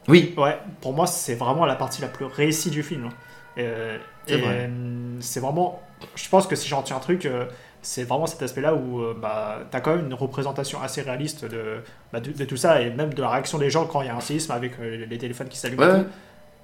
Oui, 0.07 0.34
ouais, 0.38 0.59
pour 0.81 0.93
moi, 0.93 1.07
c'est 1.07 1.36
vraiment 1.36 1.65
la 1.65 1.75
partie 1.75 2.01
la 2.01 2.09
plus 2.09 2.25
réussie 2.25 2.69
du 2.69 2.84
film. 2.84 3.09
Euh, 3.57 3.97
C'est 4.27 4.38
et 4.38 4.38
vrai. 4.39 4.73
c'est 5.19 5.39
vraiment, 5.39 5.81
je 6.15 6.27
pense 6.29 6.47
que 6.47 6.55
si 6.55 6.67
j'en 6.67 6.81
retiens 6.81 6.97
un 6.97 6.99
truc, 6.99 7.25
euh, 7.25 7.45
c'est 7.81 8.03
vraiment 8.03 8.27
cet 8.27 8.41
aspect-là 8.41 8.75
où 8.75 9.01
euh, 9.01 9.13
bah, 9.19 9.67
tu 9.71 9.77
as 9.77 9.81
quand 9.81 9.95
même 9.95 10.05
une 10.07 10.13
représentation 10.13 10.81
assez 10.81 11.01
réaliste 11.01 11.45
de, 11.45 11.84
bah, 12.11 12.19
de, 12.19 12.31
de 12.31 12.45
tout 12.45 12.57
ça 12.57 12.81
et 12.81 12.89
même 12.91 13.13
de 13.13 13.21
la 13.21 13.29
réaction 13.29 13.57
des 13.59 13.69
gens 13.69 13.86
quand 13.88 14.01
il 14.01 14.07
y 14.07 14.09
a 14.09 14.15
un 14.15 14.21
séisme 14.21 14.51
avec 14.51 14.79
euh, 14.79 15.05
les 15.05 15.17
téléphones 15.17 15.49
qui 15.49 15.57
s'allument. 15.57 15.88
Ouais. 15.88 16.05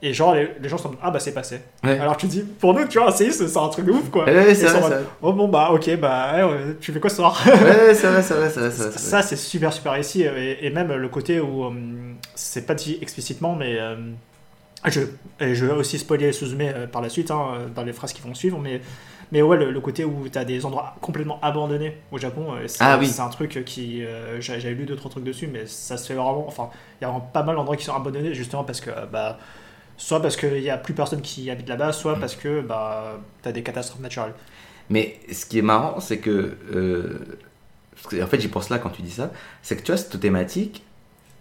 Et 0.01 0.13
genre, 0.13 0.33
les, 0.33 0.49
les 0.61 0.69
gens 0.69 0.77
sont 0.77 0.91
ah 1.01 1.11
bah 1.11 1.19
c'est 1.19 1.33
passé. 1.33 1.59
Ouais. 1.83 1.99
Alors 1.99 2.15
tu 2.15 2.25
dis, 2.27 2.41
pour 2.41 2.73
nous, 2.73 2.87
tu 2.87 2.97
vois, 2.99 3.09
un 3.09 3.11
séisme, 3.11 3.47
c'est 3.47 3.57
un 3.59 3.67
truc 3.67 3.85
de 3.85 3.91
ouf 3.91 4.09
quoi. 4.09 4.23
Ouais, 4.25 4.55
c'est 4.55 4.67
vrai, 4.67 4.99
Oh 5.21 5.33
bon, 5.33 5.49
bah 5.49 5.71
ok, 5.73 5.97
bah 5.97 6.47
ouais, 6.47 6.77
tu 6.79 6.93
fais 6.93 6.99
quoi 7.01 7.09
ce 7.09 7.17
soir? 7.17 7.41
Ouais, 7.45 7.93
c'est 7.93 8.07
vrai, 8.07 8.21
c'est 8.21 8.33
vrai, 8.33 8.49
c'est 8.49 8.59
vrai, 8.61 8.71
ça, 8.71 9.21
c'est 9.21 9.35
super, 9.35 9.73
super 9.73 9.91
réussi. 9.91 10.21
Et, 10.23 10.65
et 10.65 10.69
même 10.69 10.93
le 10.93 11.09
côté 11.09 11.41
où, 11.41 11.65
euh, 11.65 11.71
c'est 12.33 12.65
pas 12.65 12.75
dit 12.75 12.97
explicitement, 13.01 13.55
mais 13.55 13.77
euh, 13.77 13.97
je, 14.87 15.01
et 15.41 15.53
je 15.53 15.65
vais 15.65 15.73
aussi 15.73 15.99
spoiler 15.99 16.31
Suzume 16.31 16.61
euh, 16.61 16.87
par 16.87 17.01
la 17.01 17.09
suite, 17.09 17.29
hein, 17.31 17.69
dans 17.75 17.83
les 17.83 17.91
phrases 17.91 18.13
qui 18.13 18.21
vont 18.21 18.33
suivre, 18.33 18.57
mais, 18.57 18.79
mais 19.33 19.41
ouais, 19.41 19.57
le, 19.57 19.69
le 19.71 19.81
côté 19.81 20.05
où 20.05 20.29
tu 20.31 20.37
as 20.37 20.45
des 20.45 20.65
endroits 20.65 20.95
complètement 21.01 21.39
abandonnés 21.41 21.97
au 22.13 22.17
Japon, 22.17 22.53
euh, 22.53 22.63
c'est 22.67 22.77
Ah 22.85 22.97
oui. 22.97 23.13
un 23.19 23.27
truc 23.27 23.65
qui. 23.65 24.05
euh, 24.05 24.39
j'a- 24.39 24.59
J'avais 24.59 24.75
lu 24.75 24.85
deux, 24.85 24.95
trois 24.95 25.11
trucs 25.11 25.25
dessus, 25.25 25.47
mais 25.51 25.65
ça 25.65 25.97
se 25.97 26.07
fait 26.07 26.13
vraiment. 26.13 26.45
Enfin, 26.47 26.69
il 26.99 27.03
y 27.03 27.05
a 27.05 27.09
vraiment 27.09 27.25
pas 27.33 27.43
mal 27.43 27.57
d'endroits 27.57 27.75
qui 27.75 27.83
sont 27.83 27.93
abandonnés, 27.93 28.33
justement 28.33 28.63
parce 28.63 28.79
que. 28.79 28.89
euh, 28.91 29.05
bah, 29.11 29.37
Soit 30.01 30.21
parce 30.21 30.37
qu'il 30.37 30.53
n'y 30.61 30.69
a 30.69 30.77
plus 30.77 30.93
personne 30.93 31.21
qui 31.21 31.51
habite 31.51 31.67
là-bas, 31.67 31.91
soit 31.91 32.15
parce 32.15 32.35
que 32.35 32.61
bah, 32.61 33.19
tu 33.43 33.49
as 33.49 33.51
des 33.51 33.61
catastrophes 33.63 33.99
naturelles. 34.01 34.33
Mais 34.89 35.19
ce 35.31 35.45
qui 35.45 35.59
est 35.59 35.61
marrant, 35.61 35.99
c'est 35.99 36.17
que. 36.19 36.57
euh, 36.73 37.37
que, 38.09 38.23
en 38.23 38.27
fait, 38.27 38.39
j'y 38.39 38.47
pense 38.47 38.69
là 38.69 38.79
quand 38.79 38.89
tu 38.91 39.01
dis 39.01 39.11
ça. 39.11 39.29
C'est 39.61 39.75
que 39.75 39.81
tu 39.83 39.91
vois, 39.91 39.97
cette 39.97 40.17
thématique, 40.19 40.83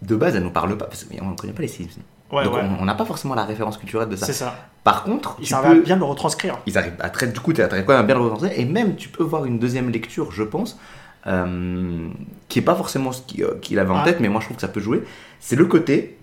de 0.03 0.17
base, 0.17 0.35
elle 0.35 0.43
nous 0.43 0.51
parle 0.51 0.77
pas. 0.77 0.87
Parce 0.87 1.05
qu'on 1.05 1.25
ne 1.31 1.37
connaît 1.37 1.53
pas 1.53 1.63
les 1.63 1.69
Simpsons. 1.69 2.01
Ouais, 2.33 2.43
Donc, 2.45 2.55
ouais. 2.55 2.63
on- 2.81 2.85
n'a 2.85 2.95
pas 2.97 3.05
forcément 3.07 3.35
la 3.37 3.45
référence 3.45 3.79
culturelle 3.79 4.09
de 4.09 4.17
ça. 4.17 4.27
C'est 4.27 4.33
ça. 4.35 4.55
Par 4.85 5.05
contre, 5.05 5.37
Ils 5.41 5.55
arrivent 5.55 5.71
à 5.71 5.75
peux- 5.77 5.81
bien 5.83 5.97
le 5.97 6.05
retranscrire. 6.05 6.59
ils 6.67 6.77
arrivent 6.77 6.97
à 7.01 7.09
très, 7.11 7.29
du 7.29 7.39
coup, 7.41 7.53
tu 7.55 7.63
arrives 7.63 7.85
quand 7.85 7.93
même 7.95 8.03
à 8.03 8.07
bien 8.07 8.17
le 8.17 8.23
représenter. 8.23 8.61
Et 8.61 8.65
même, 8.67 8.97
tu 8.97 9.09
peux 9.09 9.23
voir 9.23 9.45
une 9.47 9.59
deuxième 9.61 9.89
lecture, 9.89 10.31
je 10.33 10.43
pense, 10.43 10.79
euh, 11.27 12.09
qui 12.49 12.59
est 12.59 12.63
pas 12.63 12.75
forcément 12.75 13.13
ce 13.13 13.23
qu'il 13.23 13.45
euh, 13.45 13.55
qu'il 13.63 13.79
avait 13.79 13.91
en 13.93 13.99
Ouais. 13.99 14.05
tête, 14.05 14.21
mais 14.21 14.29
moi 14.29 14.41
je 14.41 14.47
trouve 14.47 14.57
que 14.57 14.61
ça 14.61 14.69
peut 14.69 14.81
jouer. 14.81 15.05
C'est 15.41 15.57
le 15.57 15.65
côté, 15.67 16.19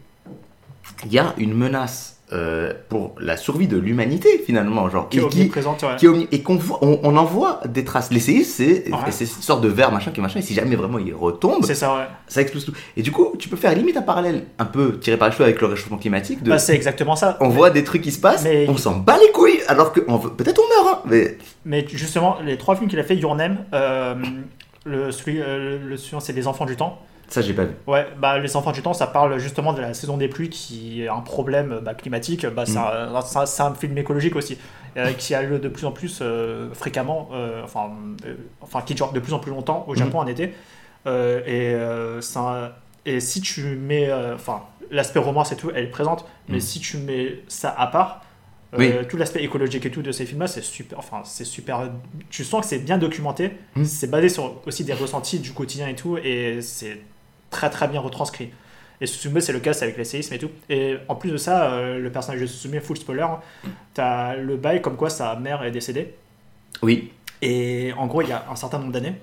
il 1.05 1.11
y 1.13 1.17
a 1.19 1.33
une 1.37 1.53
menace 1.55 2.14
euh, 2.33 2.73
pour 2.89 3.13
la 3.19 3.37
survie 3.37 3.67
de 3.67 3.77
l'humanité 3.77 4.41
finalement, 4.45 4.89
genre 4.89 5.07
Qui 5.09 5.17
qui, 5.19 5.23
ouais. 5.43 5.95
qui 5.97 6.27
et 6.31 6.41
qu'on 6.41 6.57
on, 6.81 6.99
on 7.03 7.15
en 7.17 7.23
voit 7.23 7.59
des 7.67 7.83
traces. 7.85 8.09
Les 8.11 8.19
séismes, 8.19 8.51
c'est 8.51 8.91
Ouais. 8.91 9.11
c'est 9.11 9.25
cette 9.27 9.43
sorte 9.43 9.61
de 9.61 9.67
verre 9.67 9.91
machin 9.91 10.09
qui 10.11 10.21
machin. 10.21 10.39
Et 10.39 10.41
si 10.41 10.53
jamais 10.55 10.75
vraiment 10.75 10.97
il 10.97 11.13
retombe, 11.13 11.63
ça, 11.65 11.95
ouais. 11.95 12.03
ça 12.27 12.41
explose 12.41 12.65
tout. 12.65 12.73
Et 12.97 13.03
du 13.03 13.11
coup, 13.11 13.33
tu 13.37 13.47
peux 13.47 13.55
faire 13.57 13.75
limite 13.75 13.95
un 13.97 14.01
parallèle 14.01 14.45
un 14.57 14.65
peu 14.65 14.97
tiré 14.99 15.17
par 15.17 15.27
les 15.27 15.33
cheveux 15.33 15.43
avec 15.45 15.61
le 15.61 15.67
réchauffement 15.67 15.97
climatique. 15.97 16.41
De, 16.41 16.49
Bah, 16.49 16.57
c'est 16.57 16.73
exactement 16.75 17.15
ça. 17.15 17.37
on 17.41 17.49
voit 17.49 17.69
des 17.69 17.83
trucs 17.83 18.01
qui 18.01 18.11
se 18.11 18.19
passent, 18.19 18.43
Mais- 18.43 18.65
on 18.69 18.77
s'en 18.77 18.95
bat 18.97 19.17
les 19.23 19.31
couilles, 19.31 19.59
alors 19.67 19.93
que 19.93 19.99
peut-être 19.99 20.59
on 20.59 20.83
meurt, 20.83 20.95
hein, 20.97 21.01
mais 21.05 21.37
Mais 21.63 21.85
justement, 21.87 22.37
les 22.43 22.57
trois 22.57 22.75
films 22.75 22.89
qu'il 22.89 22.99
a 22.99 23.03
fait, 23.03 23.15
Your 23.15 23.35
Name, 23.35 23.57
euh, 23.73 24.15
le, 24.85 25.11
celui, 25.11 25.41
euh, 25.41 25.77
le 25.83 25.97
suivant, 25.97 26.19
c'est 26.19 26.33
Les 26.33 26.47
Enfants 26.47 26.65
du 26.65 26.75
Temps. 26.75 26.99
Ça 27.27 27.41
j'ai 27.41 27.53
pas 27.53 27.63
vu. 27.65 27.73
Ouais, 27.87 28.07
bah, 28.17 28.37
Les 28.39 28.55
Enfants 28.55 28.71
du 28.71 28.81
Temps, 28.81 28.93
ça 28.93 29.07
parle 29.07 29.37
justement 29.39 29.73
de 29.73 29.81
la 29.81 29.93
saison 29.93 30.17
des 30.17 30.27
pluies 30.27 30.49
qui 30.49 31.01
est 31.03 31.07
un 31.07 31.21
problème 31.21 31.79
bah, 31.83 31.93
climatique. 31.93 32.45
Bah, 32.45 32.65
c'est 32.65 32.77
un, 32.77 33.45
c'est 33.45 33.61
un- 33.61 33.73
film 33.75 33.97
écologique 33.97 34.35
aussi, 34.35 34.57
euh, 34.97 35.11
qui 35.13 35.33
a 35.35 35.41
lieu 35.41 35.59
de 35.59 35.67
plus 35.69 35.85
en 35.85 35.91
plus 35.91 36.19
euh, 36.21 36.69
fréquemment, 36.73 37.29
euh, 37.33 37.61
enfin, 37.63 37.91
euh, 38.25 38.35
enfin, 38.61 38.81
qui 38.81 38.93
dure 38.95 39.11
de 39.11 39.19
plus 39.19 39.33
en 39.33 39.39
plus 39.39 39.51
longtemps 39.51 39.85
au 39.87 39.95
Japon 39.95 40.19
en 40.19 40.27
été. 40.27 40.53
Euh, 41.07 41.39
et, 41.45 41.73
euh, 41.75 42.21
un- 42.37 42.71
et 43.05 43.19
si 43.19 43.41
tu 43.41 43.63
mets, 43.75 44.09
euh, 44.09 44.35
enfin, 44.35 44.63
l'aspect 44.91 45.19
romance 45.19 45.51
et 45.51 45.55
tout, 45.55 45.71
elle 45.75 45.85
est 45.85 45.89
présente, 45.89 46.25
mais 46.47 46.55
Mhm. 46.55 46.61
si 46.61 46.79
tu 46.79 46.97
mets 46.97 47.43
ça 47.47 47.73
à 47.77 47.87
part, 47.87 48.21
euh, 48.73 48.77
Oui. 49.01 49.07
tout 49.07 49.15
l'aspect 49.17 49.43
écologique 49.43 49.85
et 49.85 49.91
tout 49.91 50.01
de 50.01 50.11
ces 50.11 50.25
films-là, 50.25 50.47
c'est 50.47 50.63
super. 50.63 50.97
Enfin, 50.99 51.21
c'est 51.23 51.45
super. 51.45 51.89
Tu 52.29 52.43
sens 52.43 52.61
que 52.61 52.67
c'est 52.67 52.79
bien 52.79 52.97
documenté. 52.97 53.51
C'est 53.83 54.09
basé 54.09 54.27
sur 54.29 54.61
aussi 54.65 54.83
des 54.83 54.93
ressentis 54.93 55.39
du 55.39 55.53
quotidien 55.53 55.87
et 55.87 55.95
tout, 55.95 56.17
et 56.17 56.61
c'est 56.61 56.99
très 57.55 57.69
très 57.69 57.87
bien 57.87 58.01
retranscrit. 58.01 58.49
Et 59.01 59.05
Susume, 59.07 59.39
c'est 59.39 59.53
le 59.53 59.59
cas, 59.59 59.73
c'est 59.73 59.85
avec 59.85 59.97
les 59.97 60.03
séismes 60.03 60.33
et 60.33 60.37
tout. 60.37 60.51
Et 60.69 60.97
en 61.07 61.15
plus 61.15 61.31
de 61.31 61.37
ça, 61.37 61.71
euh, 61.71 61.99
le 61.99 62.11
personnage 62.11 62.41
de 62.41 62.45
Susume, 62.45 62.79
full 62.81 62.97
spoiler, 62.97 63.23
hein, 63.23 63.39
t'as 63.93 64.35
le 64.35 64.57
bail 64.57 64.81
comme 64.81 64.97
quoi 64.97 65.09
sa 65.09 65.35
mère 65.35 65.63
est 65.63 65.71
décédée. 65.71 66.15
Oui. 66.81 67.11
Et 67.41 67.93
en 67.97 68.07
gros, 68.07 68.21
il 68.21 68.29
y 68.29 68.31
a 68.33 68.45
un 68.49 68.55
certain 68.55 68.79
nombre 68.79 68.91
d'années. 68.91 69.15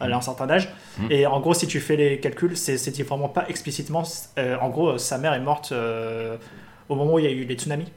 Elle 0.00 0.12
a 0.12 0.16
un 0.16 0.20
certain 0.22 0.48
âge. 0.48 0.68
Mhm. 0.98 1.12
Et 1.12 1.26
en 1.26 1.40
gros, 1.40 1.52
si 1.54 1.66
tu 1.66 1.78
fais 1.78 1.96
les 1.96 2.20
calculs, 2.20 2.56
c'est 2.56 3.02
vraiment 3.02 3.28
pas 3.28 3.44
explicitement. 3.48 4.02
euh, 4.38 4.56
en 4.60 4.68
gros, 4.70 4.98
sa 4.98 5.18
mère 5.18 5.34
est 5.34 5.40
morte 5.40 5.72
euh, 5.72 6.36
au 6.88 6.94
moment 6.94 7.14
où 7.14 7.18
il 7.18 7.24
y 7.24 7.28
a 7.28 7.32
eu 7.32 7.44
les 7.44 7.54
tsunamis. 7.54 7.90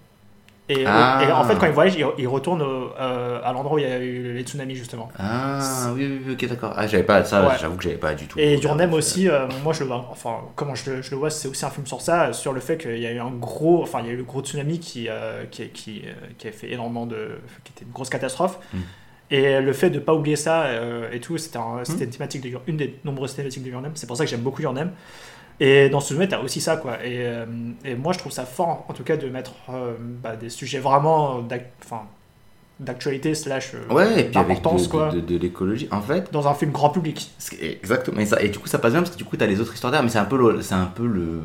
Et, 0.70 0.86
Ah. 0.88 1.22
et 1.28 1.32
en 1.32 1.44
fait, 1.44 1.58
quand 1.58 1.66
il 1.66 1.74
voyage, 1.74 1.96
il, 1.96 2.06
il 2.18 2.28
retourne 2.28 2.62
au- 2.62 2.92
euh, 2.98 3.42
à 3.44 3.52
l'endroit 3.52 3.76
où 3.76 3.80
il 3.80 3.86
y 3.86 3.92
a 3.92 4.00
eu 4.00 4.34
les 4.34 4.44
tsunamis, 4.44 4.76
justement. 4.76 5.10
Ah 5.20 5.60
oui, 5.94 6.06
oui, 6.08 6.22
oui, 6.26 6.34
ok, 6.34 6.48
d'accord. 6.50 6.74
Ah, 6.78 6.88
j'avais 6.88 7.04
pas 7.04 7.24
ça, 7.26 7.46
Ouais. 7.46 7.56
j'avoue 7.60 7.76
que 7.76 7.84
j'avais 7.84 7.98
pas 7.98 8.14
du 8.14 8.28
tout. 8.28 8.40
Et 8.40 8.62
ça. 8.62 8.88
aussi, 8.94 9.28
euh, 9.30 9.48
moi 9.62 9.74
je 9.74 9.82
le 9.82 9.88
vois, 9.88 10.08
enfin, 10.10 10.38
comment 10.56 10.74
je 10.74 11.02
je 11.02 11.12
le 11.12 11.18
vois, 11.18 11.30
c'est 11.30 11.50
aussi 11.50 11.66
un 11.66 11.70
film 11.70 11.86
sur 11.86 12.00
ça, 12.00 12.28
euh, 12.28 12.34
sur 12.34 12.54
le 12.54 12.62
fait 12.62 12.78
qu'il 12.78 12.98
y 12.98 13.06
a 13.06 13.12
eu 13.12 13.20
un 13.20 13.30
gros, 13.32 13.82
enfin, 13.84 14.00
il 14.02 14.08
y 14.08 14.10
a 14.10 14.14
eu 14.14 14.18
le 14.18 14.24
gros 14.24 14.42
tsunami 14.42 14.80
qui, 14.80 15.08
euh, 15.10 15.44
qui, 15.52 15.68
qui, 15.70 16.04
euh, 16.06 16.14
qui 16.38 16.48
a 16.48 16.52
fait 16.54 16.72
énormément 16.72 17.06
de. 17.06 17.40
qui 17.66 17.74
était 17.76 17.84
une 17.86 17.92
grosse 17.92 18.10
catastrophe. 18.10 18.58
Mm. 18.74 18.78
Et 19.32 19.60
le 19.62 19.74
fait 19.74 19.90
de 19.90 20.00
pas 20.00 20.14
oublier 20.14 20.36
ça 20.38 20.64
euh, 20.64 21.10
et 21.12 21.20
tout, 21.20 21.38
c'était 21.38 21.58
un- 21.58 21.84
c'était 21.84 22.06
une 22.06 22.12
thématique 22.12 22.42
de 22.42 22.58
une 22.68 22.78
des 22.78 23.00
nombreuses 23.04 23.36
thématiques 23.36 23.64
de 23.64 23.70
Your 23.70 23.82
Name. 23.82 23.94
C'est 23.96 24.08
pour 24.08 24.16
ça 24.16 24.24
que 24.24 24.30
j'aime 24.30 24.42
beaucoup 24.42 24.62
Your 24.62 24.74
Name. 24.74 24.92
Et 25.66 25.88
dans 25.88 26.02
ce 26.02 26.14
tu 26.14 26.28
t'as 26.28 26.42
aussi 26.42 26.60
ça, 26.60 26.76
quoi. 26.76 26.96
Et, 27.06 27.20
euh, 27.26 27.46
et 27.86 27.96
moi, 27.96 28.12
je 28.12 28.18
trouve 28.20 28.34
ça 28.34 28.44
fort, 28.46 28.86
en 28.90 28.94
tout 28.94 29.04
cas, 29.04 29.16
de 29.16 29.30
mettre 29.30 29.54
euh, 29.70 29.94
bah, 30.22 30.36
des 30.36 30.50
sujets 30.50 30.80
vraiment 30.80 31.42
d'actualité 32.82 33.34
slash 33.34 33.72
euh, 33.76 33.94
Ouais, 33.94 34.20
et 34.20 34.24
puis 34.26 34.38
avec 34.38 34.58
d'importance, 34.58 34.84
de, 34.84 34.92
quoi, 34.92 35.10
de, 35.10 35.22
de- 35.22 35.26
de 35.26 35.38
l'écologie. 35.38 35.88
En 35.90 36.02
fait, 36.02 36.34
dans 36.34 36.50
un 36.50 36.54
film 36.54 36.72
grand 36.72 36.90
public. 36.90 37.32
exactement. 37.62 38.20
Et, 38.20 38.26
ça, 38.26 38.42
et 38.42 38.50
du 38.50 38.60
coup, 38.60 38.68
ça 38.68 38.78
passe 38.78 38.92
bien 38.92 39.02
parce 39.02 39.12
que 39.14 39.18
du 39.18 39.24
coup, 39.24 39.38
t'as 39.38 39.46
les 39.46 39.62
autres 39.62 39.74
histoires 39.74 39.92
derrière, 39.92 40.04
mais 40.04 40.12
c'est 40.12 40.20
un 40.20 40.26
peu 40.26 40.38
le, 40.38 40.62
c'est 40.62 40.76
un 40.76 40.88
peu 40.94 41.06
le, 41.08 41.40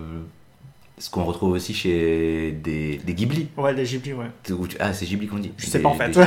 ce 0.99 1.11
qu'on 1.11 1.25
retrouve 1.25 1.53
aussi 1.53 1.75
chez 1.75 2.53
des, 2.63 3.01
des 3.05 3.15
Ghibli. 3.15 3.49
Ouais, 3.57 3.73
les 3.73 3.85
Ghibli, 3.85 4.13
ouais. 4.13 4.27
Ah, 4.81 4.93
c'est 4.93 5.07
Ghibli 5.07 5.27
qu'on 5.29 5.39
dit. 5.39 5.53
Je 5.57 5.67
sais 5.67 5.79
Des- 5.79 5.83
pas 5.83 5.89
en 5.91 5.95
fait. 5.95 6.11
des- 6.11 6.25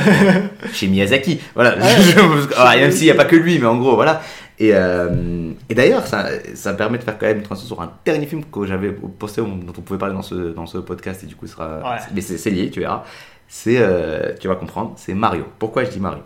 chez 0.72 0.88
Miyazaki. 0.88 1.40
Voilà. 1.54 1.76
Ouais. 1.76 1.82
Alors, 2.56 2.74
même 2.74 2.90
s'il 2.92 3.04
n'y 3.04 3.10
a 3.10 3.14
pas 3.14 3.24
que 3.26 3.36
lui, 3.36 3.58
mais 3.58 3.66
en 3.66 3.76
gros, 3.76 3.94
voilà. 3.94 4.22
Et, 4.58 4.70
euh, 4.74 5.52
et 5.68 5.74
d'ailleurs, 5.74 6.06
ça, 6.06 6.28
ça 6.54 6.74
permet 6.74 6.98
de 6.98 7.02
faire 7.02 7.18
quand 7.18 7.26
même 7.26 7.38
une 7.38 7.42
transition 7.42 7.74
sur 7.74 7.82
un 7.82 7.92
dernier 8.04 8.26
film 8.26 8.44
que 8.44 8.64
j'avais 8.66 8.92
posté, 8.92 9.40
dont 9.42 9.58
on 9.76 9.80
pouvait 9.80 9.98
parler 9.98 10.14
dans 10.14 10.22
ce, 10.22 10.52
dans 10.52 10.66
ce 10.66 10.78
podcast, 10.78 11.22
et 11.24 11.26
du 11.26 11.34
coup, 11.34 11.46
ce 11.46 11.52
sera. 11.54 11.78
Ouais. 11.78 11.98
Mais 12.14 12.20
c'est 12.20 12.50
lié, 12.50 12.70
tu 12.70 12.80
verras. 12.80 13.02
C'est, 13.48 13.76
euh, 13.78 14.32
tu 14.40 14.48
vas 14.48 14.54
comprendre, 14.54 14.94
c'est 14.96 15.12
Mario. 15.14 15.44
Pourquoi 15.58 15.84
je 15.84 15.90
dis 15.90 16.00
Mario? 16.00 16.22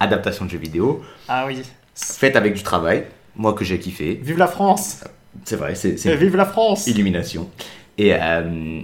Adaptation 0.00 0.44
de 0.44 0.50
jeux 0.50 0.58
vidéo, 0.58 1.02
Ah 1.28 1.44
oui. 1.46 1.62
faite 1.94 2.36
avec 2.36 2.54
du 2.54 2.62
travail, 2.62 3.04
moi 3.34 3.54
que 3.54 3.64
j'ai 3.64 3.78
kiffé. 3.78 4.20
Vive 4.22 4.38
la 4.38 4.46
France 4.46 5.02
C'est 5.44 5.56
vrai, 5.56 5.74
c'est 5.74 5.94
Vive 6.16 6.36
la 6.36 6.44
France 6.46 6.86
Illumination. 6.86 7.50
Et, 7.98 8.12
euh, 8.14 8.80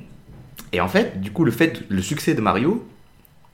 et 0.73 0.81
en 0.81 0.89
fait, 0.89 1.21
du 1.21 1.31
coup, 1.33 1.45
le 1.45 1.51
fait, 1.51 1.83
le 1.89 2.03
succès 2.03 2.35
de 2.35 2.41
Mario 2.41 2.87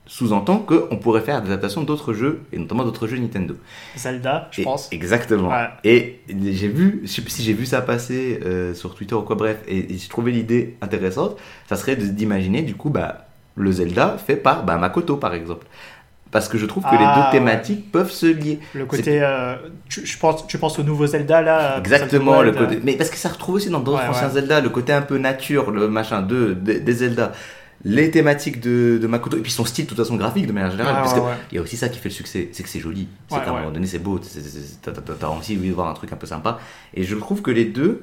sous-entend 0.09 0.59
qu'on 0.59 0.99
pourrait 0.99 1.21
faire 1.21 1.43
des 1.43 1.49
adaptations 1.51 1.83
d'autres 1.83 2.13
jeux, 2.13 2.43
et 2.53 2.59
notamment 2.59 2.85
d'autres 2.85 3.09
jeux 3.09 3.17
Nintendo. 3.19 3.57
Zelda, 3.97 4.49
je 4.53 4.61
Et- 4.61 4.65
pense. 4.65 4.89
Exactement. 4.93 5.49
Ouais. 5.49 5.67
Et 5.83 6.21
j'ai 6.29 6.69
vu, 6.69 7.01
je 7.03 7.09
sais 7.09 7.23
plus 7.23 7.31
si 7.33 7.43
j'ai 7.43 7.53
vu 7.55 7.67
ça 7.67 7.83
passer 7.83 8.39
euh, 8.45 8.73
sur 8.73 8.95
Twitter 8.95 9.17
ou 9.17 9.23
quoi, 9.23 9.35
bref, 9.35 9.59
et, 9.67 9.93
et 9.95 9.99
j'ai 9.99 10.09
trouvé 10.09 10.31
l'idée 10.31 10.77
intéressante. 10.81 11.37
Ça 11.69 11.75
serait 11.77 11.97
d'imaginer 11.97 12.63
du 12.63 12.77
coup 12.77 12.89
bah, 12.91 13.27
le 13.57 13.73
Zelda 13.73 14.17
fait 14.25 14.37
par 14.37 14.65
bah, 14.65 14.77
Makoto 14.77 15.17
par 15.17 15.35
exemple. 15.35 15.67
Parce 16.37 16.49
que 16.51 16.59
je 16.59 16.67
trouve 16.67 16.83
que 16.83 16.89
Ah, 16.93 16.99
les 16.99 16.99
deux 16.99 17.27
ouais. 17.27 17.31
thématiques 17.33 17.91
peuvent 17.91 18.11
se 18.11 18.27
lier. 18.27 18.59
Le 18.75 18.85
côté. 18.85 19.21
euh, 19.23 19.57
tu, 19.89 20.05
je 20.05 20.19
pense, 20.19 20.47
tu 20.47 20.59
penses 20.59 20.79
au 20.79 20.83
nouveau 20.83 21.07
Zelda 21.07 21.41
là 21.41 21.79
Exactement, 21.79 22.43
Zelda 22.43 22.45
le 22.45 22.53
côté. 22.67 22.81
Mais 22.85 22.93
parce 22.93 23.09
que 23.09 23.17
ça 23.17 23.31
retrouve 23.31 23.55
aussi 23.55 23.71
dans 23.71 23.81
d'autres 23.81 24.03
Ouais, 24.03 24.09
anciens 24.11 24.27
ouais. 24.29 24.35
Zelda, 24.35 24.61
le 24.61 24.69
côté 24.69 24.93
un 24.93 25.01
peu 25.01 25.17
nature, 25.17 25.71
le 25.71 25.89
machin 25.89 26.21
de, 26.21 26.53
de- 26.53 26.75
des 26.75 26.93
Zelda, 26.93 27.33
les 27.85 28.11
thématiques 28.11 28.61
de, 28.61 28.99
de 29.01 29.07
Makoto, 29.07 29.39
et 29.39 29.41
puis 29.41 29.51
son 29.51 29.65
style 29.65 29.85
de 29.87 29.89
toute 29.89 29.99
façon 29.99 30.17
graphique 30.17 30.47
de 30.47 30.53
manière 30.53 30.71
générale. 30.73 30.95
Ouais, 30.97 31.01
parce 31.01 31.15
ouais, 31.15 31.21
que 31.21 31.25
ouais. 31.25 31.33
il 31.53 31.55
y 31.55 31.59
a 31.59 31.63
aussi 31.63 31.79
ça 31.79 31.89
qui 31.89 31.99
fait 31.99 32.11
le 32.11 32.15
succès, 32.15 32.51
c'est 32.53 32.63
que 32.63 32.69
c'est 32.69 32.81
joli. 32.81 33.09
C'est 33.29 33.37
qu'à 33.43 33.51
un 33.51 33.55
moment 33.55 33.71
donné, 33.71 33.87
c'est 33.87 33.99
beau. 33.99 34.21
T'as 34.83 35.27
envie 35.29 35.57
de 35.57 35.73
voir 35.73 35.89
un 35.89 35.95
truc 35.95 36.13
un 36.13 36.17
peu 36.17 36.27
sympa. 36.27 36.59
Et 36.95 37.03
je 37.05 37.15
trouve 37.17 37.41
que 37.41 37.51
les 37.51 37.65
deux, 37.65 38.03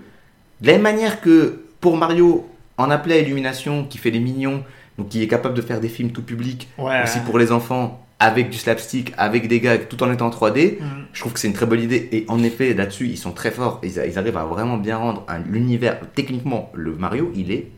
de 0.61 0.67
la 0.67 0.73
même 0.73 0.81
manière 0.81 1.21
que 1.21 1.61
pour 1.81 1.97
Mario, 1.97 2.47
en 2.79 2.89
appelait 2.89 3.15
à 3.15 3.19
Illumination, 3.19 3.83
qui 3.85 3.97
fait 3.99 4.09
les 4.11 4.19
mignons, 4.19 4.63
donc 4.97 5.09
qui 5.09 5.21
est 5.23 5.27
capable 5.27 5.55
de 5.55 5.61
faire 5.61 5.79
des 5.79 5.89
films 5.89 6.11
tout 6.11 6.21
public, 6.23 6.69
aussi 7.03 7.19
pour 7.21 7.37
les 7.39 7.51
enfants, 7.51 8.02
avec 8.19 8.49
du 8.49 8.57
slapstick, 8.57 9.13
avec 9.17 9.47
des 9.47 9.59
gags, 9.59 9.87
tout 9.89 10.01
en 10.03 10.11
étant 10.11 10.27
en 10.27 10.29
3D. 10.29 10.79
Mm. 10.79 10.85
Je 11.11 11.19
trouve 11.19 11.33
que 11.33 11.39
c'est 11.39 11.47
une 11.47 11.53
très 11.53 11.65
bonne 11.65 11.81
idée 11.81 12.07
et 12.11 12.25
en 12.29 12.41
effet 12.43 12.73
là-dessus 12.73 13.07
ils 13.07 13.17
sont 13.17 13.31
très 13.33 13.51
forts. 13.51 13.79
Ils, 13.83 14.01
ils 14.07 14.17
arrivent 14.17 14.37
à 14.37 14.45
vraiment 14.45 14.77
bien 14.77 14.97
rendre 14.97 15.23
un- 15.27 15.39
l'univers. 15.39 15.99
Techniquement, 16.15 16.71
le 16.73 16.95
Mario 16.95 17.31
il 17.35 17.51
est 17.51 17.69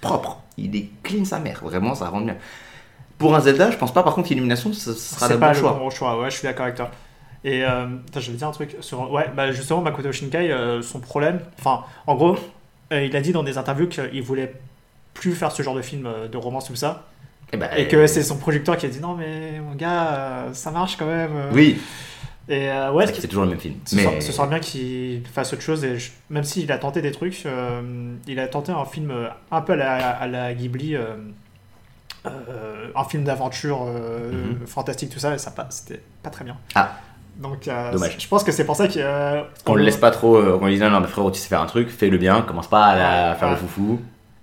propre, 0.00 0.40
il 0.56 0.74
est 0.76 0.88
clean 1.02 1.24
sa 1.24 1.38
mère. 1.40 1.60
Vraiment, 1.64 1.94
ça 1.94 2.08
rend 2.08 2.20
bien. 2.20 2.36
Pour 3.18 3.34
un 3.34 3.40
Zelda, 3.40 3.70
je 3.70 3.76
pense 3.78 3.92
pas 3.94 4.02
par 4.02 4.14
contre 4.14 4.28
qu'Illumination 4.28 4.72
ce 4.72 4.92
sera 4.92 5.26
C'est 5.26 5.34
le 5.34 5.40
pas 5.40 5.46
bon 5.48 5.52
le 5.54 5.58
choix. 5.58 5.72
bon 5.72 5.90
choix, 5.90 6.20
ouais, 6.20 6.30
je 6.30 6.36
suis 6.36 6.46
d'accord 6.46 6.64
avec 6.64 6.76
toi. 6.76 6.90
Et 7.44 7.64
euh, 7.64 7.86
je 8.14 8.30
vais 8.30 8.36
dire 8.36 8.48
un 8.48 8.52
truc 8.52 8.76
sur. 8.80 9.10
Ouais, 9.10 9.30
bah 9.34 9.52
justement, 9.52 9.80
Makoto 9.80 10.10
Shinkai, 10.12 10.50
euh, 10.50 10.82
son 10.82 11.00
problème. 11.00 11.40
Enfin, 11.58 11.84
en 12.06 12.14
gros, 12.14 12.36
euh, 12.92 13.04
il 13.04 13.14
a 13.16 13.20
dit 13.20 13.32
dans 13.32 13.42
des 13.42 13.56
interviews 13.56 13.88
qu'il 13.88 14.22
voulait 14.22 14.52
plus 15.14 15.32
faire 15.32 15.50
ce 15.52 15.62
genre 15.62 15.74
de 15.74 15.82
film 15.82 16.06
euh, 16.06 16.28
de 16.28 16.36
romance, 16.36 16.66
tout 16.66 16.76
ça. 16.76 17.04
Et, 17.52 17.56
bah, 17.56 17.78
Et 17.78 17.86
que 17.88 18.06
c'est 18.06 18.22
son 18.22 18.36
producteur 18.38 18.76
qui 18.76 18.86
a 18.86 18.88
dit 18.88 19.00
non, 19.00 19.14
mais 19.14 19.60
mon 19.60 19.74
gars, 19.74 20.14
euh, 20.14 20.48
ça 20.52 20.70
marche 20.70 20.96
quand 20.96 21.06
même. 21.06 21.30
euh. 21.36 21.50
Oui, 21.54 21.80
Et 22.48 22.68
euh, 22.70 22.92
ouais, 22.92 23.06
c'est 23.06 23.28
toujours 23.28 23.44
le 23.44 23.50
même 23.50 23.60
film. 23.60 23.74
ce, 23.84 23.94
Mais 23.96 24.02
serait, 24.04 24.20
ce 24.20 24.32
serait 24.32 24.48
bien 24.48 24.58
qu'il 24.60 25.22
fasse 25.32 25.52
autre 25.52 25.62
chose. 25.62 25.84
Et 25.84 25.98
je- 25.98 26.10
même 26.30 26.44
s'il 26.44 26.70
a 26.72 26.78
tenté 26.78 27.02
des 27.02 27.12
trucs, 27.12 27.44
euh, 27.46 28.14
il 28.26 28.38
a 28.40 28.48
tenté 28.48 28.72
un 28.72 28.84
film 28.84 29.10
euh, 29.10 29.28
un 29.50 29.60
peu 29.60 29.72
à 29.74 29.76
la, 29.76 30.10
à 30.10 30.26
la 30.26 30.54
Ghibli. 30.54 30.96
euh, 30.96 31.14
euh, 32.26 32.88
un 32.96 33.04
film 33.04 33.22
d'aventure 33.24 33.84
euh, 33.86 34.32
Mhm. 34.60 34.66
fantastique, 34.66 35.10
tout 35.10 35.18
ça, 35.20 35.34
et 35.34 35.38
ça 35.38 35.52
c'était 35.70 36.00
pas 36.24 36.30
très 36.30 36.44
bien. 36.44 36.56
Ah. 36.74 36.92
Donc, 37.36 37.68
euh, 37.68 37.92
Dommage. 37.92 38.16
Je 38.18 38.26
pense 38.28 38.42
que 38.42 38.50
c'est 38.50 38.64
pour 38.64 38.74
ça 38.76 38.88
qu'on 38.88 38.94
euh, 38.98 39.42
le 39.74 39.82
laisse 39.82 39.96
pas 39.98 40.10
trop. 40.10 40.36
euh, 40.36 40.58
qu'on 40.58 40.66
lui 40.66 40.74
dit 40.74 40.80
non, 40.80 40.90
non, 40.90 41.00
mais 41.00 41.06
frérot, 41.06 41.30
tu 41.30 41.38
sais 41.38 41.48
faire 41.48 41.60
un 41.60 41.66
truc, 41.66 41.88
fais-le 41.88 42.18
bien, 42.18 42.42
commence 42.42 42.66
pas 42.68 42.84
à, 42.86 42.96
la- 42.96 43.34
faire 43.36 43.50
le 43.50 43.56
foufou. 43.56 44.00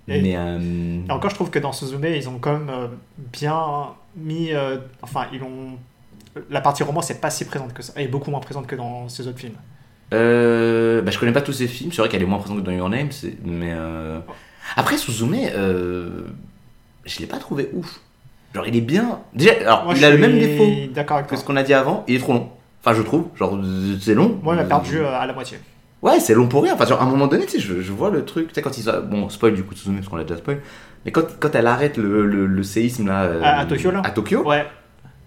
Et- 0.08 0.20
mais 0.20 0.34
euh, 0.36 1.00
Et 1.08 1.10
encore, 1.10 1.30
je 1.30 1.34
trouve 1.34 1.50
que 1.50 1.58
dans 1.58 1.72
Suzume, 1.72 2.04
ils 2.04 2.28
ont 2.28 2.38
quand 2.38 2.52
même 2.52 2.68
euh, 2.70 2.88
bien 3.32 3.62
mis. 4.16 4.52
euh, 4.52 4.78
enfin, 5.02 5.26
ils 5.32 5.42
ont. 5.42 5.78
La 6.50 6.60
partie 6.60 6.82
romance 6.82 7.10
est 7.10 7.20
pas 7.20 7.30
si 7.30 7.44
présente 7.44 7.72
que 7.72 7.82
ça. 7.82 7.92
Elle 7.96 8.04
est 8.04 8.08
beaucoup 8.08 8.30
moins 8.30 8.40
présente 8.40 8.66
que 8.66 8.76
dans 8.76 9.08
ces 9.08 9.26
autres 9.28 9.38
films. 9.38 9.54
Euh, 10.12 11.00
bah, 11.00 11.10
je 11.10 11.18
connais 11.18 11.32
pas 11.32 11.40
tous 11.42 11.52
ces 11.52 11.66
films, 11.68 11.90
c'est 11.92 12.02
vrai 12.02 12.08
qu'elle 12.08 12.22
est 12.22 12.26
moins 12.26 12.38
présente 12.38 12.58
que 12.58 12.62
dans 12.64 12.72
Your 12.72 12.88
Name, 12.90 13.08
mais 13.44 13.72
euh... 13.72 14.20
après 14.76 14.96
Suzume, 14.98 15.34
je 17.04 17.18
l'ai 17.20 17.26
pas 17.26 17.38
trouvé 17.38 17.70
ouf. 17.72 18.00
Genre 18.54 18.66
il 18.66 18.76
est 18.76 18.80
bien. 18.80 19.20
Déjà, 19.34 19.52
alors 19.62 19.84
Moi, 19.84 19.94
il 19.96 20.04
a 20.04 20.10
le 20.10 20.18
même 20.18 20.38
défaut 20.38 20.66
que 21.26 21.36
ce 21.36 21.44
qu'on 21.44 21.56
a 21.56 21.62
dit 21.62 21.74
avant, 21.74 22.04
il 22.06 22.16
est 22.16 22.18
trop 22.18 22.34
long. 22.34 22.50
Enfin 22.80 22.94
je 22.94 23.02
trouve, 23.02 23.26
genre 23.36 23.58
c'est 24.00 24.14
long. 24.14 24.38
Moi, 24.42 24.54
il 24.54 24.58
m'a 24.58 24.64
perdu 24.64 25.04
à 25.04 25.24
la 25.26 25.32
moitié. 25.32 25.58
Ouais, 26.04 26.20
c'est 26.20 26.34
long 26.34 26.46
pour 26.48 26.62
rien. 26.62 26.74
Enfin 26.74 26.84
genre 26.86 27.00
à 27.00 27.04
un 27.04 27.08
moment 27.08 27.26
donné, 27.26 27.46
tu 27.46 27.52
sais, 27.52 27.58
je, 27.60 27.80
je 27.80 27.92
vois 27.92 28.10
le 28.10 28.24
truc, 28.24 28.48
tu 28.48 28.54
sais 28.54 28.62
quand 28.62 28.76
il 28.78 28.84
bon 29.10 29.28
spoil 29.30 29.54
du 29.54 29.62
coup 29.64 29.74
Suzume 29.74 29.96
parce 29.96 30.08
qu'on 30.08 30.16
l'a 30.16 30.24
déjà 30.24 30.36
spoil, 30.36 30.60
mais 31.04 31.10
quand, 31.12 31.24
quand 31.40 31.54
elle 31.54 31.66
arrête 31.66 31.96
le, 31.96 32.26
le, 32.26 32.46
le 32.46 32.62
séisme 32.62 33.06
là 33.08 33.22
euh, 33.22 33.40
À- 33.42 33.60
à 33.60 33.64
Tokyo, 33.64 33.90
là 33.90 34.02
à 34.04 34.10
Tokyo, 34.10 34.42
Ouais, 34.46 34.66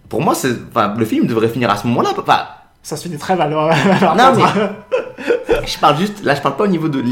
pour 0.08 0.22
moi 0.22 0.36
c'est, 0.36 0.52
enfin 0.70 0.94
le 0.98 1.04
film 1.06 1.26
devrait 1.26 1.50
finir 1.50 1.70
à 1.72 1.78
ce 1.78 1.88
moment-là. 1.88 2.12
Enfin, 2.18 2.46
ça 2.84 2.96
se 2.96 3.04
finit 3.04 3.18
très 3.18 3.36
mal. 3.36 3.50
Non, 3.52 3.66
je 5.66 5.80
parle 5.80 5.98
juste, 5.98 6.24
là 6.24 6.36
je 6.36 6.42
parle 6.42 6.56
pas 6.56 6.64
au 6.66 6.68
niveau 6.68 6.88
de, 6.90 7.04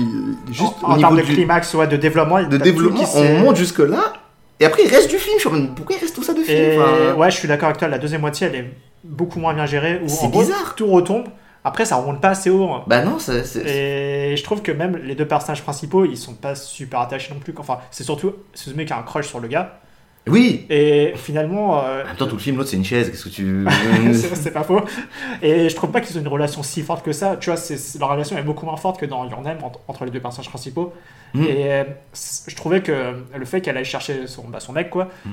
juste 0.52 0.74
en, 0.84 0.90
en 0.90 0.94
au 0.94 0.98
niveau 0.98 1.00
termes 1.10 1.18
de 1.18 1.22
du, 1.26 1.34
climax, 1.34 1.74
ouais, 1.74 1.88
de 1.88 1.98
développement, 1.98 2.44
de 2.44 2.58
développement, 2.58 3.04
on 3.16 3.40
monte 3.40 3.56
jusque 3.58 3.80
là, 3.80 4.14
et 4.60 4.66
après 4.66 4.84
il 4.86 4.90
reste 4.90 5.10
du 5.10 5.18
film. 5.18 5.38
Je 5.40 5.50
mode, 5.50 5.76
pourquoi 5.76 5.96
il 5.96 6.00
reste 6.00 6.16
tout 6.16 6.24
ça 6.24 6.34
de 6.34 6.42
film 6.42 6.58
Et 6.58 6.78
Enfin, 6.80 7.14
ouais, 7.16 7.32
je 7.32 7.38
suis 7.38 7.48
d'accord 7.48 7.68
avec 7.70 7.78
toi. 7.80 7.88
La 7.88 7.98
deuxième 7.98 8.22
moitié, 8.22 8.48
elle 8.48 8.56
est 8.56 8.74
beaucoup 9.04 9.40
moins 9.40 9.54
bien 9.54 9.66
gérée. 9.66 10.02
C'est 10.08 10.26
en 10.26 10.30
gros, 10.30 10.42
bizarre. 10.42 10.76
tout 10.76 10.88
retombe. 10.88 11.26
Après, 11.66 11.84
ça 11.84 11.96
remonte 11.98 12.22
pas 12.22 12.30
assez 12.30 12.50
haut. 12.50 12.70
hein. 12.70 12.84
Bah 12.88 13.04
non, 13.04 13.18
c'est. 13.20 13.44
Et 13.68 14.38
je 14.38 14.44
trouve 14.44 14.62
que 14.62 14.72
même 14.72 14.96
les 14.98 15.16
deux 15.16 15.28
personnages 15.28 15.64
principaux, 15.64 16.06
ils 16.06 16.16
sont 16.18 16.36
pas 16.36 16.56
super 16.56 17.00
attachés 17.02 17.34
non 17.34 17.40
plus. 17.42 17.54
Enfin, 17.58 17.80
c'est 17.92 18.04
surtout 18.06 18.34
Suzume 18.54 18.86
qui 18.86 18.94
a 18.94 18.98
un 19.00 19.04
crush 19.04 19.28
sur 19.28 19.40
le 19.40 19.48
gars. 19.48 19.80
Oui 20.28 20.66
Et 20.72 21.14
finalement, 21.16 21.84
euh, 21.84 22.02
En 22.04 22.08
même 22.08 22.16
temps, 22.16 22.26
tout 22.26 22.36
le 22.36 22.42
film, 22.42 22.58
l'autre 22.58 22.70
c'est 22.70 22.78
une 22.78 22.84
chaise, 22.86 23.12
qu'est-ce 23.12 23.26
que 23.26 23.30
tu. 23.30 23.68
c'est 24.14 24.52
pas 24.52 24.64
faux. 24.64 24.82
Et 25.44 25.70
je 25.70 25.76
trouve 25.76 25.92
pas 25.92 26.02
qu'ils 26.02 26.18
ont 26.18 26.22
une 26.22 26.28
relation 26.28 26.64
si 26.64 26.82
forte 26.82 27.06
que 27.06 27.12
ça. 27.12 27.36
Tu 27.38 27.50
vois, 27.52 27.58
c'est- 27.58 28.00
leur 28.00 28.10
relation 28.10 28.36
est 28.38 28.42
beaucoup 28.44 28.66
moins 28.66 28.76
forte 28.78 29.00
que 29.00 29.06
dans 29.06 29.24
Your 29.30 29.42
Name 29.42 29.58
entre, 29.64 29.80
entre 29.88 30.06
les 30.06 30.10
deux 30.12 30.20
personnages 30.20 30.50
principaux. 30.50 30.94
Mm. 31.36 31.44
Et 31.44 31.72
euh, 31.74 31.84
je 32.48 32.56
trouvais 32.56 32.82
que 32.82 33.14
le 33.36 33.46
fait 33.46 33.62
qu'elle 33.62 33.78
aille 33.78 33.86
chercher 33.86 34.26
son, 34.28 34.46
bah, 34.48 34.60
son 34.60 34.72
mec, 34.74 34.90
quoi, 34.90 35.10
Mm. 35.26 35.30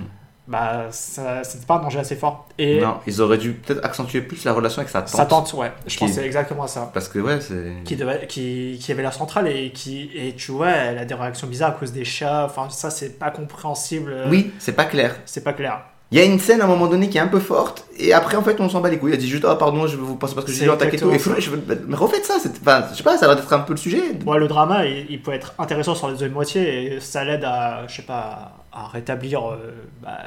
Bah, 0.49 0.87
ça- 0.91 1.45
c'était 1.45 1.67
pas 1.67 1.77
un 1.77 1.83
danger 1.83 2.01
assez 2.01 2.17
fort. 2.17 2.49
Et 2.59 2.81
Non, 2.81 2.99
ils 3.07 3.21
auraient 3.21 3.39
dû 3.39 3.53
peut-être 3.53 3.85
accentuer 3.85 4.21
plus 4.23 4.45
la 4.45 4.53
relation 4.53 4.81
avec 4.81 4.91
sa 4.91 5.01
tante. 5.03 5.09
sa 5.11 5.27
tante, 5.27 5.53
ouais, 5.55 5.73
je 5.87 5.97
Qui- 5.97 6.09
c'est 6.09 6.25
exactement 6.27 6.67
ça. 6.67 6.91
Parce 6.93 7.09
que 7.09 7.19
ouais, 7.21 7.41
c'est. 7.41 7.73
Qui, 7.85 7.97
devait, 7.97 8.27
qui, 8.27 8.79
qui 8.81 8.91
avait 8.93 9.03
l'air 9.03 9.13
centrale 9.15 9.49
et 9.49 9.71
qui, 9.73 10.11
et 10.15 10.35
tu 10.35 10.51
vois, 10.53 10.71
elle 10.71 10.99
a 10.99 11.05
des 11.05 11.15
réactions 11.15 11.47
bizarres 11.47 11.71
à 11.71 11.79
cause 11.79 11.93
des 11.93 12.05
chats. 12.05 12.45
Enfin, 12.47 12.69
ça, 12.71 12.91
c'est 12.91 13.19
pas 13.19 13.31
compréhensible. 13.31 14.15
Oui, 14.29 14.53
c'est 14.59 14.73
pas 14.73 14.85
clair. 14.85 15.17
C'est 15.27 15.45
pas 15.45 15.53
clair. 15.53 15.83
Il 16.13 16.19
y 16.19 16.21
a 16.21 16.25
une 16.25 16.39
scène 16.39 16.61
à 16.61 16.65
un 16.65 16.69
moment 16.69 16.87
donné 16.89 17.09
qui 17.09 17.17
est 17.17 17.23
un 17.23 17.27
peu 17.27 17.41
forte, 17.41 17.87
et 17.99 18.13
après 18.13 18.37
en 18.37 18.43
fait 18.43 18.61
on 18.61 18.69
s'en 18.69 18.81
bat 18.83 18.91
les 18.91 18.99
couilles. 18.99 19.13
Elle 19.15 19.19
dit 19.19 19.29
juste, 19.29 19.47
ah 19.49 19.57
pardon, 19.57 19.87
je 19.87 19.97
vous 19.97 20.15
pense 20.15 20.35
parce 20.35 20.47
que 20.47 20.53
j'ai 20.53 20.65
dit 20.65 20.69
en 20.71 20.77
taqueto. 20.77 21.11
Et 21.11 21.15
exactement 21.15 21.37
je 21.41 21.51
veux- 21.51 21.85
mais 21.89 21.97
refaites 21.97 22.25
ça, 22.27 22.35
enfin, 22.61 22.85
je 22.93 22.97
sais 22.99 23.03
pas, 23.03 23.17
ça 23.17 23.27
va 23.27 23.33
être 23.33 23.51
un 23.53 23.61
peu 23.61 23.73
le 23.73 23.79
sujet. 23.79 24.03
Moi, 24.25 24.39
le 24.39 24.47
drama, 24.47 24.85
il, 24.87 25.07
il 25.11 25.23
peut 25.23 25.33
être 25.33 25.55
intéressant 25.59 25.95
sur 25.95 26.09
les 26.09 26.13
deuxième 26.13 26.33
moitié 26.33 26.95
et 26.97 27.01
ça 27.01 27.25
l'aide 27.25 27.45
à, 27.45 27.87
je 27.89 27.95
sais 27.97 28.03
pas, 28.03 28.53
à 28.73 28.87
rétablir 28.89 29.41
euh, 29.53 29.57
bah, 30.03 30.19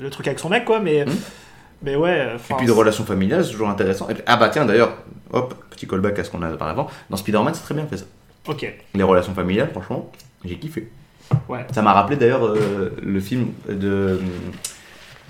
le 0.00 0.08
truc 0.10 0.26
avec 0.26 0.38
son 0.38 0.48
mec, 0.48 0.64
quoi. 0.64 0.80
Mais, 0.80 1.04
Mm. 1.04 1.10
mais 1.82 1.96
ouais. 1.96 2.16
Et 2.32 2.34
enfin, 2.36 2.54
puis 2.56 2.66
de 2.66 2.72
relations 2.72 3.04
familiales, 3.04 3.44
c'est 3.44 3.52
toujours 3.52 3.68
intéressant. 3.68 4.08
Et 4.08 4.14
puis- 4.14 4.22
ah 4.26 4.36
bah 4.38 4.48
tiens 4.48 4.64
d'ailleurs, 4.64 4.96
hop, 5.34 5.54
petit 5.68 5.86
callback 5.86 6.18
à 6.18 6.24
ce 6.24 6.30
qu'on 6.30 6.40
a 6.42 6.48
par 6.56 6.68
avant. 6.68 6.86
Dans 7.10 7.16
Spider-Man, 7.18 7.52
c'est 7.52 7.62
très 7.62 7.74
bien 7.74 7.86
fait 7.86 7.98
ça. 7.98 8.04
Ok. 8.48 8.66
Les 8.94 9.02
relations 9.02 9.34
familiales, 9.34 9.68
franchement, 9.70 10.10
j'ai 10.46 10.56
kiffé. 10.56 10.90
Ouais. 11.48 11.66
Ça 11.74 11.82
m'a 11.82 11.92
rappelé 11.92 12.16
d'ailleurs 12.16 12.46
euh, 12.46 12.94
le 13.02 13.20
film 13.20 13.48
de. 13.68 14.18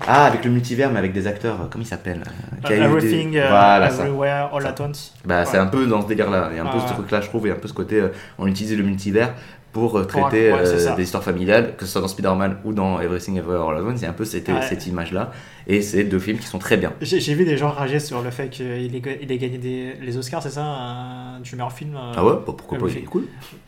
Ah, 0.05 0.25
avec 0.25 0.45
le 0.45 0.51
multivers, 0.51 0.91
mais 0.91 0.99
avec 0.99 1.11
des 1.13 1.25
acteurs, 1.27 1.61
euh, 1.61 1.65
comment 1.71 1.83
il 1.83 1.87
s'appelle 1.87 2.23
euh, 2.65 2.67
des- 2.69 2.75
Everything, 2.75 3.35
euh, 3.37 3.47
Voilà. 3.49 3.87
Everywhere, 3.87 4.49
All 4.53 4.61
Ça. 4.61 4.69
at 4.69 4.81
Once. 4.81 5.13
Bah, 5.25 5.43
c'est 5.45 5.57
un 5.57 5.65
peu 5.67 5.87
dans 5.87 6.01
ce 6.01 6.07
délire-là. 6.07 6.49
Il 6.51 6.57
y 6.57 6.59
a 6.59 6.63
un 6.63 6.67
peu 6.67 6.79
ce 6.79 6.85
ouais. 6.85 6.91
truc-là, 6.93 7.21
je 7.21 7.27
trouve, 7.29 7.47
et 7.47 7.51
un 7.51 7.55
peu 7.55 7.67
ce 7.67 7.73
côté, 7.73 7.99
euh, 7.99 8.09
on 8.37 8.45
utilise 8.47 8.77
le 8.77 8.83
multivers 8.83 9.33
pour 9.73 10.05
traiter 10.07 10.51
ouais, 10.53 10.65
c'est 10.65 10.87
euh, 10.87 10.95
des 10.95 11.03
histoires 11.03 11.23
familiales, 11.23 11.75
que 11.77 11.85
ce 11.85 11.91
soit 11.91 12.01
dans 12.01 12.07
Spider-Man 12.07 12.57
ou 12.63 12.73
dans 12.73 12.99
Everything 13.01 13.37
Everywhere 13.37 13.69
All 13.69 13.77
at 13.77 13.81
Once. 13.83 13.99
Il 13.99 14.03
y 14.03 14.05
a 14.05 14.09
un 14.09 14.13
peu 14.13 14.25
cette, 14.25 14.47
Ouais. 14.49 14.61
cette 14.61 14.85
image-là. 14.87 15.31
Et 15.67 15.81
c'est 15.81 16.03
deux 16.03 16.19
films 16.19 16.37
qui 16.39 16.47
sont 16.47 16.57
très 16.59 16.77
bien. 16.77 16.93
J'ai 17.01 17.33
vu 17.33 17.43
des 17.45 17.57
gens 17.57 17.69
rager 17.71 17.99
sur 17.99 18.21
le 18.21 18.29
fait 18.31 18.49
qu'il 18.49 18.65
ait, 18.95 19.19
il 19.21 19.31
ait 19.31 19.37
gagné 19.37 19.57
des, 19.57 19.93
les 20.01 20.17
Oscars, 20.17 20.41
c'est 20.43 20.51
ça 20.51 20.63
un- 20.63 21.39
Du 21.41 21.55
meilleur 21.55 21.71
film 21.71 21.95
euh, 21.95 22.11
Ah 22.15 22.23
ouais 22.23 22.33
Bah, 22.33 22.53
Pourquoi 22.57 22.77
pas 22.77 22.85
Il 22.89 22.97
est 22.99 23.01
cool. 23.01 23.25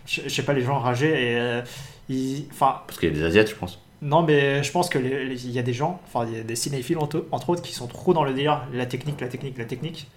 Je 0.08 0.30
sais 0.30 0.44
pas, 0.44 0.54
les 0.54 0.62
gens 0.62 0.80
rager 0.80 1.34
et. 1.34 1.62
ils- 2.08 2.46
Enfin, 2.52 2.76
Parce 2.88 3.00
qu'il 3.00 3.10
y 3.10 3.12
a 3.12 3.16
des 3.16 3.26
Asiates, 3.26 3.50
je 3.50 3.56
pense. 3.56 3.80
Non, 4.02 4.24
mais 4.24 4.64
je 4.64 4.72
pense 4.72 4.90
que 4.90 4.98
il 5.00 5.52
y 5.52 5.60
a 5.60 5.62
des 5.62 5.74
gens, 5.74 6.00
enfin, 6.08 6.26
il 6.30 6.38
y 6.38 6.40
a 6.40 6.44
des 6.44 6.56
cinéphiles 6.56 6.98
entre, 6.98 7.26
entre 7.32 7.50
autres, 7.50 7.62
qui 7.62 7.74
sont 7.74 7.88
trop 7.88 8.14
dans 8.14 8.24
le 8.24 8.34
délire 8.34 8.62
la 8.74 8.86
technique, 8.86 9.20
la 9.22 9.28
technique, 9.28 9.58
la 9.58 9.66
technique. 9.66 10.08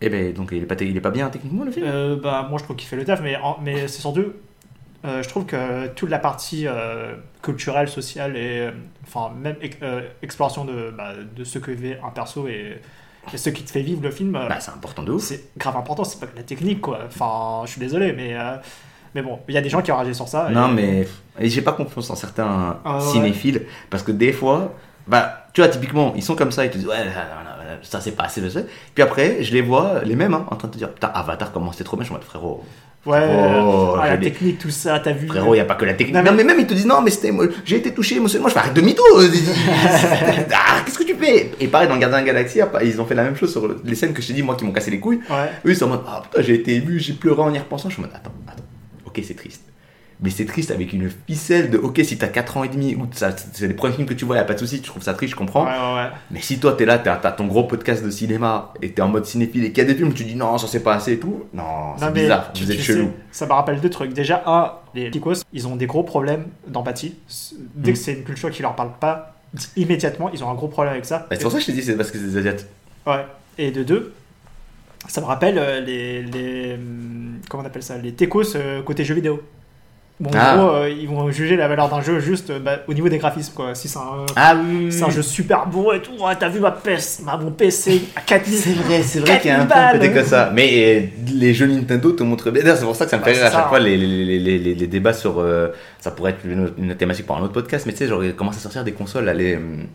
Eh 0.00 0.08
ben, 0.10 0.32
donc 0.32 0.50
il 0.52 0.62
est 0.62 0.66
pas, 0.66 0.76
il 0.80 0.96
est 0.96 1.00
pas 1.00 1.10
bien 1.10 1.28
techniquement 1.30 1.64
le 1.64 1.70
film? 1.72 1.86
Euh, 1.88 2.16
bah, 2.16 2.46
moi, 2.48 2.58
je 2.58 2.64
trouve 2.64 2.76
qu'il 2.76 2.88
fait 2.88 2.96
le 2.96 3.04
taf, 3.04 3.20
mais, 3.22 3.36
en- 3.36 3.58
mais 3.62 3.88
c'est 3.88 4.00
surtout. 4.00 4.32
euh, 5.04 5.22
je 5.22 5.28
trouve 5.28 5.46
que 5.46 5.88
toute 5.88 6.10
la 6.10 6.18
partie 6.18 6.66
euh, 6.66 7.16
culturelle, 7.42 7.88
sociale 7.88 8.36
et 8.36 8.60
euh, 8.60 8.72
enfin 9.04 9.32
même 9.36 9.56
ex- 9.62 9.78
exploration 10.22 10.64
de, 10.64 10.90
bah, 10.96 11.14
de 11.36 11.44
ce 11.44 11.58
que 11.58 11.70
vit 11.72 11.94
un 12.04 12.10
perso 12.10 12.48
et, 12.48 12.80
et 13.32 13.36
ce 13.38 13.50
qui 13.50 13.64
te 13.64 13.70
fait 13.70 13.82
vivre 13.82 14.02
le 14.02 14.10
film, 14.10 14.32
Bah, 14.48 14.60
c'est 14.60 14.70
important 14.72 15.02
de 15.02 15.12
ouf. 15.12 15.22
c'est 15.22 15.50
grave 15.56 15.76
important. 15.76 16.04
C'est 16.04 16.20
pas 16.20 16.26
que 16.26 16.36
la 16.36 16.42
technique, 16.44 16.80
quoi. 16.80 17.00
Enfin, 17.06 17.62
je 17.66 17.72
suis 17.72 17.80
désolé, 17.80 18.12
mais 18.12 18.34
mais 19.16 19.22
bon, 19.22 19.38
il 19.48 19.54
y 19.54 19.58
a 19.58 19.62
des 19.62 19.68
gens 19.70 19.80
qui 19.82 19.90
ont 19.90 19.96
réagi 19.96 20.14
sur 20.14 20.28
ça. 20.28 20.48
et- 20.50 20.54
Non, 20.54 20.68
mais 20.68 21.08
et 21.40 21.48
j'ai 21.48 21.62
pas 21.62 21.72
confiance 21.72 22.08
en 22.10 22.14
certains 22.16 22.76
Ah 22.84 22.98
ouais. 22.98 23.00
cinéphiles 23.12 23.62
parce 23.90 24.02
que 24.02 24.12
des 24.12 24.32
fois, 24.32 24.74
bah, 25.08 25.46
tu 25.54 25.62
vois, 25.62 25.68
typiquement, 25.70 26.12
ils 26.14 26.22
sont 26.22 26.36
comme 26.36 26.52
ça, 26.52 26.64
ils 26.66 26.70
te 26.70 26.76
disent 26.76 26.86
ouais, 26.86 26.98
là, 26.98 27.04
là, 27.04 27.14
là, 27.44 27.64
là, 27.64 27.76
ça 27.82 28.00
c'est 28.02 28.12
pas 28.12 28.24
assez, 28.24 28.42
je 28.42 28.48
sais. 28.50 28.66
Puis 28.94 29.02
après, 29.02 29.42
je 29.42 29.52
les 29.54 29.62
vois, 29.62 30.00
les 30.04 30.16
mêmes, 30.16 30.34
hein, 30.34 30.44
en 30.50 30.56
train 30.56 30.68
de 30.68 30.74
te 30.74 30.78
dire 30.78 30.90
putain, 30.92 31.10
Avatar, 31.14 31.50
comment 31.50 31.72
c'était 31.72 31.84
trop 31.84 31.96
bien. 31.96 32.04
Je 32.06 32.12
mode 32.12 32.22
frérot, 32.24 32.62
Ouais, 33.06 33.22
Oh, 33.62 33.94
ah, 34.02 34.08
la 34.08 34.16
technique, 34.18 34.58
tout 34.58 34.68
ça, 34.70 34.98
t'as 34.98 35.12
vu 35.12 35.28
Frérot, 35.28 35.54
il 35.54 35.58
n'y 35.58 35.60
a 35.60 35.64
pas 35.64 35.76
que 35.76 35.84
la 35.84 35.94
technique. 35.94 36.12
Non, 36.16 36.24
Non, 36.24 36.32
mais- 36.32 36.38
mais 36.38 36.52
même 36.54 36.58
ils 36.58 36.66
te 36.66 36.74
disent 36.74 36.86
non, 36.86 37.02
mais 37.02 37.10
c'était, 37.12 37.32
j'ai 37.64 37.76
été 37.76 37.94
touché 37.94 38.16
émotionnellement. 38.16 38.48
Je 38.48 38.54
fais 38.54 38.58
arrête 38.58 38.74
demi-tour. 38.74 39.06
ah, 40.52 40.80
qu'est-ce 40.84 40.98
que 40.98 41.04
tu 41.04 41.14
fais? 41.14 41.52
Et 41.60 41.68
pareil, 41.68 41.86
dans 41.88 41.96
Gardien 41.98 42.20
de 42.20 42.26
la 42.26 42.32
Galaxie, 42.32 42.60
après, 42.60 42.84
ils 42.88 43.00
ont 43.00 43.06
fait 43.06 43.14
la 43.14 43.22
même 43.22 43.36
chose 43.36 43.52
sur 43.52 43.68
les 43.84 43.94
scènes 43.94 44.12
que 44.12 44.20
je 44.20 44.26
t'ai 44.26 44.32
dit, 44.32 44.42
moi, 44.42 44.56
qui 44.56 44.64
m'ont 44.64 44.72
cassé 44.72 44.90
les 44.90 44.98
couilles. 44.98 45.20
Ouais. 45.30 45.50
Eux, 45.64 45.70
ils 45.70 45.76
sont 45.76 45.84
en 45.86 45.90
mode 45.90 46.00
ah 46.08 46.22
putain, 46.24 46.42
j'ai 46.42 46.54
été 46.54 46.74
ému, 46.74 46.98
j'ai 46.98 47.12
pleuré 47.12 47.40
en 47.42 47.54
y 47.54 47.58
repensant. 47.60 47.88
Je 47.88 47.94
suis 47.94 48.02
en 48.02 48.06
mode 48.06 48.14
attends, 48.16 48.32
attends. 48.48 48.62
Ok, 49.16 49.24
c'est 49.26 49.34
triste. 49.34 49.62
Mais 50.22 50.30
c'est 50.30 50.46
triste 50.46 50.70
avec 50.70 50.94
une 50.94 51.10
ficelle 51.26 51.68
de 51.70 51.76
ok, 51.76 52.00
si 52.02 52.16
t'as 52.16 52.28
4 52.28 52.56
ans 52.56 52.64
et 52.64 52.68
demi, 52.70 52.94
ou 52.94 53.06
ça- 53.12 53.36
c'est 53.52 53.66
les 53.68 53.74
premiers 53.74 53.92
films 53.94 54.06
que 54.08 54.14
tu 54.14 54.24
vois, 54.24 54.36
y 54.36 54.38
a 54.38 54.44
pas 54.44 54.54
de 54.54 54.58
souci, 54.58 54.80
tu 54.80 54.88
trouves 54.88 55.02
ça 55.02 55.12
triste, 55.12 55.32
je 55.32 55.36
comprends. 55.36 55.64
Ouais, 55.66 55.70
ouais, 55.70 55.94
ouais. 56.04 56.10
Mais 56.30 56.40
si 56.40 56.58
toi 56.58 56.72
t'es 56.72 56.86
là, 56.86 56.98
t'as 56.98 57.16
t'as 57.16 57.32
ton 57.32 57.46
gros 57.46 57.64
podcast 57.64 58.02
de 58.02 58.08
cinéma 58.10 58.72
et 58.80 58.92
t'es 58.92 59.02
en 59.02 59.08
mode 59.08 59.26
cinéphile 59.26 59.64
et 59.64 59.72
qu'il 59.72 59.78
y 59.84 59.86
a 59.86 59.88
des 59.90 59.94
films 59.94 60.08
où 60.08 60.12
tu 60.14 60.24
dis 60.24 60.34
non, 60.34 60.56
ça 60.56 60.66
c'est 60.68 60.80
pas 60.82 60.94
assez 60.94 61.12
et 61.12 61.18
tout, 61.18 61.44
non, 61.52 61.96
c'est 61.98 62.10
bizarre, 62.14 62.50
tu- 62.54 62.64
vous 62.64 62.70
êtes 62.72 62.78
tu 62.78 62.82
chelou. 62.82 63.04
sais, 63.30 63.38
ça 63.40 63.46
me 63.46 63.52
rappelle 63.52 63.78
deux 63.80 63.90
trucs. 63.90 64.14
Déjà, 64.14 64.42
un, 64.46 64.72
les 64.94 65.10
Ticos, 65.10 65.42
ils 65.52 65.68
ont 65.68 65.76
des 65.76 65.86
gros 65.86 66.02
problèmes 66.02 66.46
d'empathie. 66.66 67.14
Dès 67.74 67.90
Mm. 67.90 67.94
que 67.94 67.98
c'est 68.00 68.12
une 68.14 68.24
culture 68.24 68.50
qui 68.50 68.62
leur 68.62 68.74
parle 68.74 68.92
pas, 68.98 69.34
immédiatement, 69.76 70.30
ils 70.32 70.42
ont 70.42 70.50
un 70.50 70.54
gros 70.54 70.68
problème 70.68 70.92
avec 70.94 71.04
ça. 71.04 71.26
Bah, 71.28 71.36
c'est 71.36 71.42
pour 71.42 71.52
ça 71.52 71.58
que 71.58 71.62
je 71.62 71.66
t'ai 71.66 71.72
dit, 71.74 71.82
c'est 71.82 71.94
parce 71.96 72.10
que 72.10 72.16
c'est 72.18 72.24
des 72.28 72.38
Asiates. 72.38 72.66
Ouais. 73.06 73.26
Et 73.58 73.70
de 73.70 73.82
deux, 73.82 74.14
ça 75.08 75.20
me 75.20 75.26
rappelle 75.26 75.58
euh, 75.58 75.80
les, 75.80 76.22
les. 76.22 76.76
Comment 77.48 77.62
on 77.62 77.66
appelle 77.66 77.82
ça 77.82 77.96
Les 77.98 78.12
Tecos 78.12 78.56
euh, 78.56 78.82
côté 78.82 79.04
jeux 79.04 79.14
vidéo. 79.14 79.40
Bon, 80.18 80.30
en 80.30 80.32
Ah. 80.34 80.56
gros, 80.56 80.70
euh, 80.70 80.88
ils 80.88 81.06
vont 81.06 81.30
juger 81.30 81.56
la 81.56 81.68
valeur 81.68 81.90
d'un 81.90 82.00
jeu 82.00 82.20
juste 82.20 82.48
euh, 82.48 82.58
bah, 82.58 82.78
au 82.88 82.94
niveau 82.94 83.08
des 83.10 83.18
graphismes, 83.18 83.52
quoi. 83.54 83.74
Si 83.74 83.86
c'est 83.86 83.98
un. 83.98 84.24
Ah 84.34 84.56
oui, 84.56 84.90
C'est 84.90 85.02
un 85.04 85.10
jeu 85.10 85.20
super 85.20 85.66
beau 85.66 85.92
et 85.92 86.00
tout. 86.00 86.12
Ouais, 86.18 86.34
T'as 86.40 86.48
vu 86.48 86.58
ma 86.58 86.70
PS, 86.70 87.20
ma, 87.22 87.36
mon 87.36 87.50
PC 87.50 88.00
à 88.16 88.22
4000 88.22 88.58
C'est 88.58 88.70
vrai, 88.72 89.02
c'est 89.02 89.18
vrai 89.20 89.38
qu'il 89.40 89.50
y 89.50 89.54
a 89.54 89.60
un 89.60 89.66
4000 89.66 89.92
peu 89.92 89.98
peut-être 89.98 90.14
que 90.14 90.24
ça. 90.24 90.50
Mais 90.54 91.10
les 91.34 91.52
jeux 91.52 91.66
Nintendo 91.66 92.12
te 92.12 92.22
montrent 92.22 92.50
bien. 92.50 92.62
C'est 92.74 92.84
pour 92.84 92.96
ça 92.96 93.04
que 93.04 93.10
ça 93.10 93.18
me 93.18 93.22
fait 93.24 93.32
Ouais, 93.32 93.36
rire 93.36 93.46
à 93.46 93.50
chaque 93.50 93.68
fois 93.68 93.76
hein. 93.78 93.82
les, 93.82 93.96
les, 93.98 94.38
les, 94.58 94.74
les, 94.74 94.86
débats 94.86 95.12
sur. 95.12 95.44
ça 96.00 96.10
pourrait 96.12 96.30
être 96.30 96.44
une, 96.46 96.72
une 96.78 96.94
thématique 96.96 97.26
pour 97.26 97.36
un 97.36 97.42
autre 97.42 97.52
podcast, 97.52 97.84
mais 97.84 97.92
tu 97.92 97.98
sais, 97.98 98.06
genre, 98.06 98.24
ils 98.24 98.34
commencent 98.34 98.56
à 98.56 98.60
sortir 98.60 98.84
des 98.84 98.92
consoles, 98.92 99.26
là, 99.26 99.34
les, 99.34 99.56
hum, 99.56 99.86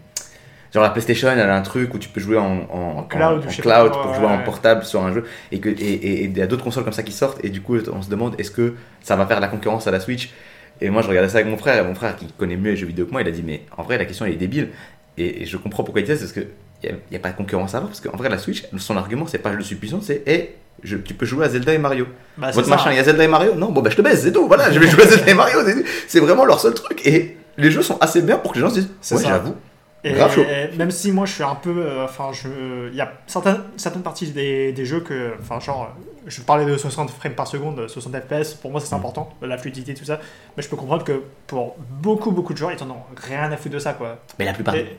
Genre 0.74 0.84
la 0.84 0.90
PlayStation, 0.90 1.30
elle 1.30 1.40
a 1.40 1.56
un 1.56 1.62
truc 1.62 1.94
où 1.94 1.98
tu 2.00 2.08
peux 2.08 2.22
jouer 2.22 2.38
en, 2.38 2.66
en, 2.72 2.98
en- 3.00 3.04
cloud, 3.04 3.44
en 3.46 3.90
pour 3.92 4.14
jouer 4.14 4.26
en 4.26 4.38
portable 4.44 4.86
sur 4.86 5.04
un 5.04 5.14
jeu. 5.14 5.26
Et 5.52 5.60
que- 5.60 5.68
et- 5.70 5.74
et- 5.74 6.14
et 6.22 6.24
il 6.26 6.38
y 6.38 6.42
a 6.42 6.48
d'autres 6.48 6.64
consoles 6.64 6.84
comme 6.86 6.94
ça 6.94 7.04
qui 7.04 7.12
sortent. 7.12 7.44
Et 7.44 7.50
du 7.50 7.62
coup, 7.62 7.76
on 7.92 8.02
se 8.02 8.10
demande 8.10 8.36
est-ce 8.40 8.52
que 8.52 8.76
ça 9.02 9.16
va 9.18 9.26
faire 9.26 9.40
la 9.42 9.48
concurrence 9.50 9.88
à 9.88 9.92
la 9.92 10.00
Switch? 10.00 10.32
Et 10.80 10.90
moi, 10.90 11.02
je 11.02 11.08
regardais 11.10 11.28
ça 11.30 11.40
avec 11.40 11.50
mon 11.50 11.58
frère. 11.58 11.84
Et 11.84 11.88
mon 11.88 11.94
frère, 11.94 12.16
qui 12.16 12.26
connaît 12.38 12.56
mieux 12.56 12.72
les 12.72 12.78
jeux 12.78 12.88
vidéo 12.88 13.06
que 13.06 13.12
moi, 13.12 13.22
il 13.22 13.28
a 13.28 13.32
dit 13.32 13.44
Mais 13.46 13.64
en 13.78 13.84
vrai, 13.84 13.98
la 13.98 14.06
question, 14.06 14.26
elle 14.26 14.32
est 14.34 14.38
débile. 14.38 14.70
Et, 15.18 15.44
et 15.44 15.46
je 15.46 15.58
comprends 15.58 15.84
pourquoi 15.84 16.02
il 16.02 16.06
dit 16.06 16.12
ça. 16.12 16.16
C'est 16.18 16.24
parce 16.24 16.34
qu'il 16.34 16.96
n'y 17.12 17.18
a, 17.18 17.20
pas 17.20 17.32
de 17.32 17.36
concurrence 17.38 17.74
à 17.74 17.78
avoir. 17.78 17.90
Parce 17.92 18.00
qu'en 18.02 18.16
vrai, 18.16 18.30
la 18.30 18.38
Switch, 18.38 18.64
son 18.78 18.96
argument, 18.96 19.28
c'est 19.28 19.40
pas 19.40 19.52
je 19.58 19.62
suis 19.64 19.76
puissant, 19.76 20.00
c'est 20.02 20.24
Hé, 20.26 20.56
je- 20.84 20.96
tu 20.98 21.14
peux 21.14 21.26
jouer 21.26 21.46
à 21.46 21.50
Zelda 21.50 21.74
et 21.74 21.78
Mario. 21.80 22.08
Bah, 22.38 22.52
Votre 22.52 22.68
ça. 22.70 22.76
machin, 22.78 22.92
il 22.92 22.96
y 22.98 23.00
a 23.00 23.04
Zelda 23.04 23.24
et 23.26 23.28
Mario? 23.28 23.56
Non, 23.56 23.72
bon, 23.74 23.82
bah 23.82 23.90
je 23.92 23.98
te 23.98 24.02
baisse, 24.02 24.22
c'est 24.24 24.32
tout. 24.32 24.48
Voilà, 24.48 24.72
je 24.72 24.80
vais 24.80 24.88
jouer 24.88 25.04
à 25.04 25.08
Zelda 25.08 25.30
et 25.30 25.34
Mario. 25.34 25.60
c'est- 26.08 26.20
vraiment 26.22 26.46
leur 26.46 26.62
seul 26.62 26.74
truc. 26.74 27.06
Et 27.06 27.36
les 27.58 27.70
jeux 27.70 27.82
sont 27.84 27.98
assez 28.00 28.22
bien 28.22 28.38
pour 28.38 28.52
que 28.54 28.58
les 28.58 28.62
gens 28.62 28.70
se 28.70 28.76
disent 28.76 28.90
C'est 29.02 29.16
Ouais, 29.16 29.22
ça. 29.22 29.28
j'avoue. 29.30 29.56
Et 30.04 30.14
Grave 30.14 30.34
chaud. 30.34 30.44
même 30.78 30.90
si 30.92 31.12
moi 31.12 31.26
je 31.26 31.34
suis 31.34 31.44
un 31.44 31.56
peu. 31.56 31.76
euh, 31.78 32.06
Enfin, 32.06 32.32
je. 32.34 32.90
Il 32.90 32.96
y 32.96 33.02
a 33.02 33.12
certaines, 33.28 33.62
certaines 33.78 34.02
parties 34.02 34.32
des, 34.32 34.72
des 34.74 34.86
jeux 34.86 35.02
que. 35.02 35.34
Enfin, 35.40 35.60
genre. 35.60 35.84
euh, 35.84 36.02
Je 36.28 36.42
parlais 36.42 36.66
de 36.66 36.76
60 36.78 37.10
frames 37.12 37.34
par 37.34 37.48
seconde, 37.48 37.80
euh, 37.80 37.88
60 37.88 38.14
FPS, 38.16 38.54
pour 38.56 38.72
moi 38.72 38.80
Mm. 38.80 38.84
c'est 38.86 38.96
important, 38.96 39.30
la 39.42 39.58
fluidité, 39.58 39.94
tout 39.94 40.06
ça. 40.06 40.20
Mais 40.58 40.64
je 40.64 40.70
peux 40.70 40.76
comprendre 40.76 41.04
que 41.04 41.22
pour 41.48 41.76
beaucoup, 41.78 42.32
beaucoup 42.32 42.54
de 42.54 42.58
joueurs, 42.58 42.72
ils 42.72 42.84
en 42.84 42.90
ont 42.92 43.04
rien 43.16 43.52
à 43.52 43.58
foutre 43.58 43.74
de 43.76 43.80
ça, 43.80 43.94
quoi. 43.94 44.20
Mais 44.40 44.46
la 44.46 44.54
plupart. 44.54 44.76
Et- 44.76 44.98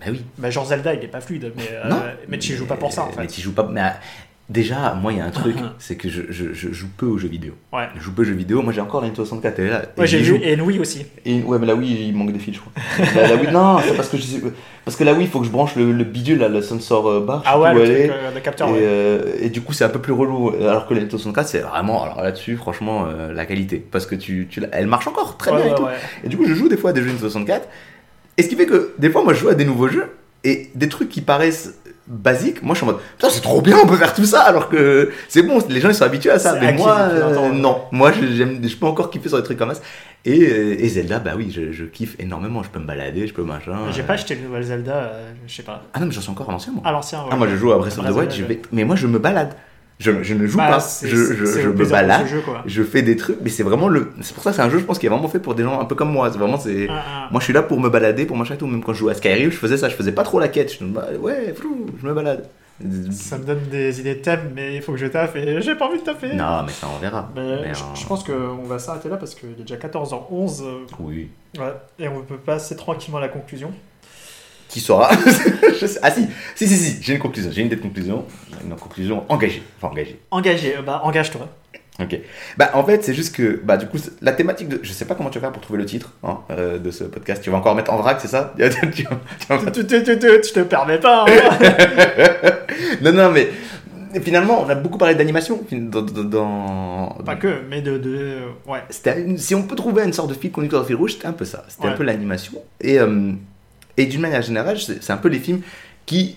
Bah 0.00 0.06
oui. 0.10 0.24
bah, 0.38 0.50
genre 0.50 0.66
Zelda, 0.66 0.92
il 0.94 1.02
est 1.02 1.08
pas 1.08 1.20
fluide, 1.20 1.52
mais, 1.56 1.68
euh, 1.70 1.88
Non. 1.88 1.96
mais 2.28 2.38
tu 2.38 2.52
y 2.52 2.56
joues 2.56 2.66
pas 2.66 2.76
pour 2.76 2.92
ça 2.92 3.02
en 3.04 3.10
Mais 3.16 3.22
fait. 3.22 3.26
tu 3.28 3.40
joues 3.40 3.54
pas. 3.54 3.66
Mais 3.70 3.80
euh, 3.80 3.88
déjà, 4.48 4.94
moi, 4.94 5.12
il 5.12 5.18
y 5.18 5.20
a 5.20 5.24
un 5.24 5.30
truc, 5.42 5.56
c'est 5.78 5.96
que 5.96 6.08
je, 6.08 6.22
je, 6.30 6.52
je 6.52 6.72
joue 6.72 6.88
peu 6.96 7.06
aux 7.06 7.18
jeux 7.18 7.28
vidéo. 7.28 7.52
Ouais. 7.72 7.88
Je 7.96 8.00
joue 8.02 8.12
peu 8.12 8.22
aux 8.22 8.24
jeux 8.24 8.34
vidéo. 8.34 8.62
Moi, 8.62 8.72
j'ai 8.72 8.80
encore 8.80 9.00
la 9.02 9.08
N64. 9.08 9.60
Et 9.60 9.68
là, 9.68 9.82
et 9.96 10.00
Ouais, 10.00 10.06
j'ai 10.06 10.18
vu, 10.18 10.36
et 10.36 10.52
une 10.54 10.60
Wii 10.62 10.78
aussi. 10.78 11.06
Et- 11.24 11.42
ouais, 11.42 11.58
mais 11.58 11.66
la 11.66 11.74
Wii, 11.74 12.08
il 12.08 12.14
manque 12.16 12.32
des 12.32 12.38
fils, 12.38 12.54
je 12.56 12.60
crois. 12.60 12.72
la, 13.14 13.28
la 13.28 13.36
Wii, 13.36 13.50
non, 13.52 13.78
c'est 13.78 13.94
parce 13.96 14.08
que 14.08 14.16
je 14.16 14.24
parce 14.84 14.96
que 14.98 15.04
la 15.04 15.14
Wii, 15.14 15.24
il 15.24 15.30
faut 15.30 15.40
que 15.40 15.46
je 15.46 15.50
branche 15.50 15.76
le, 15.76 15.92
le 15.92 16.04
bidule, 16.04 16.38
là, 16.40 16.48
le 16.48 16.60
sensor 16.60 17.08
euh, 17.08 17.20
bar. 17.20 17.42
Ah 17.46 17.58
ouais, 17.58 17.72
le 17.74 17.80
elle 17.80 17.86
truc 17.86 17.98
est. 17.98 18.10
euh, 18.10 18.32
de 18.34 18.38
capteur, 18.40 18.68
Et, 18.68 18.72
ouais. 18.72 18.78
euh, 18.82 19.32
et 19.40 19.48
du 19.48 19.62
coup, 19.62 19.72
c'est 19.72 19.84
un 19.84 19.88
peu 19.88 19.98
plus 20.00 20.12
relou. 20.12 20.50
Alors 20.60 20.86
que 20.86 20.92
la 20.92 21.00
Nintendo 21.00 21.16
64, 21.16 21.46
c'est 21.48 21.58
vraiment, 21.60 22.02
alors 22.02 22.20
là-dessus, 22.22 22.56
franchement, 22.56 23.06
euh, 23.08 23.32
la 23.32 23.46
qualité. 23.46 23.82
Parce 23.90 24.04
que 24.04 24.14
tu, 24.14 24.46
tu, 24.50 24.62
elle 24.72 24.86
marche 24.86 25.06
encore 25.06 25.38
très 25.38 25.52
Ouais, 25.52 25.56
bien 25.62 25.66
et 25.68 25.70
ouais, 25.70 25.76
tout. 25.76 25.86
Et 26.24 26.28
du 26.28 26.36
coup, 26.36 26.44
je 26.46 26.52
joue 26.54 26.68
des 26.68 26.76
fois 26.76 26.90
à 26.90 26.92
des 26.92 27.00
jeux 27.00 27.06
Nintendo 27.06 27.28
64. 27.30 27.66
Et 28.36 28.42
ce 28.42 28.48
qui 28.48 28.56
fait 28.56 28.66
que 28.66 28.92
des 28.98 29.08
fois, 29.08 29.24
moi, 29.24 29.32
je 29.32 29.38
joue 29.40 29.48
à 29.48 29.54
des 29.54 29.64
nouveaux 29.64 29.88
jeux 29.88 30.06
et 30.42 30.68
des 30.74 30.88
trucs 30.90 31.08
qui 31.08 31.22
paraissent 31.22 31.78
basiques. 32.06 32.62
Moi, 32.62 32.74
je 32.74 32.78
suis 32.78 32.88
en 32.88 32.92
mode, 32.92 33.00
putain, 33.16 33.30
c'est 33.30 33.40
trop 33.40 33.60
bien, 33.60 33.76
on 33.82 33.86
peut 33.86 33.96
faire 33.96 34.14
tout 34.14 34.24
ça. 34.24 34.42
Alors 34.42 34.68
que 34.68 35.10
c'est 35.28 35.42
bon, 35.42 35.58
les 35.68 35.80
gens 35.80 35.88
ils 35.88 35.94
sont 35.94 36.04
habitués 36.04 36.30
à 36.30 36.38
ça. 36.38 36.58
Mais 36.60 36.72
moi, 36.72 36.96
euh, 37.00 37.50
non. 37.50 37.82
Moi, 37.92 38.12
je, 38.12 38.26
j'aime, 38.26 38.60
je 38.66 38.76
peux 38.76 38.86
encore 38.86 39.10
kiffer 39.10 39.28
sur 39.28 39.38
des 39.38 39.44
trucs 39.44 39.58
comme 39.58 39.72
ça. 39.74 39.80
Et, 40.26 40.38
et 40.38 40.88
Zelda, 40.88 41.18
bah 41.18 41.32
oui, 41.36 41.52
je, 41.54 41.72
je 41.72 41.84
kiffe 41.84 42.16
énormément. 42.18 42.62
Je 42.62 42.70
peux 42.70 42.78
me 42.78 42.86
balader, 42.86 43.26
je 43.26 43.34
peux 43.34 43.44
machin. 43.44 43.72
J'ai 43.92 44.02
euh. 44.02 44.04
pas 44.04 44.14
acheté 44.14 44.34
le 44.34 44.42
nouvel 44.42 44.62
Zelda, 44.62 44.94
euh, 44.94 45.32
je 45.46 45.54
sais 45.54 45.62
pas. 45.62 45.82
Ah 45.92 46.00
non, 46.00 46.06
mais 46.06 46.12
j'en 46.12 46.20
suis 46.20 46.30
encore 46.30 46.48
à 46.48 46.52
l'ancien, 46.52 46.72
moi. 46.72 46.82
À 46.84 46.92
l'ancien, 46.92 47.20
ouais. 47.20 47.28
Ah, 47.30 47.36
moi, 47.36 47.48
je 47.48 47.56
joue 47.56 47.72
à 47.72 47.78
Breath 47.78 47.98
of 47.98 48.06
the 48.06 48.10
Wild, 48.10 48.32
je 48.32 48.44
vais... 48.44 48.60
mais 48.72 48.84
moi, 48.84 48.96
je 48.96 49.06
me 49.06 49.18
balade. 49.18 49.54
Je, 50.00 50.22
je 50.22 50.34
ne 50.34 50.46
joue 50.46 50.56
Bah, 50.58 50.70
pas. 50.70 50.84
Je, 51.02 51.68
me 51.68 51.84
balade. 51.88 52.26
jeu. 52.26 52.42
Je 52.66 52.82
fais 52.82 53.02
des 53.02 53.16
trucs, 53.16 53.38
mais 53.42 53.50
c'est 53.50 53.62
vraiment 53.62 53.88
le. 53.88 54.10
C'est 54.22 54.34
pour 54.34 54.42
ça 54.42 54.50
que 54.50 54.56
c'est 54.56 54.62
un 54.62 54.70
jeu, 54.70 54.78
je 54.78 54.84
pense, 54.84 54.98
qui 54.98 55.06
est 55.06 55.08
vraiment 55.08 55.28
fait 55.28 55.38
pour 55.38 55.54
des 55.54 55.62
gens 55.62 55.80
un 55.80 55.84
peu 55.84 55.94
comme 55.94 56.10
moi. 56.10 56.30
C'est 56.32 56.38
vraiment, 56.38 56.58
c'est. 56.58 56.86
Ah, 56.90 57.02
ah. 57.06 57.28
Moi, 57.30 57.40
je 57.40 57.44
suis 57.44 57.52
là 57.52 57.62
pour 57.62 57.78
me 57.80 57.88
balader, 57.88 58.26
pour 58.26 58.36
machin 58.36 58.54
et 58.54 58.58
tout. 58.58 58.66
Même 58.66 58.82
quand 58.82 58.92
je 58.92 58.98
jouais 58.98 59.12
à 59.12 59.14
Skyrim, 59.14 59.50
je 59.50 59.56
faisais 59.56 59.76
ça. 59.76 59.88
Je 59.88 59.94
faisais 59.94 60.12
pas 60.12 60.24
trop 60.24 60.40
la 60.40 60.48
quête. 60.48 60.76
Je 60.78 60.84
me 60.84 60.98
ouais, 61.18 61.54
flou, 61.54 61.86
je 62.00 62.06
me 62.06 62.12
balade. 62.12 62.44
Ça 63.12 63.38
me 63.38 63.44
donne 63.44 63.68
des 63.70 64.00
idées 64.00 64.16
de 64.16 64.20
thèmes, 64.20 64.50
mais 64.52 64.74
il 64.74 64.82
faut 64.82 64.90
que 64.90 64.98
je 64.98 65.06
taffe 65.06 65.36
et 65.36 65.62
j'ai 65.62 65.76
pas 65.76 65.86
envie 65.86 66.00
de 66.00 66.04
taffer. 66.04 66.34
Non, 66.34 66.64
mais 66.66 66.72
ça, 66.72 66.88
on 66.92 66.98
verra. 66.98 67.30
Mais 67.36 67.42
Mais, 67.62 67.72
je, 67.74 67.80
euh, 67.84 67.94
je 67.94 68.04
pense 68.04 68.24
qu'on 68.24 68.64
va 68.66 68.80
s'arrêter 68.80 69.08
là 69.08 69.16
parce 69.16 69.36
qu'il 69.36 69.50
est 69.50 69.62
déjà 69.62 69.76
14h11 69.76 70.62
euh, 70.64 70.78
Oui. 70.98 71.28
ouais, 71.56 71.72
et 72.00 72.08
on 72.08 72.22
peut 72.22 72.36
passer 72.36 72.74
tranquillement 72.74 73.18
à 73.18 73.20
la 73.20 73.28
conclusion. 73.28 73.70
Qui 74.74 74.80
saura 74.80 75.08
Ah, 76.02 76.10
si, 76.10 76.26
si, 76.56 76.66
si, 76.66 76.76
si. 76.76 76.98
J'ai 77.00 77.12
une 77.14 77.20
conclusion. 77.20 77.48
J'ai 77.52 77.60
une 77.60 77.68
idée 77.68 77.76
de 77.76 77.80
conclusion. 77.80 78.24
Une 78.68 78.74
conclusion 78.74 79.22
engagée. 79.28 79.62
Enfin, 79.78 79.92
engagée. 79.92 80.18
Engagé, 80.32 80.74
euh, 80.76 80.82
bah 80.82 81.00
engage-toi. 81.04 81.48
Ok. 82.00 82.18
Bah 82.58 82.70
en 82.74 82.82
fait 82.82 83.04
c'est 83.04 83.14
juste 83.14 83.36
que 83.36 83.60
bah 83.62 83.76
du 83.76 83.86
coup 83.86 83.98
la 84.20 84.32
thématique 84.32 84.68
de 84.68 84.80
je 84.82 84.90
sais 84.92 85.04
pas 85.04 85.14
comment 85.14 85.30
tu 85.30 85.38
vas 85.38 85.42
faire 85.42 85.52
pour 85.52 85.62
trouver 85.62 85.78
le 85.78 85.84
titre 85.86 86.10
hein, 86.24 86.40
euh, 86.50 86.80
de 86.80 86.90
ce 86.90 87.04
podcast. 87.04 87.40
Tu 87.40 87.50
vas 87.50 87.58
encore 87.58 87.76
mettre 87.76 87.92
en 87.92 87.98
vrac 87.98 88.20
c'est 88.20 88.26
ça? 88.26 88.52
Tu 88.58 89.04
te 89.84 90.60
permets 90.62 90.98
pas. 90.98 91.24
hein. 91.28 92.52
Non 93.00 93.12
non 93.12 93.30
mais 93.30 93.48
finalement 94.22 94.60
on 94.60 94.68
a 94.68 94.74
beaucoup 94.74 94.98
parlé 94.98 95.14
d'animation 95.14 95.60
dans, 95.70 97.16
pas 97.24 97.36
que, 97.36 97.60
mais 97.70 97.80
de. 97.80 97.96
de 97.98 98.38
ouais. 98.66 98.80
Une- 99.16 99.38
si 99.38 99.54
on 99.54 99.62
peut 99.62 99.76
trouver 99.76 100.02
une 100.02 100.12
sorte 100.12 100.30
de 100.30 100.34
fil 100.34 100.50
conducteur 100.50 100.80
de 100.82 100.86
fil 100.88 100.96
rouge 100.96 101.12
c'était 101.12 101.26
un 101.28 101.32
peu 101.32 101.44
ça. 101.44 101.64
C'était 101.68 101.86
un 101.86 101.92
peu 101.92 102.02
l'animation 102.02 102.54
et 102.80 102.98
euh, 102.98 103.30
et 103.96 104.06
d'une 104.06 104.20
manière 104.20 104.42
générale 104.42 104.78
c'est 104.78 105.10
un 105.12 105.16
peu 105.16 105.28
les 105.28 105.38
films 105.38 105.62
qui 106.06 106.36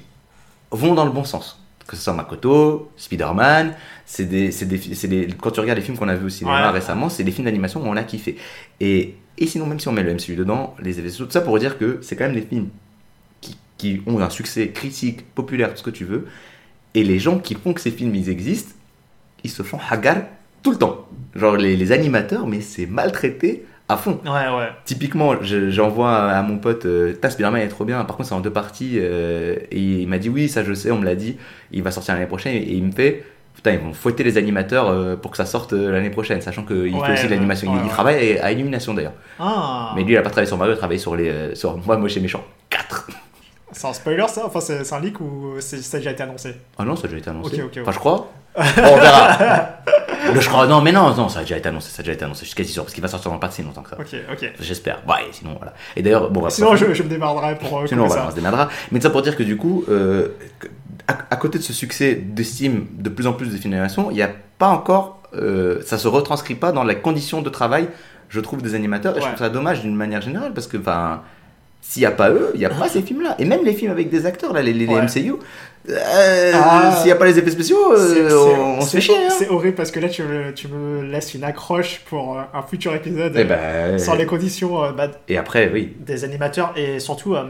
vont 0.72 0.94
dans 0.94 1.06
le 1.06 1.12
bon 1.12 1.24
sens. 1.24 1.62
Que 1.88 1.96
ce 1.96 2.04
soit 2.04 2.14
Makoto, 2.14 2.92
Spider-Man, 2.98 3.74
c'est 4.06 4.26
des, 4.26 4.50
des, 4.50 5.28
quand 5.42 5.52
tu 5.52 5.62
regardes 5.62 5.80
les 5.80 5.84
films 5.86 5.98
qu'on 5.98 6.10
a 6.10 6.16
vus 6.16 6.26
au 6.26 6.30
cinéma 6.30 6.68
Ouais. 6.68 6.70
récemment, 6.72 7.08
c'est 7.10 7.24
des 7.24 7.32
films 7.32 7.46
d'animation 7.46 7.82
où 7.82 7.86
on 7.88 7.96
a 7.96 8.04
kiffé. 8.04 8.36
Et, 8.82 9.16
et 9.38 9.48
sinon, 9.48 9.66
même 9.68 9.80
si 9.80 9.88
on 9.88 9.94
met 9.94 10.04
le 10.04 10.14
MCU 10.14 10.36
dedans, 10.36 10.76
les 10.82 11.00
effets 11.00 11.12
tout 11.16 11.28
ça 11.30 11.40
pour 11.42 11.58
dire 11.60 11.78
que 11.78 12.00
c'est 12.02 12.18
quand 12.18 12.26
même 12.26 12.34
des 12.36 12.42
films 12.42 12.70
qui, 13.42 13.58
qui 13.78 14.02
ont 14.06 14.20
un 14.20 14.30
succès 14.30 14.70
critique, 14.72 15.26
populaire, 15.34 15.72
tout 15.72 15.78
ce 15.78 15.84
que 15.84 15.90
tu 15.90 16.04
veux. 16.06 16.28
Et 16.94 17.04
les 17.04 17.20
gens 17.20 17.40
qui 17.40 17.56
font 17.56 17.74
que 17.74 17.82
ces 17.82 17.92
films 17.92 18.16
ils 18.16 18.30
existent, 18.30 18.74
ils 19.44 19.50
se 19.52 19.64
font 19.64 19.80
hagar 19.90 20.18
tout 20.64 20.72
le 20.72 20.78
temps. 20.78 21.08
Genre 21.36 21.56
les, 21.58 21.78
les 21.78 21.92
animateurs, 21.94 22.48
mais 22.48 22.62
c'est 22.62 22.86
maltraité 22.86 23.66
à 23.90 23.98
fond. 23.98 24.20
Ouais, 24.26 24.32
ouais. 24.32 24.70
Typiquement, 24.86 25.36
je- 25.42 25.70
j'envoie 25.70 26.14
à 26.16 26.42
mon 26.42 26.58
pote, 26.58 26.86
euh, 26.86 27.14
Putain, 27.14 27.30
Spider-Man 27.30 27.62
est 27.62 27.68
trop 27.70 27.86
bien, 27.86 28.04
par 28.06 28.18
contre 28.18 28.30
c'est 28.30 28.36
en 28.36 28.42
deux 28.42 28.52
parties, 28.52 28.96
euh, 28.98 29.56
et 29.72 29.80
il 29.80 30.08
m'a 30.08 30.18
dit 30.18 30.30
oui, 30.30 30.50
ça 30.50 30.64
je 30.64 30.74
sais, 30.74 30.92
on 30.92 30.98
me 31.00 31.06
l'a 31.06 31.16
dit, 31.16 31.38
il 31.72 31.84
va 31.84 31.92
sortir 31.92 32.14
l'année 32.16 32.28
prochaine, 32.28 32.56
et 32.56 32.74
il 32.74 32.84
me 32.84 32.92
fait, 32.92 33.24
putain, 33.56 33.72
ils 33.72 33.80
vont 33.80 33.94
fouetter 33.94 34.24
les 34.24 34.38
animateurs 34.38 34.90
euh, 34.90 35.16
pour 35.16 35.32
que 35.32 35.38
ça 35.38 35.46
sorte 35.46 35.72
euh, 35.74 35.92
l'année 35.92 36.10
prochaine, 36.10 36.42
sachant 36.42 36.64
qu'il 36.64 36.94
Ouais, 36.96 37.06
fait 37.08 37.14
aussi 37.14 37.26
de 37.26 37.30
l'animation, 37.30 37.74
il, 37.84 37.90
travaille 37.90 38.38
à 38.40 38.52
Illumination 38.52 38.94
d'ailleurs. 38.94 39.14
Ah. 39.40 39.94
Mais 39.96 40.04
lui, 40.04 40.14
il 40.14 40.18
a 40.18 40.22
pas 40.22 40.30
travaillé 40.32 40.48
sur 40.48 40.58
Mario, 40.58 40.74
il 40.74 40.76
a 40.76 40.80
travaillé 40.80 41.00
sur 41.00 41.16
les, 41.16 41.56
sur 41.56 41.78
moi, 41.78 41.96
moi, 41.98 42.10
chez 42.10 42.20
Méchant 42.20 42.44
4. 42.70 43.08
C'est 43.72 43.88
un 43.88 43.94
spoiler 43.94 44.26
ça? 44.28 44.46
Enfin, 44.46 44.60
c'est 44.62 44.94
un 44.94 45.00
leak 45.00 45.20
ou 45.22 45.56
c'est- 45.60 45.82
ça 45.82 45.98
a 45.98 46.00
déjà 46.00 46.12
été 46.12 46.24
annoncé? 46.24 46.56
Ah 46.78 46.86
non, 46.86 46.96
ça 46.96 47.04
a 47.04 47.08
déjà 47.08 47.18
été 47.20 47.30
annoncé. 47.30 47.62
Ok, 47.62 47.70
ok, 47.78 47.80
Enfin, 47.84 47.92
je 47.92 48.00
crois. 48.00 48.32
Bon, 48.58 48.64
on 48.84 48.96
verra. 48.98 49.70
Le- 50.34 50.42
je 50.42 50.50
crois, 50.50 50.68
non, 50.68 50.82
mais 50.82 50.92
non, 50.92 51.14
non, 51.16 51.30
ça 51.30 51.40
a 51.40 51.42
déjà 51.44 51.58
été 51.58 51.70
annoncé, 51.70 51.90
ça 51.90 52.00
a 52.00 52.04
déjà 52.04 52.14
été 52.14 52.26
annoncé, 52.26 52.42
je 52.42 52.48
suis 52.48 52.56
quasi 52.56 52.72
sûr, 52.72 52.84
parce 52.84 52.94
qu'il 52.94 53.02
va 53.02 53.08
sortir 53.08 53.32
dans 53.32 53.40
pas 53.40 53.50
si 53.52 53.64
longtemps 53.64 53.82
que 53.84 53.90
ça. 53.90 53.98
Ok, 54.00 54.16
ok. 54.32 54.52
J'espère. 54.60 55.02
Ouais, 55.08 55.26
sinon, 55.32 55.56
voilà. 55.58 55.74
Et 55.96 56.02
d'ailleurs, 56.02 56.30
bon, 56.32 56.40
on 56.42 56.44
va 56.44 56.50
Sinon, 56.50 56.76
je, 56.76 56.94
je 56.94 57.04
me 57.04 57.10
démarrerai 57.10 57.58
pour 57.58 57.80
euh, 57.80 57.88
Sinon, 57.88 58.06
voilà, 58.08 58.24
on 58.24 58.26
ça. 58.26 58.32
se 58.32 58.36
démerdera. 58.36 58.70
Mais 58.92 59.00
ça 59.02 59.10
pour 59.10 59.22
dire 59.22 59.36
que 59.36 59.44
du 59.44 59.58
coup, 59.58 59.84
euh, 59.90 60.30
à, 61.08 61.18
à 61.32 61.36
côté 61.36 61.58
de 61.58 61.64
ce 61.64 61.74
succès 61.74 62.16
d'estime 62.16 62.88
de 62.98 63.10
plus 63.10 63.28
en 63.28 63.34
plus 63.34 63.48
de 63.48 63.58
films 63.58 63.72
d'animation, 63.72 64.12
il 64.12 64.16
n'y 64.16 64.22
a 64.22 64.32
pas 64.58 64.68
encore, 64.70 65.22
euh, 65.36 65.82
ça 65.86 65.98
se 65.98 66.08
retranscrit 66.08 66.56
pas 66.56 66.72
dans 66.72 66.84
les 66.84 66.96
conditions 66.98 67.42
de 67.42 67.50
travail, 67.50 67.88
je 68.30 68.40
trouve, 68.40 68.62
des 68.62 68.76
animateurs. 68.76 69.18
Et 69.18 69.22
je 69.22 69.26
trouve 69.28 69.38
ça 69.40 69.50
dommage 69.50 69.82
d'une 69.82 69.96
manière 69.96 70.22
générale 70.22 70.54
parce 70.54 70.68
que, 70.68 70.78
enfin, 70.78 71.22
S'il 71.82 72.02
n'y 72.02 72.06
a 72.08 72.12
pas 72.12 72.32
eux, 72.32 72.52
il 72.56 72.60
n'y 72.60 72.66
a 72.66 72.70
pas 72.70 72.90
ces 72.90 73.02
films-là. 73.02 73.36
Et 73.40 73.46
même 73.46 73.64
les 73.64 73.74
films 73.74 73.92
avec 73.92 74.10
des 74.10 74.26
acteurs, 74.26 74.52
là, 74.52 74.62
les, 74.62 74.74
les-. 74.74 74.88
MCU, 74.88 75.36
euh, 75.90 76.52
Ah. 76.54 76.94
s'il 76.98 77.06
n'y 77.06 77.12
a 77.12 77.16
pas 77.16 77.26
les 77.26 77.38
effets 77.40 77.52
spéciaux, 77.52 77.94
euh, 77.96 78.30
on, 78.60 78.78
on 78.78 78.82
se 78.82 78.96
fait 78.98 79.02
chier. 79.02 79.16
Hein. 79.16 79.30
C'est 79.38 79.50
horrible 79.50 79.76
parce 79.76 79.92
que 79.92 80.00
là, 80.00 80.10
tu 80.10 80.24
me, 80.24 80.54
tu 80.54 80.68
me 80.68 81.04
laisses 81.04 81.34
une 81.34 81.44
accroche 81.44 82.02
pour 82.10 82.38
euh, 82.38 82.42
un 82.54 82.62
futur 82.62 82.94
épisode 82.96 83.36
Et, 83.36 83.42
euh, 83.42 83.44
ben, 83.94 83.98
sans 84.00 84.16
les 84.16 84.26
conditions 84.26 84.92
bah, 84.92 85.10
et 85.28 85.38
après, 85.38 85.70
oui. 85.74 85.96
des 86.00 86.24
animateurs 86.24 86.74
et 86.76 87.00
surtout 87.00 87.36
euh, 87.36 87.44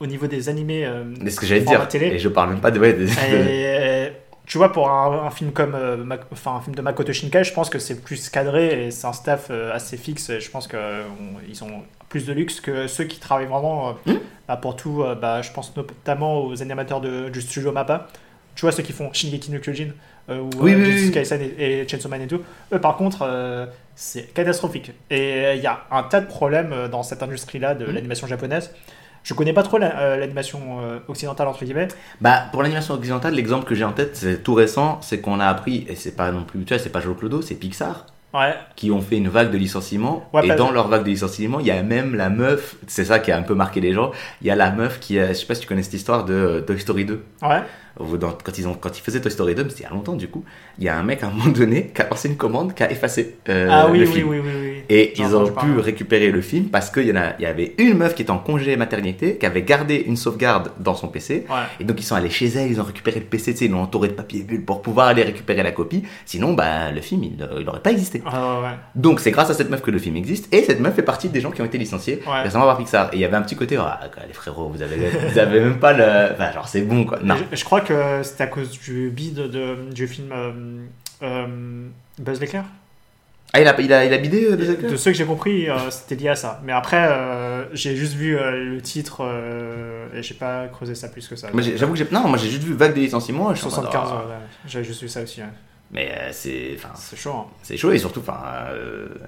au 0.00 0.06
niveau 0.06 0.26
des 0.26 0.48
animés. 0.48 0.88
C'est 1.24 1.30
ce 1.30 1.40
que 1.40 1.46
j'allais 1.46 1.60
dire. 1.62 1.86
télé. 1.88 2.06
Et 2.06 2.18
je 2.18 2.28
parle 2.28 2.50
même 2.50 2.60
pas 2.60 2.70
de. 2.70 2.78
Ouais, 2.80 2.92
des- 2.92 3.10
Et, 3.10 4.12
tu 4.48 4.58
vois, 4.58 4.72
pour 4.72 4.90
un, 4.90 5.26
un 5.26 5.30
film 5.30 5.52
comme 5.52 5.74
euh, 5.76 6.04
enfin, 6.32 6.56
un 6.56 6.60
film 6.60 6.74
de 6.74 6.82
Makoto 6.82 7.12
Shinkai, 7.12 7.44
je 7.44 7.52
pense 7.52 7.70
que 7.70 7.78
c'est 7.78 8.00
plus 8.02 8.30
cadré 8.30 8.86
et 8.86 8.90
c'est 8.90 9.06
un 9.06 9.12
staff 9.12 9.48
euh, 9.50 9.72
assez 9.74 9.96
fixe. 9.96 10.30
Et 10.30 10.40
je 10.40 10.50
pense 10.50 10.66
qu'ils 10.68 11.64
ont 11.64 11.82
plus 12.08 12.26
de 12.26 12.32
luxe 12.32 12.60
que 12.60 12.86
ceux 12.86 13.04
qui 13.04 13.20
travaillent 13.20 13.46
vraiment 13.46 13.90
euh, 13.90 13.92
Hmm. 14.12 14.18
bah, 14.48 14.56
pour 14.56 14.74
tout. 14.74 15.02
euh, 15.02 15.14
bah, 15.14 15.42
je 15.42 15.52
pense 15.52 15.76
notamment 15.76 16.40
aux 16.44 16.62
animateurs 16.62 17.00
de, 17.00 17.28
du 17.28 17.40
studio 17.42 17.72
Mappa. 17.72 18.08
Tu 18.54 18.62
vois, 18.62 18.72
ceux 18.72 18.82
qui 18.82 18.92
font 18.92 19.12
Shingeki 19.12 19.52
no 19.52 19.60
Kyojin 19.60 19.90
euh, 20.30 20.40
ou 20.40 20.50
Oui, 20.60 20.72
euh, 20.74 20.78
oui, 20.78 21.12
oui. 21.14 21.52
Et, 21.58 21.80
et 21.82 21.88
Chainsaw 21.88 22.08
Man 22.08 22.22
et 22.22 22.26
tout. 22.26 22.40
Eux, 22.72 22.80
par 22.80 22.96
contre, 22.96 23.22
euh, 23.22 23.66
c'est 23.94 24.32
catastrophique. 24.34 24.92
Et 25.10 25.44
euh, 25.44 25.54
il 25.54 25.62
y 25.62 25.66
a 25.66 25.84
un 25.92 26.02
tas 26.02 26.20
de 26.20 26.26
problèmes 26.26 26.72
euh, 26.72 26.88
dans 26.88 27.02
cette 27.02 27.22
industrie-là 27.22 27.74
de 27.74 27.86
Hmm. 27.86 27.92
l'animation 27.92 28.26
japonaise. 28.26 28.74
Je 29.28 29.34
connais 29.34 29.52
pas 29.52 29.62
trop 29.62 29.78
euh, 29.78 30.16
l'animation 30.16 30.80
euh, 30.80 31.00
occidentale, 31.06 31.48
entre 31.48 31.62
guillemets. 31.62 31.88
Bah, 32.22 32.44
pour 32.50 32.62
l'animation 32.62 32.94
occidentale, 32.94 33.34
l'exemple 33.34 33.66
que 33.66 33.74
j'ai 33.74 33.84
en 33.84 33.92
tête, 33.92 34.16
c'est 34.16 34.42
tout 34.42 34.54
récent, 34.54 34.98
c'est 35.02 35.20
qu'on 35.20 35.38
a 35.38 35.44
appris, 35.44 35.84
et 35.86 35.96
c'est 35.96 36.16
pas 36.16 36.32
non 36.32 36.44
plus, 36.44 36.64
tu 36.64 36.72
vois, 36.72 36.82
c'est 36.82 36.88
pas 36.88 37.00
Joe 37.02 37.14
Clodo, 37.14 37.42
c'est 37.42 37.54
Pixar, 37.56 38.06
Ouais, 38.32 38.54
qui 38.74 38.90
ont 38.90 39.02
fait 39.02 39.16
une 39.18 39.28
vague 39.28 39.50
de 39.50 39.58
licenciements. 39.58 40.28
Ouais, 40.32 40.46
et 40.46 40.54
dans 40.54 40.70
leur 40.70 40.88
vague 40.88 41.02
de 41.04 41.10
licenciements, 41.10 41.60
il 41.60 41.66
y 41.66 41.70
a 41.70 41.82
même 41.82 42.14
la 42.14 42.30
meuf, 42.30 42.76
c'est 42.86 43.04
ça 43.04 43.18
qui 43.18 43.30
a 43.30 43.36
un 43.36 43.42
peu 43.42 43.54
marqué 43.54 43.82
les 43.82 43.92
gens, 43.92 44.12
il 44.40 44.46
y 44.46 44.50
a 44.50 44.56
la 44.56 44.70
meuf 44.70 44.98
qui 44.98 45.18
a, 45.18 45.28
je 45.28 45.32
sais 45.34 45.46
pas 45.46 45.54
si 45.54 45.60
tu 45.62 45.66
connais 45.66 45.82
cette 45.82 45.94
histoire 45.94 46.24
de 46.24 46.32
euh, 46.32 46.60
Toy 46.62 46.78
Story 46.80 47.04
2. 47.04 47.22
ouais. 47.42 47.62
Dans- 48.18 48.30
quand, 48.44 48.56
ils 48.56 48.68
ont, 48.68 48.74
quand 48.74 48.96
ils 48.96 49.02
faisaient 49.02 49.20
Toy 49.20 49.30
Story 49.30 49.54
2, 49.56 49.64
mais 49.64 49.70
c'était 49.70 49.82
il 49.82 49.84
y 49.84 49.86
a 49.86 49.90
longtemps 49.90 50.14
du 50.14 50.28
coup, 50.28 50.44
il 50.78 50.84
y 50.84 50.88
a 50.88 50.96
un 50.96 51.02
mec 51.02 51.22
à 51.22 51.26
un 51.26 51.30
moment 51.30 51.50
donné 51.50 51.88
qui 51.88 52.00
a 52.00 52.08
lancé 52.08 52.28
une 52.28 52.36
commande 52.36 52.74
qui 52.74 52.82
a 52.84 52.90
effacé 52.92 53.38
euh, 53.48 53.68
ah 53.70 53.88
oui, 53.90 53.98
le 53.98 54.06
oui, 54.06 54.12
film. 54.12 54.28
oui, 54.28 54.38
oui, 54.38 54.50
oui. 54.62 54.77
Et 54.90 55.12
ils 55.20 55.34
ont 55.36 55.46
pu 55.46 55.52
parler. 55.52 55.80
récupérer 55.82 56.30
le 56.30 56.40
film 56.40 56.66
parce 56.66 56.90
qu'il 56.90 57.06
y, 57.06 57.12
en 57.12 57.16
a- 57.16 57.34
il 57.38 57.42
y 57.42 57.46
avait 57.46 57.74
une 57.78 57.94
meuf 57.98 58.14
qui 58.14 58.22
était 58.22 58.30
en 58.30 58.38
congé 58.38 58.76
maternité, 58.76 59.36
qui 59.36 59.44
avait 59.46 59.62
gardé 59.62 59.96
une 60.06 60.16
sauvegarde 60.16 60.70
dans 60.80 60.94
son 60.94 61.08
PC. 61.08 61.44
Ouais. 61.50 61.56
Et 61.80 61.84
donc 61.84 62.00
ils 62.00 62.04
sont 62.04 62.14
allés 62.14 62.30
chez 62.30 62.46
elle, 62.48 62.70
ils 62.70 62.80
ont 62.80 62.84
récupéré 62.84 63.20
le 63.20 63.26
PC, 63.26 63.54
ils 63.60 63.70
l'ont 63.70 63.82
entouré 63.82 64.08
de 64.08 64.14
papier 64.14 64.42
bulle 64.42 64.64
pour 64.64 64.80
pouvoir 64.82 65.08
aller 65.08 65.22
récupérer 65.22 65.62
la 65.62 65.72
copie. 65.72 66.04
Sinon, 66.24 66.54
bah, 66.54 66.90
le 66.90 67.00
film, 67.00 67.22
il 67.24 67.36
n'aurait 67.64 67.80
pas 67.80 67.90
existé. 67.90 68.22
Ouais. 68.24 68.70
Donc 68.94 69.20
c'est 69.20 69.30
grâce 69.30 69.50
à 69.50 69.54
cette 69.54 69.70
meuf 69.70 69.82
que 69.82 69.90
le 69.90 69.98
film 69.98 70.16
existe. 70.16 70.52
Et 70.54 70.62
cette 70.62 70.80
meuf 70.80 70.94
fait 70.94 71.02
partie 71.02 71.28
des 71.28 71.40
gens 71.40 71.50
qui 71.50 71.60
ont 71.60 71.66
été 71.66 71.76
licenciés 71.78 72.20
Ouais. 72.26 72.42
récemment 72.42 72.64
par 72.66 72.78
Pixar. 72.78 73.10
Et 73.12 73.16
il 73.16 73.20
y 73.20 73.24
avait 73.24 73.36
un 73.36 73.42
petit 73.42 73.56
côté, 73.56 73.76
ah, 73.76 74.00
les 74.26 74.32
frérots, 74.32 74.68
vous 74.68 74.82
avez, 74.82 74.96
vous 75.30 75.38
avez 75.38 75.60
même 75.60 75.78
pas 75.78 75.92
le... 75.92 76.32
Enfin, 76.32 76.52
genre, 76.52 76.66
c'est 76.68 76.82
bon, 76.82 77.04
quoi. 77.04 77.18
Non. 77.22 77.34
Je, 77.52 77.56
je 77.58 77.64
crois 77.64 77.80
que 77.82 78.22
c'était 78.22 78.44
à 78.44 78.46
cause 78.48 78.70
du 78.70 79.10
bide 79.10 79.48
de, 79.50 79.90
du 79.92 80.06
film 80.08 80.28
euh, 80.32 80.52
euh, 81.22 81.46
Buzz 82.18 82.40
l'éclair. 82.40 82.64
Ah, 83.54 83.60
il 83.60 83.66
a, 83.68 83.80
il 83.80 83.92
a, 83.92 84.04
il 84.04 84.12
a 84.12 84.18
bidé 84.18 84.44
euh, 84.44 84.56
Lightyear 84.56 84.90
De 84.92 84.96
ceux 84.96 85.10
que 85.10 85.16
j'ai 85.16 85.24
compris, 85.24 85.70
euh, 85.70 85.90
c'était 85.90 86.16
lié 86.16 86.28
à 86.28 86.36
ça. 86.36 86.60
Mais 86.64 86.72
après, 86.72 87.06
euh, 87.08 87.64
j'ai 87.72 87.96
juste 87.96 88.12
vu 88.14 88.36
euh, 88.36 88.50
le 88.74 88.80
titre 88.82 89.22
et 90.14 90.22
j'ai 90.22 90.34
pas 90.34 90.66
creusé 90.68 90.94
ça 90.94 91.08
plus 91.08 91.26
que 91.26 91.34
ça. 91.36 91.48
J'ai- 91.58 91.76
J'avoue 91.78 91.92
que 91.92 91.98
j'ai... 91.98 92.06
Non, 92.12 92.28
moi 92.28 92.36
j'ai 92.36 92.48
juste 92.50 92.62
vu 92.64 92.74
vague 92.74 92.94
des 92.94 93.00
licenciements. 93.00 93.50
et 93.50 93.54
je 93.54 93.60
suis 93.60 93.66
en 93.66 93.70
mode, 93.70 93.90
75, 93.90 94.08
ah. 94.12 94.16
ouais, 94.16 94.30
ouais. 94.32 94.38
j'avais 94.66 94.84
juste 94.84 95.00
vu 95.02 95.08
ça 95.08 95.22
aussi. 95.22 95.40
ouais. 95.40 95.46
Mais 95.90 96.12
c'est... 96.32 96.76
C'est 96.96 97.16
chaud. 97.16 97.32
hein. 97.34 97.46
C'est 97.62 97.78
chaud 97.78 97.90
et 97.92 97.98
surtout, 97.98 98.20
enfin. 98.20 98.38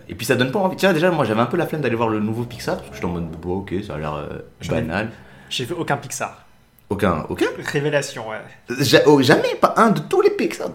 Et 0.08 0.14
puis 0.14 0.26
ça 0.26 0.34
donne 0.36 0.52
pas 0.52 0.58
envie. 0.58 0.76
Tiens, 0.76 0.92
déjà, 0.92 1.10
moi 1.10 1.24
j'avais 1.24 1.40
un 1.40 1.46
peu 1.46 1.56
la 1.56 1.66
flemme 1.66 1.80
d'aller 1.80 1.96
voir 1.96 2.10
le 2.10 2.20
nouveau 2.20 2.44
Pixar 2.44 2.76
parce 2.76 2.88
que 2.90 2.94
j'étais 2.96 3.06
en 3.06 3.10
mode, 3.10 3.30
bon, 3.30 3.56
ok, 3.60 3.72
ça 3.86 3.94
a 3.94 3.98
l'air 3.98 4.28
banal. 4.68 5.08
J'ai 5.48 5.64
vu 5.64 5.72
aucun 5.74 5.96
Pixar. 5.96 6.44
Aucun, 6.90 7.24
aucun? 7.30 7.46
Révélation, 7.64 8.28
ouais. 8.28 8.36
Ja- 8.80 9.00
oh, 9.06 9.22
jamais, 9.22 9.54
pas 9.60 9.72
un 9.78 9.90
de 9.92 10.00
tous 10.00 10.20
les 10.20 10.30
Pixar. 10.30 10.68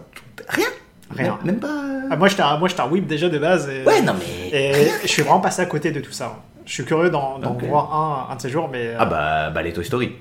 Rien. 0.48 0.66
Rien. 1.10 1.38
Même, 1.44 1.52
même 1.54 1.60
pas. 1.60 1.82
Ah, 2.10 2.16
moi, 2.16 2.28
j'étais 2.28 2.42
un, 2.42 2.56
moi, 2.58 2.68
j'étais 2.68 2.80
un 2.80 2.88
whip 2.88 3.06
déjà 3.06 3.28
de 3.28 3.38
base. 3.38 3.68
Et, 3.68 3.84
Ouais, 3.84 4.00
non 4.02 4.14
mais. 4.18 4.48
et 4.58 4.88
je 5.02 5.06
suis 5.08 5.22
vraiment 5.22 5.40
passé 5.40 5.62
à 5.62 5.66
côté 5.66 5.90
de 5.92 6.00
tout 6.00 6.12
ça. 6.12 6.26
hein. 6.36 6.42
Je 6.64 6.72
suis 6.72 6.84
curieux 6.84 7.10
d'en 7.10 7.38
d'en 7.38 7.52
Ok. 7.52 7.62
voir 7.64 7.94
un, 7.94 8.32
un 8.32 8.36
de 8.36 8.40
ces 8.42 8.48
jours, 8.50 8.68
mais 8.70 8.88
euh, 8.88 8.96
Ah 8.98 9.06
bah, 9.06 9.50
bah 9.50 9.62
les 9.62 9.72
Toy 9.72 9.84
Story. 9.84 10.12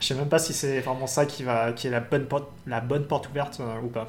je 0.00 0.06
sais 0.06 0.14
même 0.14 0.28
pas 0.28 0.38
si 0.38 0.54
c'est 0.54 0.80
vraiment 0.80 1.06
ça 1.06 1.26
qui, 1.26 1.42
va, 1.42 1.72
qui 1.72 1.88
est 1.88 1.90
la 1.90 2.00
bonne 2.00 2.24
porte, 2.24 2.48
la 2.66 2.80
bonne 2.80 3.04
porte 3.04 3.28
ouverte 3.28 3.58
euh, 3.60 3.80
ou 3.84 3.88
pas. 3.88 4.08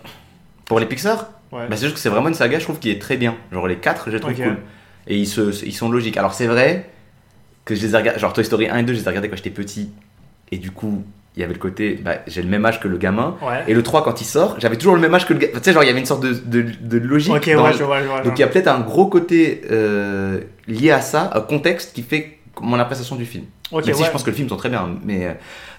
Pour 0.66 0.80
les 0.80 0.86
Pixar 0.86 1.30
Ouais. 1.52 1.68
Bah 1.68 1.76
c'est 1.76 1.84
juste 1.84 1.96
que 1.96 2.00
c'est 2.00 2.10
vraiment 2.10 2.30
une 2.30 2.34
saga, 2.34 2.58
je 2.60 2.64
trouve, 2.64 2.80
qui 2.80 2.90
est 2.90 3.00
très 3.00 3.16
bien. 3.18 3.36
Genre 3.52 3.68
les 3.68 3.78
4, 3.78 4.06
je 4.08 4.12
les 4.16 4.20
trouve 4.22 4.32
Ok. 4.34 4.42
cool. 4.42 4.58
Et 5.06 5.18
ils, 5.18 5.28
se, 5.28 5.64
ils 5.66 5.74
sont 5.74 5.90
logiques. 5.92 6.16
Alors 6.18 6.34
c'est 6.34 6.48
vrai 6.48 6.90
que 7.66 7.76
je 7.76 7.86
les 7.86 7.94
ai 7.94 7.98
regardés. 7.98 8.20
Genre 8.20 8.32
Toy 8.34 8.44
Story 8.46 8.70
1 8.70 8.78
et 8.78 8.84
2, 8.84 8.94
je 8.94 9.00
les 9.00 9.06
ai 9.06 9.10
regardés 9.10 9.30
quand 9.30 9.36
j'étais 9.36 9.50
petit. 9.52 9.92
Et 10.52 10.58
du 10.58 10.72
coup, 10.72 11.04
il 11.36 11.40
y 11.42 11.44
avait 11.44 11.54
le 11.54 11.60
côté. 11.60 11.96
Bah, 12.04 12.18
j'ai 12.28 12.42
le 12.44 12.50
même 12.50 12.66
âge 12.66 12.80
que 12.80 12.88
le 12.88 12.98
gamin. 12.98 13.36
Ouais. 13.42 13.64
Et 13.68 13.74
le 13.74 13.82
3, 13.84 14.04
quand 14.04 14.22
il 14.22 14.26
sort, 14.26 14.56
j'avais 14.60 14.78
toujours 14.78 14.96
le 14.96 15.02
même 15.02 15.14
âge 15.14 15.26
que 15.28 15.34
le 15.34 15.40
gamin. 15.40 15.54
Tu 15.60 15.64
sais, 15.64 15.74
genre, 15.74 15.84
il 15.84 15.88
y 15.88 15.90
avait 15.90 16.00
une 16.00 16.06
sorte 16.06 16.24
de, 16.24 16.34
de, 16.34 16.62
de 16.82 16.98
logique. 17.00 17.34
Ok, 17.34 17.50
dans 17.54 17.64
ouais, 17.64 17.72
le- 17.72 17.78
je 17.78 17.84
vois, 17.84 18.02
je 18.02 18.08
vois. 18.08 18.22
Donc 18.22 18.38
il 18.38 18.42
y 18.42 18.44
a 18.44 18.48
peut-être 18.48 18.68
un 18.68 18.82
gros 18.82 19.08
côté 19.08 19.62
euh, 19.72 20.42
lié 20.68 20.92
à 20.92 21.02
ça, 21.02 21.32
un 21.34 21.42
contexte 21.42 21.94
qui 21.94 22.04
fait 22.04 22.38
mon 22.62 22.78
appréciation 22.80 23.16
du 23.16 23.26
film. 23.26 23.46
Ok, 23.72 23.86
Même 23.88 23.96
si 23.96 24.02
ouais. 24.02 24.08
je 24.08 24.12
pense 24.12 24.22
que 24.22 24.30
le 24.30 24.36
film 24.36 24.48
sont 24.48 24.58
très 24.58 24.70
bien. 24.70 24.88
Mais 25.04 25.26
euh, 25.26 25.32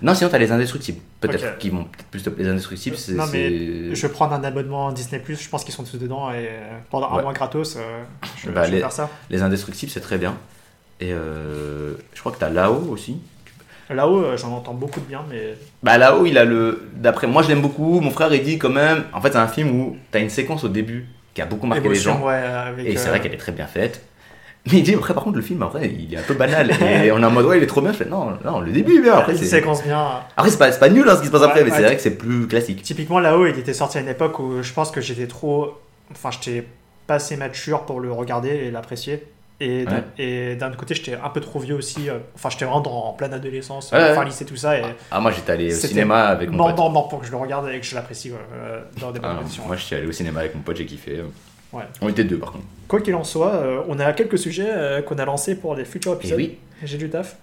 non, 0.02 0.14
sinon 0.16 0.28
t'as 0.28 0.38
les 0.38 0.50
indestructibles. 0.50 0.98
Peut-être 1.20 1.44
Ok. 1.44 1.59
qui 1.59 1.70
vont 1.70 1.84
peut-être 2.11 2.30
plus 2.34 2.42
Les 2.44 2.48
indestructibles, 2.50 2.96
c'est. 2.96 3.12
Non, 3.12 3.26
mais 3.32 3.94
Je 3.94 4.07
vais 4.07 4.12
prendre 4.12 4.32
un 4.34 4.42
abonnement 4.42 4.90
Disney 4.90 5.20
Plus, 5.22 5.40
je 5.40 5.48
pense 5.48 5.62
qu'ils 5.62 5.74
sont 5.74 5.84
tous 5.84 5.98
dedans 5.98 6.32
et 6.32 6.48
euh, 6.48 6.78
pendant 6.90 7.12
un 7.12 7.22
mois 7.22 7.32
gratos, 7.32 7.76
euh, 7.76 8.02
je, 8.44 8.50
Bah, 8.50 8.64
je 8.64 8.70
vais 8.70 8.74
les- 8.76 8.80
faire 8.80 8.90
ça. 8.90 9.09
Les 9.30 9.42
indestructibles, 9.42 9.92
c'est 9.92 10.00
très 10.00 10.18
bien. 10.18 10.34
Et 11.00 11.12
euh, 11.12 11.94
je 12.14 12.18
crois 12.20 12.32
que 12.32 12.38
t'as 12.38 12.50
là-haut 12.50 12.88
aussi. 12.90 13.18
Là-haut, 13.91 14.22
euh, 14.22 14.37
j'en 14.37 14.53
entends 14.53 14.72
beaucoup 14.74 15.01
de 15.01 15.05
bien, 15.05 15.22
mais 15.30 15.55
Bah 15.82 15.99
là-haut, 15.99 16.24
il 16.26 16.39
a 16.39 16.45
le. 16.45 16.89
D'après 16.95 17.26
moi, 17.26 17.43
je 17.43 17.49
l'aime 17.49 17.61
beaucoup. 17.61 18.01
Mon 18.01 18.11
frère, 18.11 18.32
il 18.32 18.43
dit 18.43 18.59
quand 18.59 18.70
même. 18.70 19.05
En 19.12 19.20
fait, 19.20 19.32
c'est 19.32 19.39
un 19.39 19.47
film 19.49 19.78
où 19.78 19.97
t'as 20.11 20.20
une 20.20 20.30
séquence 20.30 20.64
au 20.64 20.68
début 20.68 21.07
qui 21.35 21.43
a 21.43 21.47
beaucoup 21.47 21.66
marqué 21.66 21.89
les 21.89 21.95
gens. 21.95 22.24
ouais, 22.24 22.35
avec, 22.35 22.87
Et 22.87 22.97
c'est 22.97 23.09
euh, 23.09 23.11
vrai 23.11 23.20
qu'elle 23.20 23.35
est 23.35 23.39
très 23.39 23.53
bien 23.53 23.66
faite. 23.66 24.03
Mais 24.66 24.78
il 24.78 24.82
dit 24.82 24.95
après, 24.95 25.12
par 25.12 25.22
contre, 25.24 25.37
le 25.37 25.43
film, 25.43 25.62
après, 25.62 25.91
il 25.91 26.14
est 26.14 26.16
un 26.16 26.22
peu 26.22 26.32
banal. 26.32 26.70
et 27.05 27.12
on 27.12 27.18
est 27.20 27.24
en 27.24 27.30
mode, 27.30 27.45
ouais, 27.45 27.59
il 27.59 27.62
est 27.62 27.66
trop 27.66 27.82
bien. 27.82 27.93
Je 27.93 27.99
fais, 27.99 28.05
non, 28.07 28.39
non, 28.43 28.61
le 28.61 28.72
début 28.72 28.97
est 28.97 29.03
bien. 29.03 29.14
Après, 29.14 29.32
une 29.32 29.39
c'est. 29.39 29.45
séquence 29.45 29.82
bien. 29.85 30.22
Après, 30.37 30.51
c'est 30.51 30.57
pas, 30.57 30.70
pas 30.70 30.89
nul 30.89 31.07
hein, 31.07 31.16
ce 31.16 31.20
qui 31.20 31.26
se 31.26 31.32
passe 31.32 31.43
après, 31.43 31.61
Ouais, 31.61 31.68
mais 31.68 31.76
c'est 31.76 31.82
vrai 31.82 31.97
que 31.97 32.01
c'est 32.03 32.16
plus 32.16 32.47
classique. 32.49 32.82
Typiquement, 32.82 33.20
là-haut, 33.20 33.47
il 33.47 33.59
était 33.59 33.74
sorti 33.74 33.99
à 33.99 34.01
une 34.01 34.09
époque 34.09 34.39
où 34.39 34.62
je 34.62 34.72
pense 34.72 34.91
que 34.91 35.03
j'étais 35.03 35.26
trop. 35.26 35.76
Enfin, 36.11 36.30
j'étais 36.30 36.66
pas 37.07 37.16
assez 37.16 37.37
mature 37.37 37.82
pour 37.82 38.01
le 38.01 38.11
regarder 38.11 38.49
et 38.49 38.70
l'apprécier. 38.70 39.22
Et 39.61 39.84
d'un- 39.84 39.92
Ouais. 39.92 40.02
et 40.18 40.57
d'un 40.57 40.68
autre 40.68 40.76
côté, 40.76 40.94
j'étais 40.96 41.14
un 41.14 41.28
peu 41.28 41.40
trop 41.40 41.61
vieux 41.61 41.76
aussi. 41.76 42.11
euh, 42.11 42.18
Enfin, 42.34 42.50
j'étais 42.50 42.64
vraiment 42.64 42.80
dans, 42.80 43.05
en 43.05 43.12
pleine 43.12 43.32
adolescence, 43.32 43.92
Ouais, 43.92 44.12
fin 44.14 44.18
ouais. 44.20 44.24
lycée, 44.26 44.44
tout 44.44 44.57
ça. 44.57 44.78
Et 44.78 44.82
Ah, 45.11 45.20
moi, 45.20 45.30
j'étais 45.30 45.52
allé 45.52 45.72
au 45.72 45.76
cinéma 45.76 46.24
avec 46.24 46.50
mon 46.50 46.64
pote. 46.66 46.76
mort, 46.76 46.90
mort 46.90 47.09
pour 47.09 47.20
que 47.20 47.26
je 47.26 47.30
le 47.30 47.36
regarde 47.36 47.68
et 47.68 47.78
que 47.78 47.86
je 47.86 47.94
l'apprécie 47.94 48.32
euh, 48.32 48.80
dans 49.00 49.12
des 49.12 49.20
bonnes 49.20 49.30
Ah, 49.30 49.34
non, 49.34 49.40
conditions. 49.42 49.64
moi, 49.66 49.76
je 49.76 49.82
suis 49.84 49.94
allé 49.94 50.07
au 50.07 50.12
cinéma 50.12 50.40
avec 50.40 50.55
mon 50.57 50.62
pote, 50.62 50.76
j'ai 50.76 50.86
kiffé. 50.86 51.22
Ouais. 51.72 51.84
On 52.00 52.09
était 52.09 52.24
deux, 52.24 52.38
par 52.38 52.52
contre. 52.52 52.64
Quoi 52.88 53.00
qu'il 53.00 53.14
en 53.14 53.24
soit, 53.24 53.55
euh, 53.55 53.82
on 53.88 53.98
a 54.00 54.12
quelques 54.12 54.38
sujets 54.38 54.68
euh, 54.68 55.02
qu'on 55.02 55.18
a 55.18 55.24
lancés 55.24 55.55
pour 55.55 55.74
les 55.76 55.84
futurs 55.84 56.12
Et 56.12 56.16
épisodes. 56.16 56.38
oui, 56.38 56.59
J'ai 56.82 56.98
du 56.98 57.09
taf. 57.09 57.36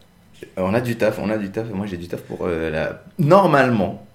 on 0.57 0.73
a 0.73 0.81
du 0.81 0.97
taf, 0.97 1.17
on 1.19 1.29
a 1.29 1.37
du 1.37 1.49
taf. 1.49 1.69
et 1.69 1.73
Moi, 1.73 1.85
j'ai 1.87 1.97
du 1.97 2.07
taf 2.07 2.21
pour 2.21 2.39
euh, 2.45 2.69
la. 2.69 3.01
Normalement, 3.19 4.05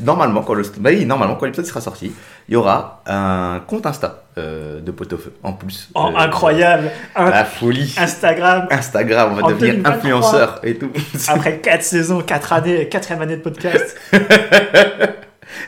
normalement, 0.00 0.42
quand 0.42 0.54
le. 0.54 0.62
Bah 0.78 0.90
oui, 0.92 1.04
normalement, 1.06 1.36
quand 1.36 1.46
l'épisode 1.46 1.66
sera 1.66 1.80
sorti, 1.80 2.12
il 2.48 2.52
y 2.54 2.56
aura 2.56 3.02
un 3.06 3.60
compte 3.66 3.86
Insta 3.86 4.24
euh, 4.38 4.80
de 4.80 4.90
Pot-au-Feu 4.90 5.32
en 5.42 5.52
plus. 5.54 5.88
Oh, 5.94 6.10
Euh, 6.14 6.18
incroyable 6.18 6.90
Un- 7.16 7.30
La 7.30 7.44
folie. 7.44 7.94
Instagram, 7.98 8.66
Instagram, 8.70 9.32
on 9.32 9.36
va 9.36 9.42
En 9.44 9.48
devenir 9.48 9.74
2023. 9.74 9.92
influenceur 9.96 10.60
et 10.62 10.76
tout. 10.76 10.90
après 11.28 11.58
4 11.60 11.82
saisons, 11.82 12.20
4 12.20 12.52
années, 12.52 12.88
4 12.88 13.12
année 13.12 13.36
de 13.36 13.42
podcast. 13.42 13.96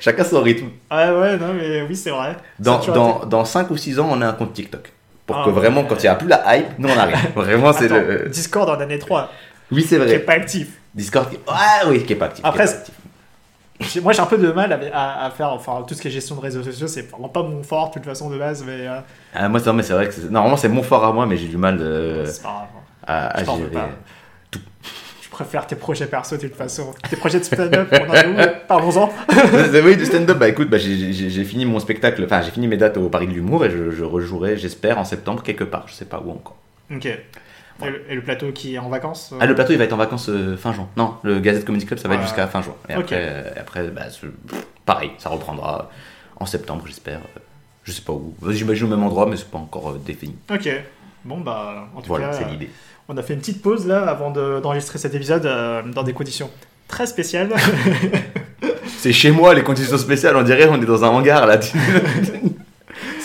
Chacun 0.00 0.24
son 0.24 0.42
rythme. 0.42 0.66
ouais, 0.90 1.10
ouais, 1.10 1.36
non, 1.36 1.52
mais 1.54 1.82
oui, 1.82 1.94
c'est 1.96 2.10
vrai. 2.10 2.36
Dans, 2.58 2.78
dans, 2.86 3.24
dans 3.26 3.44
5 3.44 3.70
ou 3.70 3.76
6 3.76 3.98
ans, 4.00 4.08
on 4.10 4.20
a 4.20 4.26
un 4.28 4.32
compte 4.32 4.52
TikTok. 4.52 4.92
Pour 5.26 5.36
Ah, 5.38 5.42
que 5.44 5.50
vraiment, 5.50 5.82
ouais. 5.82 5.86
quand 5.88 5.96
il 5.96 6.02
n'y 6.02 6.08
a 6.08 6.14
plus 6.14 6.28
la 6.28 6.56
hype, 6.56 6.78
nous 6.78 6.88
on 6.88 6.96
arrive. 6.98 7.16
Vraiment, 7.34 7.72
c'est 7.72 7.88
le. 7.88 8.28
Discord 8.28 8.68
en 8.70 8.78
année 8.80 8.98
3, 8.98 9.30
Oui, 9.72 9.82
c'est 9.82 9.96
qui 9.96 10.02
est 10.02 10.06
vrai. 10.06 10.18
pas 10.20 10.32
actif. 10.34 10.68
Discord 10.94 11.28
qui. 11.30 11.38
Ah 11.48 11.80
oui, 11.88 12.04
qui 12.04 12.12
est 12.12 12.16
pas 12.16 12.26
actif. 12.26 12.42
qui 12.42 12.46
est 12.46 12.48
Après, 12.48 12.64
pas 12.64 12.70
actif. 12.70 12.94
J'ai- 12.94 13.05
Moi, 14.02 14.12
j'ai 14.12 14.20
un 14.20 14.26
peu 14.26 14.38
de 14.38 14.50
mal 14.52 14.72
à, 14.72 14.78
à- 14.98 15.26
à 15.26 15.30
faire, 15.30 15.50
enfin, 15.52 15.84
tout 15.86 15.94
ce 15.94 16.00
qui 16.02 16.08
est 16.08 16.10
gestion 16.10 16.34
de 16.36 16.40
réseaux 16.40 16.62
sociaux, 16.62 16.86
c'est 16.86 17.10
vraiment 17.10 17.28
pas 17.28 17.42
mon 17.42 17.62
fort, 17.62 17.88
de 17.88 17.94
toute 17.94 18.04
façon, 18.04 18.30
de 18.30 18.38
base, 18.38 18.64
mais 18.66 18.86
euh, 18.86 19.00
Ah, 19.34 19.48
moi, 19.48 19.60
c'est 19.60 19.92
vrai 19.92 20.08
que 20.08 20.20
normalement, 20.30 20.56
c'est 20.56 20.68
mon 20.68 20.82
fort 20.82 21.04
à 21.04 21.12
moi, 21.12 21.26
mais 21.26 21.36
j'ai 21.36 21.48
du 21.48 21.56
mal 21.58 21.78
euh, 21.80 22.24
pas 22.42 22.48
grave. 22.48 22.66
à, 23.06 23.26
à 23.38 23.40
Je 23.44 23.50
gérer. 23.50 23.70
pas. 23.70 23.88
Je 25.22 25.28
préfère 25.30 25.66
tes 25.66 25.76
projets 25.76 26.06
perso, 26.06 26.36
de 26.38 26.40
toute 26.46 26.56
façon. 26.56 26.94
Tes 27.10 27.16
projets 27.16 27.38
de 27.40 27.44
stand-up, 27.44 27.92
Parlons-en. 28.68 29.10
Oui, 29.84 29.96
du 29.98 30.06
stand-up, 30.06 30.38
bah 30.38 30.48
écoute, 30.48 30.70
bah, 30.70 30.78
j'ai 30.78 31.44
fini 31.44 31.66
mon 31.66 31.78
spectacle, 31.78 32.24
enfin, 32.24 32.40
j'ai 32.40 32.50
fini 32.52 32.68
mes 32.68 32.78
dates 32.78 32.96
au 32.96 33.10
Paris 33.10 33.26
de 33.26 33.32
l'Humour 33.32 33.66
et 33.66 33.70
je, 33.70 33.90
je 33.90 34.04
rejouerai, 34.04 34.56
j'espère, 34.56 34.96
en 34.98 35.04
septembre, 35.04 35.42
quelque 35.42 35.64
part. 35.64 35.84
Je 35.88 35.92
sais 35.92 36.06
pas 36.06 36.22
où 36.24 36.30
encore. 36.30 36.56
Ok. 36.90 37.06
Et 37.84 37.90
le, 37.90 38.02
et 38.10 38.14
le 38.14 38.22
plateau 38.22 38.52
qui 38.52 38.74
est 38.74 38.78
en 38.78 38.88
vacances 38.88 39.30
euh, 39.32 39.38
Ah, 39.40 39.46
le 39.46 39.54
plateau, 39.54 39.72
il 39.72 39.78
va 39.78 39.84
être 39.84 39.92
en 39.92 39.96
vacances 39.98 40.28
euh, 40.30 40.56
fin 40.56 40.72
juin. 40.72 40.88
Non, 40.96 41.16
le 41.22 41.40
Gazette 41.40 41.64
Comedy 41.64 41.84
Club, 41.84 41.98
ça 41.98 42.08
va 42.08 42.14
être 42.14 42.22
jusqu'à 42.22 42.46
fin 42.46 42.62
juin. 42.62 42.74
Et 42.88 42.94
après, 42.94 43.16
euh, 43.20 43.50
après 43.60 43.88
bah, 43.88 44.02
pareil, 44.86 45.10
ça 45.18 45.28
reprendra 45.28 45.90
en 46.40 46.46
septembre, 46.46 46.84
j'espère. 46.86 47.18
Euh, 47.18 47.40
Je 47.84 47.92
sais 47.92 48.02
pas 48.02 48.12
où. 48.12 48.34
J'imagine 48.50 48.86
au 48.86 48.90
même 48.90 49.02
endroit, 49.04 49.26
mais 49.26 49.36
c'est 49.36 49.50
pas 49.50 49.58
encore 49.58 49.90
euh, 49.90 50.00
défini. 50.04 50.36
Ok. 50.50 50.68
Bon, 51.24 51.38
bah, 51.40 51.88
en 51.94 52.00
tout 52.00 52.08
Voilà, 52.08 52.28
cas, 52.28 52.32
c'est 52.34 52.44
euh, 52.44 52.48
l'idée. 52.48 52.70
on 53.08 53.16
a 53.16 53.22
fait 53.22 53.34
une 53.34 53.40
petite 53.40 53.60
pause 53.60 53.86
là 53.86 54.04
avant 54.08 54.30
de- 54.30 54.60
d'enregistrer 54.60 54.98
cet 54.98 55.14
épisode 55.14 55.44
euh, 55.44 55.82
dans 55.82 56.02
des 56.02 56.12
conditions 56.12 56.50
très 56.88 57.06
spéciales. 57.06 57.50
C'est 58.98 59.12
chez 59.12 59.30
moi 59.32 59.52
les 59.54 59.62
conditions 59.62 59.98
spéciales, 59.98 60.36
on 60.36 60.42
dirait 60.42 60.68
on 60.68 60.80
est 60.80 60.86
dans 60.86 61.04
un 61.04 61.08
hangar 61.08 61.46
là. 61.46 61.58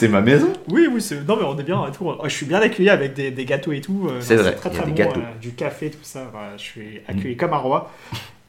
c'est 0.02 0.07
ma 0.07 0.22
maison. 0.22 0.52
oui, 0.69 0.88
oui, 0.91 1.02
c'est- 1.02 1.22
non, 1.28 1.38
mais 1.38 1.44
on 1.45 1.57
est 1.57 1.64
bien 1.64 1.86
et 1.88 1.91
tout. 1.91 2.06
Oh, 2.07 2.18
Je 2.23 2.30
suis 2.30 2.45
bien 2.45 2.60
accueilli 2.60 2.90
avec 2.90 3.14
des, 3.14 3.32
des 3.32 3.45
gâteaux 3.45 3.72
et 3.72 3.82
tout. 3.82 4.07
euh, 4.10 4.18
C'est 4.19 4.36
vrai, 4.36 4.53
très 4.56 4.69
il 4.69 4.73
y 4.76 4.78
a 4.78 4.82
très 4.82 4.91
des 4.91 5.03
bon. 5.03 5.10
gâteaux. 5.10 5.19
euh, 5.22 5.40
du 5.40 5.52
café, 5.53 5.90
tout 5.91 5.99
ça. 6.03 6.28
voilà, 6.32 6.57
je 6.57 6.61
suis 6.64 7.02
accueilli 7.07 7.38
comme 7.38 7.53
un 7.53 7.57
roi. 7.57 7.91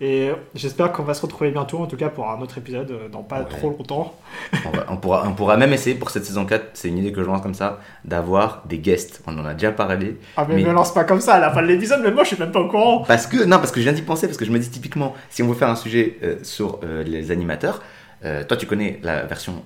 Et 0.04 0.30
j'espère 0.56 0.90
qu'on 0.90 1.04
va 1.04 1.14
se 1.14 1.22
retrouver 1.22 1.52
bientôt, 1.52 1.78
en 1.78 1.86
tout 1.86 1.96
cas 1.96 2.08
pour 2.08 2.28
un 2.28 2.40
autre 2.40 2.58
épisode 2.58 2.90
euh, 2.90 3.08
dans 3.08 3.22
pas 3.22 3.40
Ouais. 3.40 3.48
trop 3.48 3.70
longtemps. 3.70 4.18
On, 4.66 4.70
va- 4.76 4.86
on 4.88 4.96
pourra, 4.96 5.22
on 5.28 5.32
pourra 5.34 5.56
même 5.56 5.72
essayer 5.72 5.94
pour 5.94 6.10
cette 6.10 6.24
saison 6.24 6.44
4, 6.44 6.70
c'est 6.74 6.88
une 6.88 6.98
idée 6.98 7.12
que 7.12 7.22
je 7.22 7.26
lance 7.28 7.40
comme 7.40 7.54
ça, 7.54 7.78
d'avoir 8.04 8.62
des 8.66 8.78
guests. 8.78 9.22
On 9.28 9.38
en 9.38 9.44
a 9.44 9.54
déjà 9.54 9.70
parlé. 9.70 10.16
Ah, 10.36 10.44
mais, 10.48 10.56
Mais- 10.56 10.64
me 10.64 10.72
lance 10.72 10.92
pas 10.92 11.04
comme 11.04 11.20
ça 11.20 11.34
à 11.34 11.38
la 11.40 11.52
fin 11.52 11.62
de 11.62 11.68
l'épisode, 11.68 12.00
mais 12.02 12.10
moi 12.10 12.24
je 12.24 12.30
suis 12.34 12.38
même 12.38 12.50
pas 12.50 12.58
au 12.60 12.66
courant. 12.68 13.04
Parce 13.06 13.28
que, 13.28 13.44
non, 13.44 13.58
parce 13.58 13.70
que 13.70 13.78
je 13.78 13.84
viens 13.84 13.92
d'y 13.92 14.02
penser, 14.02 14.26
parce 14.26 14.38
que 14.38 14.44
je 14.44 14.50
me 14.50 14.58
dis 14.58 14.70
typiquement, 14.70 15.14
si 15.30 15.42
on 15.44 15.46
veut 15.48 15.54
faire 15.54 15.68
un 15.70 15.76
sujet 15.76 16.18
euh, 16.24 16.36
sur 16.42 16.80
euh, 16.82 17.04
les 17.04 17.30
animateurs, 17.30 17.80
euh, 18.24 18.42
toi 18.42 18.56
tu 18.56 18.66
connais 18.66 18.98
la 19.04 19.22
version 19.22 19.62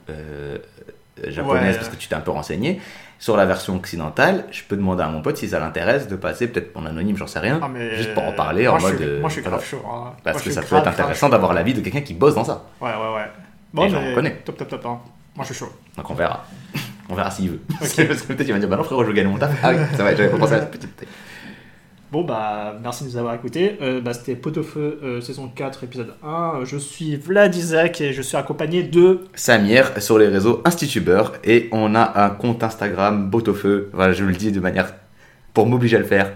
japonaise 1.28 1.72
Ouais. 1.72 1.76
parce 1.76 1.88
que 1.88 1.96
tu 1.96 2.08
t'es 2.08 2.14
un 2.14 2.20
peu 2.20 2.30
renseigné. 2.30 2.80
Sur 3.18 3.36
la 3.38 3.46
version 3.46 3.74
occidentale, 3.76 4.44
je 4.50 4.62
peux 4.68 4.76
demander 4.76 5.02
à 5.02 5.08
mon 5.08 5.22
pote 5.22 5.38
si 5.38 5.48
ça 5.48 5.58
l'intéresse 5.58 6.06
de 6.06 6.16
passer, 6.16 6.48
peut-être 6.48 6.76
en 6.76 6.84
anonyme, 6.84 7.16
j'en 7.16 7.26
sais 7.26 7.38
rien, 7.38 7.58
Ah, 7.62 7.68
mais- 7.72 7.96
juste 7.96 8.12
pour 8.12 8.24
en 8.24 8.32
parler 8.32 8.64
moi, 8.64 8.74
en 8.74 8.78
je 8.78 8.86
mode. 8.86 8.96
suis- 8.96 9.04
euh, 9.06 9.20
moi 9.20 9.28
je 9.30 9.32
suis 9.34 9.42
voilà. 9.42 9.56
grave 9.56 9.66
chaud. 9.68 9.82
hein. 9.90 10.12
Parce 10.22 10.42
que 10.42 10.50
ça 10.50 10.60
peut 10.62 10.76
être 10.76 10.86
intéressant 10.88 11.28
d'avoir 11.30 11.54
l'avis 11.54 11.72
de 11.72 11.80
quelqu'un 11.80 12.02
qui 12.02 12.12
bosse 12.12 12.34
dans 12.34 12.44
ça. 12.44 12.64
Ouais, 12.80 12.90
ouais, 12.90 13.14
ouais. 13.14 13.86
Et 13.86 13.88
j'en 13.88 14.14
connais. 14.14 14.32
Top, 14.44 14.56
top, 14.58 14.68
top. 14.68 14.84
hein. 14.86 15.00
Moi 15.34 15.44
je 15.48 15.52
suis 15.54 15.64
chaud. 15.64 15.72
Donc 15.96 16.10
on 16.10 16.14
verra. 16.14 16.44
On 17.08 17.14
verra 17.14 17.30
s'il 17.30 17.50
veut. 17.50 17.60
Ok. 17.70 17.78
Parce 18.08 18.22
que 18.22 18.26
peut-être 18.32 18.48
il 18.48 18.52
va 18.52 18.58
dire 18.58 18.68
Bah 18.68 18.76
non, 18.76 18.82
frérot, 18.84 19.02
je 19.04 19.08
veux 19.08 19.14
gagner 19.14 19.30
mon 19.30 19.38
taf. 19.38 19.52
Ah 19.62 19.70
oui, 19.70 19.76
ça 19.96 20.02
va, 20.04 20.14
j'avais 20.14 20.28
pas 20.28 20.38
pensé 20.38 20.54
à 20.54 20.60
cette 20.60 20.70
petite. 20.70 21.06
Bon, 22.16 22.24
bah, 22.24 22.74
merci 22.82 23.04
de 23.04 23.10
nous 23.10 23.18
avoir 23.18 23.34
écoutés. 23.34 23.76
Euh, 23.82 24.00
bah, 24.00 24.14
C'était 24.14 24.36
Pot 24.36 24.56
au 24.56 24.62
Feu, 24.62 24.98
euh, 25.02 25.20
saison 25.20 25.52
4, 25.54 25.84
épisode 25.84 26.14
1. 26.24 26.60
Je 26.64 26.78
suis 26.78 27.14
Vlad 27.14 27.54
Isaac 27.54 28.00
et 28.00 28.14
je 28.14 28.22
suis 28.22 28.38
accompagné 28.38 28.82
de. 28.84 29.20
Samir 29.34 29.92
sur 30.00 30.16
les 30.16 30.26
réseaux 30.28 30.62
Institubeur 30.64 31.34
et 31.44 31.68
on 31.72 31.94
a 31.94 32.24
un 32.24 32.30
compte 32.30 32.62
Instagram 32.62 33.28
Botofeu. 33.28 33.90
Voilà, 33.92 34.14
je 34.14 34.24
le 34.24 34.32
dis 34.32 34.50
de 34.50 34.60
manière 34.60 34.94
pour 35.52 35.66
m'obliger 35.66 35.96
à 35.96 36.00
le 36.00 36.06
faire. 36.06 36.32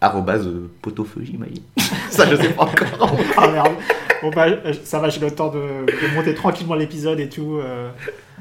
Arrobase 0.00 0.48
euh, 0.48 0.68
potofeu, 0.82 1.20
j'imagine. 1.22 1.62
Ça, 2.10 2.28
je 2.28 2.34
sais 2.34 2.48
pas 2.48 2.64
encore. 2.64 3.16
Ah 3.36 3.46
merde. 3.52 3.74
Bon, 4.22 4.30
bah, 4.34 4.46
ça 4.82 4.98
va, 4.98 5.10
j'ai 5.10 5.20
le 5.20 5.30
temps 5.30 5.50
de, 5.50 5.60
de 5.60 6.14
monter 6.16 6.34
tranquillement 6.34 6.74
l'épisode 6.74 7.20
et 7.20 7.28
tout. 7.28 7.60
euh. 7.62 7.88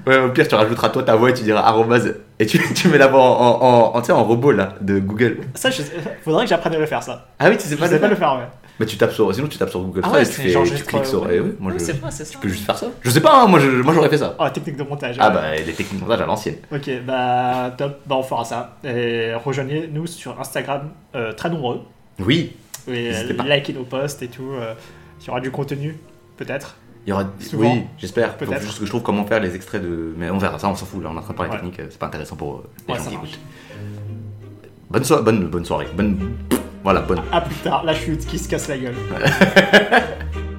Ouais, 0.08 0.18
au 0.18 0.30
pire, 0.30 0.48
tu 0.48 0.56
rajouteras 0.56 0.90
toi 0.90 1.04
ta 1.04 1.16
voix 1.16 1.30
et 1.30 1.34
tu 1.34 1.44
diras 1.44 1.62
arrobase 1.62 2.16
et 2.40 2.46
tu, 2.46 2.60
tu 2.74 2.88
mets 2.88 2.98
la 2.98 3.08
voix 3.08 3.22
en, 3.22 3.62
en, 3.62 3.96
en, 3.96 4.02
tu 4.02 4.08
sais, 4.08 4.12
en 4.14 4.24
robot 4.24 4.52
là 4.52 4.76
de 4.82 5.00
Google. 5.00 5.40
Ça, 5.56 5.70
je... 5.70 5.82
faudrait 6.24 6.46
que 6.46 6.50
j'apprenne 6.50 6.74
à 6.74 6.80
le 6.80 6.86
faire, 6.86 7.04
ça. 7.04 7.28
Ah 7.40 7.50
oui, 7.50 7.58
tu 7.58 7.64
sais 7.64 7.76
Je 7.76 7.80
pas 7.80 7.88
sais 7.88 7.94
le 7.96 8.00
pas 8.00 8.08
faire 8.08 8.10
le 8.10 8.16
faire, 8.16 8.34
ouais. 8.36 8.48
Mais 8.80 8.86
tu 8.86 8.96
tapes 8.98 9.12
sur, 9.12 9.34
sinon 9.36 9.48
tu 9.48 9.58
tapes 9.58 9.70
sur 9.72 9.82
Google 9.82 10.02
Ah 10.06 10.12
ouais, 10.12 10.24
et 10.24 10.26
tu, 10.26 10.32
fais, 10.32 10.50
j'enregistre, 10.50 10.80
tu 10.88 10.94
cliques 10.94 11.06
sur. 11.06 11.24
ouais. 11.24 11.32
eh 11.34 11.40
oui, 11.42 11.52
moi, 11.60 11.74
Ouais, 11.74 11.80
je, 11.80 11.84
c'est 11.84 12.00
vrai, 12.00 12.12
ça. 12.12 12.24
tu 12.24 12.38
peux 12.38 12.48
juste 12.48 12.66
faire 12.66 12.78
ça. 12.78 12.88
Je 13.02 13.10
sais 13.10 13.20
pas, 13.20 13.44
hein, 13.44 13.48
moi 13.48 13.60
je- 13.60 13.68
moi 13.82 13.94
j'aurais 13.94 14.08
fait 14.10 14.18
ça. 14.18 14.36
Oh, 14.40 14.48
technique 14.54 14.78
de 14.78 14.84
montage. 14.84 15.18
Ah 15.20 15.28
ouais. 15.28 15.34
bah, 15.34 15.42
les 15.56 15.74
techniques 15.74 15.96
de 16.00 16.06
montage 16.06 16.22
à 16.22 16.26
l'ancienne. 16.26 16.56
Ok, 16.74 16.90
bah, 17.06 17.72
top. 17.78 18.00
Bah, 18.06 18.16
on 18.18 18.24
fera 18.24 18.46
ça. 18.46 18.78
Et 18.86 19.34
rejoignez-nous 19.34 20.08
sur 20.08 20.40
Instagram, 20.40 20.92
euh, 21.16 21.34
très 21.34 21.50
nombreux. 21.50 21.82
Oui, 22.20 22.56
Et 22.88 23.12
euh, 23.14 23.34
likez 23.44 23.74
nos 23.74 23.84
posts 23.84 24.22
et 24.24 24.28
tout. 24.30 24.50
euh, 24.54 24.74
Il 25.22 25.28
y 25.28 25.30
aura 25.30 25.42
du 25.42 25.52
contenu, 25.52 25.98
peut-être. 26.38 26.76
Il 27.10 27.12
y 27.12 27.14
aura. 27.14 27.24
Souvent. 27.40 27.74
Oui, 27.74 27.84
j'espère. 27.98 28.36
Faut 28.38 28.46
juste 28.62 28.78
que 28.80 28.86
je 28.86 28.90
trouve 28.92 29.02
comment 29.02 29.26
faire 29.26 29.40
les 29.40 29.56
extraits 29.56 29.82
de. 29.82 30.14
Mais 30.16 30.30
on 30.30 30.38
verra, 30.38 30.60
ça 30.60 30.70
on 30.70 30.76
s'en 30.76 30.86
fout 30.86 31.02
là, 31.04 31.10
on 31.12 31.16
est 31.16 31.18
en 31.18 31.22
train 31.22 31.34
de 31.34 31.38
parler 31.38 31.52
Ouais. 31.52 31.58
technique, 31.58 31.80
euh, 31.80 31.88
c'est 31.90 31.98
pas 31.98 32.06
intéressant 32.06 32.36
pour 32.36 32.58
euh, 32.58 32.70
les 32.88 32.94
Ouais, 32.94 33.00
gens 33.00 33.06
qui 33.10 33.16
marche. 33.16 33.30
écoutent. 33.30 33.40
Bonne, 34.92 35.04
so- 35.04 35.24
bonne, 35.24 35.48
bonne 35.48 35.66
soirée, 35.66 35.88
bonne. 35.96 36.34
Voilà, 36.84 37.02
bonne. 37.02 37.22
À 37.32 37.42
plus 37.42 37.56
tard, 37.56 37.84
la 37.84 37.96
chute 37.96 38.26
qui 38.28 38.38
se 38.38 38.48
casse 38.48 38.68
la 38.68 38.78
gueule. 38.78 38.96